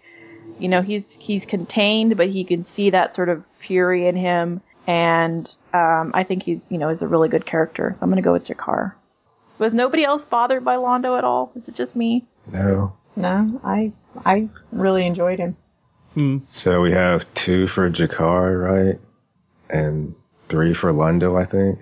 you 0.58 0.68
know, 0.68 0.82
he's 0.82 1.04
he's 1.12 1.46
contained, 1.46 2.16
but 2.16 2.28
he 2.28 2.44
can 2.44 2.62
see 2.64 2.90
that 2.90 3.14
sort 3.14 3.28
of 3.28 3.44
fury 3.58 4.06
in 4.06 4.16
him, 4.16 4.60
and 4.86 5.48
um, 5.72 6.12
I 6.14 6.24
think 6.24 6.42
he's, 6.42 6.70
you 6.70 6.78
know, 6.78 6.88
is 6.88 7.02
a 7.02 7.08
really 7.08 7.28
good 7.28 7.44
character. 7.46 7.92
So 7.94 8.02
I'm 8.04 8.10
gonna 8.10 8.22
go 8.22 8.32
with 8.32 8.46
G'Kar. 8.46 8.92
Was 9.58 9.72
nobody 9.72 10.04
else 10.04 10.24
bothered 10.24 10.64
by 10.64 10.76
Londo 10.76 11.16
at 11.18 11.24
all? 11.24 11.52
Is 11.54 11.68
it 11.68 11.74
just 11.74 11.94
me? 11.94 12.24
No. 12.52 12.94
No, 13.16 13.60
I 13.64 13.92
I 14.24 14.48
really 14.72 15.06
enjoyed 15.06 15.38
him. 15.38 15.56
Hmm. 16.14 16.38
So 16.48 16.80
we 16.82 16.92
have 16.92 17.32
two 17.34 17.66
for 17.66 17.90
G'Kar, 17.90 18.62
right? 18.62 19.00
And 19.70 20.14
three 20.48 20.74
for 20.74 20.92
Londo, 20.92 21.40
I 21.40 21.44
think. 21.44 21.78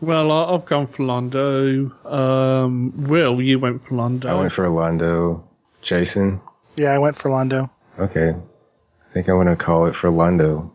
Well, 0.00 0.32
I- 0.32 0.54
I've 0.54 0.64
gone 0.66 0.86
for 0.86 1.02
Londo. 1.04 1.92
Um, 2.10 3.06
Will, 3.08 3.40
you 3.42 3.58
went 3.58 3.86
for 3.86 3.94
Londo. 3.94 4.26
I 4.26 4.34
went 4.34 4.52
for 4.52 4.66
Londo. 4.66 5.42
Jason? 5.82 6.40
Yeah, 6.76 6.90
I 6.90 6.98
went 6.98 7.16
for 7.16 7.30
Londo. 7.30 7.70
Okay. 7.98 8.30
I 8.30 9.12
think 9.12 9.28
I 9.28 9.32
want 9.32 9.48
to 9.48 9.56
call 9.56 9.86
it 9.86 9.94
for 9.94 10.10
Londo. 10.10 10.70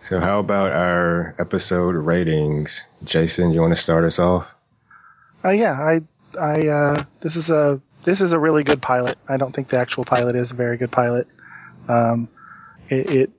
So 0.00 0.20
how 0.20 0.38
about 0.38 0.72
our 0.72 1.34
episode 1.38 1.96
ratings? 1.96 2.84
Jason, 3.02 3.50
you 3.50 3.60
want 3.60 3.72
to 3.72 3.80
start 3.80 4.04
us 4.04 4.18
off? 4.18 4.54
Uh, 5.44 5.50
yeah, 5.50 5.72
I, 5.72 6.00
I, 6.38 6.68
uh, 6.68 7.04
this 7.20 7.36
is 7.36 7.50
a, 7.50 7.80
this 8.04 8.20
is 8.20 8.32
a 8.32 8.38
really 8.38 8.62
good 8.62 8.80
pilot. 8.80 9.16
I 9.28 9.36
don't 9.36 9.54
think 9.54 9.68
the 9.68 9.78
actual 9.78 10.04
pilot 10.04 10.36
is 10.36 10.52
a 10.52 10.54
very 10.54 10.76
good 10.76 10.92
pilot. 10.92 11.26
Um, 11.88 12.28
it, 12.88 13.10
it 13.10 13.30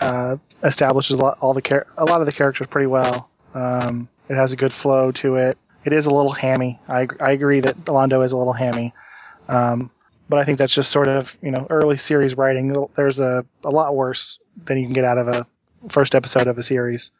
uh, 0.00 0.36
establishes 0.62 1.16
a 1.16 1.20
lot, 1.20 1.38
all 1.40 1.54
the 1.54 1.62
char- 1.62 1.86
a 1.96 2.04
lot 2.04 2.20
of 2.20 2.26
the 2.26 2.32
characters 2.32 2.66
pretty 2.66 2.88
well. 2.88 3.30
Um, 3.54 4.08
it 4.28 4.34
has 4.34 4.52
a 4.52 4.56
good 4.56 4.72
flow 4.72 5.12
to 5.12 5.36
it. 5.36 5.56
It 5.84 5.92
is 5.92 6.06
a 6.06 6.10
little 6.10 6.32
hammy. 6.32 6.78
I, 6.88 7.06
I 7.20 7.32
agree 7.32 7.60
that 7.60 7.84
Londo 7.86 8.24
is 8.24 8.32
a 8.32 8.36
little 8.36 8.52
hammy. 8.52 8.92
Um, 9.48 9.90
but 10.32 10.38
I 10.38 10.44
think 10.44 10.56
that's 10.56 10.72
just 10.74 10.90
sort 10.90 11.08
of, 11.08 11.36
you 11.42 11.50
know, 11.50 11.66
early 11.68 11.98
series 11.98 12.38
writing. 12.38 12.74
There's 12.96 13.20
a, 13.20 13.44
a 13.64 13.68
lot 13.68 13.94
worse 13.94 14.38
than 14.64 14.78
you 14.78 14.86
can 14.86 14.94
get 14.94 15.04
out 15.04 15.18
of 15.18 15.28
a 15.28 15.46
first 15.90 16.14
episode 16.14 16.46
of 16.46 16.56
a 16.56 16.62
series. 16.62 17.10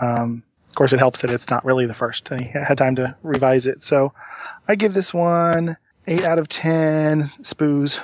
Um, 0.00 0.42
of 0.70 0.74
course, 0.74 0.94
it 0.94 0.98
helps 0.98 1.20
that 1.20 1.30
it's 1.30 1.50
not 1.50 1.66
really 1.66 1.84
the 1.84 1.92
first, 1.92 2.30
and 2.30 2.40
he 2.40 2.48
had 2.48 2.78
time 2.78 2.96
to 2.96 3.18
revise 3.22 3.66
it. 3.66 3.84
So, 3.84 4.14
I 4.66 4.76
give 4.76 4.94
this 4.94 5.12
one 5.12 5.76
eight 6.06 6.24
out 6.24 6.38
of 6.38 6.48
ten 6.48 7.30
spoos. 7.42 8.00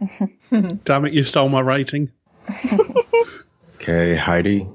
Damn 0.84 1.04
it, 1.04 1.12
you 1.12 1.22
stole 1.22 1.48
my 1.48 1.60
rating. 1.60 2.10
Okay, 3.76 4.16
Heidi. 4.16 4.68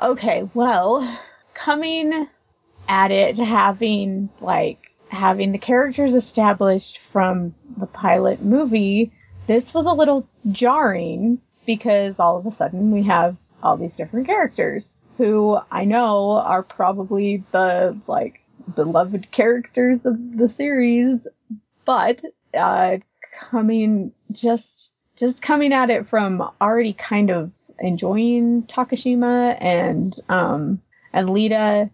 Okay, 0.00 0.48
well, 0.54 1.18
coming 1.52 2.28
at 2.88 3.10
it 3.10 3.40
having 3.40 4.30
like 4.40 4.91
having 5.12 5.52
the 5.52 5.58
characters 5.58 6.14
established 6.14 6.98
from 7.12 7.54
the 7.76 7.86
pilot 7.86 8.42
movie, 8.42 9.12
this 9.46 9.74
was 9.74 9.86
a 9.86 9.92
little 9.92 10.26
jarring 10.50 11.38
because 11.66 12.14
all 12.18 12.38
of 12.38 12.46
a 12.46 12.56
sudden 12.56 12.90
we 12.90 13.02
have 13.04 13.36
all 13.62 13.76
these 13.76 13.94
different 13.94 14.26
characters 14.26 14.92
who 15.18 15.58
I 15.70 15.84
know 15.84 16.32
are 16.32 16.62
probably 16.62 17.44
the 17.52 17.98
like 18.06 18.40
beloved 18.74 19.30
characters 19.30 20.00
of 20.04 20.16
the 20.36 20.48
series, 20.48 21.20
but 21.84 22.20
uh 22.54 22.96
coming 23.50 24.12
just 24.32 24.90
just 25.16 25.42
coming 25.42 25.72
at 25.72 25.90
it 25.90 26.08
from 26.08 26.42
already 26.60 26.94
kind 26.94 27.30
of 27.30 27.52
enjoying 27.78 28.62
Takashima 28.62 29.56
and 29.60 30.18
um 30.28 30.80
and 31.12 31.28
Lyta, 31.28 31.90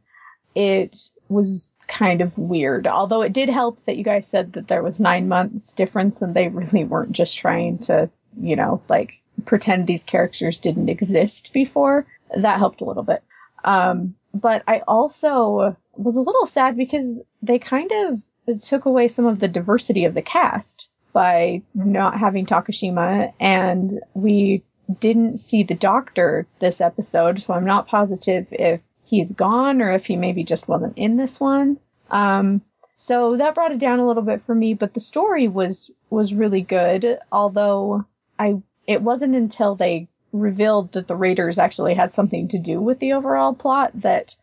it 0.54 0.96
was 1.28 1.70
kind 1.88 2.20
of 2.20 2.36
weird. 2.36 2.86
Although 2.86 3.22
it 3.22 3.32
did 3.32 3.48
help 3.48 3.84
that 3.86 3.96
you 3.96 4.04
guys 4.04 4.26
said 4.30 4.52
that 4.52 4.68
there 4.68 4.82
was 4.82 5.00
nine 5.00 5.28
months 5.28 5.72
difference 5.72 6.20
and 6.22 6.34
they 6.34 6.48
really 6.48 6.84
weren't 6.84 7.12
just 7.12 7.36
trying 7.36 7.78
to, 7.78 8.10
you 8.40 8.56
know, 8.56 8.82
like 8.88 9.14
pretend 9.44 9.86
these 9.86 10.04
characters 10.04 10.58
didn't 10.58 10.88
exist 10.88 11.50
before. 11.52 12.06
That 12.36 12.58
helped 12.58 12.80
a 12.80 12.84
little 12.84 13.02
bit. 13.02 13.22
Um, 13.64 14.14
but 14.34 14.62
I 14.68 14.82
also 14.86 15.76
was 15.96 16.16
a 16.16 16.20
little 16.20 16.46
sad 16.46 16.76
because 16.76 17.18
they 17.42 17.58
kind 17.58 17.90
of 17.92 18.62
took 18.62 18.84
away 18.84 19.08
some 19.08 19.26
of 19.26 19.40
the 19.40 19.48
diversity 19.48 20.04
of 20.04 20.14
the 20.14 20.22
cast 20.22 20.88
by 21.12 21.62
not 21.74 22.18
having 22.18 22.46
Takashima 22.46 23.32
and 23.40 24.00
we 24.14 24.62
didn't 25.00 25.38
see 25.38 25.62
the 25.62 25.74
doctor 25.74 26.46
this 26.60 26.80
episode, 26.80 27.42
so 27.42 27.52
I'm 27.52 27.66
not 27.66 27.88
positive 27.88 28.46
if 28.50 28.80
he's 29.08 29.30
gone 29.30 29.80
or 29.80 29.92
if 29.92 30.04
he 30.04 30.16
maybe 30.16 30.44
just 30.44 30.68
wasn't 30.68 30.96
in 30.96 31.16
this 31.16 31.40
one. 31.40 31.78
Um, 32.10 32.62
so 32.98 33.36
that 33.36 33.54
brought 33.54 33.72
it 33.72 33.78
down 33.78 34.00
a 34.00 34.06
little 34.06 34.22
bit 34.22 34.42
for 34.44 34.54
me, 34.54 34.74
but 34.74 34.92
the 34.94 35.00
story 35.00 35.48
was 35.48 35.90
was 36.10 36.32
really 36.34 36.60
good. 36.60 37.18
Although 37.32 38.04
I, 38.38 38.62
it 38.86 39.02
wasn't 39.02 39.34
until 39.34 39.74
they 39.74 40.08
revealed 40.32 40.92
that 40.92 41.08
the 41.08 41.16
Raiders 41.16 41.58
actually 41.58 41.94
had 41.94 42.14
something 42.14 42.48
to 42.48 42.58
do 42.58 42.80
with 42.80 42.98
the 42.98 43.14
overall 43.14 43.54
plot 43.54 43.92
that 44.02 44.34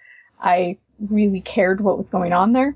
I 0.41 0.77
really 0.99 1.41
cared 1.41 1.81
what 1.81 1.97
was 1.97 2.09
going 2.09 2.33
on 2.33 2.53
there. 2.53 2.75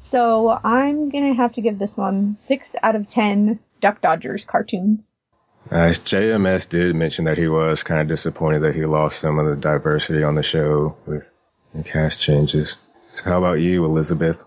So 0.00 0.50
I'm 0.50 1.10
gonna 1.10 1.34
have 1.34 1.52
to 1.54 1.60
give 1.60 1.78
this 1.78 1.96
one 1.96 2.38
six 2.48 2.68
out 2.82 2.96
of 2.96 3.08
ten 3.08 3.58
Duck 3.80 4.00
Dodgers 4.00 4.44
cartoons. 4.44 5.00
Nice. 5.70 5.98
JMS 5.98 6.68
did 6.68 6.94
mention 6.94 7.24
that 7.24 7.38
he 7.38 7.48
was 7.48 7.82
kind 7.82 8.00
of 8.00 8.08
disappointed 8.08 8.60
that 8.60 8.74
he 8.74 8.84
lost 8.84 9.18
some 9.18 9.38
of 9.38 9.46
the 9.46 9.56
diversity 9.56 10.22
on 10.22 10.34
the 10.34 10.42
show 10.42 10.96
with 11.06 11.30
the 11.74 11.82
cast 11.82 12.20
changes. 12.20 12.76
So 13.12 13.30
how 13.30 13.38
about 13.38 13.60
you, 13.60 13.84
Elizabeth? 13.84 14.44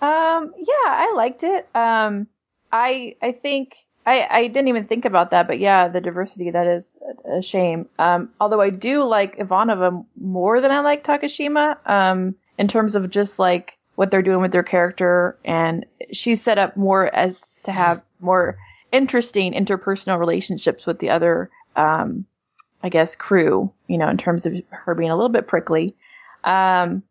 Um, 0.00 0.54
yeah, 0.58 0.84
I 0.84 1.12
liked 1.16 1.42
it. 1.42 1.68
Um, 1.74 2.28
I 2.70 3.16
I 3.20 3.32
think 3.32 3.76
I 4.04 4.26
I 4.30 4.46
didn't 4.48 4.68
even 4.68 4.86
think 4.86 5.04
about 5.04 5.30
that, 5.30 5.46
but 5.46 5.58
yeah, 5.58 5.88
the 5.88 6.00
diversity 6.00 6.50
that 6.50 6.66
is 6.66 6.84
a, 7.24 7.38
a 7.38 7.42
shame. 7.42 7.88
Um, 7.98 8.30
although 8.40 8.60
I 8.60 8.70
do 8.70 9.04
like 9.04 9.38
Ivanova 9.38 10.04
more 10.20 10.60
than 10.60 10.70
I 10.70 10.80
like 10.80 11.04
Takashima. 11.04 11.78
Um, 11.88 12.36
in 12.58 12.68
terms 12.68 12.94
of 12.94 13.10
just 13.10 13.38
like 13.38 13.78
what 13.96 14.10
they're 14.10 14.22
doing 14.22 14.40
with 14.40 14.52
their 14.52 14.62
character, 14.62 15.38
and 15.44 15.86
she's 16.12 16.42
set 16.42 16.58
up 16.58 16.76
more 16.76 17.12
as 17.12 17.34
to 17.64 17.72
have 17.72 18.02
more 18.20 18.58
interesting 18.92 19.52
interpersonal 19.52 20.18
relationships 20.18 20.86
with 20.86 20.98
the 20.98 21.10
other, 21.10 21.50
um, 21.74 22.26
I 22.82 22.88
guess, 22.88 23.16
crew. 23.16 23.72
You 23.86 23.98
know, 23.98 24.08
in 24.08 24.16
terms 24.16 24.46
of 24.46 24.54
her 24.70 24.94
being 24.94 25.10
a 25.10 25.16
little 25.16 25.30
bit 25.30 25.46
prickly. 25.46 25.96
Um, 26.44 27.02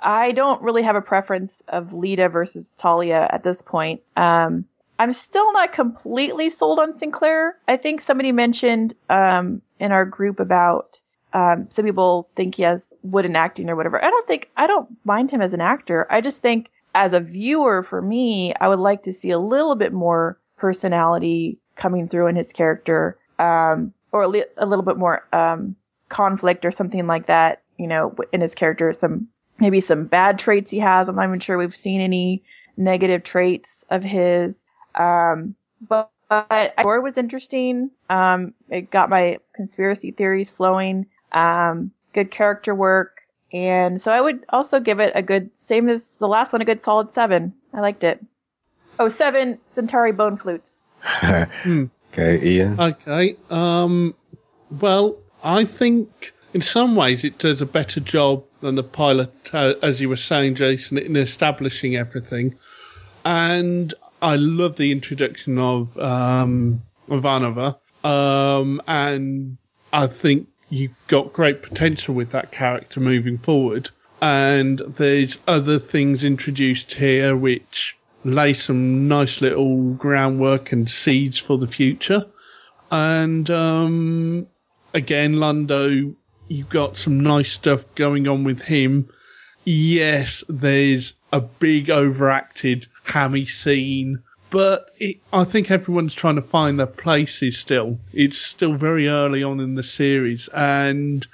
I 0.00 0.32
don't 0.32 0.60
really 0.60 0.82
have 0.82 0.96
a 0.96 1.00
preference 1.00 1.62
of 1.66 1.88
Lyta 1.88 2.30
versus 2.30 2.70
Talia 2.76 3.26
at 3.30 3.42
this 3.42 3.62
point. 3.62 4.02
Um, 4.16 4.66
I'm 4.98 5.12
still 5.12 5.52
not 5.52 5.72
completely 5.72 6.50
sold 6.50 6.78
on 6.78 6.98
Sinclair. 6.98 7.56
I 7.66 7.78
think 7.78 8.00
somebody 8.00 8.30
mentioned 8.30 8.94
um, 9.08 9.62
in 9.80 9.92
our 9.92 10.04
group 10.04 10.40
about 10.40 11.00
um, 11.32 11.68
some 11.70 11.84
people 11.84 12.28
think 12.36 12.54
he 12.54 12.62
has 12.62 12.86
wooden 13.02 13.34
acting 13.34 13.68
or 13.68 13.76
whatever. 13.76 14.02
I 14.02 14.08
don't 14.08 14.26
think 14.26 14.50
I 14.56 14.66
don't 14.66 14.88
mind 15.04 15.30
him 15.30 15.42
as 15.42 15.52
an 15.52 15.60
actor. 15.60 16.06
I 16.08 16.20
just 16.20 16.40
think 16.40 16.70
as 16.94 17.12
a 17.12 17.20
viewer, 17.20 17.82
for 17.82 18.00
me, 18.00 18.54
I 18.54 18.68
would 18.68 18.78
like 18.78 19.04
to 19.04 19.12
see 19.12 19.30
a 19.30 19.38
little 19.38 19.74
bit 19.74 19.92
more 19.92 20.38
personality 20.56 21.58
coming 21.76 22.08
through 22.08 22.28
in 22.28 22.36
his 22.36 22.52
character, 22.52 23.18
um, 23.38 23.92
or 24.12 24.22
a, 24.22 24.28
li- 24.28 24.44
a, 24.56 24.66
little 24.66 24.84
bit 24.84 24.96
more 24.96 25.26
um, 25.32 25.76
conflict 26.08 26.64
or 26.64 26.70
something 26.70 27.06
like 27.06 27.26
that. 27.26 27.62
You 27.78 27.88
know, 27.88 28.14
in 28.32 28.40
his 28.40 28.54
character, 28.54 28.92
some 28.92 29.28
maybe 29.58 29.80
some 29.80 30.04
bad 30.04 30.38
traits 30.38 30.70
he 30.70 30.78
has. 30.78 31.08
I'm 31.08 31.16
not 31.16 31.26
even 31.26 31.40
sure 31.40 31.58
we've 31.58 31.74
seen 31.74 32.00
any 32.00 32.42
negative 32.76 33.22
traits 33.22 33.84
of 33.90 34.02
his. 34.02 34.58
Um, 34.94 35.54
but, 35.86 36.10
but 36.28 36.74
Gore 36.82 37.00
was 37.00 37.18
interesting. 37.18 37.90
Um, 38.08 38.54
it 38.68 38.90
got 38.90 39.10
my 39.10 39.38
conspiracy 39.54 40.10
theories 40.10 40.50
flowing. 40.50 41.06
Um, 41.32 41.92
good 42.12 42.30
character 42.30 42.74
work. 42.74 43.20
And 43.52 44.00
so 44.00 44.10
I 44.10 44.20
would 44.20 44.44
also 44.48 44.80
give 44.80 45.00
it 45.00 45.12
a 45.14 45.22
good, 45.22 45.56
same 45.56 45.88
as 45.88 46.14
the 46.14 46.26
last 46.26 46.52
one, 46.52 46.62
a 46.62 46.64
good 46.64 46.82
solid 46.82 47.14
seven. 47.14 47.54
I 47.72 47.80
liked 47.80 48.02
it. 48.02 48.24
Oh, 48.98 49.08
seven 49.08 49.58
Centauri 49.66 50.12
bone 50.12 50.36
flutes. 50.36 50.82
hmm. 51.02 51.86
Okay, 52.12 52.58
Ian. 52.58 52.78
Okay. 52.78 53.36
Um, 53.50 54.14
well, 54.70 55.16
I 55.42 55.64
think 55.64 56.32
in 56.52 56.62
some 56.62 56.94
ways 56.94 57.24
it 57.24 57.38
does 57.38 57.60
a 57.60 57.66
better 57.66 57.98
job 57.98 58.44
than 58.60 58.76
the 58.76 58.84
pilot, 58.84 59.32
uh, 59.52 59.74
as 59.82 60.00
you 60.00 60.08
were 60.08 60.16
saying, 60.16 60.54
Jason, 60.54 60.96
in 60.98 61.16
establishing 61.16 61.96
everything. 61.96 62.56
And 63.24 63.92
I 64.22 64.36
love 64.36 64.76
the 64.76 64.92
introduction 64.92 65.58
of 65.58 65.98
um, 65.98 66.82
Ivanova, 67.08 67.76
um, 68.04 68.80
and 68.86 69.56
I 69.92 70.06
think 70.06 70.48
you've 70.70 70.94
got 71.08 71.32
great 71.32 71.62
potential 71.62 72.14
with 72.14 72.30
that 72.30 72.52
character 72.52 73.00
moving 73.00 73.38
forward. 73.38 73.90
And 74.22 74.78
there's 74.78 75.36
other 75.46 75.78
things 75.78 76.24
introduced 76.24 76.94
here 76.94 77.36
which 77.36 77.96
lay 78.24 78.54
some 78.54 79.08
nice 79.08 79.40
little 79.40 79.92
groundwork 79.94 80.72
and 80.72 80.90
seeds 80.90 81.38
for 81.38 81.58
the 81.58 81.66
future. 81.66 82.24
And 82.90 83.48
um, 83.50 84.46
again, 84.92 85.34
Londo, 85.34 86.14
you've 86.48 86.68
got 86.68 86.96
some 86.96 87.20
nice 87.20 87.52
stuff 87.52 87.84
going 87.94 88.28
on 88.28 88.44
with 88.44 88.60
him. 88.60 89.10
Yes, 89.64 90.44
there's 90.48 91.14
a 91.32 91.40
big 91.40 91.90
overacted 91.90 92.86
hammy 93.02 93.46
scene, 93.46 94.22
but 94.50 94.90
it, 94.98 95.18
I 95.32 95.44
think 95.44 95.70
everyone's 95.70 96.14
trying 96.14 96.36
to 96.36 96.42
find 96.42 96.78
their 96.78 96.86
places 96.86 97.58
still. 97.58 97.98
It's 98.12 98.38
still 98.38 98.74
very 98.74 99.08
early 99.08 99.42
on 99.42 99.60
in 99.60 99.74
the 99.74 99.82
series, 99.82 100.48
and 100.48 101.26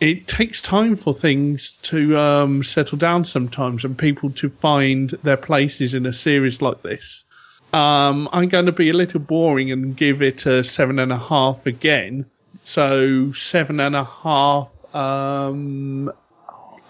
it 0.00 0.28
takes 0.28 0.60
time 0.62 0.96
for 0.96 1.12
things 1.12 1.72
to 1.82 2.18
um, 2.18 2.64
settle 2.64 2.98
down 2.98 3.24
sometimes 3.24 3.84
and 3.84 3.96
people 3.96 4.30
to 4.30 4.50
find 4.50 5.10
their 5.22 5.36
places 5.36 5.94
in 5.94 6.06
a 6.06 6.12
series 6.12 6.60
like 6.60 6.82
this. 6.82 7.24
Um, 7.72 8.28
I'm 8.32 8.48
going 8.48 8.66
to 8.66 8.72
be 8.72 8.90
a 8.90 8.92
little 8.92 9.20
boring 9.20 9.72
and 9.72 9.96
give 9.96 10.22
it 10.22 10.46
a 10.46 10.64
seven 10.64 10.98
and 10.98 11.12
a 11.12 11.18
half 11.18 11.66
again. 11.66 12.26
So 12.64 13.32
seven 13.32 13.80
and 13.80 13.96
a 13.96 14.04
half. 14.04 14.68
Um, 14.94 16.12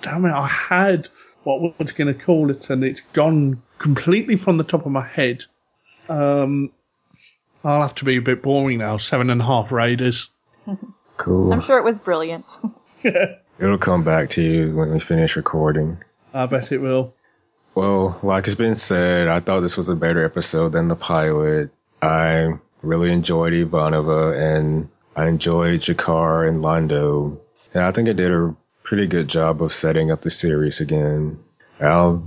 damn 0.03 0.25
it! 0.25 0.33
I 0.33 0.47
had 0.47 1.09
what 1.45 1.79
was 1.79 1.93
going 1.93 2.13
to 2.13 2.25
call 2.25 2.51
it, 2.51 2.71
and 2.71 2.85
it's 2.85 3.03
gone 3.13 3.63
completely 3.79 4.37
from 4.37 4.59
the 4.59 4.65
top 4.65 4.87
of 4.87 4.93
my 4.93 5.07
head. 5.07 5.45
Um, 6.09 6.73
I'll 7.65 7.83
have 7.83 7.97
to 7.97 8.05
be 8.05 8.17
a 8.17 8.23
bit 8.23 8.43
boring 8.43 8.79
now. 8.79 8.99
Seven 8.99 9.31
and 9.31 9.41
a 9.41 9.45
half 9.45 9.73
Raiders. 9.73 10.29
Cool. 11.17 11.51
I'm 11.51 11.63
sure 11.63 11.79
it 11.79 11.85
was 11.85 11.99
brilliant. 11.99 12.45
It'll 13.59 13.79
come 13.79 14.05
back 14.05 14.31
to 14.31 14.43
you 14.43 14.77
when 14.77 14.93
we 14.93 15.01
finish 15.01 15.37
recording. 15.37 15.99
I 16.35 16.47
bet 16.47 16.73
it 16.73 16.79
will. 16.79 17.15
Well, 17.75 18.19
like 18.23 18.47
it's 18.47 18.55
been 18.55 18.77
said, 18.77 19.29
I 19.29 19.41
thought 19.41 19.61
this 19.61 19.77
was 19.77 19.89
a 19.89 19.97
better 19.97 20.25
episode 20.25 20.73
than 20.73 20.89
the 20.89 20.97
pilot. 20.97 21.71
I 22.01 22.55
really 22.83 23.13
enjoyed 23.13 23.53
Ivanova 23.53 24.37
and 24.37 24.89
I 25.15 25.27
enjoyed 25.29 25.81
G'Kar 25.81 26.49
and 26.49 26.63
Londo. 26.63 27.39
And 27.75 27.83
I 27.83 27.93
think 27.93 28.09
it 28.09 28.15
did 28.17 28.31
a 28.31 28.55
pretty 28.83 29.07
good 29.07 29.29
job 29.29 29.63
of 29.63 29.73
setting 29.73 30.11
up 30.11 30.23
the 30.23 30.31
series 30.31 30.81
again. 30.81 31.39
I'll 31.81 32.27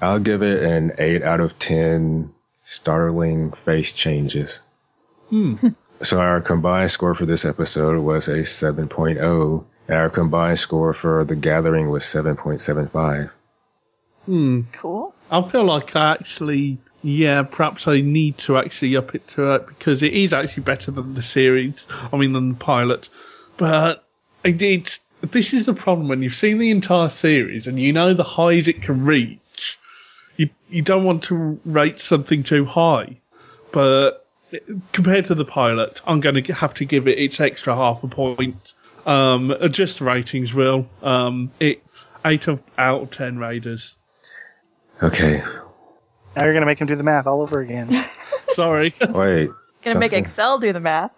I'll 0.00 0.20
give 0.20 0.42
it 0.42 0.62
an 0.62 0.92
8 0.98 1.22
out 1.22 1.40
of 1.40 1.58
10 1.58 2.32
startling 2.62 3.52
face 3.52 3.92
changes. 3.92 4.66
Hmm. 5.28 5.56
So 6.02 6.20
our 6.20 6.40
combined 6.40 6.90
score 6.90 7.14
for 7.14 7.26
this 7.26 7.44
episode 7.44 7.98
was 8.02 8.26
a 8.26 8.40
7.0, 8.40 9.64
and 9.86 9.96
our 9.96 10.10
combined 10.10 10.58
score 10.58 10.92
for 10.92 11.24
The 11.24 11.36
Gathering 11.36 11.90
was 11.90 12.02
7.75. 12.02 13.30
Hmm. 14.26 14.60
Cool. 14.72 15.14
I 15.30 15.42
feel 15.42 15.64
like 15.64 15.94
I 15.94 16.12
actually, 16.12 16.78
yeah, 17.02 17.42
perhaps 17.42 17.86
I 17.86 18.00
need 18.00 18.38
to 18.38 18.58
actually 18.58 18.96
up 18.96 19.14
it 19.14 19.26
to 19.28 19.54
it 19.54 19.66
because 19.66 20.02
it 20.02 20.12
is 20.12 20.32
actually 20.32 20.64
better 20.64 20.90
than 20.90 21.14
the 21.14 21.22
series. 21.22 21.84
I 22.12 22.16
mean, 22.16 22.32
than 22.32 22.50
the 22.50 22.54
pilot. 22.56 23.08
But 23.56 24.04
it's 24.44 25.00
this 25.22 25.54
is 25.54 25.66
the 25.66 25.74
problem 25.74 26.08
when 26.08 26.22
you've 26.22 26.34
seen 26.34 26.58
the 26.58 26.70
entire 26.70 27.08
series 27.08 27.68
and 27.68 27.80
you 27.80 27.92
know 27.92 28.12
the 28.12 28.24
highs 28.24 28.66
it 28.68 28.82
can 28.82 29.04
reach. 29.04 29.78
You 30.36 30.50
you 30.68 30.82
don't 30.82 31.04
want 31.04 31.24
to 31.24 31.60
rate 31.64 32.00
something 32.00 32.42
too 32.42 32.64
high, 32.64 33.18
but 33.70 34.21
compared 34.92 35.26
to 35.26 35.34
the 35.34 35.44
pilot, 35.44 36.00
I'm 36.06 36.20
going 36.20 36.42
to 36.42 36.52
have 36.52 36.74
to 36.74 36.84
give 36.84 37.08
it 37.08 37.18
its 37.18 37.40
extra 37.40 37.74
half 37.74 38.02
a 38.02 38.08
point. 38.08 38.56
Um, 39.06 39.54
just 39.70 39.98
the 39.98 40.04
ratings 40.04 40.54
will. 40.54 40.88
Um, 41.02 41.50
it 41.58 41.82
eight 42.24 42.46
of, 42.46 42.60
out 42.78 43.02
of 43.02 43.10
ten 43.10 43.38
Raiders. 43.38 43.94
Okay. 45.02 45.42
Now 46.36 46.44
you're 46.44 46.54
gonna 46.54 46.66
make 46.66 46.80
him 46.80 46.86
do 46.86 46.96
the 46.96 47.02
math 47.02 47.26
all 47.26 47.42
over 47.42 47.60
again. 47.60 48.08
Sorry. 48.54 48.94
Wait. 49.08 49.50
Gonna 49.82 49.98
make 49.98 50.12
Excel 50.12 50.58
do 50.58 50.72
the 50.72 50.80
math. 50.80 51.12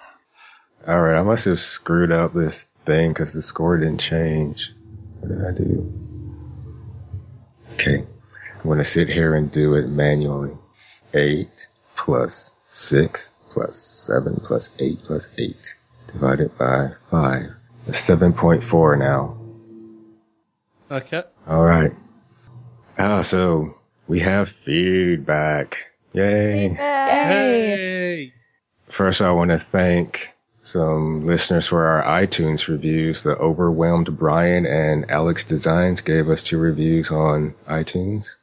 All 0.86 1.01
right, 1.01 1.19
I 1.19 1.23
must 1.23 1.47
have 1.47 1.61
screwed 1.61 2.12
up 2.12 2.35
this 2.35 2.65
thing 2.85 3.11
because 3.11 3.32
the 3.32 3.43
score 3.43 3.78
didn't 3.78 4.01
change. 4.01 4.73
What 5.20 5.28
did 5.28 5.47
I 5.47 5.52
do? 5.52 5.93
Okay, 7.74 7.98
I'm 7.98 8.69
gonna 8.69 8.85
sit 8.85 9.09
here 9.09 9.35
and 9.35 9.51
do 9.51 9.74
it 9.74 9.89
manually. 9.89 10.56
Eight 11.12 11.69
plus 11.97 12.55
six 12.74 13.32
plus 13.51 13.78
seven 13.78 14.36
plus 14.36 14.72
eight 14.78 14.98
plus 15.05 15.28
eight 15.38 15.76
divided 16.12 16.56
by 16.59 16.90
five. 17.10 17.55
That's 17.86 17.98
seven 17.98 18.32
point 18.32 18.64
four 18.64 18.96
now. 18.96 19.38
Okay. 20.90 21.22
All 21.46 21.64
right. 21.64 21.92
Ah, 22.98 23.22
so 23.22 23.76
we 24.06 24.20
have 24.20 24.48
feedback. 24.48 25.90
Yay. 26.12 26.70
Yay. 26.70 28.32
First, 28.88 29.22
I 29.22 29.32
want 29.32 29.51
to 29.51 29.59
thank 29.59 30.28
some 30.62 31.26
listeners 31.26 31.66
for 31.66 31.84
our 31.86 32.02
iTunes 32.02 32.68
reviews. 32.68 33.22
The 33.22 33.36
Overwhelmed 33.36 34.16
Brian 34.16 34.66
and 34.66 35.10
Alex 35.10 35.44
Designs 35.44 36.01
gave 36.02 36.28
us 36.28 36.42
two 36.42 36.59
reviews 36.59 37.10
on 37.10 37.55
iTunes. 37.68 38.36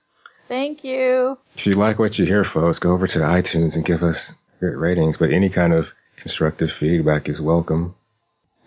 Thank 0.51 0.83
you. 0.83 1.37
If 1.55 1.65
you 1.65 1.75
like 1.75 1.97
what 1.97 2.19
you 2.19 2.25
hear, 2.25 2.43
folks, 2.43 2.79
go 2.79 2.91
over 2.91 3.07
to 3.07 3.19
iTunes 3.19 3.77
and 3.77 3.85
give 3.85 4.03
us 4.03 4.35
great 4.59 4.77
ratings, 4.77 5.15
but 5.15 5.31
any 5.31 5.47
kind 5.47 5.71
of 5.71 5.93
constructive 6.17 6.69
feedback 6.69 7.29
is 7.29 7.39
welcome. 7.39 7.95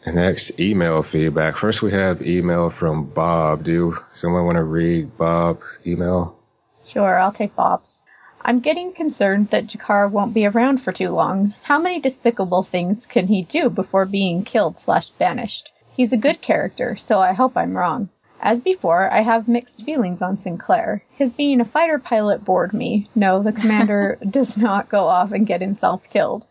And 0.06 0.16
next, 0.16 0.58
email 0.58 1.02
feedback. 1.02 1.58
First, 1.58 1.82
we 1.82 1.92
have 1.92 2.22
email 2.22 2.70
from 2.70 3.04
Bob. 3.04 3.64
Do 3.64 3.98
someone 4.12 4.46
want 4.46 4.56
to 4.56 4.64
read 4.64 5.18
Bob's 5.18 5.78
email? 5.86 6.38
Sure, 6.86 7.18
I'll 7.18 7.34
take 7.34 7.54
Bob's. 7.54 7.98
I'm 8.40 8.60
getting 8.60 8.94
concerned 8.94 9.50
that 9.50 9.66
G'Kar 9.66 10.10
won't 10.10 10.32
be 10.32 10.46
around 10.46 10.78
for 10.78 10.92
too 10.92 11.10
long. 11.10 11.52
How 11.64 11.78
many 11.78 12.00
despicable 12.00 12.62
things 12.62 13.04
can 13.04 13.26
he 13.26 13.42
do 13.42 13.68
before 13.68 14.06
being 14.06 14.42
killed 14.46 14.76
slash 14.86 15.10
banished? 15.18 15.68
He's 15.94 16.12
a 16.12 16.16
good 16.16 16.40
character, 16.40 16.96
so 16.96 17.18
I 17.18 17.34
hope 17.34 17.58
I'm 17.58 17.76
wrong. 17.76 18.08
As 18.44 18.60
before, 18.60 19.10
I 19.10 19.22
have 19.22 19.48
mixed 19.48 19.82
feelings 19.86 20.20
on 20.20 20.42
Sinclair. 20.42 21.02
His 21.16 21.32
being 21.32 21.62
a 21.62 21.64
fighter 21.64 21.98
pilot 21.98 22.44
bored 22.44 22.74
me. 22.74 23.08
No, 23.14 23.42
the 23.42 23.52
commander 23.52 24.18
does 24.30 24.54
not 24.54 24.90
go 24.90 25.08
off 25.08 25.32
and 25.32 25.46
get 25.46 25.62
himself 25.62 26.02
killed. 26.10 26.44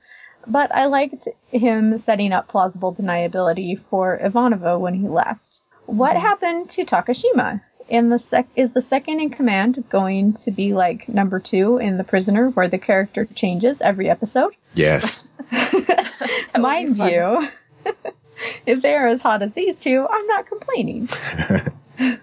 But 0.48 0.74
I 0.74 0.86
liked 0.86 1.28
him 1.52 2.02
setting 2.04 2.34
up 2.34 2.48
plausible 2.48 2.96
deniability 2.96 3.80
for 3.92 4.18
Ivanova 4.18 4.80
when 4.80 4.96
he 4.96 5.08
left. 5.08 5.60
What 5.86 6.18
happened 6.18 6.72
to 6.72 6.84
Takashima? 6.84 7.62
in 7.90 8.10
the 8.10 8.18
sec 8.18 8.48
is 8.56 8.72
the 8.72 8.82
second 8.90 9.20
in 9.20 9.30
command 9.30 9.84
going 9.90 10.34
to 10.34 10.52
be 10.52 10.74
like 10.74 11.08
number 11.08 11.40
two 11.40 11.78
in 11.78 11.98
the 11.98 12.04
prisoner 12.04 12.50
where 12.50 12.70
the 12.70 12.78
character 12.78 13.26
changes 13.26 13.78
every 13.82 14.10
episode? 14.10 14.54
Yes. 14.74 15.28
Mind 16.58 16.98
you, 16.98 17.48
if 18.66 18.82
they're 18.82 19.10
as 19.10 19.22
hot 19.22 19.44
as 19.44 19.52
these 19.54 19.78
two, 19.78 20.08
I'm 20.10 20.28
not 20.28 20.48
complaining. 20.48 21.10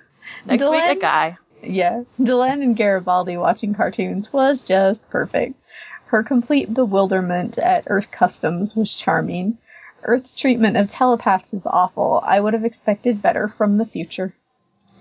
Next 0.46 0.70
week, 0.70 0.84
a 0.84 0.96
guy. 0.96 1.38
Yeah, 1.62 2.04
Delenn 2.18 2.62
and 2.62 2.76
Garibaldi 2.76 3.36
watching 3.36 3.74
cartoons 3.74 4.32
was 4.32 4.62
just 4.62 5.06
perfect. 5.10 5.62
Her 6.06 6.22
complete 6.22 6.72
bewilderment 6.72 7.58
at 7.58 7.84
Earth 7.86 8.10
customs 8.10 8.74
was 8.74 8.94
charming. 8.94 9.58
Earth's 10.02 10.32
treatment 10.32 10.76
of 10.76 10.88
telepaths 10.88 11.52
is 11.52 11.62
awful. 11.66 12.20
I 12.24 12.40
would 12.40 12.54
have 12.54 12.64
expected 12.64 13.22
better 13.22 13.48
from 13.56 13.78
the 13.78 13.84
future. 13.84 14.34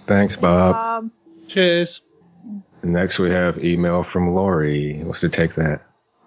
Thanks, 0.05 0.35
Bob. 0.35 0.75
Um, 0.75 1.11
Cheers. 1.47 2.01
Next, 2.83 3.19
we 3.19 3.31
have 3.31 3.63
email 3.63 4.03
from 4.03 4.29
Lori. 4.29 5.01
Wants 5.03 5.21
to 5.21 5.29
take 5.29 5.55
that. 5.55 5.81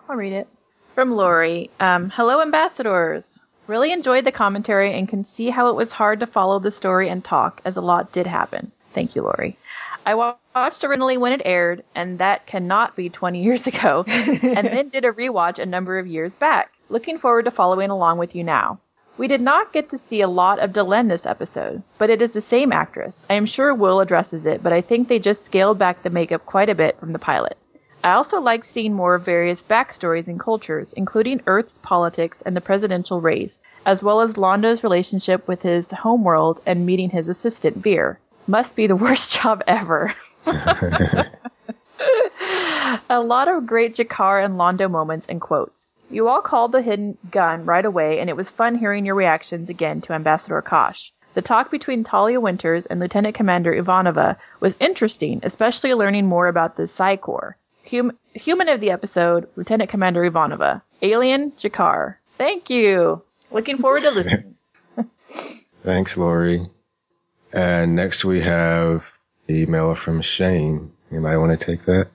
I'll 0.08 0.16
read 0.16 0.32
it. 0.32 0.48
From 0.94 1.12
Lori. 1.12 1.70
Um, 1.80 2.10
Hello, 2.10 2.40
ambassadors. 2.42 3.31
Really 3.66 3.92
enjoyed 3.92 4.24
the 4.24 4.32
commentary 4.32 4.98
and 4.98 5.08
can 5.08 5.24
see 5.24 5.48
how 5.48 5.68
it 5.68 5.76
was 5.76 5.92
hard 5.92 6.20
to 6.20 6.26
follow 6.26 6.58
the 6.58 6.70
story 6.70 7.08
and 7.08 7.24
talk, 7.24 7.60
as 7.64 7.76
a 7.76 7.80
lot 7.80 8.12
did 8.12 8.26
happen. 8.26 8.72
Thank 8.92 9.14
you, 9.14 9.22
Lori. 9.22 9.56
I 10.04 10.14
watched 10.14 10.82
originally 10.82 11.16
when 11.16 11.32
it 11.32 11.42
aired, 11.44 11.84
and 11.94 12.18
that 12.18 12.46
cannot 12.46 12.96
be 12.96 13.08
20 13.08 13.42
years 13.44 13.66
ago, 13.66 14.04
and 14.06 14.66
then 14.66 14.88
did 14.88 15.04
a 15.04 15.12
rewatch 15.12 15.58
a 15.58 15.66
number 15.66 15.98
of 15.98 16.06
years 16.06 16.34
back. 16.34 16.72
Looking 16.88 17.18
forward 17.18 17.44
to 17.44 17.50
following 17.52 17.90
along 17.90 18.18
with 18.18 18.34
you 18.34 18.42
now. 18.42 18.80
We 19.16 19.28
did 19.28 19.40
not 19.40 19.72
get 19.72 19.90
to 19.90 19.98
see 19.98 20.22
a 20.22 20.28
lot 20.28 20.58
of 20.58 20.72
Delenn 20.72 21.08
this 21.08 21.26
episode, 21.26 21.82
but 21.98 22.10
it 22.10 22.22
is 22.22 22.32
the 22.32 22.40
same 22.40 22.72
actress. 22.72 23.16
I 23.30 23.34
am 23.34 23.46
sure 23.46 23.74
Will 23.74 24.00
addresses 24.00 24.46
it, 24.46 24.62
but 24.62 24.72
I 24.72 24.80
think 24.80 25.06
they 25.06 25.18
just 25.18 25.44
scaled 25.44 25.78
back 25.78 26.02
the 26.02 26.10
makeup 26.10 26.46
quite 26.46 26.70
a 26.70 26.74
bit 26.74 26.98
from 26.98 27.12
the 27.12 27.18
pilot. 27.18 27.56
I 28.04 28.14
also 28.14 28.40
like 28.40 28.64
seeing 28.64 28.94
more 28.94 29.14
of 29.14 29.24
various 29.24 29.62
backstories 29.62 30.26
and 30.26 30.40
cultures, 30.40 30.92
including 30.92 31.40
Earth's 31.46 31.78
politics 31.82 32.42
and 32.42 32.56
the 32.56 32.60
presidential 32.60 33.20
race, 33.20 33.62
as 33.86 34.02
well 34.02 34.20
as 34.20 34.36
Londo's 34.36 34.82
relationship 34.82 35.46
with 35.46 35.62
his 35.62 35.86
homeworld 35.90 36.60
and 36.66 36.84
meeting 36.84 37.10
his 37.10 37.28
assistant, 37.28 37.76
Vir. 37.76 38.18
Must 38.48 38.74
be 38.74 38.88
the 38.88 38.96
worst 39.06 39.40
job 39.40 39.62
ever. 39.68 40.14
a 43.08 43.20
lot 43.20 43.46
of 43.46 43.66
great 43.66 43.94
G'Kar 43.94 44.44
and 44.44 44.58
Londo 44.58 44.90
moments 44.90 45.28
and 45.28 45.40
quotes. 45.40 45.88
You 46.10 46.26
all 46.26 46.42
called 46.42 46.72
the 46.72 46.82
hidden 46.82 47.16
gun 47.30 47.64
right 47.64 47.84
away, 47.84 48.18
and 48.18 48.28
it 48.28 48.36
was 48.36 48.50
fun 48.50 48.74
hearing 48.74 49.06
your 49.06 49.14
reactions 49.14 49.70
again 49.70 50.00
to 50.02 50.12
Ambassador 50.12 50.60
Kosh. 50.60 51.12
The 51.34 51.42
talk 51.42 51.70
between 51.70 52.02
Talia 52.02 52.40
Winters 52.40 52.84
and 52.84 52.98
Lieutenant 52.98 53.36
Commander 53.36 53.72
Ivanova 53.72 54.36
was 54.58 54.74
interesting, 54.80 55.40
especially 55.44 55.94
learning 55.94 56.26
more 56.26 56.48
about 56.48 56.76
the 56.76 56.88
Psi 56.88 57.16
Corps. 57.16 57.56
Hum- 57.90 58.18
human 58.34 58.68
of 58.68 58.80
the 58.80 58.90
episode, 58.90 59.48
Lieutenant 59.56 59.90
Commander 59.90 60.28
Ivanova. 60.28 60.82
Alien, 61.02 61.52
G'Kar. 61.52 62.16
Thank 62.38 62.70
you. 62.70 63.22
Looking 63.50 63.78
forward 63.78 64.02
to 64.02 64.10
listening. 64.10 64.56
Thanks, 65.82 66.16
Lori. 66.16 66.66
And 67.52 67.96
next 67.96 68.24
we 68.24 68.40
have 68.40 69.10
email 69.50 69.94
from 69.94 70.22
Shane. 70.22 70.92
Anybody 71.10 71.36
want 71.36 71.60
to 71.60 71.66
take 71.66 71.84
that? 71.84 72.08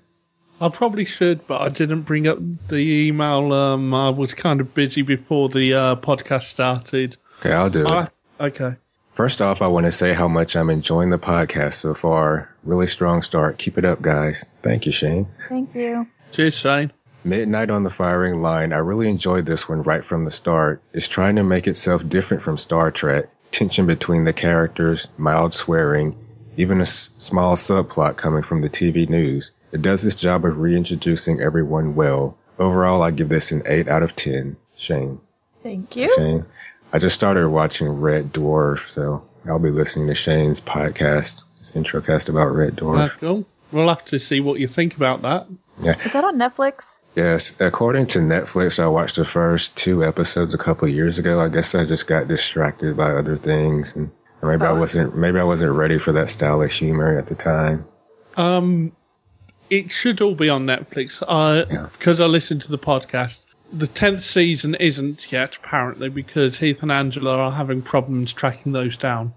I 0.60 0.69
probably 0.69 1.06
should, 1.06 1.45
but 1.45 1.61
I 1.61 1.69
didn't 1.69 2.02
bring 2.02 2.27
up 2.27 2.39
the 2.68 2.77
email. 2.77 3.53
Um, 3.53 3.94
I 3.94 4.10
was 4.10 4.34
kind 4.34 4.60
of 4.60 4.73
busy 4.73 5.03
before 5.03 5.49
the 5.49 5.73
uh, 5.76 5.95
podcast 5.98 6.44
started. 6.44 7.18
Okay, 7.39 7.53
I'll 7.53 7.69
do 7.69 7.85
it. 7.85 8.10
Okay. 8.39 8.76
First 9.18 9.41
off, 9.41 9.64
I 9.64 9.68
want 9.68 9.88
to 9.88 9.91
say 9.91 10.14
how 10.14 10.27
much 10.27 10.56
I'm 10.56 10.69
enjoying 10.69 11.10
the 11.10 11.18
podcast 11.18 11.73
so 11.73 11.95
far. 11.95 12.53
Really 12.64 12.85
strong 12.85 13.23
start. 13.23 13.57
Keep 13.57 13.80
it 13.80 13.84
up, 13.84 13.99
guys. 13.99 14.45
Thank 14.61 14.85
you, 14.85 14.91
Shane. 14.91 15.27
Thank 15.49 15.73
you. 15.73 16.06
Cheers, 16.34 16.53
Shane. 16.53 16.91
Midnight 17.23 17.72
on 17.72 17.81
the 17.81 17.89
Firing 17.89 18.44
Line. 18.44 18.73
I 18.73 18.77
really 18.77 19.10
enjoyed 19.10 19.48
this 19.48 19.68
one 19.68 19.81
right 19.81 20.06
from 20.06 20.23
the 20.23 20.30
start. 20.30 20.84
It's 20.94 21.07
trying 21.07 21.38
to 21.38 21.44
make 21.44 21.65
itself 21.65 22.07
different 22.07 22.44
from 22.44 22.60
Star 22.60 22.91
Trek. 22.91 23.26
Tension 23.49 23.88
between 23.88 24.23
the 24.23 24.34
characters, 24.34 25.07
mild 25.18 25.56
swearing, 25.56 26.15
even 26.56 26.77
a 26.77 26.84
s- 26.84 27.10
small 27.18 27.56
subplot 27.56 28.18
coming 28.18 28.44
from 28.44 28.61
the 28.61 28.69
TV 28.69 29.10
news. 29.10 29.52
It 29.72 29.81
does 29.81 30.06
its 30.06 30.22
job 30.22 30.45
of 30.45 30.60
reintroducing 30.60 31.41
everyone 31.41 31.95
well. 31.95 32.38
Overall, 32.60 33.02
I 33.02 33.10
give 33.10 33.30
this 33.30 33.52
an 33.52 33.64
8 33.65 33.88
out 33.88 34.03
of 34.03 34.15
10. 34.15 34.57
Shane. 34.76 35.22
Thank 35.64 35.95
you. 35.95 36.14
Shane. 36.15 36.45
I 36.94 37.00
just 37.00 37.16
started 37.16 37.50
watching 37.50 37.88
Red 37.88 38.32
Dwarf, 38.34 38.90
so 38.90 39.28
I'll 39.48 39.60
be 39.60 39.70
listening 39.72 40.08
to 40.08 40.16
Shane's 40.16 40.62
podcast, 40.62 41.44
his 41.58 41.76
intro 41.76 42.02
cast 42.02 42.30
about 42.30 42.48
Red 42.56 42.76
Dwarf. 42.78 42.98
That's 43.00 43.14
cool. 43.16 43.46
We'll 43.72 43.90
have 43.90 44.06
to 44.06 44.20
see 44.20 44.40
what 44.40 44.60
you 44.60 44.68
think 44.68 44.96
about 44.96 45.24
that. 45.24 45.48
Is 46.06 46.14
that 46.14 46.24
on 46.24 46.38
Netflix? 46.38 46.84
Yes, 47.16 47.56
according 47.60 48.08
to 48.08 48.20
Netflix, 48.20 48.82
I 48.82 48.88
watched 48.88 49.16
the 49.18 49.26
first 49.26 49.76
two 49.76 50.04
episodes 50.04 50.54
a 50.54 50.58
couple 50.58 50.88
of 50.88 50.94
years 50.94 51.20
ago. 51.20 51.40
I 51.42 51.50
guess 51.50 51.76
I 51.76 51.86
just 51.86 52.08
got 52.08 52.28
distracted 52.28 52.96
by 52.96 53.12
other 53.12 53.36
things, 53.38 53.96
and 53.96 54.12
or 54.42 54.52
maybe 54.52 54.66
I 54.68 54.72
Oh. 54.72 54.80
wasn't 54.80 55.18
maybe 55.18 55.40
I 55.40 55.44
wasn't 55.44 55.74
ready 55.74 55.98
for 55.98 56.14
that 56.14 56.30
style 56.30 56.62
of 56.62 56.72
humor 56.72 57.18
at 57.18 57.28
the 57.28 57.36
time. 57.36 57.86
Um, 58.38 58.92
it 59.70 59.92
should 59.92 60.22
all 60.22 60.36
be 60.36 60.48
on 60.50 60.66
Netflix. 60.68 61.22
Uh, 61.28 61.66
Yeah. 61.70 61.88
because 61.98 62.20
I 62.22 62.26
listened 62.26 62.62
to 62.64 62.72
the 62.72 62.78
podcast. 62.78 63.40
The 63.72 63.88
tenth 63.88 64.23
season 64.23 64.76
isn't 64.76 65.31
yet, 65.31 65.56
apparently, 65.57 66.10
because 66.10 66.57
Heath 66.57 66.81
and 66.84 66.91
Angela 66.91 67.38
are 67.38 67.52
having 67.52 67.81
problems 67.81 68.31
tracking 68.34 68.72
those 68.72 68.98
down. 68.98 69.34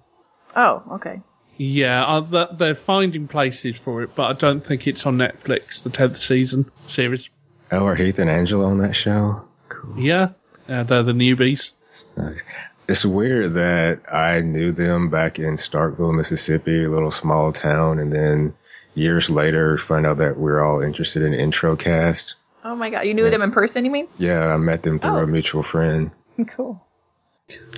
Oh, 0.55 0.82
okay. 0.93 1.20
Yeah, 1.57 2.05
uh, 2.05 2.47
they're 2.52 2.74
finding 2.74 3.28
places 3.28 3.77
for 3.77 4.02
it, 4.02 4.15
but 4.15 4.31
I 4.31 4.32
don't 4.32 4.65
think 4.65 4.86
it's 4.86 5.05
on 5.05 5.19
Netflix. 5.19 5.82
The 5.82 5.90
tenth 5.90 6.19
season 6.19 6.70
series. 6.89 7.28
Oh, 7.70 7.85
are 7.86 7.94
Heath 7.94 8.19
and 8.19 8.31
Angela 8.31 8.66
on 8.66 8.78
that 8.78 8.97
show? 8.97 9.44
Cool. 9.69 10.01
Yeah, 10.01 10.31
uh, 10.69 10.85
they're 10.85 11.02
the 11.02 11.12
newbies. 11.12 11.73
It's 11.89 12.07
nice. 12.16 12.43
It's 12.89 13.05
weird 13.05 13.55
that 13.55 14.12
I 14.12 14.40
knew 14.40 14.73
them 14.73 15.11
back 15.11 15.39
in 15.39 15.57
Starkville, 15.57 16.16
Mississippi, 16.16 16.85
a 16.85 16.90
little 16.90 17.11
small 17.11 17.52
town, 17.52 17.98
and 17.98 18.12
then 18.12 18.55
years 18.94 19.31
later 19.31 19.77
find 19.78 20.07
out 20.07 20.19
that 20.19 20.36
we're 20.36 20.65
all 20.65 20.81
interested 20.81 21.23
in 21.23 21.35
intro 21.35 21.77
cast. 21.77 22.36
Oh 22.65 22.74
my 22.74 22.91
god, 22.91 23.03
you 23.03 23.15
knew 23.15 23.31
them 23.31 23.43
in 23.43 23.53
person, 23.53 23.85
you 23.85 23.91
mean? 23.91 24.07
Yeah, 24.19 24.53
I 24.53 24.57
met 24.57 24.82
them 24.82 24.99
through 24.99 25.19
Oh. 25.19 25.23
a 25.23 25.27
mutual 25.27 25.62
friend. 25.62 26.11
Cool. 26.57 26.82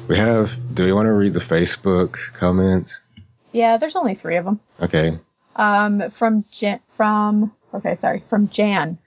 We 0.08 0.16
have. 0.18 0.56
Do 0.74 0.86
you 0.86 0.94
want 0.94 1.06
to 1.06 1.12
read 1.12 1.34
the 1.34 1.40
Facebook 1.40 2.32
comments? 2.34 3.00
Yeah, 3.52 3.76
there's 3.78 3.96
only 3.96 4.14
three 4.14 4.36
of 4.36 4.44
them. 4.44 4.60
Okay. 4.80 5.18
Um, 5.56 6.10
from 6.18 6.44
Jan, 6.52 6.80
from, 6.96 7.52
okay, 7.74 7.96
sorry, 8.00 8.24
from 8.28 8.48
Jan. 8.48 8.98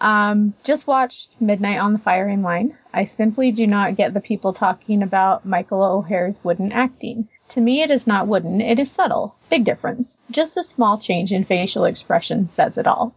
Um, 0.00 0.54
just 0.64 0.86
watched 0.86 1.40
Midnight 1.40 1.78
on 1.78 1.92
the 1.92 1.98
Firing 2.00 2.42
Line. 2.42 2.76
I 2.92 3.04
simply 3.06 3.52
do 3.52 3.66
not 3.66 3.96
get 3.96 4.12
the 4.12 4.20
people 4.20 4.52
talking 4.52 5.02
about 5.02 5.46
Michael 5.46 5.82
O'Hare's 5.82 6.36
wooden 6.42 6.72
acting. 6.72 7.28
To 7.50 7.60
me, 7.60 7.82
it 7.82 7.90
is 7.90 8.06
not 8.06 8.26
wooden, 8.26 8.60
it 8.60 8.78
is 8.80 8.90
subtle. 8.90 9.36
Big 9.50 9.64
difference. 9.64 10.12
Just 10.30 10.56
a 10.56 10.64
small 10.64 10.98
change 10.98 11.30
in 11.32 11.44
facial 11.44 11.84
expression 11.84 12.50
says 12.50 12.76
it 12.76 12.86
all. 12.88 13.14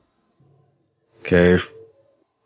Okay. 1.22 1.58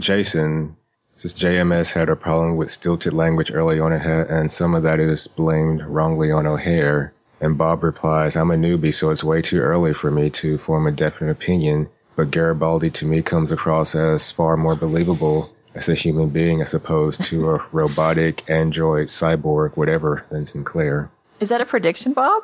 F- 0.01 0.07
Jason 0.07 0.77
says 1.15 1.33
JMS 1.33 1.93
had 1.93 2.09
a 2.09 2.15
problem 2.15 2.57
with 2.57 2.71
stilted 2.71 3.13
language 3.13 3.51
early 3.53 3.79
on 3.79 3.93
ahead, 3.93 4.27
and 4.29 4.51
some 4.51 4.75
of 4.75 4.83
that 4.83 4.99
is 4.99 5.27
blamed 5.27 5.81
wrongly 5.81 6.31
on 6.31 6.47
O'Hare. 6.47 7.13
And 7.39 7.57
Bob 7.57 7.83
replies, 7.83 8.35
I'm 8.35 8.51
a 8.51 8.55
newbie, 8.55 8.93
so 8.93 9.09
it's 9.11 9.23
way 9.23 9.41
too 9.41 9.59
early 9.59 9.93
for 9.93 10.11
me 10.11 10.29
to 10.31 10.57
form 10.57 10.87
a 10.87 10.91
definite 10.91 11.31
opinion, 11.31 11.89
but 12.15 12.31
Garibaldi 12.31 12.91
to 12.91 13.05
me 13.05 13.21
comes 13.21 13.51
across 13.51 13.95
as 13.95 14.31
far 14.31 14.57
more 14.57 14.75
believable 14.75 15.51
as 15.73 15.89
a 15.89 15.95
human 15.95 16.29
being 16.29 16.61
as 16.61 16.73
opposed 16.73 17.25
to 17.25 17.51
a 17.51 17.67
robotic, 17.71 18.49
android, 18.49 19.07
cyborg, 19.07 19.75
whatever, 19.77 20.25
than 20.29 20.45
Sinclair. 20.45 21.09
Is 21.39 21.49
that 21.49 21.61
a 21.61 21.65
prediction, 21.65 22.13
Bob? 22.13 22.43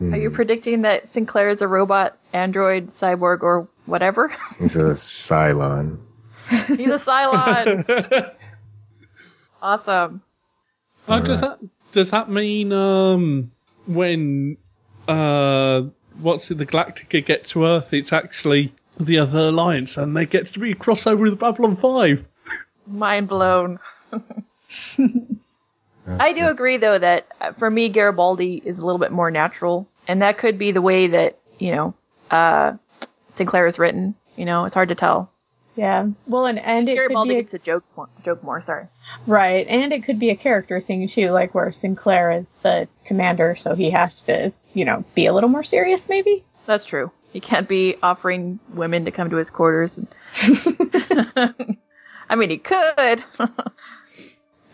Are 0.00 0.16
you 0.16 0.30
hmm. 0.30 0.34
predicting 0.34 0.82
that 0.82 1.08
Sinclair 1.08 1.50
is 1.50 1.62
a 1.62 1.68
robot, 1.68 2.18
android, 2.32 2.96
cyborg, 2.98 3.42
or 3.42 3.68
whatever? 3.86 4.34
He's 4.58 4.76
a 4.76 4.80
Cylon. 4.94 5.98
He's 6.66 6.88
a 6.88 6.98
Cylon. 6.98 8.34
awesome. 9.62 10.22
Oh, 11.08 11.20
does 11.20 11.40
that 11.40 11.58
does 11.92 12.10
that 12.10 12.30
mean 12.30 12.72
um 12.72 13.52
when 13.86 14.56
uh 15.08 15.82
what's 16.18 16.50
it 16.50 16.58
the 16.58 16.66
Galactica 16.66 17.24
get 17.24 17.46
to 17.46 17.64
Earth? 17.64 17.92
It's 17.92 18.12
actually 18.12 18.74
the 18.98 19.18
other 19.18 19.48
alliance, 19.48 19.96
and 19.96 20.16
they 20.16 20.26
get 20.26 20.52
to 20.52 20.58
be 20.58 20.72
a 20.72 20.74
crossover 20.74 21.30
with 21.30 21.38
Babylon 21.38 21.76
Five. 21.76 22.24
Mind 22.86 23.28
blown. 23.28 23.78
I 26.06 26.32
do 26.32 26.48
agree, 26.48 26.76
though, 26.76 26.98
that 26.98 27.26
uh, 27.40 27.52
for 27.52 27.70
me, 27.70 27.88
Garibaldi 27.88 28.62
is 28.64 28.78
a 28.78 28.84
little 28.84 28.98
bit 28.98 29.10
more 29.10 29.30
natural, 29.30 29.88
and 30.06 30.22
that 30.22 30.38
could 30.38 30.58
be 30.58 30.72
the 30.72 30.82
way 30.82 31.08
that 31.08 31.38
you 31.58 31.72
know 31.72 31.94
uh, 32.30 32.74
Sinclair 33.28 33.66
is 33.66 33.78
written. 33.78 34.14
You 34.36 34.44
know, 34.44 34.64
it's 34.64 34.74
hard 34.74 34.90
to 34.90 34.94
tell. 34.94 35.30
Yeah. 35.76 36.08
Well, 36.26 36.46
and, 36.46 36.58
and 36.58 36.88
it 36.88 36.92
could 36.92 36.96
Garibaldi 36.96 37.30
be 37.30 37.34
a, 37.34 37.42
gets 37.42 37.50
to 37.52 37.58
joke 37.58 37.84
more, 37.96 38.08
joke 38.24 38.42
more. 38.42 38.62
Sorry. 38.62 38.86
right, 39.26 39.66
and 39.66 39.92
it 39.92 40.04
could 40.04 40.18
be 40.18 40.30
a 40.30 40.36
character 40.36 40.80
thing 40.80 41.08
too, 41.08 41.30
like 41.30 41.54
where 41.54 41.72
Sinclair 41.72 42.30
is 42.32 42.46
the 42.62 42.88
commander, 43.04 43.56
so 43.56 43.74
he 43.74 43.90
has 43.90 44.20
to, 44.22 44.52
you 44.72 44.84
know, 44.84 45.04
be 45.14 45.26
a 45.26 45.32
little 45.32 45.50
more 45.50 45.64
serious, 45.64 46.08
maybe. 46.08 46.44
That's 46.66 46.84
true. 46.84 47.10
He 47.32 47.40
can't 47.40 47.68
be 47.68 47.96
offering 48.02 48.60
women 48.72 49.06
to 49.06 49.10
come 49.10 49.30
to 49.30 49.36
his 49.36 49.50
quarters. 49.50 49.98
I 50.40 52.36
mean, 52.36 52.50
he 52.50 52.58
could. 52.58 53.24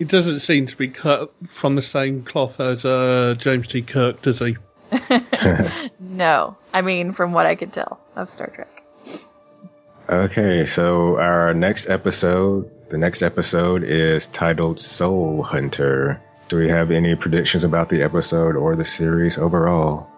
He 0.00 0.06
doesn't 0.06 0.40
seem 0.40 0.66
to 0.66 0.76
be 0.76 0.88
cut 0.88 1.30
from 1.52 1.76
the 1.76 1.82
same 1.82 2.24
cloth 2.24 2.58
as 2.58 2.86
uh, 2.86 3.34
James 3.36 3.68
T. 3.68 3.82
Kirk, 3.82 4.22
does 4.22 4.38
he? 4.38 4.56
no. 6.00 6.56
I 6.72 6.80
mean, 6.80 7.12
from 7.12 7.34
what 7.34 7.44
I 7.44 7.54
could 7.54 7.74
tell 7.74 8.00
of 8.16 8.30
Star 8.30 8.46
Trek. 8.46 8.79
Okay, 10.10 10.66
so 10.66 11.18
our 11.20 11.54
next 11.54 11.88
episode, 11.88 12.68
the 12.88 12.98
next 12.98 13.22
episode 13.22 13.84
is 13.84 14.26
titled 14.26 14.80
Soul 14.80 15.42
Hunter. 15.44 16.20
Do 16.48 16.56
we 16.56 16.68
have 16.68 16.90
any 16.90 17.14
predictions 17.14 17.62
about 17.62 17.88
the 17.88 18.02
episode 18.02 18.56
or 18.56 18.74
the 18.74 18.84
series 18.84 19.38
overall? 19.38 20.08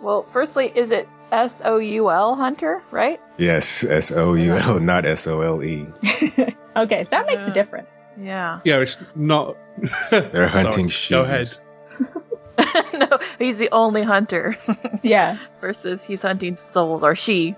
Well, 0.00 0.24
firstly, 0.32 0.70
is 0.72 0.92
it 0.92 1.08
S 1.32 1.52
O 1.64 1.78
U 1.78 2.10
L 2.10 2.36
Hunter, 2.36 2.80
right? 2.92 3.20
Yes, 3.36 3.82
S 3.82 4.12
O 4.12 4.34
U 4.34 4.54
L, 4.54 4.78
not 4.78 5.04
S 5.04 5.26
O 5.26 5.40
L 5.40 5.64
E. 5.64 5.84
okay, 6.76 7.06
that 7.10 7.26
makes 7.26 7.40
Yeah. 7.42 7.50
a 7.50 7.54
difference. 7.54 7.88
Yeah. 8.16 8.60
Yeah, 8.64 8.76
it's 8.82 8.96
not. 9.16 9.56
They're 10.12 10.46
hunting 10.46 10.90
Sorry, 10.90 11.24
Go 11.24 11.28
ahead. 11.28 11.48
shoes. 11.48 11.60
no, 12.94 13.18
he's 13.40 13.56
the 13.56 13.70
only 13.72 14.04
hunter 14.04 14.56
Yeah. 15.02 15.38
versus 15.60 16.04
he's 16.04 16.22
hunting 16.22 16.56
souls 16.72 17.02
or 17.02 17.16
she. 17.16 17.56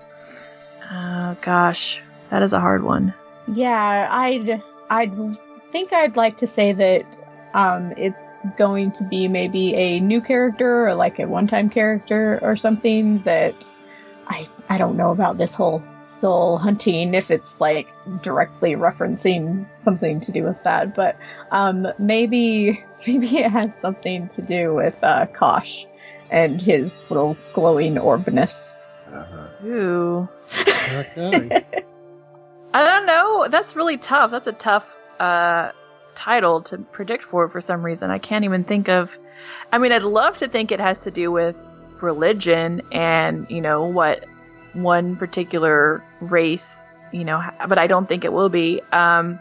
Oh 0.89 1.35
gosh, 1.41 2.01
that 2.29 2.43
is 2.43 2.53
a 2.53 2.59
hard 2.59 2.83
one. 2.83 3.13
Yeah, 3.53 4.07
I'd 4.09 4.61
I'd 4.89 5.37
think 5.71 5.93
I'd 5.93 6.15
like 6.15 6.39
to 6.39 6.47
say 6.47 6.73
that 6.73 7.05
um 7.53 7.93
it's 7.97 8.17
going 8.57 8.91
to 8.93 9.03
be 9.03 9.27
maybe 9.27 9.75
a 9.75 9.99
new 9.99 10.21
character 10.21 10.87
or 10.87 10.95
like 10.95 11.19
a 11.19 11.27
one-time 11.27 11.69
character 11.69 12.39
or 12.41 12.55
something 12.55 13.21
that 13.23 13.55
I 14.27 14.47
I 14.69 14.77
don't 14.77 14.95
know 14.97 15.11
about 15.11 15.37
this 15.37 15.53
whole 15.53 15.83
soul 16.05 16.57
hunting 16.57 17.13
if 17.13 17.29
it's 17.29 17.51
like 17.59 17.87
directly 18.21 18.75
referencing 18.75 19.67
something 19.83 20.21
to 20.21 20.31
do 20.31 20.43
with 20.43 20.61
that, 20.63 20.95
but 20.95 21.17
um 21.51 21.87
maybe 21.99 22.83
maybe 23.07 23.39
it 23.39 23.51
has 23.51 23.71
something 23.81 24.29
to 24.35 24.41
do 24.41 24.73
with 24.73 24.95
uh 25.03 25.25
Kosh 25.33 25.85
and 26.29 26.61
his 26.61 26.91
little 27.09 27.37
glowing 27.53 27.95
orbness. 27.95 28.69
Uh-huh. 29.11 29.47
Ooh, 29.65 30.29
I 32.73 32.83
don't 32.83 33.05
know. 33.05 33.47
That's 33.49 33.75
really 33.75 33.97
tough. 33.97 34.31
That's 34.31 34.47
a 34.47 34.53
tough 34.53 34.95
uh, 35.19 35.71
title 36.15 36.61
to 36.63 36.77
predict 36.77 37.23
for 37.23 37.49
for 37.49 37.61
some 37.61 37.83
reason. 37.83 38.09
I 38.09 38.19
can't 38.19 38.45
even 38.45 38.63
think 38.63 38.89
of. 38.89 39.17
I 39.71 39.77
mean, 39.77 39.91
I'd 39.91 40.03
love 40.03 40.39
to 40.39 40.47
think 40.47 40.71
it 40.71 40.79
has 40.79 41.01
to 41.01 41.11
do 41.11 41.31
with 41.31 41.55
religion 42.01 42.81
and 42.91 43.47
you 43.49 43.61
know 43.61 43.85
what 43.85 44.25
one 44.73 45.15
particular 45.15 46.03
race, 46.21 46.93
you 47.11 47.23
know, 47.23 47.41
but 47.67 47.77
I 47.77 47.87
don't 47.87 48.07
think 48.07 48.25
it 48.25 48.33
will 48.33 48.49
be. 48.49 48.81
Um, 48.91 49.39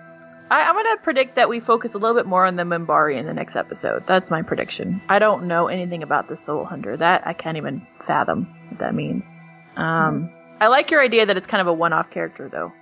I, 0.48 0.62
I'm 0.62 0.74
gonna 0.74 0.96
predict 0.98 1.36
that 1.36 1.48
we 1.48 1.60
focus 1.60 1.94
a 1.94 1.98
little 1.98 2.16
bit 2.16 2.26
more 2.26 2.46
on 2.46 2.56
the 2.56 2.62
Minbari 2.62 3.18
in 3.18 3.26
the 3.26 3.34
next 3.34 3.56
episode. 3.56 4.04
That's 4.06 4.30
my 4.30 4.42
prediction. 4.42 5.02
I 5.08 5.18
don't 5.18 5.48
know 5.48 5.68
anything 5.68 6.02
about 6.02 6.28
the 6.28 6.36
Soul 6.36 6.64
Hunter. 6.64 6.96
That 6.96 7.26
I 7.26 7.32
can't 7.32 7.56
even 7.56 7.86
fathom 8.06 8.46
what 8.70 8.80
that 8.80 8.94
means. 8.94 9.34
Um, 9.76 10.30
I 10.60 10.68
like 10.68 10.90
your 10.90 11.02
idea 11.02 11.26
that 11.26 11.36
it's 11.36 11.46
kind 11.46 11.60
of 11.60 11.66
a 11.66 11.72
one-off 11.72 12.10
character, 12.10 12.48
though. 12.48 12.72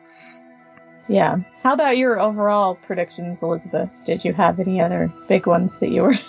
Yeah. 1.08 1.36
How 1.62 1.74
about 1.74 1.96
your 1.96 2.18
overall 2.18 2.76
predictions, 2.86 3.40
Elizabeth? 3.42 3.90
Did 4.06 4.24
you 4.24 4.32
have 4.32 4.58
any 4.60 4.80
other 4.80 5.12
big 5.28 5.46
ones 5.46 5.72
that 5.80 5.90
you 5.90 6.02
were? 6.02 6.18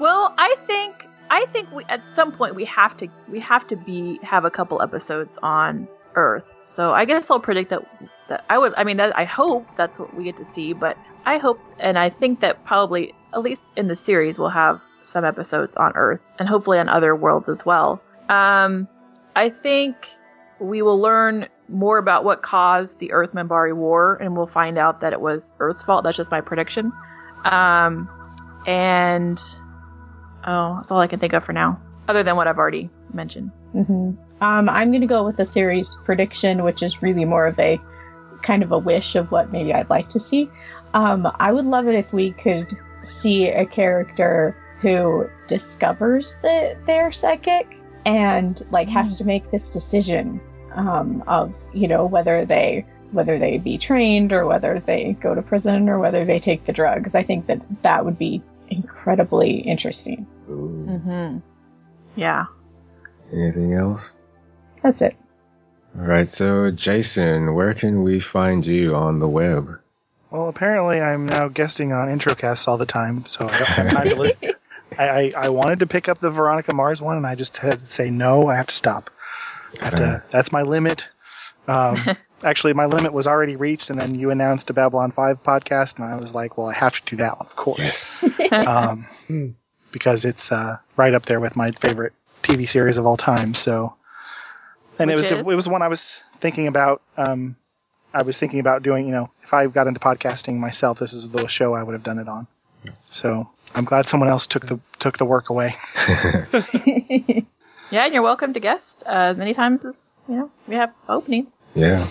Well, 0.00 0.34
I 0.36 0.56
think 0.66 1.06
I 1.30 1.46
think 1.52 1.70
we 1.70 1.84
at 1.84 2.04
some 2.04 2.32
point 2.32 2.56
we 2.56 2.64
have 2.64 2.96
to 2.96 3.08
we 3.30 3.38
have 3.40 3.68
to 3.68 3.76
be 3.76 4.18
have 4.22 4.44
a 4.44 4.50
couple 4.50 4.82
episodes 4.82 5.38
on 5.42 5.86
Earth. 6.16 6.42
So 6.64 6.92
I 6.92 7.04
guess 7.04 7.30
I'll 7.30 7.38
predict 7.38 7.70
that 7.70 7.82
that 8.28 8.44
I 8.50 8.58
would 8.58 8.74
I 8.76 8.82
mean 8.82 8.96
that, 8.96 9.16
I 9.16 9.24
hope 9.24 9.66
that's 9.76 9.98
what 10.00 10.12
we 10.16 10.24
get 10.24 10.36
to 10.38 10.44
see, 10.44 10.72
but 10.72 10.96
I 11.24 11.38
hope 11.38 11.60
and 11.78 11.98
I 11.98 12.10
think 12.10 12.40
that 12.40 12.64
probably 12.64 13.14
at 13.32 13.42
least 13.42 13.62
in 13.76 13.86
the 13.86 13.94
series 13.94 14.38
we'll 14.38 14.48
have 14.48 14.80
some 15.04 15.24
episodes 15.24 15.76
on 15.76 15.92
Earth 15.94 16.22
and 16.38 16.48
hopefully 16.48 16.78
on 16.78 16.88
other 16.88 17.14
worlds 17.14 17.48
as 17.48 17.64
well. 17.64 18.02
Um 18.28 18.88
I 19.36 19.50
think 19.50 19.94
we 20.62 20.82
will 20.82 21.00
learn 21.00 21.48
more 21.68 21.98
about 21.98 22.24
what 22.24 22.42
caused 22.42 22.98
the 22.98 23.12
Earth 23.12 23.32
Minbari 23.32 23.74
War 23.74 24.16
and 24.16 24.36
we'll 24.36 24.46
find 24.46 24.78
out 24.78 25.00
that 25.00 25.12
it 25.12 25.20
was 25.20 25.52
Earth's 25.58 25.82
fault. 25.82 26.04
That's 26.04 26.16
just 26.16 26.30
my 26.30 26.40
prediction. 26.40 26.92
Um 27.44 28.08
and 28.66 29.40
Oh, 30.46 30.76
that's 30.76 30.90
all 30.90 31.00
I 31.00 31.06
can 31.06 31.20
think 31.20 31.32
of 31.34 31.44
for 31.44 31.52
now, 31.52 31.80
other 32.08 32.22
than 32.22 32.36
what 32.36 32.48
I've 32.48 32.58
already 32.58 32.90
mentioned. 33.12 33.50
hmm 33.72 34.12
Um, 34.40 34.68
I'm 34.68 34.90
going 34.90 35.02
to 35.02 35.06
go 35.06 35.24
with 35.24 35.38
a 35.38 35.46
series 35.46 35.88
prediction, 36.04 36.64
which 36.64 36.82
is 36.82 37.00
really 37.00 37.24
more 37.24 37.46
of 37.46 37.58
a 37.58 37.78
kind 38.42 38.64
of 38.64 38.72
a 38.72 38.78
wish 38.78 39.14
of 39.14 39.30
what 39.30 39.52
maybe 39.52 39.72
I'd 39.72 39.88
like 39.88 40.10
to 40.10 40.20
see. 40.20 40.50
Um, 40.94 41.28
I 41.38 41.52
would 41.52 41.64
love 41.64 41.86
it 41.86 41.94
if 41.94 42.12
we 42.12 42.32
could 42.32 42.76
see 43.04 43.48
a 43.48 43.64
character 43.64 44.56
who 44.80 45.28
discovers 45.46 46.34
that 46.42 46.84
they're 46.86 47.12
psychic 47.12 47.68
and 48.04 48.66
like 48.72 48.88
has 48.88 49.14
to 49.16 49.24
make 49.24 49.48
this 49.52 49.68
decision 49.68 50.40
um, 50.74 51.22
of 51.26 51.52
you 51.72 51.88
know 51.88 52.06
whether 52.06 52.44
they 52.44 52.86
whether 53.12 53.38
they 53.38 53.58
be 53.58 53.78
trained 53.78 54.32
or 54.32 54.46
whether 54.46 54.82
they 54.84 55.16
go 55.20 55.34
to 55.34 55.42
prison 55.42 55.88
or 55.88 55.98
whether 55.98 56.24
they 56.24 56.40
take 56.40 56.64
the 56.66 56.72
drugs. 56.72 57.14
I 57.14 57.22
think 57.22 57.46
that 57.46 57.60
that 57.82 58.04
would 58.04 58.18
be 58.18 58.42
incredibly 58.68 59.58
interesting. 59.58 60.26
Mm-hmm. 60.48 61.38
Yeah. 62.16 62.46
Anything 63.32 63.74
else? 63.74 64.14
That's 64.82 65.00
it. 65.00 65.16
All 65.98 66.06
right, 66.06 66.28
so 66.28 66.70
Jason, 66.70 67.54
where 67.54 67.74
can 67.74 68.02
we 68.02 68.18
find 68.18 68.66
you 68.66 68.94
on 68.94 69.18
the 69.18 69.28
web? 69.28 69.78
Well, 70.30 70.48
apparently 70.48 70.98
I'm 71.00 71.26
now 71.26 71.48
guesting 71.48 71.92
on 71.92 72.08
Introcasts 72.08 72.66
all 72.66 72.78
the 72.78 72.86
time, 72.86 73.26
so 73.26 73.46
I 73.46 73.58
don't 73.58 73.68
have 73.68 73.92
time 73.92 74.08
to 74.08 74.16
listen. 74.16 74.52
I, 74.98 75.08
I, 75.08 75.32
I 75.36 75.48
wanted 75.50 75.80
to 75.80 75.86
pick 75.86 76.08
up 76.08 76.18
the 76.18 76.30
Veronica 76.30 76.74
Mars 76.74 77.00
one, 77.02 77.18
and 77.18 77.26
I 77.26 77.34
just 77.34 77.58
had 77.58 77.78
to 77.78 77.86
say 77.86 78.10
no. 78.10 78.48
I 78.48 78.56
have 78.56 78.66
to 78.68 78.74
stop. 78.74 79.10
I 79.80 79.84
have 79.84 79.94
to, 79.94 80.22
that's 80.30 80.52
my 80.52 80.62
limit. 80.62 81.08
Um, 81.68 81.98
actually, 82.44 82.72
my 82.74 82.86
limit 82.86 83.12
was 83.12 83.26
already 83.26 83.56
reached, 83.56 83.90
and 83.90 84.00
then 84.00 84.14
you 84.14 84.30
announced 84.30 84.68
a 84.70 84.72
Babylon 84.72 85.12
5 85.12 85.42
podcast, 85.42 85.96
and 85.96 86.04
I 86.04 86.16
was 86.16 86.34
like, 86.34 86.58
well, 86.58 86.68
I 86.68 86.74
have 86.74 86.94
to 86.94 87.02
do 87.04 87.16
that 87.16 87.38
one, 87.38 87.46
of 87.46 87.56
course. 87.56 88.22
Yes. 88.22 88.24
Um, 88.52 89.06
Hmm. 89.28 89.48
because 89.92 90.24
it's 90.24 90.52
uh, 90.52 90.78
right 90.96 91.14
up 91.14 91.24
there 91.24 91.40
with 91.40 91.56
my 91.56 91.70
favorite 91.70 92.12
TV 92.42 92.68
series 92.68 92.98
of 92.98 93.06
all 93.06 93.16
time. 93.16 93.54
So, 93.54 93.94
and 94.98 95.10
it 95.10 95.14
was 95.14 95.24
is? 95.26 95.32
it 95.32 95.44
was 95.44 95.68
one 95.68 95.82
I 95.82 95.88
was 95.88 96.20
thinking 96.40 96.66
about. 96.66 97.00
Um, 97.16 97.56
I 98.12 98.22
was 98.24 98.36
thinking 98.36 98.60
about 98.60 98.82
doing. 98.82 99.06
You 99.06 99.12
know, 99.12 99.30
if 99.42 99.54
I 99.54 99.66
got 99.68 99.86
into 99.86 100.00
podcasting 100.00 100.58
myself, 100.58 100.98
this 100.98 101.12
is 101.14 101.30
the 101.30 101.46
show 101.48 101.72
I 101.74 101.82
would 101.82 101.94
have 101.94 102.02
done 102.02 102.18
it 102.18 102.28
on. 102.28 102.46
So 103.08 103.48
I'm 103.74 103.84
glad 103.84 104.08
someone 104.08 104.28
else 104.28 104.46
took 104.46 104.66
the 104.66 104.80
took 104.98 105.16
the 105.16 105.24
work 105.24 105.48
away. 105.50 105.76
Yeah, 107.92 108.06
and 108.06 108.14
you're 108.14 108.22
welcome 108.22 108.54
to 108.54 108.60
guest 108.60 109.02
uh, 109.06 109.10
as 109.32 109.36
many 109.36 109.52
times 109.52 109.84
as 109.84 110.10
you 110.26 110.36
know 110.36 110.50
we 110.66 110.76
have 110.76 110.94
openings. 111.06 111.50
Yeah. 111.74 112.06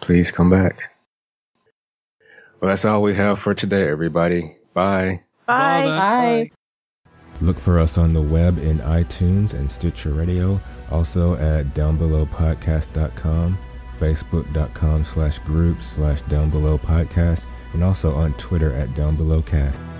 Please 0.00 0.30
come 0.30 0.48
back. 0.48 0.92
Well, 2.60 2.68
that's 2.68 2.84
all 2.84 3.02
we 3.02 3.14
have 3.14 3.40
for 3.40 3.52
today, 3.52 3.88
everybody. 3.88 4.56
Bye. 4.74 5.22
Bye. 5.44 5.86
Bye. 5.86 6.50
Look 7.40 7.58
for 7.58 7.80
us 7.80 7.98
on 7.98 8.12
the 8.12 8.22
web 8.22 8.58
in 8.58 8.78
iTunes 8.78 9.54
and 9.54 9.68
Stitcher 9.68 10.12
Radio, 10.12 10.60
also 10.88 11.34
at 11.34 11.74
downbelowpodcast.com, 11.74 13.58
facebook.com 13.98 15.04
slash 15.04 15.38
group 15.40 15.82
slash 15.82 16.22
downbelowpodcast, 16.22 17.42
and 17.72 17.82
also 17.82 18.14
on 18.14 18.34
Twitter 18.34 18.72
at 18.72 18.90
downbelowcast. 18.90 19.93